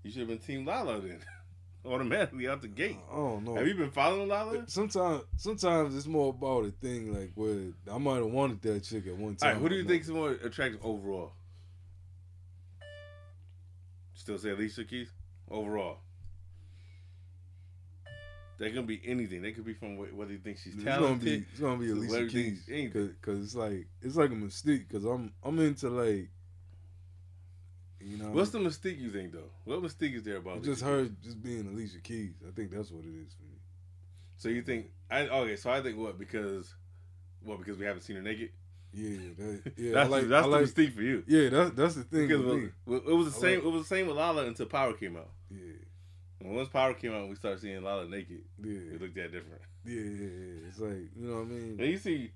You 0.03 0.11
should 0.11 0.19
have 0.21 0.27
been 0.27 0.39
Team 0.39 0.65
Lala 0.65 0.99
then. 0.99 1.19
Automatically 1.83 2.47
out 2.47 2.61
the 2.61 2.67
gate. 2.67 2.99
Oh 3.11 3.39
no, 3.39 3.55
Have 3.55 3.67
you 3.67 3.73
been 3.73 3.89
following 3.89 4.27
Lala? 4.27 4.63
Sometimes, 4.67 5.23
sometimes 5.37 5.95
it's 5.95 6.05
more 6.05 6.29
about 6.29 6.65
a 6.65 6.71
thing 6.71 7.11
like 7.13 7.31
where 7.35 7.71
I 7.91 7.97
might 7.97 8.17
have 8.17 8.27
wanted 8.27 8.61
that 8.61 8.83
chick 8.83 9.07
at 9.07 9.15
one 9.17 9.35
time. 9.35 9.53
right, 9.53 9.61
who 9.61 9.67
do 9.69 9.75
you 9.75 9.83
think 9.85 10.03
is 10.03 10.09
more 10.11 10.29
attractive 10.31 10.79
overall? 10.85 11.31
Still 14.13 14.37
say 14.37 14.51
Alicia 14.51 14.83
Keys? 14.83 15.09
Overall. 15.49 15.97
They 18.59 18.69
can 18.69 18.85
be 18.85 19.01
anything. 19.03 19.41
They 19.41 19.51
could 19.53 19.65
be 19.65 19.73
from 19.73 19.97
wh- 19.97 20.15
whether 20.15 20.31
you 20.31 20.37
think 20.37 20.59
she's 20.59 20.75
It's 20.75 20.83
talented. 20.83 21.19
gonna 21.19 21.37
be 21.39 21.45
it's 21.51 21.59
gonna 21.59 21.77
be 21.79 21.89
Alicia 21.91 22.11
whether 22.11 22.23
you 22.25 22.29
think 22.57 22.93
Keys 22.93 23.13
because 23.19 23.43
it's 23.43 23.55
like 23.55 23.87
it's 24.03 24.15
like 24.15 24.29
a 24.29 24.35
mystique 24.35 24.87
because 24.87 25.03
I'm 25.03 25.33
I'm 25.43 25.57
into 25.57 25.89
like 25.89 26.29
you 28.05 28.17
know 28.17 28.31
What's 28.31 28.51
the 28.51 28.59
mystique 28.59 28.99
you 28.99 29.09
think 29.11 29.31
though? 29.33 29.49
What 29.65 29.81
mystique 29.81 30.15
is 30.15 30.23
there 30.23 30.37
about? 30.37 30.57
it's 30.57 30.65
just 30.67 30.81
Alicia 30.83 30.97
her 30.97 31.03
Keys? 31.05 31.15
just 31.23 31.43
being 31.43 31.67
Alicia 31.67 31.99
Keys. 31.99 32.33
I 32.47 32.51
think 32.51 32.71
that's 32.71 32.91
what 32.91 33.03
it 33.05 33.13
is 33.25 33.33
for 33.33 33.43
me. 33.43 33.57
So 34.37 34.49
you 34.49 34.61
think? 34.61 34.87
I 35.09 35.27
okay. 35.27 35.55
So 35.55 35.69
I 35.71 35.81
think 35.81 35.97
what 35.97 36.17
because 36.17 36.73
what 37.43 37.59
because 37.59 37.77
we 37.77 37.85
haven't 37.85 38.01
seen 38.01 38.15
her 38.17 38.21
naked. 38.21 38.49
Yeah, 38.93 39.17
that, 39.37 39.73
yeah. 39.77 39.91
that's 39.93 40.09
like, 40.09 40.27
that's 40.27 40.45
I 40.45 40.49
the 40.49 40.55
like, 40.55 40.65
mystique 40.65 40.93
for 40.93 41.01
you. 41.01 41.23
Yeah, 41.27 41.49
that's 41.49 41.71
that's 41.75 41.95
the 41.95 42.03
thing. 42.03 42.27
Because 42.27 42.41
it 42.45 42.55
me. 42.55 42.69
was, 42.85 43.01
it 43.07 43.13
was 43.15 43.33
the 43.33 43.37
I 43.37 43.41
same. 43.41 43.55
like- 43.59 43.65
it 43.65 43.71
was 43.71 43.81
the 43.87 43.95
same 43.95 44.07
with 44.07 44.17
Lala 44.17 44.45
until 44.45 44.65
Power 44.65 44.93
came 44.93 45.15
out. 45.15 45.29
Yeah, 45.49 45.73
And 46.41 46.55
once 46.55 46.67
Power 46.69 46.93
came 46.93 47.13
out, 47.13 47.29
we 47.29 47.35
started 47.35 47.61
seeing 47.61 47.81
Lala 47.83 48.07
naked. 48.07 48.41
yeah, 48.61 48.73
It 48.95 49.01
looked 49.01 49.15
that 49.15 49.31
different. 49.31 49.61
yeah, 49.85 49.95
yeah, 50.01 50.27
yeah. 50.27 50.67
It's 50.67 50.79
like 50.79 51.09
you 51.15 51.27
know 51.27 51.35
what 51.35 51.41
I 51.41 51.45
mean. 51.45 51.77
And 51.79 51.87
you 51.89 51.97
see, 51.97 52.31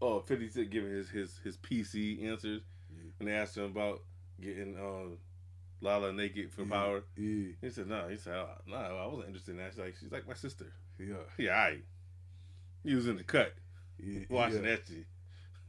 oh, 0.00 0.20
50 0.20 0.48
Cent 0.48 0.70
giving 0.70 0.90
his 0.92 1.10
his 1.10 1.38
his 1.44 1.56
PC 1.58 2.24
answers 2.26 2.62
when 3.18 3.26
they 3.26 3.34
asked 3.34 3.56
him 3.56 3.64
about 3.64 4.00
getting 4.40 4.76
uh, 4.76 5.14
Lala 5.80 6.12
naked 6.12 6.52
for 6.52 6.62
Yeah, 6.62 6.68
Power. 6.68 7.02
Yeah, 7.16 7.52
He 7.60 7.70
said, 7.70 7.88
"No." 7.88 8.08
He 8.08 8.16
said, 8.16 8.34
"Oh, 8.34 8.48
"No, 8.66 8.76
I 8.76 9.06
wasn't 9.06 9.28
interested 9.28 9.52
in 9.52 9.58
that." 9.58 9.72
She's 9.72 9.78
like, 9.78 9.94
"She's 10.00 10.12
like 10.12 10.28
my 10.28 10.34
sister." 10.34 10.66
yeah, 10.98 11.14
Yeah, 11.36 11.56
I. 11.56 11.78
He 12.84 12.94
was 12.94 13.06
in 13.08 13.16
the 13.16 13.24
cut 13.24 13.54
yeah. 13.98 14.20
watching 14.28 14.64
yeah. 14.64 14.70
that 14.70 14.86
shit. 14.86 15.06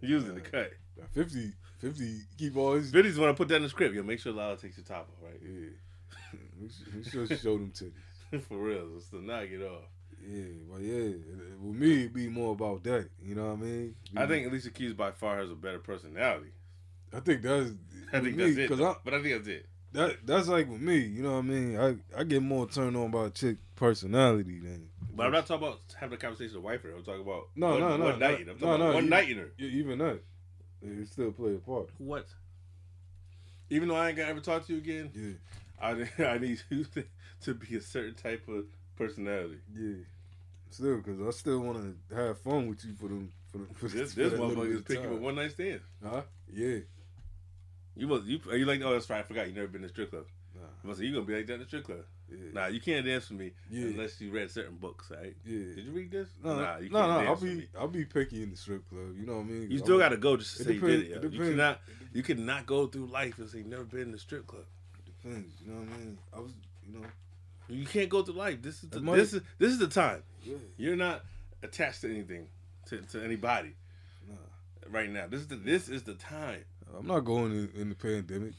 He 0.02 0.14
was 0.14 0.26
in 0.26 0.36
the 0.36 0.42
cut. 0.42 0.72
50, 1.14 1.54
50 1.80 2.20
keep 2.38 2.54
his 2.54 2.92
Vinny's 2.92 3.18
want 3.18 3.36
to 3.36 3.38
put 3.38 3.48
that 3.50 3.56
in 3.56 3.64
the 3.64 3.70
script. 3.70 3.96
Yo, 3.96 4.04
make 4.04 4.20
sure 4.20 4.34
Lala 4.34 4.58
takes 4.58 4.78
your 4.78 4.86
top 4.86 5.10
off, 5.10 5.24
right? 5.24 5.40
Yeah. 5.42 6.40
we 6.62 6.70
should, 6.70 7.20
we 7.20 7.28
should 7.28 7.40
show 7.40 7.58
them 7.58 7.72
titties. 7.72 8.42
for 8.48 8.58
real, 8.58 9.00
to 9.12 9.24
knock 9.24 9.46
it 9.50 9.62
off. 9.62 9.84
Yeah, 10.28 10.44
well, 10.70 10.82
yeah. 10.82 11.16
With 11.62 11.76
me, 11.76 12.02
it'd 12.02 12.14
be 12.14 12.28
more 12.28 12.52
about 12.52 12.84
that. 12.84 13.10
You 13.24 13.36
know 13.36 13.48
what 13.48 13.54
I 13.54 13.56
mean? 13.56 13.96
I 14.16 14.26
think 14.26 14.48
Alicia 14.48 14.72
Keys 14.72 14.94
by 14.94 15.12
far 15.12 15.38
has 15.38 15.50
a 15.50 15.56
better 15.56 15.80
personality. 15.80 16.52
I 17.14 17.20
think 17.22 17.42
that's. 17.42 17.72
I 18.12 18.20
think 18.22 18.38
with 18.38 18.38
that's 18.38 18.56
me, 18.58 18.64
it. 18.64 18.68
'cause. 18.70 18.82
I, 18.82 18.96
but 19.04 19.14
I 19.14 19.22
think 19.22 19.36
that's 19.36 19.48
it. 19.48 19.66
that 19.94 20.18
that's 20.26 20.48
like 20.48 20.70
with 20.70 20.82
me. 20.82 20.98
You 20.98 21.24
know 21.24 21.34
what 21.34 21.38
I 21.40 21.42
mean? 21.42 21.80
I 21.80 21.96
I 22.20 22.24
get 22.24 22.42
more 22.42 22.68
turned 22.68 22.96
on 22.98 23.12
by 23.12 23.26
a 23.26 23.30
chick 23.30 23.58
personality 23.76 24.60
than. 24.60 24.90
But 25.16 25.26
I'm 25.28 25.32
not 25.34 25.48
talking 25.48 25.68
about 25.68 25.80
having 26.00 26.16
a 26.16 26.18
conversation 26.20 26.56
with 26.56 26.64
wife. 26.64 26.82
I'm 26.86 27.04
talking 27.04 27.22
about 27.22 27.50
No, 27.56 27.72
one, 27.72 27.80
no, 27.82 27.98
no, 27.98 28.04
one 28.06 28.20
no, 28.20 28.28
night. 28.28 28.40
I'm 28.42 28.46
talking 28.58 28.62
no, 28.62 28.68
about 28.76 28.80
no, 28.80 28.94
one 28.94 29.04
you- 29.06 29.10
night 29.10 29.30
in 29.30 29.38
her. 29.38 29.52
Yeah, 29.58 29.68
even 29.70 29.98
that, 30.00 30.22
it 30.82 31.08
still 31.10 31.32
play 31.32 31.56
a 31.56 31.58
part. 31.58 31.90
What? 31.98 32.28
Even 33.70 33.90
though 33.90 33.96
I 33.96 34.08
ain't 34.10 34.18
gonna 34.18 34.30
ever 34.30 34.40
talk 34.40 34.66
to 34.68 34.74
you 34.74 34.80
again, 34.80 35.12
Yeah, 35.14 35.86
I 36.20 36.24
I 36.36 36.38
need 36.38 36.62
you 36.70 36.84
to, 36.96 37.04
to 37.44 37.54
be 37.54 37.76
a 37.76 37.82
certain 37.82 38.16
type 38.16 38.48
of 38.48 38.66
personality. 38.96 39.60
yeah. 39.76 40.04
Still, 40.72 40.98
because 40.98 41.20
I 41.22 41.32
still 41.32 41.60
want 41.62 41.98
to 42.10 42.16
have 42.16 42.40
fun 42.42 42.68
with 42.68 42.86
you 42.86 42.94
for 42.94 43.08
them. 43.08 43.32
For, 43.52 43.58
them, 43.58 43.68
for 43.74 43.88
This 43.88 44.14
for 44.14 44.20
this 44.20 44.34
motherfucker 44.34 44.76
is 44.76 44.82
picking 44.84 45.02
time. 45.04 45.14
with 45.14 45.22
one 45.22 45.36
night 45.36 45.52
stand. 45.52 45.82
Huh? 46.04 46.22
Yeah. 46.54 46.78
You 48.00 48.08
must 48.08 48.26
you 48.26 48.40
are 48.50 48.56
you 48.56 48.66
like 48.66 48.82
oh 48.82 48.94
that's 48.94 49.10
right 49.10 49.20
I 49.20 49.24
forgot 49.24 49.48
you 49.48 49.54
never 49.54 49.68
been 49.68 49.82
to 49.84 49.90
strip 49.90 50.10
club. 50.12 50.26
Nah. 50.56 50.62
Must 50.84 51.00
say 51.00 51.06
you 51.06 51.14
gonna 51.14 51.26
be 51.26 51.36
like 51.36 51.48
that 51.48 51.54
in 51.56 51.60
the 51.60 51.66
strip 51.66 51.84
club. 51.86 52.00
Yeah. 52.32 52.38
Nah, 52.54 52.68
you 52.68 52.80
can't 52.80 53.06
dance 53.06 53.26
for 53.28 53.34
me 53.34 53.52
Yeah. 53.72 53.88
unless 53.88 54.22
you 54.22 54.32
read 54.32 54.52
certain 54.52 54.76
books, 54.76 55.10
right? 55.12 55.36
Yeah. 55.46 55.76
Did 55.76 55.86
you 55.86 55.92
read 55.92 56.12
this? 56.12 56.28
No, 56.44 56.56
nah, 56.60 56.78
you 56.78 56.90
no, 56.90 57.00
can't 57.00 57.10
no. 57.12 57.18
dance 57.18 57.28
I'll 57.28 57.36
be, 57.50 57.56
me. 57.56 57.68
I'll 57.78 57.88
be 57.88 58.06
picky 58.06 58.44
in 58.44 58.52
the 58.52 58.56
strip 58.58 58.88
club. 58.88 59.16
You 59.20 59.26
know 59.26 59.38
what 59.38 59.42
I 59.42 59.46
mean? 59.46 59.62
You 59.64 59.78
I'm- 59.78 59.80
still 59.80 59.98
got 59.98 60.10
to 60.10 60.18
go 60.18 60.38
just 60.38 60.58
to 60.58 60.62
it 60.64 60.66
say 60.66 60.74
you 60.74 60.80
did 60.80 61.00
it. 61.00 61.04
it 61.04 61.10
yo. 61.10 61.16
You 61.16 61.30
depends. 61.30 61.50
cannot 61.50 61.82
you 62.14 62.24
cannot 62.24 62.66
go 62.66 62.88
through 62.88 63.08
life 63.08 63.38
and 63.40 63.50
say 63.50 63.64
never 63.64 63.84
been 63.84 64.02
in 64.02 64.12
the 64.12 64.20
strip 64.20 64.48
club. 64.48 64.64
Depends. 65.06 65.56
You 65.66 65.72
know 65.74 65.80
what 65.82 65.90
I 65.94 65.98
mean? 65.98 66.18
I 66.34 66.40
was, 66.40 66.52
you 66.88 67.00
know. 67.00 67.06
You 67.68 67.86
can't 67.86 68.10
go 68.10 68.24
through 68.24 68.36
life. 68.36 68.62
This 68.62 68.84
is 68.84 68.90
the, 68.90 69.00
might- 69.02 69.18
this 69.18 69.34
is 69.34 69.42
this 69.58 69.72
is 69.74 69.80
the 69.80 69.88
time. 69.88 70.24
Yeah. 70.44 70.56
You're 70.78 70.96
not 70.96 71.24
attached 71.64 72.02
to 72.02 72.10
anything, 72.10 72.48
to, 72.88 72.98
to 73.02 73.24
anybody. 73.24 73.74
Nah. 74.28 74.36
Right 74.90 75.10
now, 75.10 75.26
this 75.28 75.42
is 75.42 75.48
the 75.48 75.56
this 75.56 75.90
is 75.90 76.04
the 76.04 76.14
time. 76.14 76.64
I'm 76.98 77.08
not 77.08 77.22
going 77.22 77.52
in, 77.52 77.82
in 77.82 77.90
the 77.90 77.96
pandemic. 77.96 78.54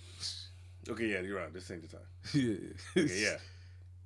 Okay, 0.89 1.07
yeah, 1.07 1.21
you're 1.21 1.39
right. 1.39 1.53
This 1.53 1.71
ain't 1.71 1.83
the 1.83 1.89
time. 1.89 2.07
yeah. 2.35 3.03
Okay, 3.03 3.23
yeah, 3.23 3.37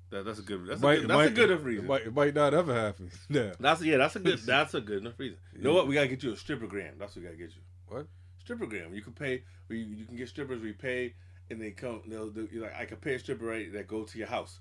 that, 0.09 0.25
that's 0.25 0.39
a 0.39 0.41
good. 0.41 0.65
That's, 0.67 0.81
might- 0.81 0.99
a 0.99 1.01
good, 1.01 1.09
that's 1.09 1.17
might- 1.17 1.27
a 1.27 1.31
good 1.31 1.51
enough 1.51 1.61
It 1.61 1.65
reason. 1.65 1.87
might, 1.87 2.01
it 2.01 2.13
might 2.13 2.33
not 2.33 2.53
ever 2.53 2.73
happen. 2.73 3.11
Yeah. 3.29 3.53
That's 3.59 3.81
yeah, 3.81 3.97
that's 3.97 4.15
a 4.15 4.19
good 4.19 4.39
that's 4.45 4.73
a 4.73 4.81
good 4.81 5.01
enough 5.01 5.17
reason. 5.17 5.37
You 5.55 5.63
know 5.63 5.73
what? 5.73 5.87
We 5.87 5.95
gotta 5.95 6.07
get 6.07 6.23
you 6.23 6.31
a 6.31 6.35
strippergram. 6.35 6.99
That's 6.99 7.15
what 7.15 7.17
we 7.17 7.23
gotta 7.23 7.37
get 7.37 7.49
you. 7.55 7.61
What? 7.87 8.07
Strippergram. 8.47 8.93
You 8.93 9.01
can 9.01 9.13
pay. 9.13 9.43
You, 9.69 9.77
you 9.77 10.05
can 10.05 10.15
get 10.15 10.29
strippers. 10.29 10.61
We 10.61 10.73
pay, 10.73 11.13
and 11.49 11.61
they 11.61 11.71
come. 11.71 12.01
They'll 12.07 12.29
do. 12.29 12.47
You 12.51 12.61
like 12.61 12.75
I 12.75 12.85
could 12.85 13.01
pay 13.01 13.15
a 13.15 13.19
stripper 13.19 13.45
right 13.45 13.71
that 13.73 13.87
go 13.87 14.03
to 14.03 14.17
your 14.17 14.27
house. 14.27 14.59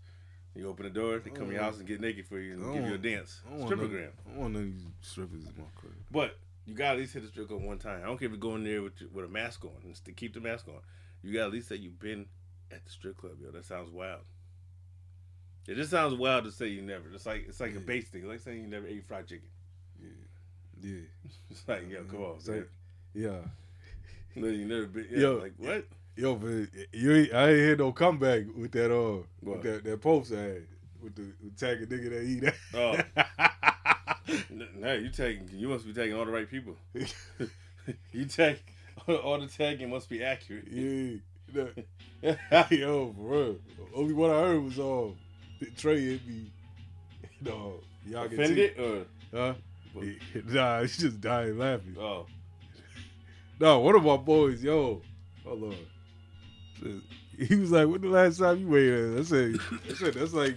You 0.56 0.68
open 0.68 0.84
the 0.84 0.90
door, 0.90 1.18
they 1.18 1.30
come 1.30 1.46
to 1.48 1.52
your 1.52 1.62
oh. 1.62 1.64
house 1.64 1.78
and 1.78 1.86
get 1.86 2.00
naked 2.00 2.26
for 2.26 2.38
you 2.38 2.52
and 2.52 2.74
give 2.74 2.86
you 2.86 2.94
a 2.94 2.98
dance. 2.98 3.40
I 3.44 3.50
don't 3.50 3.58
want 3.60 3.76
none- 3.76 3.88
Strippergram. 3.88 4.10
I 4.34 4.38
want 4.38 4.52
none 4.52 4.62
of 4.62 4.72
these 4.72 4.86
strippers 5.00 5.40
in 5.40 5.52
my 5.56 5.64
crib. 5.74 5.94
But 6.12 6.38
you 6.66 6.74
got 6.74 6.86
to 6.86 6.90
at 6.92 6.98
least 6.98 7.14
hit 7.14 7.22
the 7.22 7.28
strip 7.28 7.48
club 7.48 7.62
one 7.62 7.78
time. 7.78 8.00
I 8.02 8.06
don't 8.06 8.18
care 8.18 8.26
if 8.26 8.32
you 8.32 8.38
go 8.38 8.54
in 8.54 8.64
there 8.64 8.82
with 8.82 8.94
with 9.12 9.24
a 9.24 9.28
mask 9.28 9.64
on 9.64 9.72
just 9.88 10.04
to 10.06 10.12
keep 10.12 10.34
the 10.34 10.40
mask 10.40 10.68
on. 10.68 10.80
You 11.22 11.32
got 11.32 11.40
to 11.40 11.46
at 11.46 11.52
least 11.52 11.68
say 11.68 11.76
you've 11.76 12.00
been 12.00 12.26
at 12.70 12.84
the 12.84 12.90
strip 12.90 13.16
club, 13.16 13.34
yo. 13.42 13.50
That 13.50 13.64
sounds 13.64 13.90
wild. 13.90 14.20
It 15.66 15.76
just 15.76 15.90
sounds 15.90 16.14
wild 16.14 16.44
to 16.44 16.52
say 16.52 16.68
you 16.68 16.82
never. 16.82 17.04
It's 17.14 17.26
like 17.26 17.46
it's 17.48 17.60
like 17.60 17.74
a 17.74 17.80
base 17.80 18.08
thing. 18.08 18.22
It's 18.22 18.28
like 18.28 18.40
saying 18.40 18.60
you 18.60 18.66
never 18.66 18.86
ate 18.86 19.06
fried 19.06 19.26
chicken. 19.26 19.48
Yeah. 20.00 20.08
Yeah. 20.82 21.00
it's 21.50 21.66
like, 21.66 21.88
yo, 21.88 22.04
come 22.04 22.22
on, 22.22 22.38
like, 22.46 22.68
yeah. 23.14 23.38
No, 24.36 24.48
you 24.48 24.64
never 24.64 24.86
been. 24.86 25.06
Yeah, 25.10 25.18
Yo, 25.18 25.34
like 25.36 25.54
what? 25.58 25.86
Yo, 26.16 26.36
man, 26.36 26.68
you 26.92 27.12
ain't, 27.14 27.32
I 27.32 27.50
ain't 27.50 27.58
hear 27.58 27.76
no 27.76 27.92
comeback 27.92 28.42
with 28.56 28.72
that 28.72 28.92
uh 28.92 29.22
What? 29.40 29.62
with 29.62 29.62
that, 29.62 29.84
that 29.84 30.00
post 30.00 30.32
I 30.32 30.40
had 30.40 30.66
with 31.00 31.14
the 31.14 31.32
with 31.42 31.56
tagging 31.56 31.86
nigga 31.86 32.10
that 32.10 32.22
eat 32.22 32.40
that. 32.40 33.10
Oh. 33.16 33.70
No, 34.78 34.92
you 34.94 35.10
taking. 35.10 35.48
You 35.52 35.68
must 35.68 35.86
be 35.86 35.92
taking 35.92 36.14
all 36.16 36.24
the 36.24 36.30
right 36.32 36.48
people. 36.50 36.76
you 38.12 38.24
tag 38.26 38.58
all 39.08 39.38
the 39.40 39.46
tagging 39.46 39.90
must 39.90 40.08
be 40.08 40.22
accurate. 40.22 40.66
Yeah. 40.70 41.16
That- 41.52 42.70
Yo, 42.72 43.12
for 43.16 43.22
real. 43.22 43.56
Only 43.94 44.14
one 44.14 44.30
I 44.30 44.34
heard 44.40 44.62
was 44.64 44.78
uh 44.78 45.10
Trey 45.76 46.00
hit 46.00 46.26
me. 46.26 46.50
No, 47.42 47.74
y'all 48.06 48.28
can 48.28 48.40
Offended 48.40 48.78
or 48.78 49.04
huh? 49.32 49.54
Nah, 50.46 50.80
he's 50.80 50.96
just 50.98 51.20
dying 51.20 51.58
laughing. 51.58 51.96
oh, 52.00 52.26
No, 53.60 53.78
one 53.80 53.94
of 53.94 54.04
my 54.04 54.16
boys, 54.16 54.62
yo, 54.64 55.02
hold 55.44 55.64
on. 55.64 57.02
He 57.38 57.54
was 57.56 57.70
like, 57.70 57.86
"When 57.88 58.00
the 58.00 58.08
last 58.08 58.38
time 58.38 58.58
you 58.60 58.68
weighed 58.68 58.92
in?" 58.92 59.18
I 59.18 59.22
said, 59.22 59.58
"I 59.88 59.94
said 59.94 60.14
that's 60.14 60.32
like 60.32 60.56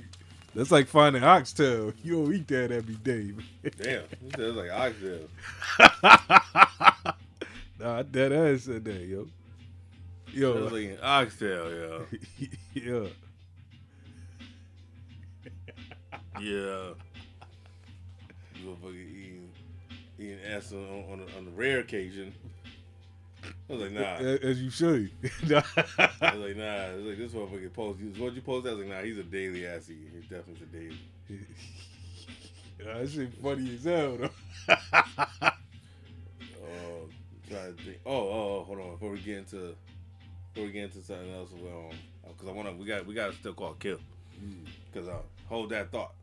that's 0.58 0.72
like 0.72 0.88
finding 0.88 1.24
oxtail. 1.24 1.94
You 2.04 2.24
don't 2.24 2.34
eat 2.34 2.48
that 2.48 2.72
every 2.72 2.96
day." 2.96 3.32
damn. 3.78 4.02
that's 4.30 4.56
like 4.56 4.72
oxtail. 4.72 5.28
nah, 7.80 8.02
dead 8.02 8.34
ass 8.34 8.64
said 8.64 8.84
that, 8.86 9.06
yo. 9.06 9.28
Yo, 10.34 10.64
was 10.64 10.72
like 10.72 10.86
an 10.86 10.98
oxtail, 11.04 11.70
yo. 11.70 12.06
yeah. 12.74 13.08
Yeah. 16.42 16.94
You 18.56 18.66
motherfucker 18.66 18.96
eating 18.96 19.50
eating 20.18 20.40
ass 20.52 20.74
on 20.74 20.80
on, 21.12 21.26
on 21.38 21.46
the 21.46 21.52
rare 21.52 21.82
occasion. 21.82 22.34
I 23.70 23.74
was 23.74 23.82
like, 23.82 23.92
nah. 23.92 24.16
As 24.50 24.62
you 24.62 24.70
should. 24.70 25.12
I 25.24 25.64
was 26.34 26.42
like, 26.42 26.58
nah. 26.58 26.86
It's 26.96 27.06
like 27.06 27.18
this 27.18 27.32
motherfucker 27.34 27.74
post. 27.74 28.00
What 28.18 28.34
you 28.34 28.42
post? 28.42 28.68
I 28.68 28.72
was 28.72 28.80
like, 28.80 28.90
nah. 28.90 29.02
He's 29.02 29.18
a 29.18 29.24
daily 29.24 29.66
ass 29.68 29.90
eater. 29.90 30.10
He's 30.14 30.24
definitely 30.30 30.64
a 30.64 30.82
daily. 30.82 30.98
Yeah, 32.80 33.00
that 33.00 33.10
shit 33.10 33.34
funny 33.42 33.74
as 33.74 33.84
hell 33.86 34.18
though. 34.18 34.30
Oh, 36.70 37.10
trying 37.50 37.76
to 37.76 37.84
think. 37.84 38.00
Oh, 38.06 38.12
oh, 38.12 38.58
oh, 38.60 38.64
hold 38.66 38.80
on. 38.80 38.92
Before 38.92 39.12
we 39.12 39.20
get 39.20 39.38
into, 39.38 39.76
before 40.54 40.68
we 40.68 40.72
get 40.72 40.84
into 40.84 41.02
something 41.02 41.34
else, 41.34 41.50
um, 41.54 41.90
because 42.28 42.48
I 42.48 42.52
want 42.52 42.68
to, 42.68 42.76
we 42.76 42.86
got, 42.86 43.06
we 43.06 43.14
got 43.14 43.32
to 43.32 43.38
still 43.38 43.54
call 43.54 43.74
Kill, 43.74 44.00
because 44.92 45.08
uh, 45.08 45.22
hold 45.48 45.70
that 45.72 45.92
thought, 45.92 46.14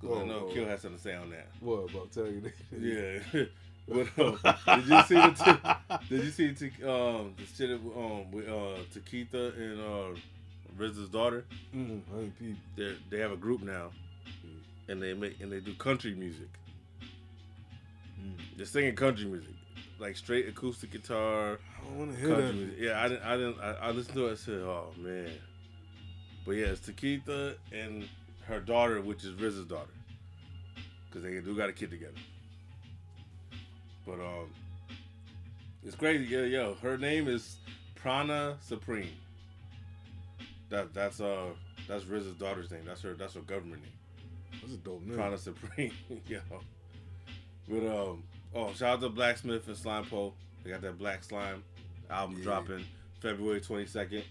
because 0.00 0.18
I 0.18 0.24
know 0.24 0.40
Mm. 0.42 0.54
Kill 0.54 0.66
has 0.66 0.82
something 0.82 0.98
to 0.98 1.02
say 1.02 1.14
on 1.14 1.30
that. 1.30 1.48
What 1.60 1.90
about 1.90 2.10
tagging 2.10 2.42
nigga? 2.42 3.22
Yeah. 3.34 3.44
But 3.88 4.08
um, 4.18 4.38
did 4.66 4.86
you 4.88 5.02
see 5.04 5.14
the 5.14 5.34
t- 5.88 6.06
did 6.08 6.24
you 6.24 6.30
see 6.30 6.48
the, 6.50 6.70
t- 6.70 6.84
um 6.84 7.34
the 7.36 7.44
shit 7.56 7.70
um 7.70 8.30
with 8.32 8.48
uh 8.48 8.78
Tekitha 8.92 9.56
and 9.56 9.80
uh 9.80 10.20
RZA's 10.78 11.08
daughter? 11.08 11.44
Mm. 11.74 12.00
They 12.76 12.96
they 13.10 13.18
have 13.20 13.30
a 13.32 13.36
group 13.36 13.62
now, 13.62 13.90
and 14.88 15.00
they 15.00 15.14
make 15.14 15.40
and 15.40 15.52
they 15.52 15.60
do 15.60 15.72
country 15.74 16.14
music. 16.14 16.48
They're 18.56 18.66
singing 18.66 18.96
country 18.96 19.26
music, 19.26 19.54
like 19.98 20.16
straight 20.16 20.48
acoustic 20.48 20.90
guitar. 20.90 21.58
I 21.86 21.96
want 21.96 22.12
to 22.14 22.18
hear 22.20 22.34
that. 22.34 22.54
music. 22.54 22.76
Yeah, 22.78 23.00
I 23.02 23.08
didn't. 23.08 23.22
I 23.24 23.36
didn't. 23.36 23.60
I, 23.60 23.72
I 23.82 23.90
listened 23.92 24.16
to 24.16 24.26
it. 24.26 24.32
I 24.32 24.34
said, 24.34 24.60
"Oh 24.62 24.92
man," 24.98 25.30
but 26.44 26.52
yeah, 26.52 26.66
it's 26.66 26.80
Tekitha 26.80 27.54
and 27.72 28.08
her 28.46 28.58
daughter, 28.60 29.00
which 29.00 29.24
is 29.24 29.30
RZA's 29.36 29.66
daughter, 29.66 29.92
because 31.08 31.22
they 31.22 31.38
do 31.40 31.54
got 31.56 31.68
a 31.68 31.72
kid 31.72 31.90
together. 31.90 32.14
But 34.06 34.14
um, 34.20 34.50
it's 35.84 35.96
crazy. 35.96 36.24
Yeah, 36.26 36.42
yo, 36.42 36.74
her 36.82 36.96
name 36.96 37.28
is 37.28 37.56
Prana 37.96 38.56
Supreme. 38.60 39.10
That 40.68 40.92
that's 40.94 41.20
uh 41.20 41.46
that's 41.88 42.04
RZA's 42.04 42.34
daughter's 42.34 42.70
name. 42.70 42.82
That's 42.86 43.02
her. 43.02 43.14
That's 43.14 43.34
her 43.34 43.40
government 43.40 43.82
name. 43.82 43.92
That's 44.60 44.74
a 44.74 44.76
dope 44.78 45.02
name. 45.02 45.16
Prana 45.16 45.38
Supreme. 45.38 45.92
yo. 46.28 46.40
But 47.68 47.86
um, 47.86 48.22
oh, 48.54 48.72
shout 48.72 48.94
out 48.94 49.00
to 49.00 49.08
Blacksmith 49.08 49.66
and 49.68 49.76
Slime 49.76 50.04
Pole. 50.04 50.34
They 50.64 50.70
got 50.70 50.80
that 50.82 50.98
Black 50.98 51.24
Slime 51.24 51.62
album 52.10 52.36
Yeah. 52.38 52.44
dropping 52.44 52.84
February 53.20 53.60
twenty 53.60 53.86
second. 53.86 54.22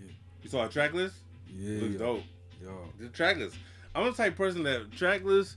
Yeah. 0.00 0.10
You 0.42 0.48
saw 0.50 0.66
a 0.66 0.68
track 0.68 0.92
list? 0.92 1.16
Yeah, 1.56 1.80
Looks 1.82 1.92
yo. 1.94 1.98
dope. 1.98 2.22
Yo. 2.62 2.70
The 2.98 3.08
track 3.08 3.36
list. 3.38 3.56
I'm 3.94 4.04
the 4.04 4.12
type 4.12 4.32
of 4.32 4.38
person 4.38 4.62
that 4.64 4.92
track 4.92 5.24
list 5.24 5.56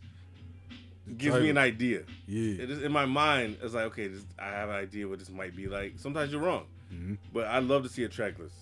gives 1.17 1.39
me 1.39 1.49
an 1.49 1.57
idea. 1.57 2.03
Yeah. 2.27 2.63
It 2.63 2.69
is 2.69 2.83
in 2.83 2.91
my 2.91 3.05
mind. 3.05 3.57
It's 3.61 3.73
like 3.73 3.85
okay, 3.85 4.07
this, 4.07 4.23
I 4.39 4.45
have 4.49 4.69
an 4.69 4.75
idea 4.75 5.07
what 5.07 5.19
this 5.19 5.29
might 5.29 5.55
be 5.55 5.67
like. 5.67 5.93
Sometimes 5.97 6.31
you're 6.31 6.41
wrong, 6.41 6.65
Mhm. 6.93 7.17
but 7.33 7.45
I 7.47 7.59
love 7.59 7.83
to 7.83 7.89
see 7.89 8.03
a 8.03 8.09
track 8.09 8.39
list. 8.39 8.55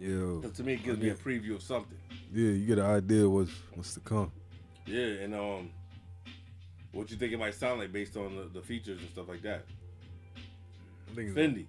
'Cause 0.00 0.52
to 0.52 0.62
me, 0.64 0.74
it 0.74 0.82
gives 0.84 0.98
me 0.98 1.08
a 1.10 1.14
preview 1.14 1.54
of 1.54 1.62
something. 1.62 1.96
Yeah, 2.32 2.50
you 2.50 2.66
get 2.66 2.78
an 2.78 2.86
idea 2.86 3.28
what's 3.28 3.52
what's 3.74 3.94
to 3.94 4.00
come. 4.00 4.30
Yeah, 4.86 5.22
and 5.22 5.34
um, 5.34 5.70
what 6.92 7.10
you 7.10 7.16
think 7.16 7.32
it 7.32 7.38
might 7.38 7.54
sound 7.54 7.80
like 7.80 7.92
based 7.92 8.16
on 8.16 8.36
the, 8.36 8.44
the 8.52 8.60
features 8.60 9.00
and 9.00 9.08
stuff 9.10 9.28
like 9.28 9.42
that. 9.42 9.64
I 11.10 11.14
think 11.14 11.30
it's- 11.30 11.36
Fendi, 11.36 11.66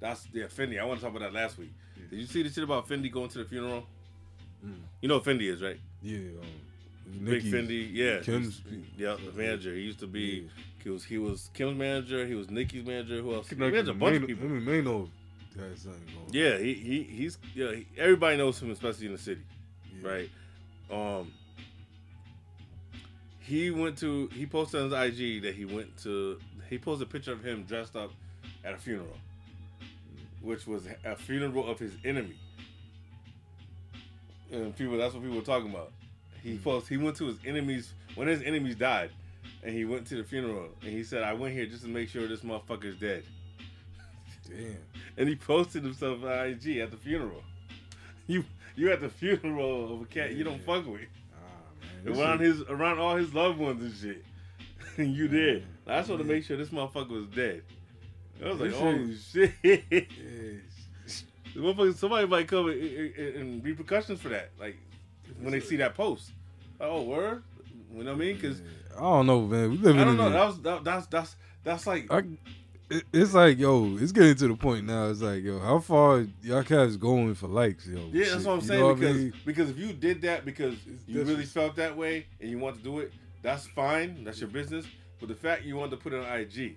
that's 0.00 0.26
yeah, 0.32 0.44
Fendi. 0.44 0.78
I 0.80 0.84
want 0.84 1.00
to 1.00 1.04
talk 1.06 1.14
about 1.16 1.32
that 1.32 1.38
last 1.38 1.58
week. 1.58 1.72
Did 2.10 2.20
you 2.20 2.26
see 2.26 2.42
the 2.42 2.48
shit 2.50 2.62
about 2.64 2.88
Fendi 2.88 3.10
going 3.10 3.28
to 3.30 3.38
the 3.38 3.44
funeral? 3.44 3.86
Mm. 4.64 4.76
You 5.02 5.08
know 5.08 5.16
what 5.16 5.24
Fendi 5.24 5.50
is, 5.52 5.60
right? 5.60 5.80
Yeah, 6.00 6.18
um, 6.40 6.46
Big 7.12 7.44
Nicki's- 7.44 7.52
Fendi, 7.52 7.90
yeah. 7.92 8.20
Kim's, 8.20 8.62
yeah, 8.96 9.16
the 9.24 9.32
manager. 9.32 9.74
He 9.74 9.80
used 9.80 10.00
to 10.00 10.06
be. 10.06 10.48
He 10.82 10.90
was 10.90 11.04
he 11.04 11.18
was 11.18 11.50
Kim's 11.54 11.78
manager. 11.78 12.26
He 12.26 12.34
was 12.34 12.48
Nicki's 12.48 12.86
manager. 12.86 13.20
Who 13.20 13.34
else? 13.34 13.48
He 13.48 13.56
managed 13.56 13.88
a 13.88 13.94
bunch 13.94 14.16
of 14.16 14.26
people. 14.26 14.46
Him 14.46 14.56
and 14.56 14.66
Mano 14.66 15.08
something 15.76 15.92
going. 16.14 16.28
Yeah, 16.30 16.58
he, 16.58 16.74
he 16.74 17.02
he's 17.04 17.38
yeah. 17.54 17.72
He, 17.72 17.86
everybody 17.96 18.36
knows 18.36 18.60
him, 18.60 18.70
especially 18.70 19.06
in 19.06 19.12
the 19.12 19.18
city, 19.18 19.42
right? 20.02 20.28
Um, 20.90 21.32
he 23.40 23.70
went 23.70 23.98
to 23.98 24.28
he 24.28 24.46
posted 24.46 24.80
on 24.80 24.90
his 24.90 25.20
IG 25.20 25.42
that 25.42 25.54
he 25.54 25.64
went 25.64 25.96
to 26.02 26.38
he 26.68 26.78
posted 26.78 27.08
a 27.08 27.10
picture 27.10 27.32
of 27.32 27.44
him 27.44 27.64
dressed 27.64 27.96
up 27.96 28.10
at 28.64 28.74
a 28.74 28.78
funeral, 28.78 29.16
which 30.40 30.66
was 30.66 30.86
a 31.04 31.16
funeral 31.16 31.68
of 31.68 31.78
his 31.78 31.92
enemy. 32.04 32.36
And 34.50 34.76
people, 34.76 34.96
that's 34.98 35.14
what 35.14 35.22
people 35.22 35.38
were 35.38 35.44
talking 35.44 35.70
about. 35.70 35.92
He 36.44 36.52
mm-hmm. 36.52 36.62
posted 36.62 36.98
he 36.98 37.02
went 37.02 37.16
to 37.16 37.26
his 37.26 37.38
enemies 37.46 37.94
when 38.14 38.28
his 38.28 38.42
enemies 38.42 38.76
died, 38.76 39.10
and 39.62 39.74
he 39.74 39.86
went 39.86 40.06
to 40.08 40.16
the 40.16 40.24
funeral 40.24 40.68
and 40.82 40.90
he 40.90 41.02
said, 41.02 41.22
"I 41.22 41.32
went 41.32 41.54
here 41.54 41.64
just 41.64 41.82
to 41.84 41.88
make 41.88 42.10
sure 42.10 42.28
this 42.28 42.40
motherfucker's 42.40 42.96
dead." 43.00 43.24
Damn. 44.46 44.76
And 45.16 45.26
he 45.26 45.36
posted 45.36 45.82
himself 45.82 46.22
on 46.22 46.30
IG 46.30 46.78
at 46.78 46.90
the 46.90 46.98
funeral. 46.98 47.42
You 48.26 48.42
you 48.74 48.90
at 48.90 49.02
the 49.02 49.10
funeral 49.10 49.96
of 49.96 50.00
a 50.00 50.04
cat 50.06 50.32
you 50.32 50.44
don't 50.44 50.64
fuck 50.64 50.86
with. 50.86 51.02
Ah, 51.34 51.46
this 52.04 52.18
around 52.18 52.38
shit- 52.38 52.46
his 52.46 52.62
around 52.62 52.98
all 52.98 53.16
his 53.16 53.34
loved 53.34 53.58
ones 53.58 53.82
and 53.82 53.94
shit. 53.94 54.24
and 54.96 55.14
you 55.14 55.28
did. 55.28 55.66
I 55.86 55.98
just 55.98 56.08
want 56.08 56.22
to 56.22 56.26
make 56.26 56.42
sure 56.42 56.56
this 56.56 56.70
motherfucker 56.70 57.10
was 57.10 57.26
dead. 57.26 57.62
I 58.42 58.48
was 58.48 58.60
like, 58.60 58.70
This 58.70 58.80
oh 58.80 59.50
shit. 59.92 60.62
Motherfucker- 61.54 61.94
somebody 61.96 62.26
might 62.26 62.48
come 62.48 62.70
in, 62.70 62.78
in, 62.78 63.34
in 63.34 63.62
repercussions 63.62 64.22
for 64.22 64.30
that. 64.30 64.52
Like 64.58 64.78
when 65.40 65.52
they 65.52 65.60
see 65.60 65.76
that 65.76 65.94
post. 65.94 66.32
Oh 66.80 67.02
word. 67.02 67.42
You 67.92 68.02
know 68.02 68.12
what 68.12 68.16
I 68.22 68.24
mean? 68.24 68.36
Because 68.36 68.60
I 68.96 69.00
don't 69.00 69.26
know, 69.26 69.42
man. 69.42 69.70
We 69.70 69.76
living 69.78 70.00
I 70.00 70.04
don't 70.04 70.12
in 70.14 70.18
know. 70.18 70.30
That 70.30 70.46
was 70.46 70.60
that, 70.62 70.84
that's 70.84 71.06
that's 71.06 71.36
that's 71.62 71.86
like 71.86 72.10
I, 72.12 72.18
it- 72.90 73.04
it's 73.12 73.32
like, 73.32 73.58
yo, 73.58 73.96
it's 73.98 74.12
getting 74.12 74.34
to 74.36 74.48
the 74.48 74.54
point 74.56 74.84
now. 74.86 75.06
It's 75.08 75.22
like, 75.22 75.42
yo, 75.42 75.58
how 75.58 75.78
far 75.78 76.26
y'all 76.42 76.62
cats 76.62 76.96
going 76.96 77.34
for 77.34 77.48
likes, 77.48 77.86
yo? 77.86 77.98
Yeah, 78.12 78.24
Shit, 78.24 78.32
that's 78.34 78.44
what 78.44 78.52
I'm 78.52 78.60
you 78.60 78.66
saying. 78.66 78.80
know 78.80 78.90
I 78.90 78.94
because 78.94 79.16
mean? 79.16 79.32
because 79.46 79.70
if 79.70 79.78
you 79.78 79.92
did 79.92 80.20
that 80.22 80.44
because 80.44 80.74
you 81.06 81.22
really 81.24 81.44
felt 81.46 81.76
that 81.76 81.96
way 81.96 82.26
and 82.40 82.50
you 82.50 82.58
want 82.58 82.76
to 82.76 82.82
do 82.82 82.98
it, 82.98 83.12
that's 83.42 83.66
fine. 83.68 84.22
That's 84.24 84.40
your 84.40 84.50
business. 84.50 84.86
But 85.20 85.28
the 85.28 85.34
fact 85.34 85.64
you 85.64 85.76
want 85.76 85.92
to 85.92 85.96
put 85.96 86.12
it 86.12 86.22
on 86.24 86.38
IG, 86.40 86.76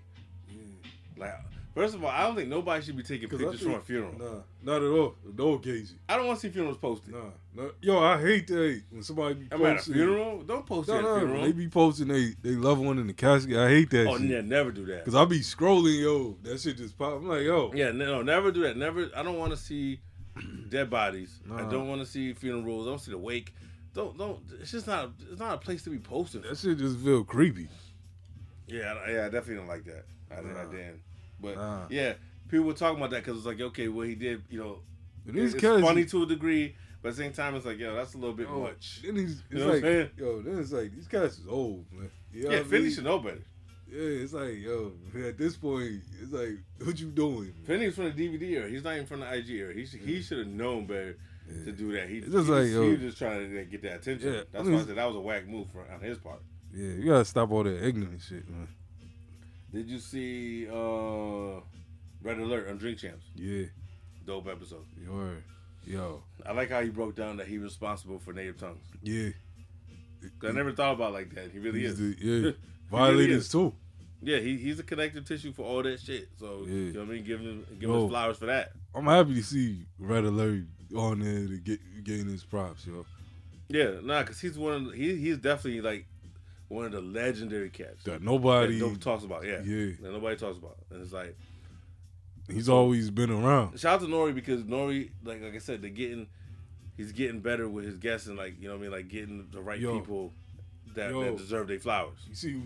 like 1.18 1.34
first 1.78 1.94
of 1.96 2.04
all, 2.04 2.10
I 2.10 2.24
don't 2.24 2.36
think 2.36 2.50
nobody 2.50 2.84
should 2.84 2.98
be 2.98 3.04
taking 3.04 3.30
pictures 3.30 3.62
from 3.62 3.76
a 3.76 3.80
funeral. 3.82 4.14
Nah, 4.18 4.42
not 4.64 4.82
at 4.84 4.90
all. 4.90 5.16
No 5.38 5.54
occasion. 5.54 6.00
I 6.10 6.18
don't 6.18 6.26
want 6.28 6.40
to 6.40 6.48
see 6.48 6.52
funerals 6.52 6.78
posted. 6.78 7.14
Nah, 7.14 7.30
no. 7.56 7.72
Yo, 7.82 8.00
I 8.00 8.20
hate 8.20 8.48
that 8.48 8.82
when 8.90 9.04
somebody 9.04 9.36
be 9.36 9.48
I'm 9.52 9.64
at 9.66 9.72
a 9.72 9.76
posting- 9.76 9.94
funeral. 9.94 10.42
Don't 10.44 10.66
post 10.66 10.90
at 10.90 11.00
a 11.00 11.20
funeral. 11.20 11.42
they 11.44 11.52
be 11.52 11.68
posting 11.70 12.08
they 12.08 12.34
they 12.42 12.56
loved 12.56 12.82
one 12.82 12.98
in 12.98 13.08
the 13.08 13.14
casket. 13.14 13.56
I 13.58 13.70
hate 13.70 13.90
that. 13.92 14.08
Oh, 14.08 14.18
shit. 14.18 14.30
yeah, 14.30 14.42
never 14.42 14.72
do 14.72 14.86
that. 14.88 15.06
Cause 15.06 15.16
I 15.16 15.26
be 15.26 15.40
scrolling, 15.40 16.02
yo, 16.02 16.38
that 16.44 16.60
shit 16.60 16.78
just 16.78 16.98
pop. 16.98 17.14
I'm 17.14 17.28
like, 17.28 17.44
yo, 17.44 17.72
Yeah, 17.74 17.92
no, 17.92 18.22
never 18.24 18.52
do 18.52 18.62
that. 18.64 18.76
Never. 18.78 19.10
I 19.16 19.22
don't 19.24 19.38
want 19.38 19.52
to 19.52 19.58
see 19.58 20.00
dead 20.70 20.90
bodies. 20.90 21.40
I 21.54 21.62
don't 21.64 21.88
want 21.88 22.02
to 22.02 22.08
see 22.08 22.34
funerals. 22.34 22.88
I 22.88 22.90
don't 22.90 23.00
see 23.00 23.12
the 23.12 23.18
wake. 23.18 23.54
Don't 23.94 24.18
don't. 24.18 24.40
It's 24.62 24.72
just 24.72 24.88
not. 24.88 25.12
It's 25.32 25.40
not 25.40 25.54
a 25.54 25.58
place 25.58 25.84
to 25.84 25.90
be 25.90 26.00
posting. 26.00 26.42
that 26.42 26.58
shit 26.58 26.78
just 26.78 27.00
feel 27.00 27.24
creepy. 27.24 27.68
Yeah, 28.68 28.96
I, 29.06 29.12
yeah, 29.12 29.20
I 29.26 29.30
definitely 29.30 29.56
don't 29.56 29.68
like 29.68 29.86
that. 29.86 30.06
I 30.32 30.36
didn't. 30.42 30.58
I 30.58 30.66
didn't. 30.66 31.02
But 31.40 31.56
Nah. 31.56 31.86
yeah, 31.90 32.14
people 32.50 32.66
were 32.66 32.74
talking 32.74 32.98
about 32.98 33.12
that 33.12 33.24
because 33.24 33.38
it's 33.38 33.46
like, 33.46 33.62
okay, 33.62 33.88
well, 33.88 34.06
he 34.08 34.16
did. 34.16 34.44
You 34.50 34.60
know, 34.60 34.80
But 35.26 35.36
these 35.36 35.54
it's 35.54 35.64
funny 35.64 36.06
to 36.06 36.24
a 36.24 36.26
degree, 36.26 36.76
but 37.02 37.10
at 37.10 37.16
the 37.16 37.24
same 37.24 37.34
time, 37.34 37.56
it's 37.56 37.66
like, 37.66 37.78
yo, 37.80 37.94
that's 37.96 38.14
a 38.14 38.18
little 38.18 38.36
bit 38.36 38.48
Yo, 38.48 38.60
much. 38.62 39.02
Then 39.04 39.16
he's, 39.16 39.32
it's 39.40 39.44
You 39.52 39.60
know 39.60 39.68
what 39.68 39.76
I'm 39.84 39.98
like, 40.00 40.12
yo, 40.18 40.42
then 40.42 40.60
it's 40.60 40.72
like 40.72 40.92
these 40.96 41.08
guys 41.08 41.40
is 41.40 41.48
old, 41.48 41.86
man. 41.92 42.10
You 42.34 42.44
know 42.46 42.52
Yeah, 42.52 42.60
I 42.60 42.64
Philly 42.64 42.84
mean? 42.84 42.92
should 42.94 43.04
know 43.04 43.20
better. 43.20 43.44
Yeah, 43.90 44.02
it's 44.02 44.34
like 44.34 44.58
yo. 44.58 44.92
At 45.28 45.38
this 45.38 45.56
point, 45.56 46.02
it's 46.22 46.32
like, 46.34 46.58
what 46.84 47.00
you 47.00 47.08
doing? 47.08 47.54
Fendi's 47.66 47.96
from 47.96 48.06
the 48.06 48.12
DVD 48.12 48.42
era. 48.52 48.70
He's 48.70 48.84
not 48.84 48.96
even 48.96 49.06
from 49.06 49.22
the 49.22 49.34
IG 49.34 49.50
era. 49.52 49.74
He 49.74 49.86
should, 49.86 50.02
he 50.02 50.22
should 50.22 50.40
have 50.40 50.48
known 50.48 50.86
better 50.88 51.18
to 51.64 51.72
do 51.72 51.94
that. 51.94 52.10
He, 52.10 52.18
It's 52.18 52.28
just 52.34 52.48
he, 52.48 52.52
like, 52.52 52.62
was, 52.64 52.74
yo- 52.74 52.82
he 52.84 52.90
was 52.90 53.00
just 53.00 53.18
trying 53.18 53.50
to 53.50 53.64
get 53.66 53.82
that 53.84 53.96
attention. 54.02 54.34
Yeah, 54.34 54.42
That's 54.52 54.62
I 54.62 54.64
mean, 54.64 54.74
why 54.74 54.82
I 54.82 54.86
said 54.86 54.96
that 54.98 55.06
was 55.06 55.16
a 55.16 55.20
whack 55.22 55.48
move 55.48 55.70
for, 55.72 55.86
on 55.90 56.02
his 56.02 56.18
part. 56.18 56.42
Yeah, 56.74 56.90
you 56.90 57.06
gotta 57.06 57.24
stop 57.24 57.50
all 57.50 57.64
that 57.64 57.82
ignorant 57.88 58.22
shit, 58.22 58.50
man. 58.50 58.68
Did 59.74 59.90
you 59.90 60.00
see 60.00 60.68
uh, 60.68 61.60
Red 62.22 62.40
Alert 62.40 62.70
on 62.70 62.78
Drink 62.78 62.98
Champs? 63.00 63.26
Yeah, 63.36 63.66
Dope 64.26 64.48
episode. 64.48 64.86
yo, 65.04 65.32
yo, 65.86 66.24
I 66.46 66.54
like 66.54 66.70
how 66.70 66.82
he 66.82 66.90
broke 66.90 67.16
down 67.16 67.38
that 67.38 67.48
he 67.48 67.58
responsible 67.58 68.20
for 68.20 68.34
native 68.34 68.58
tongues. 68.60 68.86
Yeah. 69.04 69.30
I 70.44 70.52
never 70.52 70.72
thought 70.72 70.94
about 70.94 71.12
it 71.12 71.14
like 71.14 71.36
that. 71.36 71.52
He 71.52 71.60
really 71.60 71.82
He's 71.82 72.00
is. 72.00 72.18
the- 72.20 72.26
yeah. 72.26 72.52
Really 72.90 73.04
Violators 73.04 73.44
is. 73.44 73.50
too. 73.52 73.74
Yeah, 74.22 74.38
he, 74.40 74.56
he's 74.58 74.80
a 74.80 74.84
connective 74.84 75.26
tissue 75.26 75.52
for 75.52 75.64
all 75.64 75.84
that 75.84 76.00
shit. 76.00 76.30
So 76.40 76.64
Yeah. 76.66 76.74
you 76.74 76.94
know 76.94 77.00
what 77.02 77.10
I 77.10 77.12
mean? 77.12 77.24
Give 77.26 77.40
him 77.42 77.66
give 77.80 77.90
him 77.90 77.96
Yo. 77.96 78.02
his 78.04 78.10
flowers 78.10 78.38
for 78.38 78.46
that. 78.46 78.72
I'm 78.96 79.06
happy 79.06 79.36
to 79.36 79.44
see 79.44 79.84
Red 80.00 80.24
Alert 80.24 80.64
on 80.96 81.20
there 81.20 81.48
to 81.48 81.58
get 81.58 81.80
getting 82.06 82.30
his 82.30 82.46
props, 82.46 82.88
yo. 82.88 83.06
Yeah, 83.68 83.96
nah, 84.02 84.24
cause 84.24 84.40
he's 84.40 84.58
one 84.58 84.74
of 84.74 84.86
the, 84.86 84.92
he 84.98 85.18
he's 85.18 85.38
definitely 85.38 85.82
like 85.82 86.06
one 86.70 86.86
of 86.86 86.92
the 86.92 87.02
legendary 87.02 87.70
cats 87.70 88.04
That 88.04 88.22
nobody- 88.22 88.80
that 88.80 89.02
talks 89.02 89.24
about. 89.24 89.46
Yeah, 89.46 89.62
Yeah. 89.64 89.94
that 90.02 90.12
nobody 90.12 90.36
talks 90.36 90.58
about. 90.58 90.78
And 90.92 91.02
it's 91.02 91.14
like 91.14 91.36
He's 92.50 92.70
always 92.70 93.10
been 93.10 93.30
around. 93.30 93.80
shout 93.80 93.96
out 93.96 94.02
to 94.02 94.08
Nori 94.08 94.34
because 94.34 94.64
Nori, 94.64 95.10
like 95.24 95.42
like 95.42 95.54
I 95.56 95.58
said, 95.60 95.82
they're 95.82 95.90
getting 95.90 96.28
he's 96.96 97.12
getting 97.12 97.40
better 97.42 97.68
with 97.70 97.86
his 97.86 97.98
guests 97.98 98.28
and 98.28 98.38
like 98.38 98.56
you 98.60 98.68
know 98.68 98.74
what 98.76 98.80
I 98.80 98.82
mean, 98.84 98.92
like 98.92 99.08
getting 99.10 99.48
the 99.52 99.62
right 99.62 99.80
Yo. 99.80 100.00
people 100.00 100.34
that, 100.96 101.12
Yo. 101.12 101.24
that 101.24 101.38
deserve 101.38 101.68
their 101.68 101.80
flowers. 101.80 102.18
You 102.30 102.36
see 102.36 102.52
who 102.54 102.62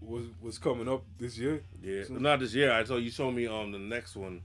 was 0.00 0.26
was 0.40 0.58
coming 0.58 0.88
up 0.88 1.04
this 1.18 1.36
year? 1.38 1.62
Yeah, 1.82 2.04
So- 2.04 2.14
not 2.14 2.38
this 2.40 2.54
year. 2.54 2.72
I 2.72 2.82
told 2.84 3.02
you 3.02 3.10
show 3.10 3.30
me 3.32 3.46
um 3.46 3.72
the 3.72 3.78
next 3.78 4.14
one. 4.16 4.42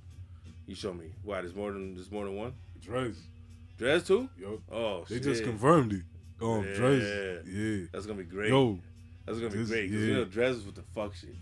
You 0.66 0.76
show 0.76 0.94
me. 0.94 1.12
Why? 1.24 1.42
There's 1.42 1.56
more 1.56 1.72
than 1.72 1.94
there's 1.96 2.12
more 2.12 2.26
than 2.26 2.36
one. 2.36 2.54
Dres. 2.82 3.16
Dres 3.78 4.04
too. 4.04 4.30
Yo. 4.40 4.62
Oh, 4.72 5.06
They 5.08 5.16
shit. 5.16 5.24
just 5.24 5.44
confirmed 5.44 5.94
it. 5.94 6.04
Um, 6.42 6.64
yeah. 6.64 6.74
Dres. 6.76 7.46
Yeah. 7.48 7.88
That's 7.92 8.06
gonna 8.08 8.18
be 8.20 8.24
great. 8.24 8.50
Yo. 8.50 8.80
That's 9.30 9.40
gonna 9.40 9.52
be 9.52 9.58
this- 9.60 9.70
great 9.70 9.90
because 9.90 10.02
yeah. 10.04 10.08
you 10.08 10.14
know 10.16 10.26
Dres 10.26 10.56
was 10.58 10.66
with 10.66 10.76
the 10.76 10.84
fuck 10.94 11.14
shit. 11.16 11.36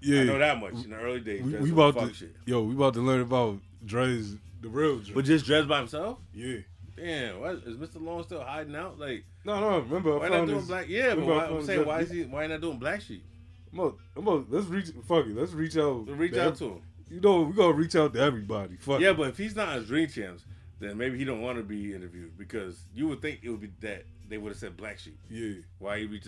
Yeah. 0.00 0.22
I 0.22 0.24
know 0.24 0.38
that 0.38 0.58
much. 0.60 0.72
In 0.84 0.90
the 0.90 0.96
early 0.96 1.20
days, 1.20 1.42
We, 1.42 1.56
we 1.56 1.70
about 1.72 1.94
fuck 1.94 2.08
to 2.08 2.14
shit. 2.14 2.34
yo, 2.46 2.62
we 2.62 2.74
about 2.74 2.94
to 2.94 3.00
learn 3.00 3.20
about 3.20 3.58
Dres, 3.84 4.36
the 4.62 4.68
real 4.68 4.96
Dres. 4.98 5.10
But 5.14 5.24
just 5.24 5.44
Dres 5.46 5.66
by 5.66 5.78
himself? 5.78 6.18
Yeah. 6.34 6.58
Damn, 6.96 7.40
why, 7.40 7.50
is 7.52 7.78
Mista 7.78 7.98
Lawnge 7.98 8.24
still 8.24 8.42
hiding 8.42 8.74
out? 8.76 8.98
Like, 8.98 9.24
No, 9.44 9.60
no, 9.60 9.78
remember 9.78 10.18
why 10.18 10.28
not 10.28 10.46
doing 10.46 10.58
this- 10.58 10.66
black? 10.66 10.88
Yeah, 10.88 11.14
but 11.14 11.24
why, 11.26 11.46
I'm 11.46 11.64
saying 11.64 11.86
why 11.86 12.00
is 12.00 12.10
he? 12.10 12.24
Why 12.24 12.46
not 12.46 12.60
doing 12.60 12.78
Black 12.78 13.00
Sheep? 13.00 13.24
I'm 13.72 13.78
about, 13.78 13.96
I'm 14.16 14.26
about, 14.26 14.46
let's 14.50 14.66
reach. 14.66 14.86
Fuck 15.06 15.26
it. 15.26 15.36
Let's 15.36 15.52
reach 15.52 15.76
out. 15.76 16.08
Reach 16.08 16.36
out 16.36 16.56
to 16.56 16.64
him. 16.64 16.82
You 17.08 17.20
know, 17.20 17.42
we 17.42 17.54
gonna 17.54 17.72
reach 17.72 17.94
out 17.96 18.12
to 18.14 18.20
everybody. 18.20 18.76
Fuck. 18.76 19.00
Yeah, 19.00 19.10
it. 19.10 19.16
but 19.16 19.28
if 19.28 19.38
he's 19.38 19.54
not 19.54 19.76
as 19.76 19.86
Drink 19.86 20.12
Champs, 20.12 20.44
then 20.80 20.96
maybe 20.96 21.18
he 21.18 21.24
don't 21.24 21.40
want 21.40 21.58
to 21.58 21.64
be 21.64 21.94
interviewed 21.94 22.36
because 22.38 22.84
you 22.94 23.06
would 23.08 23.20
think 23.22 23.40
it 23.42 23.50
would 23.50 23.60
be 23.60 23.70
that 23.80 24.04
they 24.30 24.38
would 24.38 24.50
have 24.52 24.58
said 24.58 24.76
Black 24.76 24.98
Sheep. 24.98 25.18
Yeah. 25.28 25.54
Why 25.78 25.98
he 25.98 26.06
reach? 26.06 26.26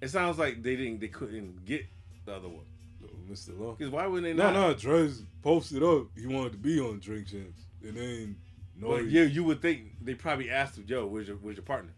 It 0.00 0.08
sounds 0.08 0.38
like 0.38 0.62
they 0.62 0.74
didn't. 0.74 0.98
They 1.00 1.08
couldn't 1.08 1.64
get 1.64 1.86
the 2.26 2.34
other 2.34 2.48
one. 2.48 2.64
Mista 3.28 3.52
Lawnge. 3.52 3.78
Because 3.78 3.92
why 3.92 4.06
wouldn't 4.06 4.24
they 4.36 4.42
No, 4.42 4.50
not? 4.52 4.68
no. 4.68 4.74
Dres 4.74 5.22
posted 5.42 5.82
up. 5.82 6.06
He 6.18 6.26
wanted 6.26 6.52
to 6.52 6.58
be 6.58 6.78
on 6.80 6.98
Drink 7.00 7.28
Champs, 7.28 7.60
and 7.82 7.96
then 7.96 8.36
no. 8.78 8.88
But 8.88 9.06
yeah, 9.06 9.22
you 9.22 9.44
would 9.44 9.62
think 9.62 9.92
they 10.02 10.14
probably 10.14 10.50
asked 10.50 10.76
him, 10.76 10.84
"Yo, 10.88 11.06
where's 11.06 11.28
your 11.28 11.36
where's 11.38 11.56
your 11.56 11.64
partner?" 11.64 11.92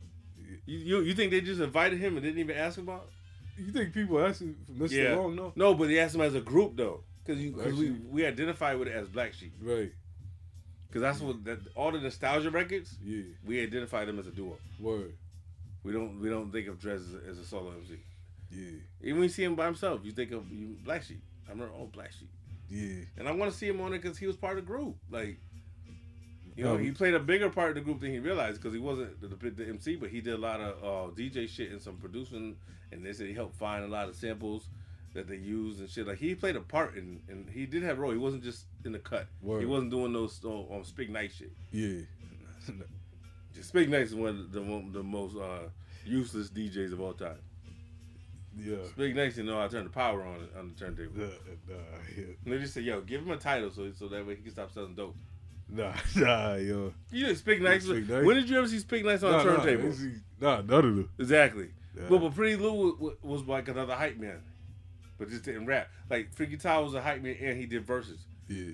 You, 0.67 0.79
you 0.79 1.01
you 1.01 1.15
think 1.15 1.31
they 1.33 1.41
just 1.41 1.61
invited 1.61 1.99
him 1.99 2.17
and 2.17 2.23
didn't 2.25 2.39
even 2.39 2.57
ask 2.57 2.77
him 2.79 2.85
about? 2.89 3.09
You 3.59 3.73
think 3.73 3.93
people 3.95 4.21
asking 4.25 4.55
for 4.67 4.73
Mista 4.73 4.97
Lawnge? 4.99 5.35
No. 5.35 5.53
No, 5.57 5.75
but 5.75 5.89
they 5.89 5.99
asked 5.99 6.15
him 6.15 6.21
as 6.21 6.35
a 6.35 6.41
group 6.41 6.77
though, 6.77 7.03
because 7.25 7.41
we 7.77 7.91
we 8.09 8.25
identify 8.27 8.75
with 8.75 8.87
it 8.89 8.95
as 8.95 9.09
Black 9.09 9.33
Sheep, 9.33 9.53
Right. 9.61 9.93
because 10.89 11.03
that's 11.03 11.21
what 11.21 11.43
that 11.45 11.59
all 11.75 11.91
the 11.93 12.01
nostalgia 12.01 12.51
records. 12.51 12.97
Yeah. 13.05 13.23
We 13.45 13.63
identify 13.63 14.05
them 14.05 14.19
as 14.21 14.27
a 14.29 14.31
duo. 14.33 14.59
Word. 14.79 15.13
We 15.87 15.93
don't 15.93 16.21
we 16.21 16.29
don't 16.29 16.51
think 16.51 16.67
of 16.67 16.81
Dres 16.81 17.03
as 17.03 17.15
a, 17.15 17.31
as 17.31 17.39
a 17.39 17.45
solo 17.45 17.71
MC. 17.71 17.97
Yeah. 18.51 18.79
Even 19.03 19.15
when 19.21 19.23
you 19.25 19.29
see 19.29 19.45
him 19.45 19.55
by 19.55 19.67
himself, 19.67 20.01
you 20.03 20.11
think 20.11 20.33
of 20.33 20.51
you, 20.51 20.77
Black 20.85 21.05
Sheep. 21.05 21.23
I 21.47 21.53
remember, 21.53 21.73
oh 21.79 21.87
Black 21.87 22.11
Sheep, 22.13 22.29
Yeah. 22.69 23.05
and 23.17 23.29
I 23.29 23.31
want 23.31 23.53
to 23.53 23.57
see 23.57 23.69
him 23.69 23.81
on 23.81 23.93
it 23.93 24.03
because 24.03 24.19
he 24.19 24.27
was 24.27 24.37
part 24.37 24.59
of 24.59 24.65
the 24.65 24.73
group. 24.73 24.97
Like, 25.09 25.39
you 26.57 26.65
No, 26.65 26.73
know, 26.73 26.83
he 26.83 26.91
played 26.91 27.15
a 27.15 27.21
bigger 27.21 27.51
part 27.51 27.69
of 27.69 27.75
the 27.77 27.83
group 27.83 28.01
than 28.01 28.11
he 28.11 28.19
realized 28.19 28.61
because 28.61 28.73
he 28.73 28.81
wasn't 28.81 29.21
the, 29.21 29.29
the, 29.29 29.51
the 29.51 29.69
MC, 29.69 29.95
but 29.95 30.11
he 30.11 30.21
did 30.21 30.35
a 30.35 30.39
lot 30.39 30.61
of 30.61 30.83
uh, 30.83 31.15
DJ 31.15 31.49
shit 31.49 31.71
and 31.71 31.81
some 31.81 31.99
producing, 31.99 32.57
and 32.91 33.07
they 33.07 33.13
said 33.13 33.29
he 33.29 33.35
helped 33.35 33.55
find 33.57 33.85
a 33.85 33.89
lot 33.89 34.09
of 34.09 34.17
samples 34.17 34.69
that 35.15 35.29
they 35.29 35.37
used 35.37 35.79
and 35.79 35.89
shit. 35.89 36.09
Like 36.09 36.19
he 36.19 36.35
played 36.35 36.57
a 36.57 36.61
part 36.61 36.97
in, 36.97 37.21
and 37.29 37.49
he 37.49 37.65
did 37.65 37.85
have 37.85 37.99
a 37.99 38.01
role. 38.01 38.11
He 38.11 38.19
wasn't 38.19 38.43
just 38.43 38.65
in 38.85 38.91
the 38.91 38.99
cut. 38.99 39.29
Word. 39.41 39.61
He 39.61 39.67
wasn't 39.67 39.93
doing 39.93 40.13
those 40.13 40.41
uh, 40.45 40.51
um, 40.75 40.83
Spigg 40.83 41.11
Nice 41.11 41.35
shit. 41.37 41.53
Yeah. 41.71 42.01
Just 43.57 43.69
Spigg 43.71 43.89
Nice 43.91 44.09
is 44.09 44.15
one 44.15 44.29
of 44.29 44.53
the, 44.53 44.61
the 44.93 45.03
most 45.03 45.37
uh, 45.37 45.69
useless 46.05 46.49
DJs 46.51 46.93
of 46.93 47.01
all 47.01 47.15
time. 47.15 47.39
Yeah. 48.59 48.77
Spigg 48.89 49.17
Nice, 49.17 49.37
you 49.37 49.45
know, 49.45 49.61
I 49.61 49.69
turn 49.69 49.85
the 49.85 49.91
power 49.91 50.23
on 50.23 50.47
on 50.59 50.73
the 50.75 50.85
turntable. 50.85 51.19
Nah, 51.21 51.27
nah, 51.69 51.75
yeah. 52.17 52.25
And 52.45 52.53
they 52.55 52.59
just 52.59 52.75
say, 52.75 52.81
"Yo, 52.83 53.01
give 53.03 53.23
him 53.23 53.31
a 53.31 53.37
title 53.37 53.71
so 53.71 53.91
so 53.99 54.09
that 54.09 54.27
way 54.27 54.37
he 54.37 54.43
can 54.43 54.51
stop 54.53 54.73
selling 54.73 54.95
dope." 54.95 55.17
Nah, 55.69 55.93
nah, 56.17 56.55
yo. 56.55 56.93
You 57.11 57.27
didn't 57.27 57.39
Speak 57.39 57.61
Nights. 57.61 57.85
Speak 57.87 58.09
Nights? 58.09 58.25
When 58.27 58.37
did 58.37 58.49
you 58.49 58.59
ever 58.59 58.69
see 58.69 58.79
Speak 58.79 59.05
Nights 59.05 59.23
on 59.23 59.33
Nah, 59.33 59.41
a 59.41 59.43
turntable? 59.45 59.93
See- 59.93 60.13
Nah, 60.41 60.57
none 60.61 60.85
of 60.85 60.97
them. 60.97 61.11
Exactly. 61.19 61.71
Yeah. 61.97 62.05
But, 62.11 62.19
but 62.19 62.35
Pretty 62.35 62.57
Lou 62.57 62.95
was, 62.99 63.15
was 63.23 63.43
like 63.49 63.69
another 63.69 63.95
hype 63.95 64.19
man, 64.19 64.41
but 65.19 65.29
just 65.31 65.45
didn't 65.45 65.67
rap. 65.67 65.89
Like 66.11 66.33
Freaky 66.35 66.57
Tah 66.59 66.81
was 66.83 66.95
a 66.95 67.01
hype 67.01 67.23
man 67.23 67.37
and 67.41 67.59
he 67.59 67.65
did 67.67 67.85
verses. 67.87 68.19
Yeah. 68.49 68.73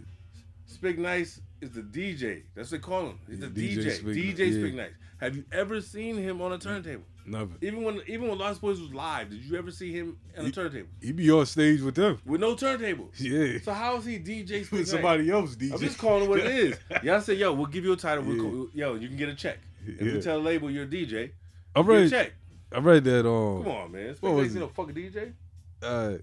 Spigg 0.72 0.98
Nice 0.98 1.40
is 1.60 1.70
the 1.70 1.82
DJ. 1.82 2.42
That's 2.54 2.70
what 2.72 2.80
they 2.80 2.84
call 2.86 3.06
him. 3.06 3.18
He's 3.28 3.38
Yeah, 3.40 3.46
the 3.48 3.76
DJ 3.76 3.76
DJ. 3.76 4.38
Nice, 4.38 4.54
yeah. 4.56 4.82
Nice. 4.82 4.90
Have 5.18 5.36
you 5.36 5.44
ever 5.52 5.80
seen 5.80 6.16
him 6.16 6.42
on 6.42 6.52
a 6.52 6.58
turntable? 6.58 7.04
Never. 7.24 7.52
Even 7.60 7.84
when 7.84 8.00
even 8.08 8.28
when 8.28 8.38
Lost 8.38 8.60
Boyz 8.60 8.80
was 8.80 8.92
live, 8.92 9.30
did 9.30 9.44
you 9.44 9.56
ever 9.56 9.70
see 9.70 9.92
him 9.92 10.16
on 10.36 10.46
a 10.46 10.50
turntable? 10.50 10.88
He 11.00 11.12
be 11.12 11.30
on 11.30 11.46
stage 11.46 11.80
with 11.80 11.94
them. 11.94 12.18
With 12.26 12.40
no 12.40 12.56
turntable. 12.56 13.10
Yeah. 13.18 13.58
So 13.62 13.72
how 13.72 13.96
is 13.98 14.04
he 14.06 14.18
DJ 14.18 14.68
With 14.72 14.88
somebody 14.88 15.22
Nice? 15.24 15.32
else 15.32 15.54
DJ. 15.56 15.72
I'm 15.74 15.78
just 15.78 15.98
calling 15.98 16.24
it 16.24 16.28
what 16.28 16.40
it 16.40 16.46
is. 16.50 16.78
Y'all 17.04 17.20
say, 17.20 17.34
yo, 17.34 17.52
we'll 17.52 17.66
give 17.66 17.84
you 17.84 17.92
a 17.92 17.96
title. 17.96 18.24
We'll 18.24 18.40
call, 18.42 18.68
yo, 18.74 18.94
you 18.96 19.06
can 19.06 19.16
get 19.16 19.28
a 19.28 19.34
check. 19.36 19.58
If 19.86 20.00
Yeah. 20.04 20.12
you 20.14 20.20
tell 20.22 20.38
the 20.38 20.44
label 20.44 20.68
you're 20.70 20.84
a 20.84 20.88
DJ, 20.88 21.30
I 21.76 21.80
a 21.80 21.82
read. 21.84 22.10
check. 22.10 22.32
I 22.72 22.78
read 22.80 23.04
that. 23.04 23.28
Um. 23.28 23.62
Come 23.62 23.72
on, 23.72 23.92
man. 23.92 24.16
What 24.20 24.32
Nice 24.36 24.46
ain't 24.50 24.54
no 24.60 24.68
fucking 24.68 24.94
DJ. 24.96 25.32
Uh, 25.80 26.14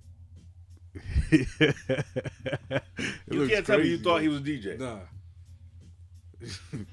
You 3.31 3.47
can't 3.47 3.65
tell 3.65 3.79
me 3.79 3.87
you 3.87 3.97
thought 3.99 4.21
he 4.21 4.27
was 4.27 4.41
DJ. 4.41 4.79
Nah. 4.79 4.99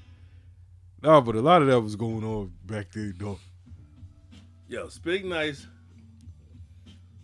nah, 1.01 1.21
but 1.21 1.35
a 1.35 1.41
lot 1.41 1.61
of 1.61 1.67
that 1.67 1.81
was 1.81 1.95
going 1.95 2.23
on 2.23 2.53
back 2.65 2.91
then, 2.91 3.15
though. 3.17 3.39
Yo, 4.67 4.87
Spigg 4.89 5.25
Nice. 5.25 5.67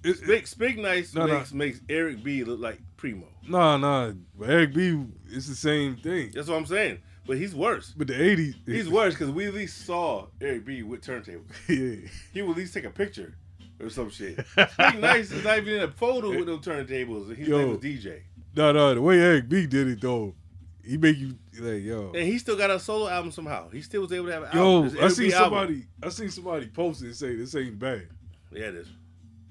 Speak, 0.04 0.48
Spigg 0.48 0.80
Nice 0.80 1.14
No, 1.14 1.26
no. 1.26 1.38
makes, 1.38 1.54
makes 1.54 1.82
Eric 1.88 2.24
B 2.24 2.44
look 2.44 2.60
like 2.60 2.82
Primo. 2.98 3.28
Nah, 3.48 3.78
nah. 3.78 4.12
But 4.38 4.50
Eric 4.50 4.74
B, 4.74 5.06
it's 5.30 5.48
the 5.48 5.56
same 5.56 5.96
thing. 5.98 6.32
That's 6.34 6.48
what 6.48 6.58
I'm 6.58 6.66
saying. 6.66 7.00
But 7.26 7.38
he's 7.38 7.56
worse. 7.56 7.94
But 7.96 8.08
the 8.08 8.14
80s. 8.14 8.56
He's 8.66 8.90
worse 8.90 9.14
because 9.14 9.30
we 9.30 9.48
at 9.48 9.54
least 9.54 9.86
saw 9.86 10.28
Eric 10.42 10.66
B 10.66 10.84
with 10.84 11.02
turntables. 11.02 11.46
Yeah. 11.70 12.10
He 12.34 12.42
would 12.42 12.52
at 12.52 12.58
least 12.58 12.74
take 12.74 12.84
a 12.84 12.90
picture 12.90 13.36
or 13.84 13.90
some 13.90 14.10
shit. 14.10 14.46
Spigg 14.56 15.00
Nice 15.00 15.32
is 15.32 15.44
not 15.44 15.58
even 15.58 15.74
in 15.76 15.82
a 15.84 15.92
photo 15.92 16.30
with 16.30 16.46
them 16.46 16.60
turntables. 16.60 17.36
He's 17.36 17.48
Yo. 17.48 17.58
name 17.60 17.70
was 17.70 17.80
DJ. 17.80 18.22
No, 18.56 18.72
no. 18.72 18.94
The 18.94 19.02
way 19.02 19.20
Eric 19.20 19.50
B 19.50 19.66
did 19.68 19.88
it, 19.88 20.02
though, 20.02 20.36
he 20.84 20.98
make 20.98 21.18
you 21.18 21.36
like, 21.60 21.84
yo. 21.84 22.12
And 22.14 22.24
he 22.28 22.38
still 22.38 22.58
got 22.58 22.70
a 22.70 22.80
solo 22.80 23.08
album 23.08 23.32
somehow. 23.32 23.70
He 23.70 23.82
still 23.82 24.02
was 24.02 24.12
able 24.12 24.28
to 24.28 24.34
have 24.34 24.44
an 24.44 24.50
Yo, 24.54 24.76
album. 24.84 24.96
It's 24.96 25.02
I 25.04 25.08
seen 25.10 25.28
B 25.30 25.34
album. 25.34 25.50
somebody. 25.60 25.86
I 26.04 26.10
seen 26.10 26.30
somebody 26.30 26.68
post 26.68 27.02
it 27.02 27.06
and 27.08 27.16
say 27.16 27.36
this 27.36 27.56
ain't 27.56 27.80
bad. 27.80 28.08
Yeah, 28.52 28.66
it 28.66 28.76
is. 28.76 28.88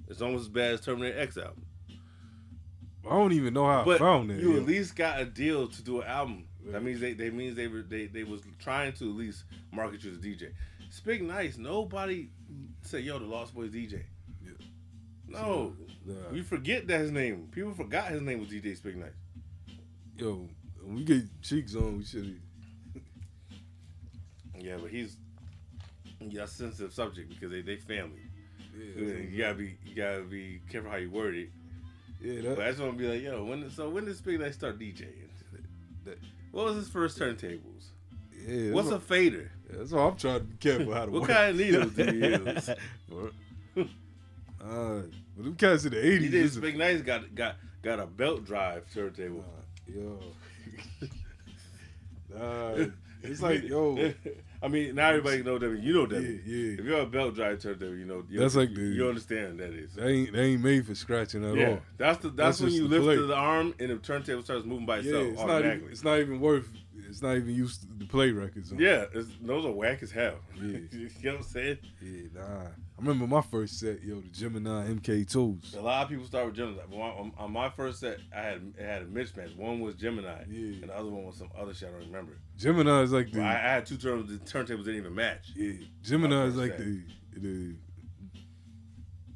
It's 0.09 0.21
almost 0.21 0.43
as 0.43 0.49
bad 0.49 0.75
as 0.75 0.81
Terminator 0.83 1.19
X 1.19 1.37
album. 1.39 1.65
I 3.07 3.11
don't 3.11 3.33
even 3.33 3.55
know 3.55 3.67
how 3.67 3.85
but 3.85 3.97
I 3.97 3.99
found 3.99 4.31
that. 4.31 4.39
you 4.39 4.53
yo. 4.53 4.61
at 4.61 4.67
least 4.67 4.95
got 4.95 5.21
a 5.21 5.25
deal 5.25 5.67
to 5.67 5.83
do 5.83 6.03
an 6.03 6.07
album. 6.07 6.47
That 6.67 6.85
means 6.85 7.01
they, 7.01 7.15
they 7.15 7.31
means 7.31 7.57
they 7.57 7.67
were 7.67 7.83
they, 7.83 8.07
they 8.07 8.23
was 8.23 8.43
trying 8.61 8.93
to 8.95 9.11
at 9.11 9.17
least 9.17 9.45
market 9.73 10.05
you 10.05 10.13
as 10.13 10.19
a 10.19 10.21
DJ. 10.21 10.53
Speak 10.91 11.23
nice. 11.23 11.57
Nobody 11.57 12.29
say 12.83 13.01
yo 13.01 13.19
the 13.19 13.25
Lost 13.25 13.57
Boyz 13.57 13.71
DJ. 13.71 14.03
No, 15.33 15.75
Nah. 16.05 16.15
you 16.33 16.43
forget 16.43 16.87
that 16.89 17.01
his 17.01 17.11
name. 17.11 17.49
People 17.53 17.73
forgot 17.75 18.09
his 18.09 18.21
name 18.23 18.41
was 18.41 18.49
DJ 18.49 18.77
Nice. 18.97 19.11
Yo, 20.17 20.49
when 20.83 20.97
we 20.97 21.05
get 21.05 21.23
cheeks 21.43 21.75
on, 21.77 21.99
we 21.99 22.05
should. 22.05 22.41
Yeah, 24.59 24.77
but 24.81 24.91
he's 24.91 25.17
yeah 26.21 26.47
sensitive 26.47 26.93
subject 26.93 27.29
because 27.31 27.51
they 27.51 27.63
they 27.63 27.77
family. 27.77 28.21
Yeah, 28.97 29.05
you 29.29 29.39
gotta 29.39 29.55
be 29.55 29.77
you 29.85 29.95
gotta 29.95 30.23
be 30.23 30.61
careful 30.71 30.91
how 30.91 30.97
you 30.99 31.11
word 31.11 31.35
it. 31.35 31.51
Yeah, 32.21 32.41
but 32.51 32.57
that, 32.57 32.67
I 32.67 32.71
just 32.71 32.81
want 32.81 32.93
to 32.93 32.99
be 32.99 33.09
like, 33.09 33.23
yo, 33.23 33.45
when 33.45 33.69
so 33.71 33.89
when 33.91 34.05
did 34.05 34.17
Nice 34.39 34.55
start 34.55 34.79
DJing? 34.79 35.09
What 36.53 36.67
was 36.67 36.77
his 36.77 36.89
first 36.89 37.19
turntables? 37.19 37.87
yeah, 38.47 38.73
What's 38.73 38.91
a 38.91 39.01
fader? 39.01 39.51
what- 39.69 39.79
That's 39.79 39.91
why 39.93 40.03
I'm 40.07 40.17
trying 40.17 40.39
to 40.41 40.45
be 40.45 40.57
careful 40.59 40.93
how 40.95 41.07
to. 41.07 41.11
What 41.11 41.23
work. 41.23 41.31
kind 41.31 41.51
of 41.51 41.57
needles 41.57 41.93
do 41.95 42.05
you 42.15 42.27
use? 43.87 43.89
Uh, 44.65 45.03
but 45.37 45.45
them 45.45 45.55
cats 45.57 45.85
in 45.85 45.93
the 45.93 46.05
eighties. 46.07 46.55
He. 46.55 46.61
Big 46.61 46.77
Nice 46.79 47.01
got 47.03 47.35
got 47.35 47.57
got 47.83 48.01
a 48.01 48.07
belt 48.07 48.45
drive 48.45 48.85
turntable. 48.93 49.45
Yo. 49.87 50.19
Nah, 52.35 52.87
it's 53.23 53.43
like 53.43 53.63
yo. 53.65 54.13
I 54.63 54.69
mean, 54.69 54.95
now 54.95 55.09
everybody 55.09 55.43
know 55.43 55.59
that. 55.59 55.81
You 55.81 55.93
know 55.93 56.07
that. 56.07 56.23
Yeah, 56.23 56.39
yeah. 56.47 56.79
If 56.79 56.85
you're 56.85 57.01
a 57.01 57.07
belt 57.07 57.35
drive 57.35 57.61
turntable, 57.61 57.95
you 57.97 58.05
know. 58.05 58.25
You 58.31 58.39
That's 58.41 58.55
like 58.55 58.73
the- 58.75 58.81
you 58.81 59.09
understand 59.09 59.59
that 59.59 59.73
is. 59.73 59.93
They 59.95 60.07
ain't 60.09 60.33
they 60.33 60.43
ain't 60.53 60.63
made 60.63 60.87
for 60.87 60.95
scratching 60.95 61.45
at 61.45 61.55
yeah, 61.57 61.69
all. 61.69 61.81
that's 61.99 62.23
the 62.23 62.31
that's, 62.31 62.61
when 62.61 62.73
you 62.73 62.89
the 62.89 63.01
lift 63.01 63.19
play. 63.19 63.27
the 63.27 63.35
arm 63.35 63.75
and 63.81 63.91
the 63.91 63.97
turntable 63.97 64.43
starts 64.43 64.65
moving 64.65 64.87
by 64.87 64.99
Yeah, 65.01 65.17
itself 65.17 65.27
it's 65.33 65.43
not 65.45 65.59
even, 65.65 65.89
it's 65.91 66.05
not 66.05 66.19
even 66.21 66.41
worth. 66.41 66.71
It's 67.09 67.20
not 67.23 67.37
even 67.37 67.55
used 67.55 67.87
to 68.01 68.07
play 68.07 68.31
records. 68.31 68.73
On. 68.73 68.79
yeah, 68.79 69.05
it's, 69.15 69.29
those 69.43 69.65
are 69.66 69.70
whack 69.73 70.03
as 70.03 70.11
hell. 70.11 70.37
Yeah. 70.62 70.79
you 70.91 71.09
know 71.24 71.31
what 71.33 71.37
I'm 71.39 71.43
saying? 71.43 71.79
Yeah, 72.01 72.23
nah. 72.35 72.43
I 72.66 72.69
remember 72.99 73.27
my 73.27 73.41
first 73.43 73.79
set, 73.81 74.03
yo, 74.03 74.20
the 74.20 74.29
Gemini 74.29 74.87
MK2s. 74.93 75.77
A 75.77 75.81
lot 75.81 76.05
of 76.05 76.09
people 76.09 76.24
start 76.27 76.47
with 76.47 76.55
Gemini. 76.55 76.83
But 76.89 76.97
on, 76.97 77.33
on 77.37 77.53
my 77.53 77.69
first 77.70 78.01
set, 78.01 78.19
I 78.35 78.41
had 78.41 78.73
it 78.79 78.85
had 78.85 79.03
a 79.03 79.07
mismatch. 79.07 79.57
One 79.57 79.81
was 79.81 79.95
Gemini, 79.97 80.43
and 80.43 80.85
the 80.85 80.97
other 80.97 81.11
one 81.11 81.24
was 81.24 81.37
some 81.37 81.51
other 81.59 81.74
shit 81.74 81.89
I 81.89 81.93
don't 81.93 82.07
remember. 82.07 82.33
Gemini 82.57 83.03
is 83.03 83.12
like 83.12 83.33
the 83.33 83.43
I, 83.43 83.51
I 83.55 83.59
had 83.74 83.87
two 83.87 83.97
terms. 83.97 84.31
The 84.31 84.39
turntables 84.39 84.85
didn't 84.85 84.97
even 84.97 85.15
match. 85.15 85.51
yeah. 85.57 85.73
Gemini 86.03 86.45
is 86.45 86.57
like 86.57 86.70
set. 86.73 86.79
the 86.79 87.03
the 87.39 87.74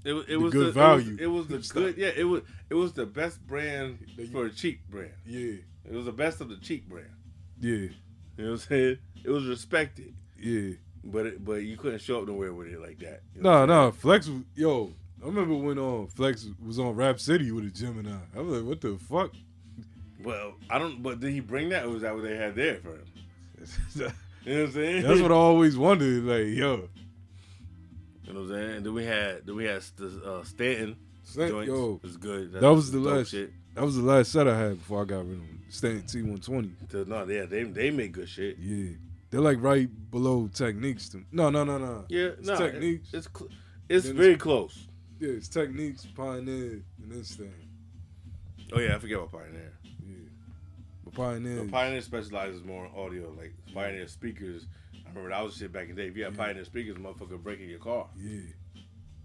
It, 0.05 0.13
was- 0.13 0.25
it 0.25 0.29
the 0.31 0.39
was 0.41 0.53
good 0.53 0.67
the, 0.69 0.73
value. 0.73 1.17
It 1.19 1.27
was, 1.27 1.47
it 1.51 1.57
was 1.57 1.69
the 1.69 1.75
good. 1.81 1.97
Yeah, 1.99 2.11
it 2.17 2.25
was 2.25 2.43
it 2.71 2.75
was 2.75 2.93
the 2.93 3.07
best 3.07 3.45
brand 3.47 3.99
for 4.33 4.47
a 4.47 4.51
cheap 4.51 4.89
brand. 4.89 5.11
Yeah, 5.27 5.55
it 5.85 5.93
was 5.93 6.05
the 6.05 6.13
best 6.13 6.41
of 6.41 6.49
the 6.49 6.57
cheap 6.57 6.89
brand. 6.89 7.09
Yeah 7.61 7.71
You 7.73 7.91
know 8.39 8.45
what 8.45 8.51
I'm 8.53 8.59
saying? 8.59 8.99
It 9.25 9.31
was 9.31 9.47
respected, 9.47 10.15
yeah. 10.39 10.73
but 11.05 11.27
it, 11.27 11.45
but 11.45 11.63
you 11.63 11.77
couldn't 11.77 12.01
show 12.01 12.21
up 12.23 12.29
nowhere 12.29 12.53
with 12.53 12.69
it 12.69 12.81
like 12.81 12.99
that. 13.01 13.23
You 13.35 13.43
No, 13.43 13.65
know 13.67 13.87
no, 13.87 13.91
Flex. 13.93 14.31
Yo, 14.55 14.93
I 15.23 15.27
remember 15.27 15.55
when 15.57 15.79
um 15.79 16.07
Flex 16.09 16.47
was 16.65 16.79
on 16.79 16.95
Rap 16.95 17.19
City 17.21 17.51
with 17.51 17.65
a 17.65 17.71
Gemini. 17.71 18.17
I 18.37 18.41
was 18.41 18.59
like, 18.59 18.69
what 18.69 18.81
the 18.81 18.97
fuck? 18.99 19.33
Well, 20.23 20.55
I 20.71 20.79
don't. 20.79 21.03
But 21.03 21.21
did 21.21 21.33
he 21.33 21.41
bring 21.41 21.69
that, 21.71 21.85
or 21.85 21.91
was 21.91 22.03
that 22.03 22.15
what 22.15 22.25
they 22.25 22.37
had 22.37 22.55
there 22.55 22.77
for 22.77 22.91
him? 22.91 23.07
You 24.47 24.55
know 24.55 24.61
what 24.61 24.67
I'm 24.69 24.73
saying? 24.75 25.03
That's 25.03 25.21
what 25.23 25.33
I 25.33 25.35
always 25.35 25.77
wondered. 25.77 26.23
Like, 26.23 26.47
yo, 26.57 26.89
You 28.25 28.33
know 28.33 28.43
what 28.43 28.43
I'm 28.43 28.49
saying? 28.49 28.83
Then 28.85 28.95
we 28.95 29.05
had 29.05 29.45
then 29.45 29.57
we 29.57 29.65
had 29.65 29.83
the 29.97 30.23
uh, 30.25 30.45
Stanton 30.45 30.97
Stan- 31.25 31.49
joints. 31.49 31.67
yo, 31.69 31.99
was 32.01 32.17
good. 32.17 32.53
that 32.53 32.73
was 32.73 32.93
the 32.93 33.01
last. 33.01 33.31
shit. 33.33 33.51
That 33.77 33.85
was 33.85 33.95
the 33.95 34.03
last 34.03 34.33
set 34.33 34.49
I 34.49 34.59
had 34.59 34.79
before 34.79 35.03
I 35.03 35.05
got 35.05 35.19
rid 35.19 35.33
of 35.33 35.41
them. 35.41 35.61
Stanton 35.69 36.07
T 36.07 36.23
one 36.23 36.39
twenty. 36.39 36.71
No, 37.07 37.27
yeah, 37.27 37.45
they 37.45 37.65
they 37.65 37.91
make 37.91 38.13
good 38.13 38.27
shit. 38.27 38.57
Yeah, 38.59 38.93
they're 39.29 39.43
like 39.43 39.59
right 39.61 39.91
below 40.11 40.49
Technics. 40.49 41.11
To, 41.11 41.23
no, 41.31 41.51
no, 41.51 41.63
no, 41.63 41.77
no. 41.77 42.07
Yeah, 42.09 42.29
it's 42.39 42.49
no, 42.49 42.57
Technics. 42.57 43.13
It's 43.13 43.29
cl- 43.37 43.51
it's 43.91 44.07
Then 44.07 44.17
very 44.17 44.37
close. 44.37 44.89
Yeah, 45.21 45.33
it's 45.33 45.49
Technics, 45.49 46.07
pioneer, 46.07 46.81
and 47.03 47.13
this 47.13 47.37
thing. 47.37 47.53
Oh 48.73 48.81
yeah, 48.81 48.97
I 48.97 48.99
forget 48.99 49.19
about 49.19 49.33
Pioneer. 49.33 49.75
Yeah, 49.85 50.15
but 51.05 51.13
pioneer. 51.13 51.59
But 51.59 51.71
Pioneer 51.71 52.01
specializes 52.01 52.65
more 52.65 52.87
in 52.87 52.93
audio, 52.99 53.31
like 53.37 53.53
Pioneer 53.75 54.09
speakers. 54.09 54.69
I 54.95 55.11
remember 55.11 55.29
that 55.29 55.45
was 55.45 55.55
shit 55.55 55.71
back 55.71 55.91
in 55.91 55.97
the 55.97 56.03
day. 56.03 56.09
If 56.09 56.17
you 56.17 56.25
had 56.25 56.35
Pioneer 56.35 56.65
speakers, 56.65 56.97
motherfucker 56.97 57.43
breaking 57.43 57.69
your 57.69 57.79
car. 57.79 58.07
Yeah, 58.17 58.41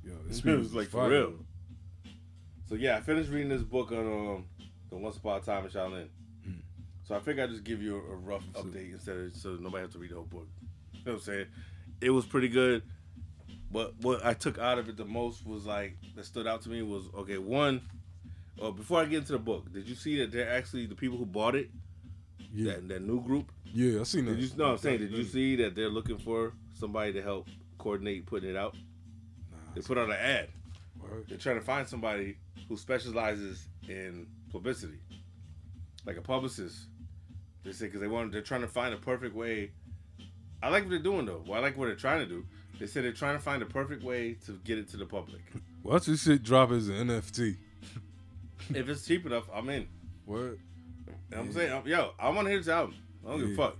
yo, 0.03 0.13
it 0.29 0.57
was 0.57 0.73
like 0.73 0.89
for 0.89 1.07
real. 1.07 1.35
So 2.71 2.77
yeah, 2.77 2.95
I 2.95 3.01
finished 3.01 3.29
reading 3.29 3.49
this 3.49 3.63
book 3.63 3.91
on 3.91 3.97
um, 3.97 4.45
the 4.89 4.95
Once 4.95 5.17
Upon 5.17 5.39
a 5.39 5.41
Time 5.41 5.65
in 5.65 5.71
Shaolin. 5.71 6.07
Hmm. 6.45 6.51
So 7.03 7.15
I 7.15 7.19
figured 7.19 7.49
I'd 7.49 7.51
just 7.51 7.65
give 7.65 7.81
you 7.81 7.97
a, 7.97 8.13
a 8.13 8.15
rough 8.15 8.45
update 8.53 8.93
instead 8.93 9.17
of 9.17 9.35
so 9.35 9.57
nobody 9.59 9.83
has 9.83 9.91
to 9.91 9.99
read 9.99 10.11
the 10.11 10.15
whole 10.15 10.23
book. 10.23 10.47
You 10.93 10.99
know 11.05 11.11
what 11.11 11.13
I'm 11.15 11.19
saying? 11.19 11.47
It 11.99 12.11
was 12.11 12.25
pretty 12.25 12.47
good, 12.47 12.83
but 13.73 13.93
what 13.99 14.25
I 14.25 14.33
took 14.33 14.57
out 14.57 14.79
of 14.79 14.87
it 14.87 14.95
the 14.95 15.03
most 15.03 15.45
was 15.45 15.65
like 15.65 15.97
that 16.15 16.23
stood 16.23 16.47
out 16.47 16.61
to 16.61 16.69
me 16.69 16.81
was 16.81 17.09
okay. 17.13 17.37
One, 17.37 17.81
uh, 18.61 18.71
before 18.71 19.01
I 19.01 19.05
get 19.05 19.17
into 19.17 19.33
the 19.33 19.39
book, 19.39 19.69
did 19.73 19.85
you 19.85 19.95
see 19.95 20.19
that 20.19 20.31
they're 20.31 20.49
actually 20.49 20.85
the 20.85 20.95
people 20.95 21.17
who 21.17 21.25
bought 21.25 21.55
it? 21.55 21.69
Yeah. 22.53 22.75
That, 22.75 22.87
that 22.87 23.01
new 23.01 23.19
group. 23.19 23.51
Yeah, 23.65 23.99
I 23.99 24.03
seen 24.03 24.23
that. 24.27 24.35
Did 24.35 24.49
you, 24.49 24.49
no, 24.55 24.71
I'm 24.71 24.77
saying, 24.77 24.99
did 24.99 25.11
you 25.11 25.25
see 25.25 25.57
that 25.57 25.75
they're 25.75 25.89
looking 25.89 26.19
for 26.19 26.53
somebody 26.73 27.11
to 27.11 27.21
help 27.21 27.49
coordinate 27.77 28.25
putting 28.27 28.49
it 28.49 28.55
out? 28.55 28.77
they 29.75 29.81
put 29.81 29.97
out 29.97 30.07
an 30.07 30.15
ad. 30.15 30.47
They're 31.27 31.37
trying 31.37 31.59
to 31.59 31.65
find 31.65 31.87
somebody 31.87 32.37
who 32.67 32.77
specializes 32.77 33.67
in 33.87 34.27
publicity, 34.51 34.99
like 36.05 36.17
a 36.17 36.21
publicist. 36.21 36.77
They 37.63 37.71
say 37.71 37.85
because 37.85 38.01
they 38.01 38.07
want, 38.07 38.31
they're 38.31 38.41
trying 38.41 38.61
to 38.61 38.67
find 38.67 38.93
a 38.93 38.97
perfect 38.97 39.35
way. 39.35 39.71
I 40.63 40.69
like 40.69 40.83
what 40.83 40.91
they're 40.91 40.99
doing 40.99 41.25
though. 41.25 41.43
Well, 41.45 41.59
I 41.59 41.61
like 41.61 41.77
what 41.77 41.87
they're 41.87 41.95
trying 41.95 42.19
to 42.19 42.25
do. 42.25 42.45
They 42.79 42.87
said 42.87 43.03
they're 43.03 43.11
trying 43.11 43.37
to 43.37 43.43
find 43.43 43.61
a 43.61 43.65
perfect 43.65 44.03
way 44.03 44.37
to 44.45 44.59
get 44.63 44.77
it 44.77 44.89
to 44.89 44.97
the 44.97 45.05
public. 45.05 45.41
Watch 45.83 46.05
this 46.05 46.23
shit 46.23 46.43
drop 46.43 46.71
as 46.71 46.87
an 46.87 47.07
NFT. 47.07 47.57
if 48.73 48.89
it's 48.89 49.05
cheap 49.05 49.25
enough, 49.25 49.49
I'm 49.53 49.69
in. 49.69 49.87
What? 50.25 50.57
I'm 51.35 51.51
saying, 51.51 51.71
um, 51.71 51.83
yo, 51.85 52.11
I 52.19 52.29
want 52.29 52.45
to 52.45 52.49
hear 52.49 52.59
this 52.59 52.67
album. 52.67 52.95
I 53.25 53.31
don't 53.31 53.39
give 53.39 53.51
a 53.51 53.55
fuck. 53.55 53.77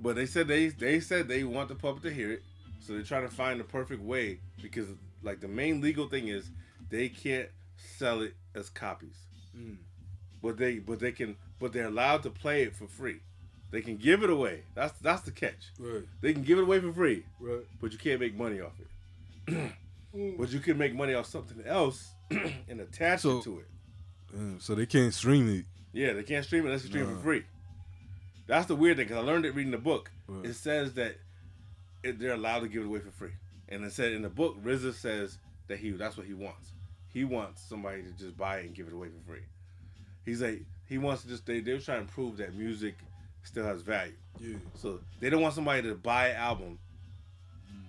But 0.00 0.16
they 0.16 0.26
said 0.26 0.48
they 0.48 0.68
they 0.68 1.00
said 1.00 1.28
they 1.28 1.44
want 1.44 1.68
the 1.68 1.74
public 1.74 2.02
to 2.04 2.10
hear 2.12 2.32
it, 2.32 2.42
so 2.80 2.92
they're 2.92 3.02
trying 3.02 3.26
to 3.26 3.34
find 3.34 3.58
the 3.58 3.64
perfect 3.64 4.02
way 4.02 4.40
because 4.60 4.88
like 5.24 5.40
the 5.40 5.48
main 5.48 5.80
legal 5.80 6.08
thing 6.08 6.28
is 6.28 6.50
they 6.90 7.08
can't 7.08 7.48
sell 7.76 8.20
it 8.22 8.34
as 8.54 8.68
copies, 8.70 9.16
Mm. 9.56 9.76
but 10.42 10.56
they 10.58 10.78
but 10.78 10.98
they 11.00 11.12
can 11.12 11.36
but 11.58 11.72
they're 11.72 11.86
allowed 11.88 12.22
to 12.24 12.30
play 12.30 12.62
it 12.62 12.74
for 12.76 12.86
free. 12.86 13.20
They 13.70 13.80
can 13.82 13.96
give 13.96 14.22
it 14.22 14.30
away. 14.30 14.62
That's 14.74 14.96
that's 15.00 15.22
the 15.22 15.30
catch. 15.32 15.72
Right. 15.78 16.04
They 16.20 16.32
can 16.32 16.42
give 16.42 16.58
it 16.58 16.62
away 16.62 16.80
for 16.80 16.92
free, 16.92 17.24
Right. 17.40 17.66
but 17.80 17.92
you 17.92 17.98
can't 17.98 18.20
make 18.20 18.36
money 18.36 18.60
off 18.60 18.72
it. 18.78 18.88
but 20.38 20.50
you 20.50 20.60
can 20.60 20.78
make 20.78 20.94
money 20.94 21.14
off 21.14 21.26
something 21.26 21.64
else 21.66 22.12
and 22.68 22.80
attach 22.80 23.20
So- 23.20 23.38
it 23.38 23.44
to 23.44 23.58
it. 23.60 23.66
Damn, 24.32 24.60
so 24.60 24.74
they 24.74 24.86
can't 24.86 25.14
stream 25.14 25.48
it. 25.48 25.64
Yeah, 25.92 26.12
they 26.12 26.24
can't 26.24 26.44
stream 26.44 26.62
it 26.64 26.66
unless 26.66 26.82
you 26.82 26.88
stream 26.90 27.08
Nah. 27.08 27.16
for 27.16 27.22
free. 27.22 27.44
That's 28.46 28.66
the 28.66 28.74
weird 28.76 28.96
thing 28.96 29.06
because 29.06 29.22
I 29.22 29.26
learned 29.26 29.44
it 29.46 29.54
reading 29.54 29.70
the 29.70 29.78
book. 29.78 30.10
Right. 30.26 30.46
It 30.46 30.54
says 30.54 30.94
that 30.94 31.16
it, 32.02 32.18
they're 32.18 32.34
allowed 32.34 32.60
to 32.60 32.68
give 32.68 32.82
it 32.82 32.86
away 32.86 32.98
for 32.98 33.10
free, 33.12 33.30
and 33.68 33.84
it 33.84 33.92
said 33.92 34.12
in 34.12 34.22
the 34.22 34.28
book, 34.28 34.62
RZA 34.62 34.94
says 34.94 35.38
that 35.68 35.78
he 35.78 35.90
that's 35.90 36.16
what 36.16 36.26
he 36.26 36.34
wants. 36.34 36.72
He 37.12 37.24
wants 37.24 37.62
somebody 37.62 38.02
to 38.02 38.10
just 38.10 38.36
buy 38.36 38.58
it 38.58 38.66
and 38.66 38.74
give 38.74 38.88
it 38.88 38.92
away 38.92 39.08
for 39.08 39.30
free. 39.30 39.44
He's 40.24 40.42
like 40.42 40.62
he 40.88 40.98
wants 40.98 41.22
to 41.22 41.28
just 41.28 41.46
they 41.46 41.60
they're 41.60 41.78
trying 41.78 42.06
to 42.06 42.12
prove 42.12 42.36
that 42.38 42.54
music 42.54 42.94
still 43.42 43.64
has 43.64 43.82
value. 43.82 44.14
Yeah. 44.40 44.56
So 44.74 45.00
they 45.20 45.30
don't 45.30 45.42
want 45.42 45.54
somebody 45.54 45.82
to 45.82 45.94
buy 45.94 46.28
an 46.28 46.36
album 46.36 46.78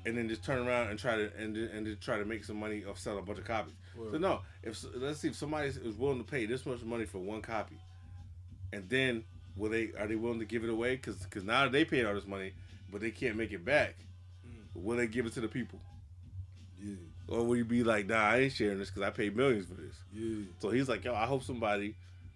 and 0.05 0.15
then 0.15 0.29
just 0.29 0.43
turn 0.43 0.65
around 0.67 0.89
and 0.89 0.99
try 0.99 1.15
to 1.15 1.31
and 1.37 1.57
and 1.57 1.85
just 1.85 2.01
try 2.01 2.17
to 2.17 2.25
make 2.25 2.43
some 2.43 2.57
money 2.59 2.83
off 2.85 2.99
selling 2.99 3.19
a 3.19 3.21
bunch 3.23 3.39
of 3.39 3.45
copies. 3.45 3.73
So 4.11 4.17
no, 4.17 4.41
if 4.61 4.83
let's 4.95 5.19
see 5.19 5.29
if 5.29 5.35
somebody 5.35 5.69
is 5.69 5.95
willing 5.97 6.17
to 6.17 6.23
pay 6.29 6.45
this 6.45 6.65
much 6.65 6.83
money 6.83 7.05
for 7.05 7.19
one 7.19 7.41
copy, 7.41 7.77
and 8.71 8.87
then 8.89 9.23
will 9.55 9.69
they 9.69 9.91
are 9.97 10.07
they 10.07 10.15
willing 10.15 10.39
to 10.39 10.45
give 10.45 10.63
it 10.63 10.69
away? 10.69 10.95
Because 10.95 11.17
Because 11.17 11.43
now 11.43 11.67
they 11.67 11.85
paid 11.85 12.05
all 12.05 12.13
this 12.13 12.27
money, 12.27 12.53
but 12.91 13.01
they 13.01 13.11
can't 13.11 13.35
make 13.35 13.51
it 13.51 13.65
back. 13.65 13.95
Will 14.75 14.97
they 14.97 15.07
give 15.07 15.25
it 15.25 15.33
to 15.33 15.41
the 15.41 15.47
people? 15.47 15.79
Yeah. 16.81 16.95
Or 17.27 17.43
will 17.43 17.55
you 17.55 17.65
be 17.65 17.83
like, 17.83 18.07
nah, 18.07 18.29
I 18.29 18.37
ain't 18.39 18.53
sharing 18.53 18.77
this 18.77 18.89
because 18.89 19.03
I 19.03 19.09
paid 19.09 19.35
millions 19.35 19.67
for 19.67 19.73
this. 19.73 19.95
Yeah. 20.13 20.43
So 20.59 20.69
he's 20.69 20.87
like, 20.87 21.03
yo, 21.03 21.15
I 21.15 21.25
hope 21.25 21.43
somebody 21.43 21.95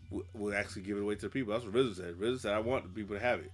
w- 0.09 0.25
will 0.33 0.55
actually 0.55 0.83
give 0.83 0.97
it 0.97 1.01
away 1.01 1.15
to 1.15 1.21
the 1.21 1.29
people. 1.29 1.53
That's 1.53 1.65
what 1.65 1.73
RZA 1.73 1.95
said. 1.95 2.15
RZA 2.15 2.39
said, 2.39 2.53
I 2.53 2.59
want 2.59 2.83
the 2.83 2.89
people 2.89 3.15
to 3.15 3.21
have 3.21 3.39
it. 3.39 3.51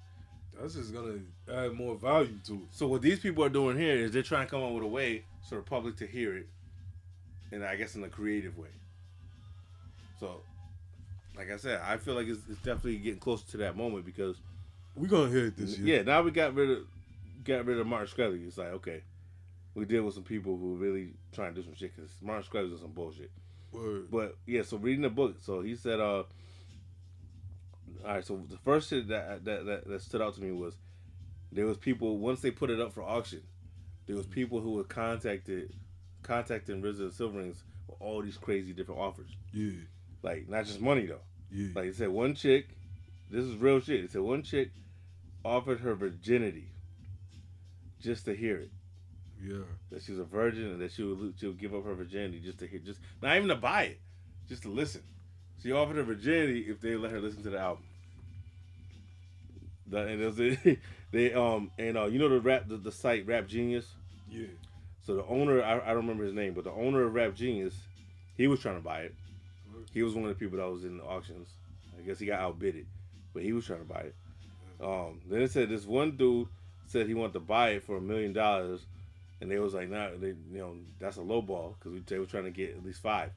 That's 0.60 0.76
just 0.76 0.94
gonna 0.94 1.20
add 1.52 1.74
more 1.74 1.96
value 1.96 2.40
to 2.46 2.54
it. 2.54 2.68
So 2.72 2.88
what 2.88 3.02
these 3.02 3.20
people 3.20 3.44
are 3.44 3.50
doing 3.50 3.78
here 3.78 3.96
is 3.96 4.12
they're 4.12 4.24
trying 4.24 4.46
to 4.48 4.52
come 4.52 4.64
up 4.64 4.72
with 4.72 4.84
a 4.84 4.88
way 4.88 5.26
for 5.50 5.56
the 5.56 5.62
public 5.62 5.98
to 5.98 6.08
hear 6.08 6.38
it, 6.38 6.48
and 7.52 7.66
I 7.66 7.76
guess 7.76 7.96
in 7.96 8.04
a 8.04 8.08
creative 8.08 8.58
way. 8.58 8.70
So, 10.18 10.40
like 11.36 11.52
I 11.52 11.58
said, 11.58 11.82
I 11.84 11.98
feel 11.98 12.14
like 12.14 12.28
it's, 12.28 12.40
it's 12.50 12.60
definitely 12.60 12.98
getting 13.00 13.20
closer 13.20 13.46
to 13.52 13.58
that 13.58 13.76
moment 13.76 14.06
because 14.06 14.38
we're 14.96 15.08
gonna 15.10 15.30
hear 15.30 15.48
it 15.48 15.58
this 15.58 15.78
year. 15.78 15.98
yeah, 15.98 16.04
now 16.04 16.22
we 16.22 16.32
got 16.32 16.56
rid 16.56 16.70
of 16.70 16.78
got 17.46 17.66
rid 17.66 17.80
of 17.80 17.88
Martin 17.88 18.08
Shkreli. 18.08 18.46
It's 18.46 18.58
like 18.58 18.70
okay, 18.70 19.04
we 19.76 19.86
deal 19.86 20.04
with 20.04 20.16
some 20.16 20.24
people 20.24 20.58
who 20.58 20.76
really 20.76 21.14
trying 21.32 21.54
to 21.54 21.62
do 21.62 21.66
some 21.66 21.76
shit 21.76 21.96
because 21.96 22.12
Martin 22.22 22.44
Shkreli's 22.44 22.70
doing 22.70 22.82
some 22.82 22.92
bullshit. 22.92 23.32
Word. 23.72 24.08
But 24.10 24.38
yeah, 24.46 24.64
so 24.64 24.78
reading 24.78 25.04
the 25.04 25.10
book, 25.10 25.36
so 25.42 25.62
he 25.62 25.76
said, 25.76 26.00
uh, 26.00 26.24
all 26.24 26.26
right. 28.06 28.26
So 28.26 28.42
the 28.50 28.58
first 28.58 28.90
shit 28.90 29.08
that 29.10 29.46
that 29.46 29.66
that, 29.66 29.88
that 29.88 30.02
stood 30.02 30.22
out 30.22 30.36
to 30.36 30.42
me 30.42 30.52
was 30.52 30.76
there 31.52 31.66
was 31.66 31.78
people 31.78 32.18
once 32.18 32.42
they 32.42 32.52
put 32.52 32.70
it 32.70 32.80
up 32.80 32.94
for 32.94 33.04
auction, 33.04 33.42
there 34.08 34.16
was 34.16 34.26
people 34.26 34.62
who 34.62 34.74
were 34.74 34.84
contacted, 34.84 35.74
contacting 36.24 36.82
RZA 36.82 37.00
and 37.00 37.14
Silver 37.14 37.44
with 37.44 37.62
all 38.00 38.22
these 38.22 38.38
crazy 38.38 38.74
different 38.74 39.02
offers. 39.02 39.30
Yeah. 39.54 39.72
Like 40.24 40.50
not 40.50 40.66
just 40.66 40.82
money 40.82 41.06
though. 41.06 41.22
Yeah. 41.52 41.70
Like 41.76 41.86
it 41.86 41.96
said, 41.96 42.10
one 42.10 42.34
chick, 42.34 42.70
this 43.30 43.44
is 43.44 43.56
real 43.58 43.80
shit. 43.80 44.06
It 44.06 44.12
said 44.12 44.22
one 44.22 44.42
chick 44.42 44.72
offered 45.44 45.82
her 45.82 45.96
virginity 45.96 46.70
just 48.06 48.26
to 48.26 48.36
hear 48.36 48.58
it. 48.58 48.72
Yeah. 49.44 49.64
That 49.92 50.04
she 50.04 50.12
was 50.12 50.20
a 50.20 50.24
virgin 50.24 50.72
and 50.72 50.82
that 50.82 50.92
she 50.92 51.04
would 51.04 51.34
she 51.38 51.48
would 51.48 51.60
give 51.60 51.74
up 51.74 51.84
her 51.84 51.94
virginity 51.94 52.40
just 52.40 52.60
to 52.60 52.68
hear, 52.68 52.80
just 52.80 53.02
not 53.22 53.36
even 53.36 53.50
to 53.50 53.56
buy 53.56 53.84
it, 53.84 54.00
just 54.48 54.64
to 54.64 54.70
listen. 54.70 55.02
She 55.62 55.72
offered 55.72 55.98
her 55.98 56.04
virginity 56.04 56.66
if 56.70 56.80
they 56.80 56.96
let 56.96 57.12
her 57.12 57.20
listen 57.20 57.44
to 57.44 57.50
the 57.50 57.60
album. 57.60 57.84
The, 59.88 60.08
and 60.08 60.22
was, 60.22 60.38
they 61.12 61.34
um 61.34 61.72
and 61.78 61.98
uh, 61.98 62.06
you 62.06 62.20
know 62.20 62.30
the 62.30 62.40
rap 62.40 62.68
the, 62.68 62.78
the 62.78 62.92
site 62.92 63.28
Rap 63.28 63.48
Genius. 63.48 63.86
Yeah. 64.30 64.48
So 65.06 65.16
the 65.16 65.26
owner, 65.26 65.62
I, 65.62 65.76
I 65.80 65.88
don't 65.88 65.98
remember 65.98 66.24
his 66.24 66.34
name, 66.34 66.56
but 66.56 66.64
the 66.64 66.72
owner 66.72 67.04
of 67.04 67.14
Rap 67.14 67.36
Genius, 67.36 67.76
he 68.36 68.48
was 68.48 68.60
trying 68.60 68.78
to 68.78 68.82
buy 68.82 69.02
it. 69.02 69.16
He 69.94 70.02
was 70.02 70.16
one 70.16 70.24
of 70.24 70.30
the 70.30 70.36
people 70.36 70.58
that 70.58 70.68
was 70.68 70.84
in 70.84 70.98
the 70.98 71.04
auctions. 71.04 71.48
I 71.98 72.02
guess 72.02 72.18
he 72.18 72.26
got 72.26 72.40
outbidded, 72.40 72.88
but 73.34 73.44
he 73.44 73.54
was 73.54 73.66
trying 73.66 73.80
to 73.80 73.86
buy 73.86 74.00
it. 74.00 74.16
Um, 74.82 75.22
then 75.30 75.42
it 75.42 75.52
said 75.52 75.70
this 75.70 75.86
one 75.86 76.18
dude 76.18 76.48
said 76.88 77.08
he 77.08 77.14
wanted 77.14 77.34
to 77.34 77.40
buy 77.40 77.70
it 77.72 77.84
for 77.84 77.98
a 77.98 78.02
million 78.02 78.34
dollars, 78.34 78.86
and 79.42 79.50
they 79.50 79.60
was 79.60 79.74
like, 79.74 79.90
"Nah, 79.90 80.10
they, 80.18 80.30
you 80.30 80.58
know, 80.58 80.76
that's 81.00 81.18
a 81.18 81.22
low 81.22 81.42
ball 81.42 81.76
because 81.80 82.00
they 82.06 82.20
were 82.20 82.26
trying 82.26 82.46
to 82.46 82.52
get 82.52 82.76
at 82.76 82.86
least 82.86 83.02
five. 83.02 83.32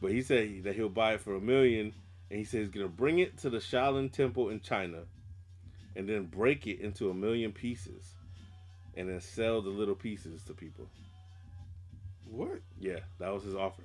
But 0.00 0.12
he 0.12 0.22
said 0.22 0.64
that 0.64 0.76
he'll 0.76 0.88
buy 0.88 1.14
it 1.14 1.20
for 1.20 1.34
a 1.34 1.40
million, 1.40 1.94
and 2.30 2.38
he 2.38 2.44
said 2.44 2.60
he's 2.60 2.70
gonna 2.70 2.88
bring 2.88 3.18
it 3.18 3.38
to 3.38 3.50
the 3.50 3.58
Shaolin 3.58 4.12
Temple 4.12 4.50
in 4.50 4.60
China, 4.60 5.04
and 5.94 6.08
then 6.08 6.24
break 6.24 6.66
it 6.66 6.80
into 6.80 7.10
a 7.10 7.14
million 7.14 7.52
pieces, 7.52 8.14
and 8.96 9.08
then 9.08 9.20
sell 9.20 9.62
the 9.62 9.70
little 9.70 9.94
pieces 9.94 10.42
to 10.44 10.52
people. 10.52 10.86
What? 12.30 12.60
Yeah, 12.78 13.00
that 13.18 13.32
was 13.32 13.44
his 13.44 13.54
offer. 13.54 13.82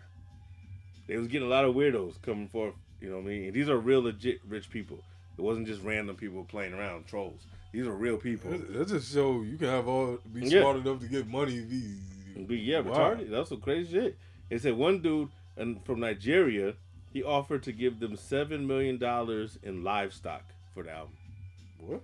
They 1.08 1.18
was 1.18 1.28
getting 1.28 1.48
a 1.48 1.52
lot 1.52 1.66
of 1.66 1.76
weirdos 1.76 2.22
coming 2.22 2.48
forth. 2.48 2.76
You 3.00 3.10
know 3.10 3.18
what 3.18 3.26
I 3.26 3.30
mean? 3.30 3.46
And 3.46 3.54
these 3.54 3.70
are 3.70 3.78
real 3.78 4.02
legit 4.02 4.40
rich 4.48 4.70
people. 4.70 5.00
It 5.38 5.42
wasn't 5.42 5.68
just 5.68 5.82
random 5.82 6.16
people 6.16 6.44
playing 6.44 6.74
around 6.74 7.08
trolls. 7.08 7.42
These 7.72 7.88
are 7.88 7.94
real 7.96 8.18
people. 8.18 8.52
That, 8.52 8.74
that 8.74 8.88
just 8.90 9.14
show 9.14 9.42
you 9.42 9.58
can 9.58 9.68
have 9.68 9.88
all 9.88 10.18
be 10.34 10.42
Yeah. 10.42 10.62
smart 10.62 10.78
enough 10.78 11.00
to 11.02 11.08
get 11.08 11.28
money. 11.28 11.62
Be, 11.62 12.44
Be 12.44 12.58
yeah, 12.60 12.80
Wow. 12.80 12.92
retarded. 13.16 13.30
That's 13.30 13.50
some 13.50 13.62
crazy 13.62 13.92
shit. 13.94 14.18
They 14.50 14.58
said 14.58 14.76
one 14.76 15.02
dude 15.02 15.30
and 15.56 15.84
from 15.86 16.00
Nigeria, 16.02 16.74
he 17.14 17.24
offered 17.24 17.64
to 17.64 17.72
give 17.72 18.00
them 18.00 18.16
seven 18.18 18.68
million 18.68 18.98
dollars 18.98 19.58
in 19.64 19.84
livestock 19.84 20.44
for 20.74 20.84
the 20.84 20.92
album. 20.92 21.18
What? 21.80 22.02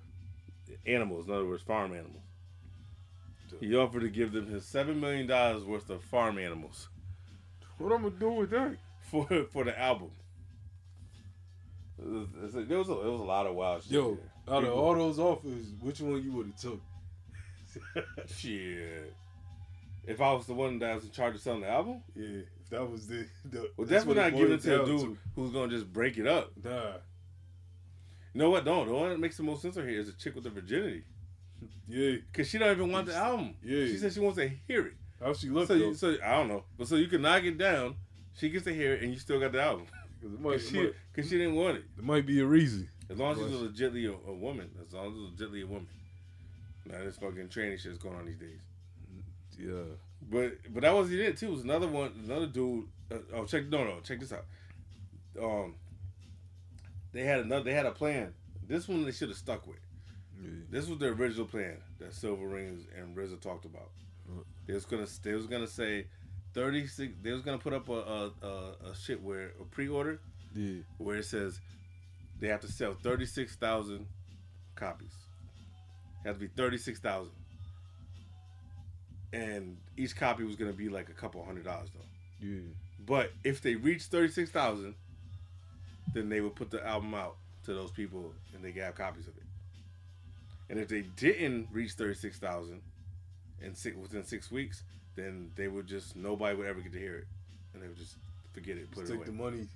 Animals, 0.85 1.27
in 1.27 1.33
other 1.33 1.45
words, 1.45 1.63
farm 1.63 1.93
animals. 1.93 2.23
He 3.61 3.75
offered 3.75 4.01
to 4.01 4.09
give 4.09 4.33
them 4.33 4.47
his 4.47 4.65
seven 4.65 4.99
million 4.99 5.27
dollars 5.27 5.63
worth 5.63 5.89
of 5.89 6.03
farm 6.03 6.37
animals. 6.37 6.89
What 7.77 7.91
I'm 7.93 8.03
gonna 8.03 8.15
do 8.19 8.29
with 8.31 8.49
that? 8.51 8.77
For 9.01 9.25
for 9.51 9.63
the 9.63 9.77
album. 9.79 10.11
It 11.99 12.05
was, 12.05 12.27
there 12.67 12.77
was 12.77 12.89
a, 12.89 12.93
it 12.93 13.11
was 13.11 13.21
a 13.21 13.23
lot 13.23 13.47
of 13.47 13.55
wild 13.55 13.83
shit. 13.83 13.93
Yo, 13.93 14.15
there. 14.15 14.31
Out 14.49 14.63
of 14.63 14.73
all 14.73 14.93
those 14.95 15.19
offers, 15.19 15.67
which 15.81 15.99
one 16.01 16.23
you 16.23 16.31
would 16.33 16.47
have 16.47 16.57
took? 16.57 16.81
Shit. 18.27 19.13
If 20.05 20.21
I 20.21 20.31
was 20.33 20.45
the 20.47 20.53
one 20.53 20.79
that 20.79 20.95
was 20.95 21.03
in 21.05 21.11
charge 21.11 21.35
of 21.35 21.41
selling 21.41 21.61
the 21.61 21.69
album, 21.69 22.01
yeah. 22.15 22.39
If 22.63 22.69
that 22.71 22.89
was 22.89 23.07
the, 23.07 23.27
the 23.45 23.69
well, 23.75 23.87
that's 23.87 24.05
what 24.05 24.17
not 24.17 24.33
giving 24.33 24.53
it 24.53 24.61
to 24.63 24.83
a 24.83 24.85
dude 24.85 24.99
to. 25.01 25.17
who's 25.35 25.51
gonna 25.51 25.69
just 25.69 25.91
break 25.91 26.17
it 26.17 26.27
up. 26.27 26.51
Nah. 26.63 26.93
You 28.33 28.41
know 28.41 28.49
what? 28.49 28.65
No, 28.65 28.85
the 28.85 28.93
one 28.93 29.09
that 29.09 29.19
makes 29.19 29.37
the 29.37 29.43
most 29.43 29.61
sense 29.61 29.75
here 29.75 29.87
is 29.87 30.09
a 30.09 30.13
chick 30.13 30.35
with 30.35 30.43
the 30.45 30.49
virginity. 30.49 31.03
Yeah, 31.89 32.17
Cause 32.33 32.49
she 32.49 32.57
don't 32.57 32.69
even 32.75 32.91
want 32.91 33.07
the 33.07 33.15
album. 33.15 33.55
Yeah. 33.63 33.85
she 33.85 33.97
said 33.97 34.11
she 34.11 34.19
wants 34.19 34.37
to 34.37 34.51
hear 34.67 34.87
it. 34.87 34.93
How 35.23 35.33
she 35.33 35.47
look 35.49 35.67
So, 35.69 35.73
you, 35.73 35.93
so 35.95 36.17
I 36.23 36.31
don't 36.35 36.49
know, 36.49 36.65
but 36.77 36.85
so 36.87 36.97
you 36.97 37.07
can 37.07 37.21
knock 37.21 37.43
it 37.43 37.57
down. 37.57 37.95
She 38.37 38.49
gets 38.49 38.65
to 38.65 38.73
hear 38.73 38.93
it, 38.95 39.01
and 39.03 39.13
you 39.13 39.17
still 39.17 39.39
got 39.39 39.53
the 39.53 39.61
album. 39.61 39.87
'Cause 40.21 40.33
it 40.33 40.39
might, 40.41 40.51
Cause 40.51 40.69
she, 40.69 40.75
might, 40.77 40.93
cause 41.15 41.29
she 41.29 41.37
didn't 41.37 41.55
want 41.55 41.77
it. 41.77 41.85
there 41.95 42.05
might 42.05 42.25
be 42.25 42.41
a 42.41 42.45
reason. 42.45 42.89
As 43.09 43.17
long 43.17 43.33
as 43.33 43.39
a 43.39 43.43
legitly 43.55 44.05
a, 44.07 44.29
a 44.29 44.33
woman. 44.33 44.69
As 44.85 44.93
long 44.93 45.07
as 45.07 45.13
she's 45.13 45.47
legitly 45.47 45.63
a 45.63 45.67
woman. 45.67 45.87
Now 46.85 46.99
this 47.03 47.17
fucking 47.17 47.49
training 47.49 47.77
shit's 47.77 47.97
going 47.97 48.15
on 48.15 48.25
these 48.25 48.37
days. 48.37 48.59
Yeah. 49.57 49.95
But 50.29 50.57
but 50.73 50.81
that 50.81 50.93
wasn't 50.93 51.19
it 51.19 51.37
too. 51.37 51.47
It 51.47 51.51
was 51.51 51.63
another 51.63 51.87
one, 51.87 52.11
another 52.25 52.47
dude. 52.47 52.85
Uh, 53.11 53.17
oh, 53.33 53.45
check 53.45 53.67
no 53.67 53.83
no 53.83 53.99
check 54.03 54.19
this 54.19 54.33
out. 54.33 54.45
Um, 55.41 55.75
they 57.13 57.23
had 57.23 57.39
another. 57.41 57.63
They 57.63 57.73
had 57.73 57.85
a 57.85 57.91
plan. 57.91 58.33
This 58.67 58.87
one 58.87 59.05
they 59.05 59.11
should 59.11 59.29
have 59.29 59.37
stuck 59.37 59.65
with. 59.67 59.77
This 60.69 60.87
was 60.87 60.99
the 60.99 61.07
original 61.07 61.45
plan 61.47 61.77
that 61.99 62.11
Cilvaringz 62.11 62.83
and 62.95 63.15
RZA 63.15 63.39
talked 63.41 63.65
about. 63.65 63.89
They 64.67 64.73
was 64.73 64.85
gonna 64.85 65.07
they 65.23 65.33
was 65.33 65.47
gonna 65.47 65.67
say 65.67 66.05
thirty 66.53 66.85
six. 66.87 67.13
They 67.23 67.31
was 67.31 67.41
gonna 67.41 67.57
put 67.57 67.73
up 67.73 67.89
a 67.89 67.93
a, 67.93 68.31
a, 68.43 68.47
a 68.91 68.95
shit 68.95 69.21
where 69.23 69.51
a 69.59 69.63
pre 69.63 69.87
order 69.87 70.19
Yeah. 70.53 70.81
where 70.97 71.17
it 71.17 71.25
says 71.25 71.59
they 72.39 72.47
have 72.47 72.61
to 72.61 72.71
sell 72.71 72.95
thirty 73.03 73.25
six 73.25 73.55
thousand 73.55 74.05
copies. 74.75 75.13
It 76.23 76.27
has 76.27 76.35
to 76.37 76.41
be 76.41 76.47
thirty 76.47 76.77
six 76.77 76.99
thousand. 76.99 77.33
And 79.33 79.77
each 79.97 80.15
copy 80.15 80.43
was 80.43 80.55
gonna 80.55 80.73
be 80.73 80.89
like 80.89 81.09
a 81.09 81.13
couple 81.13 81.43
hundred 81.43 81.65
dollars 81.65 81.89
though. 81.93 82.47
Yeah. 82.47 82.61
But 83.05 83.31
if 83.43 83.61
they 83.61 83.75
reach 83.75 84.03
thirty 84.03 84.31
six 84.31 84.49
thousand, 84.51 84.95
then 86.13 86.29
they 86.29 86.41
would 86.41 86.55
put 86.55 86.71
the 86.71 86.85
album 86.85 87.13
out 87.13 87.35
to 87.65 87.73
those 87.73 87.91
people 87.91 88.33
and 88.53 88.63
they 88.63 88.71
have 88.79 88.95
copies 88.95 89.27
of 89.27 89.35
it. 89.37 89.43
And 90.69 90.79
if 90.79 90.87
they 90.87 91.01
didn't 91.01 91.67
reach 91.71 91.93
thirty 91.93 92.13
six 92.13 92.37
thousand 92.39 92.81
in 93.61 93.75
six 93.75 93.97
within 93.97 94.23
six 94.23 94.51
weeks, 94.51 94.83
then 95.15 95.51
they 95.55 95.67
would 95.67 95.87
just 95.87 96.15
nobody 96.15 96.55
would 96.55 96.67
ever 96.67 96.79
get 96.79 96.93
to 96.93 96.99
hear 96.99 97.17
it. 97.17 97.25
And 97.73 97.83
they 97.83 97.87
would 97.87 97.97
just 97.97 98.15
forget 98.53 98.77
it, 98.77 98.89
put 98.91 99.01
Just 99.01 99.11
it 99.11 99.17
take 99.17 99.27
away. 99.27 99.37
the 99.37 99.43
money. 99.43 99.67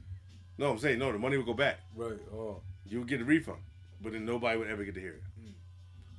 No, 0.62 0.70
I'm 0.70 0.78
saying 0.78 1.00
no, 1.00 1.12
the 1.12 1.18
money 1.18 1.38
would 1.38 1.48
go 1.48 1.56
back. 1.56 1.80
Right. 1.96 2.20
Oh. 2.32 2.62
You 2.86 3.00
would 3.00 3.08
get 3.08 3.20
a 3.20 3.26
refund, 3.26 3.58
but 4.00 4.14
then 4.14 4.26
nobody 4.26 4.60
would 4.60 4.68
ever 4.68 4.84
get 4.84 4.94
to 4.94 5.02
hear 5.02 5.14
it. 5.14 5.24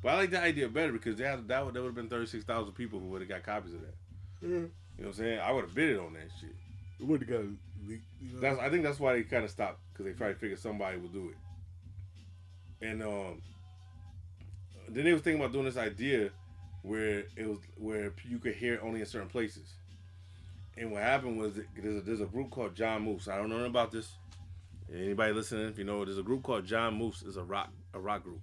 But 0.03 0.09
I 0.09 0.17
like 0.17 0.31
that 0.31 0.43
idea 0.43 0.69
better 0.69 0.91
because 0.91 1.17
they 1.17 1.23
had, 1.25 1.47
that 1.47 1.65
would 1.65 1.75
that 1.75 1.81
would 1.81 1.91
have 1.91 1.95
been 1.95 2.09
thirty 2.09 2.27
six 2.27 2.43
thousand 2.43 2.73
people 2.73 2.99
who 2.99 3.07
would 3.07 3.21
have 3.21 3.29
got 3.29 3.45
copies 3.45 3.73
of 3.73 3.83
that. 3.83 3.95
Yeah. 4.43 4.49
You 4.49 4.55
know 4.59 4.69
what 4.97 5.07
I'm 5.07 5.13
saying? 5.13 5.39
I 5.39 5.53
would 5.53 5.65
have 5.65 5.75
bid 5.75 5.91
it 5.91 6.01
on 6.01 6.13
that 6.15 6.29
shit. 6.41 6.57
It 6.99 7.07
would 7.07 7.21
have 7.21 7.31
got 7.31 7.45
leaked. 7.87 8.05
You 8.21 8.35
know? 8.35 8.41
That's 8.41 8.59
I 8.59 8.69
think 8.69 8.83
that's 8.83 8.99
why 8.99 9.13
they 9.13 9.23
kind 9.23 9.45
of 9.45 9.51
stopped 9.51 9.79
because 9.93 10.07
they 10.07 10.13
probably 10.13 10.35
figured 10.35 10.59
somebody 10.59 10.99
would 10.99 11.13
do 11.13 11.31
it. 11.31 12.85
And 12.85 13.01
um, 13.01 13.43
then 14.89 15.05
they 15.05 15.13
was 15.13 15.23
thinking 15.23 15.41
about 15.41 15.53
doing 15.53 15.67
this 15.67 15.77
idea 15.77 16.31
where 16.83 17.27
it 17.37 17.47
was 17.47 17.59
where 17.77 18.13
you 18.29 18.41
could 18.41 18.57
hear 18.57 18.75
it 18.75 18.81
only 18.83 18.99
in 18.99 19.07
certain 19.07 19.29
places. 19.29 19.73
And 20.77 20.91
what 20.91 21.03
happened 21.03 21.39
was 21.39 21.61
there's 21.77 21.99
a, 21.99 22.01
there's 22.01 22.21
a 22.21 22.27
group 22.27 22.51
called 22.51 22.75
John 22.75 23.03
Moose. 23.03 23.29
I 23.29 23.37
don't 23.37 23.51
know 23.51 23.65
about 23.67 23.93
this. 23.93 24.17
Anybody 24.93 25.33
listening, 25.33 25.69
if 25.69 25.79
you 25.79 25.85
know, 25.85 26.05
there's 26.05 26.19
a 26.19 26.23
group 26.23 26.43
called 26.43 26.67
John 26.67 26.95
Moose. 26.95 27.23
It's 27.27 27.37
a 27.37 27.45
rock 27.45 27.71
a 27.95 28.01
rock 28.01 28.23
group, 28.23 28.41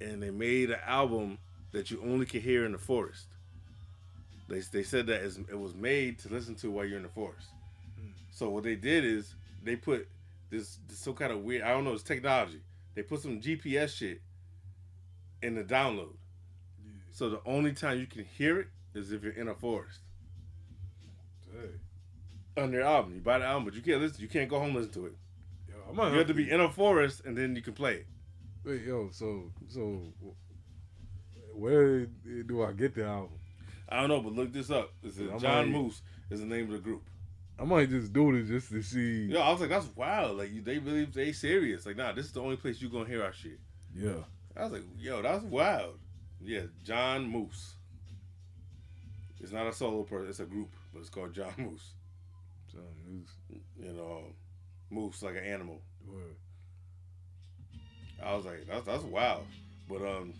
and 0.00 0.22
they 0.22 0.30
made 0.30 0.70
an 0.70 0.80
album 0.86 1.38
that 1.72 1.90
you 1.90 2.00
only 2.02 2.26
can 2.26 2.40
hear 2.40 2.64
in 2.64 2.72
the 2.72 2.78
forest. 2.78 3.26
They 4.48 4.60
they 4.60 4.82
said 4.82 5.06
that 5.08 5.22
it 5.22 5.58
was 5.58 5.74
made 5.74 6.18
to 6.20 6.28
listen 6.28 6.54
to 6.56 6.70
while 6.70 6.84
you're 6.84 6.96
in 6.98 7.02
the 7.02 7.08
forest. 7.08 7.48
So 8.30 8.50
what 8.50 8.64
they 8.64 8.76
did 8.76 9.04
is 9.04 9.34
they 9.62 9.76
put 9.76 10.08
this, 10.50 10.78
this 10.88 10.98
some 10.98 11.14
kind 11.14 11.32
of 11.32 11.42
weird 11.42 11.62
I 11.62 11.70
don't 11.70 11.84
know 11.84 11.94
it's 11.94 12.02
technology. 12.02 12.60
They 12.94 13.02
put 13.02 13.20
some 13.20 13.40
GPS 13.40 13.96
shit 13.96 14.20
in 15.42 15.54
the 15.54 15.64
download. 15.64 16.16
So 17.12 17.30
the 17.30 17.40
only 17.46 17.72
time 17.72 17.98
you 17.98 18.06
can 18.06 18.24
hear 18.24 18.60
it 18.60 18.68
is 18.94 19.12
if 19.12 19.22
you're 19.22 19.32
in 19.32 19.48
a 19.48 19.54
forest. 19.54 20.00
On 22.56 22.70
their 22.70 22.82
album, 22.82 23.14
you 23.14 23.20
buy 23.20 23.38
the 23.38 23.44
album, 23.44 23.64
but 23.66 23.74
you 23.74 23.82
can't 23.82 24.00
listen. 24.00 24.20
You 24.22 24.28
can't 24.28 24.48
go 24.48 24.58
home 24.58 24.68
and 24.68 24.76
listen 24.76 24.92
to 24.94 25.06
it. 25.06 25.12
Yo, 25.68 26.08
You 26.10 26.18
have 26.18 26.26
to 26.28 26.34
be 26.34 26.50
in 26.50 26.60
a 26.60 26.70
forest 26.70 27.22
and 27.24 27.36
then 27.36 27.54
you 27.54 27.62
can 27.62 27.74
play 27.74 27.94
it. 27.96 28.06
Wait, 28.64 28.82
yo. 28.84 29.10
So 29.12 29.52
so 29.68 30.02
where 31.54 32.06
do 32.46 32.62
I 32.62 32.72
get 32.72 32.94
the 32.94 33.04
album? 33.04 33.38
I 33.88 34.00
don't 34.00 34.08
know, 34.08 34.20
but 34.20 34.32
look 34.32 34.52
this 34.52 34.70
up. 34.70 34.92
John 35.38 35.40
might- 35.40 35.68
Moose 35.68 36.02
is 36.30 36.40
the 36.40 36.46
name 36.46 36.66
of 36.66 36.72
the 36.72 36.78
group. 36.78 37.02
I 37.58 37.64
might 37.64 37.88
just 37.88 38.12
do 38.12 38.32
this 38.38 38.48
just 38.48 38.70
to 38.70 38.82
see. 38.82 39.26
Yo, 39.26 39.40
I 39.40 39.50
was 39.50 39.60
like, 39.60 39.70
that's 39.70 39.88
wild. 39.96 40.36
Like 40.38 40.50
you, 40.52 40.60
they 40.60 40.78
really 40.78 41.06
they 41.06 41.32
serious. 41.32 41.86
Like, 41.86 41.96
nah, 41.96 42.12
this 42.12 42.26
is 42.26 42.32
the 42.32 42.40
only 42.42 42.56
place 42.56 42.82
you 42.82 42.88
gonna 42.90 43.06
hear 43.08 43.22
our 43.22 43.32
shit. 43.32 43.58
Yeah. 43.94 44.24
I 44.56 44.64
was 44.64 44.72
like, 44.72 44.82
yo, 44.98 45.22
that's 45.22 45.44
wild. 45.44 45.98
Yeah, 46.42 46.62
John 46.84 47.26
Moose. 47.26 47.74
It's 49.40 49.52
not 49.52 49.66
a 49.66 49.72
solo 49.72 50.02
person, 50.02 50.28
it's 50.28 50.40
a 50.40 50.44
group, 50.44 50.70
but 50.92 51.00
it's 51.00 51.08
called 51.10 51.32
John 51.32 51.52
Moose. 51.56 51.92
Moose. 53.08 53.30
You 53.78 53.92
know, 53.92 54.22
moose 54.90 55.22
like 55.22 55.36
an 55.36 55.44
animal. 55.44 55.80
Word. 56.06 56.36
I 58.24 58.34
was 58.34 58.46
like, 58.46 58.66
that's 58.66 58.86
that's 58.86 59.02
wild. 59.04 59.44
But 59.88 60.02
um 60.02 60.34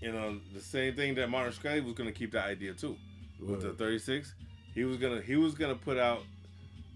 you 0.00 0.12
know, 0.12 0.38
the 0.54 0.60
same 0.60 0.94
thing 0.94 1.14
that 1.14 1.30
Martin 1.30 1.52
Shkreli 1.52 1.84
was 1.84 1.94
gonna 1.94 2.12
keep 2.12 2.32
that 2.32 2.46
idea 2.46 2.74
too. 2.74 2.96
With 3.40 3.62
the 3.62 3.72
thirty 3.72 3.98
six. 3.98 4.34
He 4.74 4.84
was 4.84 4.98
gonna 4.98 5.20
he 5.20 5.36
was 5.36 5.54
gonna 5.54 5.74
put 5.74 5.98
out 5.98 6.22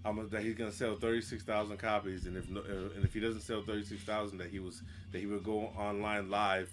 um, 0.05 0.29
that 0.31 0.43
he's 0.43 0.55
gonna 0.55 0.73
sell 0.73 0.97
thirty 0.97 1.21
six 1.21 1.43
thousand 1.43 1.79
copies, 1.79 2.27
and 2.27 2.37
if 2.37 2.49
no, 2.49 2.61
uh, 2.61 2.95
and 2.95 3.05
if 3.05 3.13
he 3.13 3.21
doesn't 3.21 3.43
sell 3.43 3.63
thirty 3.63 3.85
six 3.85 4.03
thousand, 4.03 4.39
that 4.39 4.49
he 4.51 4.59
was 4.59 4.83
that 5.13 5.19
he 5.19 5.27
would 5.27 5.45
go 5.45 5.73
online 5.79 6.31
live 6.31 6.71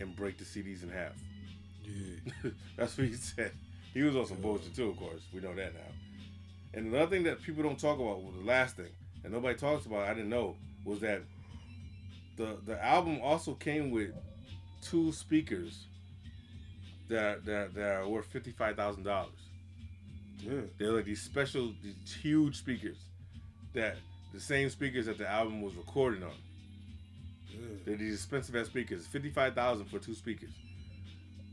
and 0.00 0.14
break 0.16 0.38
the 0.38 0.44
CDs 0.44 0.82
in 0.82 0.90
half. 0.90 1.12
Yeah. 1.84 2.50
That's 2.76 2.96
what 2.98 3.06
he 3.06 3.14
said. 3.14 3.52
He 3.96 4.02
was 4.02 4.14
on 4.14 4.26
some 4.26 4.42
bullshit 4.42 4.76
too, 4.76 4.90
of 4.90 4.98
course. 4.98 5.22
We 5.32 5.40
know 5.40 5.54
that 5.54 5.72
now. 5.72 5.80
And 6.74 6.88
another 6.88 7.06
thing 7.06 7.22
that 7.22 7.40
people 7.40 7.62
don't 7.62 7.80
talk 7.80 7.98
about, 7.98 8.20
well, 8.20 8.34
the 8.38 8.44
last 8.44 8.76
thing, 8.76 8.90
and 9.24 9.32
nobody 9.32 9.56
talks 9.58 9.86
about, 9.86 10.06
I 10.06 10.12
didn't 10.12 10.28
know, 10.28 10.54
was 10.84 11.00
that 11.00 11.22
the 12.36 12.58
the 12.66 12.84
album 12.84 13.20
also 13.22 13.54
came 13.54 13.90
with 13.90 14.10
two 14.82 15.12
speakers 15.12 15.86
that 17.08 17.46
that, 17.46 17.72
that 17.74 17.96
are 17.96 18.06
worth 18.06 18.26
fifty 18.26 18.52
five 18.52 18.76
thousand 18.76 19.04
dollars. 19.04 19.32
Yeah. 20.40 20.60
They're 20.76 20.92
like 20.92 21.06
these 21.06 21.22
special, 21.22 21.72
these 21.82 21.94
huge 22.20 22.58
speakers 22.58 22.98
that 23.72 23.96
the 24.34 24.40
same 24.40 24.68
speakers 24.68 25.06
that 25.06 25.16
the 25.16 25.26
album 25.26 25.62
was 25.62 25.74
recorded 25.74 26.22
on. 26.22 26.36
Yeah. 27.48 27.60
They're 27.86 27.96
these 27.96 28.16
expensive 28.16 28.56
ass 28.56 28.66
speakers. 28.66 29.06
Fifty 29.06 29.30
five 29.30 29.54
thousand 29.54 29.86
for 29.86 29.98
two 29.98 30.14
speakers. 30.14 30.52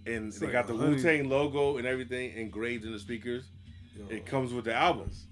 And 0.06 0.28
It's 0.28 0.40
they 0.40 0.48
like 0.48 0.54
got 0.54 0.68
the 0.68 0.74
100 0.74 0.96
Wu 0.98 1.02
Tang 1.02 1.30
logo 1.30 1.78
and 1.78 1.88
everything 1.88 2.34
engraved 2.36 2.86
in 2.86 2.92
the 2.92 3.00
speakers. 3.00 3.46
it 4.10 4.26
comes 4.26 4.54
with 4.54 4.66
the 4.66 4.74
albums. 4.74 5.28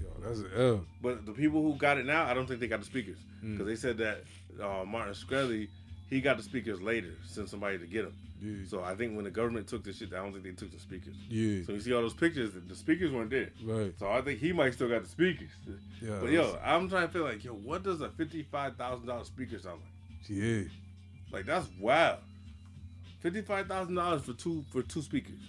Yo, 0.00 0.06
that's 0.22 0.40
an 0.40 0.50
L. 0.56 0.84
But 1.02 1.24
the 1.26 1.32
people 1.32 1.62
who 1.62 1.74
got 1.76 1.98
it 1.98 2.04
now, 2.06 2.24
I 2.24 2.34
don't 2.34 2.46
think 2.46 2.60
they 2.60 2.68
got 2.68 2.80
the 2.80 2.86
speakers 2.86 3.18
Mm. 3.44 3.52
because 3.52 3.66
they 3.66 3.76
said 3.76 3.98
that 3.98 4.24
uh, 4.62 4.84
Martin 4.86 5.12
Shkreli 5.14 5.68
he 6.08 6.20
got 6.20 6.36
the 6.36 6.42
speakers 6.42 6.80
later, 6.80 7.12
sent 7.26 7.48
somebody 7.50 7.78
to 7.78 7.86
get 7.86 8.04
them. 8.04 8.14
Yeah. 8.40 8.66
So 8.68 8.82
I 8.82 8.94
think 8.94 9.14
when 9.16 9.24
the 9.24 9.30
government 9.30 9.66
took 9.66 9.82
the 9.82 9.92
shit, 9.92 10.12
I 10.12 10.16
don't 10.18 10.30
think 10.32 10.44
they 10.44 10.52
took 10.52 10.70
the 10.70 10.78
speakers. 10.78 11.14
Yeah. 11.28 11.64
So 11.66 11.72
you 11.72 11.80
see 11.80 11.92
all 11.92 12.00
those 12.02 12.14
pictures, 12.14 12.52
the, 12.68 12.76
speakers 12.76 13.10
weren't 13.10 13.30
there. 13.30 13.50
Right. 13.64 13.92
So 13.98 14.08
I 14.10 14.20
think 14.20 14.38
he 14.40 14.52
might 14.52 14.72
still 14.74 14.88
got 14.88 15.02
the 15.02 15.08
speakers. 15.08 15.50
Yeah, 16.00 16.18
But 16.20 16.30
yo, 16.30 16.56
I'm 16.64 16.88
trying 16.88 17.08
to 17.08 17.12
feel 17.12 17.24
like, 17.24 17.42
yo, 17.44 17.52
what 17.54 17.82
does 17.82 18.00
a 18.02 18.08
fifty-five 18.10 18.76
thousand 18.76 19.06
dollar 19.06 19.24
speaker 19.24 19.58
sound 19.58 19.80
like? 19.80 20.28
Yeah. 20.28 20.62
Like 21.32 21.44
that's 21.46 21.68
wild. 21.80 22.18
Fifty-five 23.20 23.66
thousand 23.66 23.94
dollars 23.94 24.22
for 24.22 24.32
two 24.32 24.64
for 24.70 24.82
two 24.82 25.02
speakers. 25.02 25.40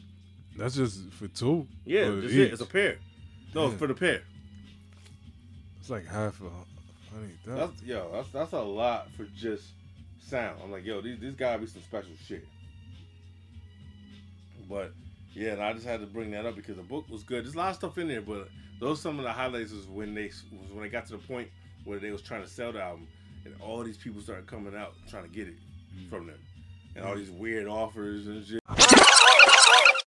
That's 0.56 0.76
just 0.76 1.12
for 1.12 1.28
two. 1.28 1.68
Yeah, 1.86 2.10
that's 2.10 2.34
it. 2.34 2.54
It's 2.54 2.62
a 2.62 2.66
pair. 2.66 2.98
No, 3.54 3.70
Damn. 3.70 3.78
for 3.78 3.88
the 3.88 3.94
pair. 3.94 4.24
It's 5.80 5.90
like 5.90 6.06
half 6.06 6.42
a 6.42 6.46
thousand. 6.46 7.38
That's 7.46 7.84
yo, 7.84 8.10
that's 8.14 8.30
that's 8.30 8.54
a 8.54 8.62
lot 8.62 9.10
for 9.16 9.26
just 9.36 9.66
sound. 10.20 10.60
I'm 10.64 10.72
like, 10.72 10.86
yo, 10.86 11.02
these 11.02 11.20
these 11.20 11.34
gotta 11.34 11.60
be 11.60 11.68
some 11.68 11.82
special 11.82 12.12
shit. 12.26 12.46
But 14.70 14.94
yeah, 15.34 15.52
and 15.52 15.64
I 15.64 15.74
just 15.74 15.86
had 15.86 16.02
to 16.02 16.08
bring 16.08 16.32
that 16.32 16.46
up 16.46 16.56
because 16.56 16.76
the 16.76 16.84
book 16.84 17.06
was 17.10 17.24
good. 17.24 17.46
There's 17.46 17.56
a 17.56 17.58
lot 17.58 17.70
of 17.70 17.76
stuff 17.76 17.98
in 17.98 18.08
there, 18.08 18.22
but 18.22 18.50
those 18.80 19.02
some 19.02 19.18
of 19.18 19.24
the 19.24 19.32
highlights 19.32 19.72
was 19.72 19.88
when 19.88 20.14
they 20.14 20.26
was 20.26 20.72
when 20.72 20.82
they 20.82 20.90
got 20.90 21.06
to 21.08 21.14
the 21.14 21.20
point 21.20 21.50
where 21.86 22.00
they 22.00 22.12
was 22.12 22.22
trying 22.22 22.44
to 22.44 22.50
sell 22.50 22.72
the 22.72 22.82
album, 22.82 23.08
and 23.46 23.56
all 23.62 23.84
these 23.84 23.98
people 23.98 24.22
started 24.22 24.46
coming 24.48 24.76
out 24.76 24.94
trying 25.10 25.24
to 25.24 25.30
get 25.30 25.48
it 25.48 25.56
mm. 25.98 26.10
from 26.10 26.28
them, 26.28 26.40
and 26.98 27.06
all 27.06 27.16
these 27.16 27.32
weird 27.32 27.68
offers 27.68 28.28
and 28.28 28.46
shit. 28.46 28.62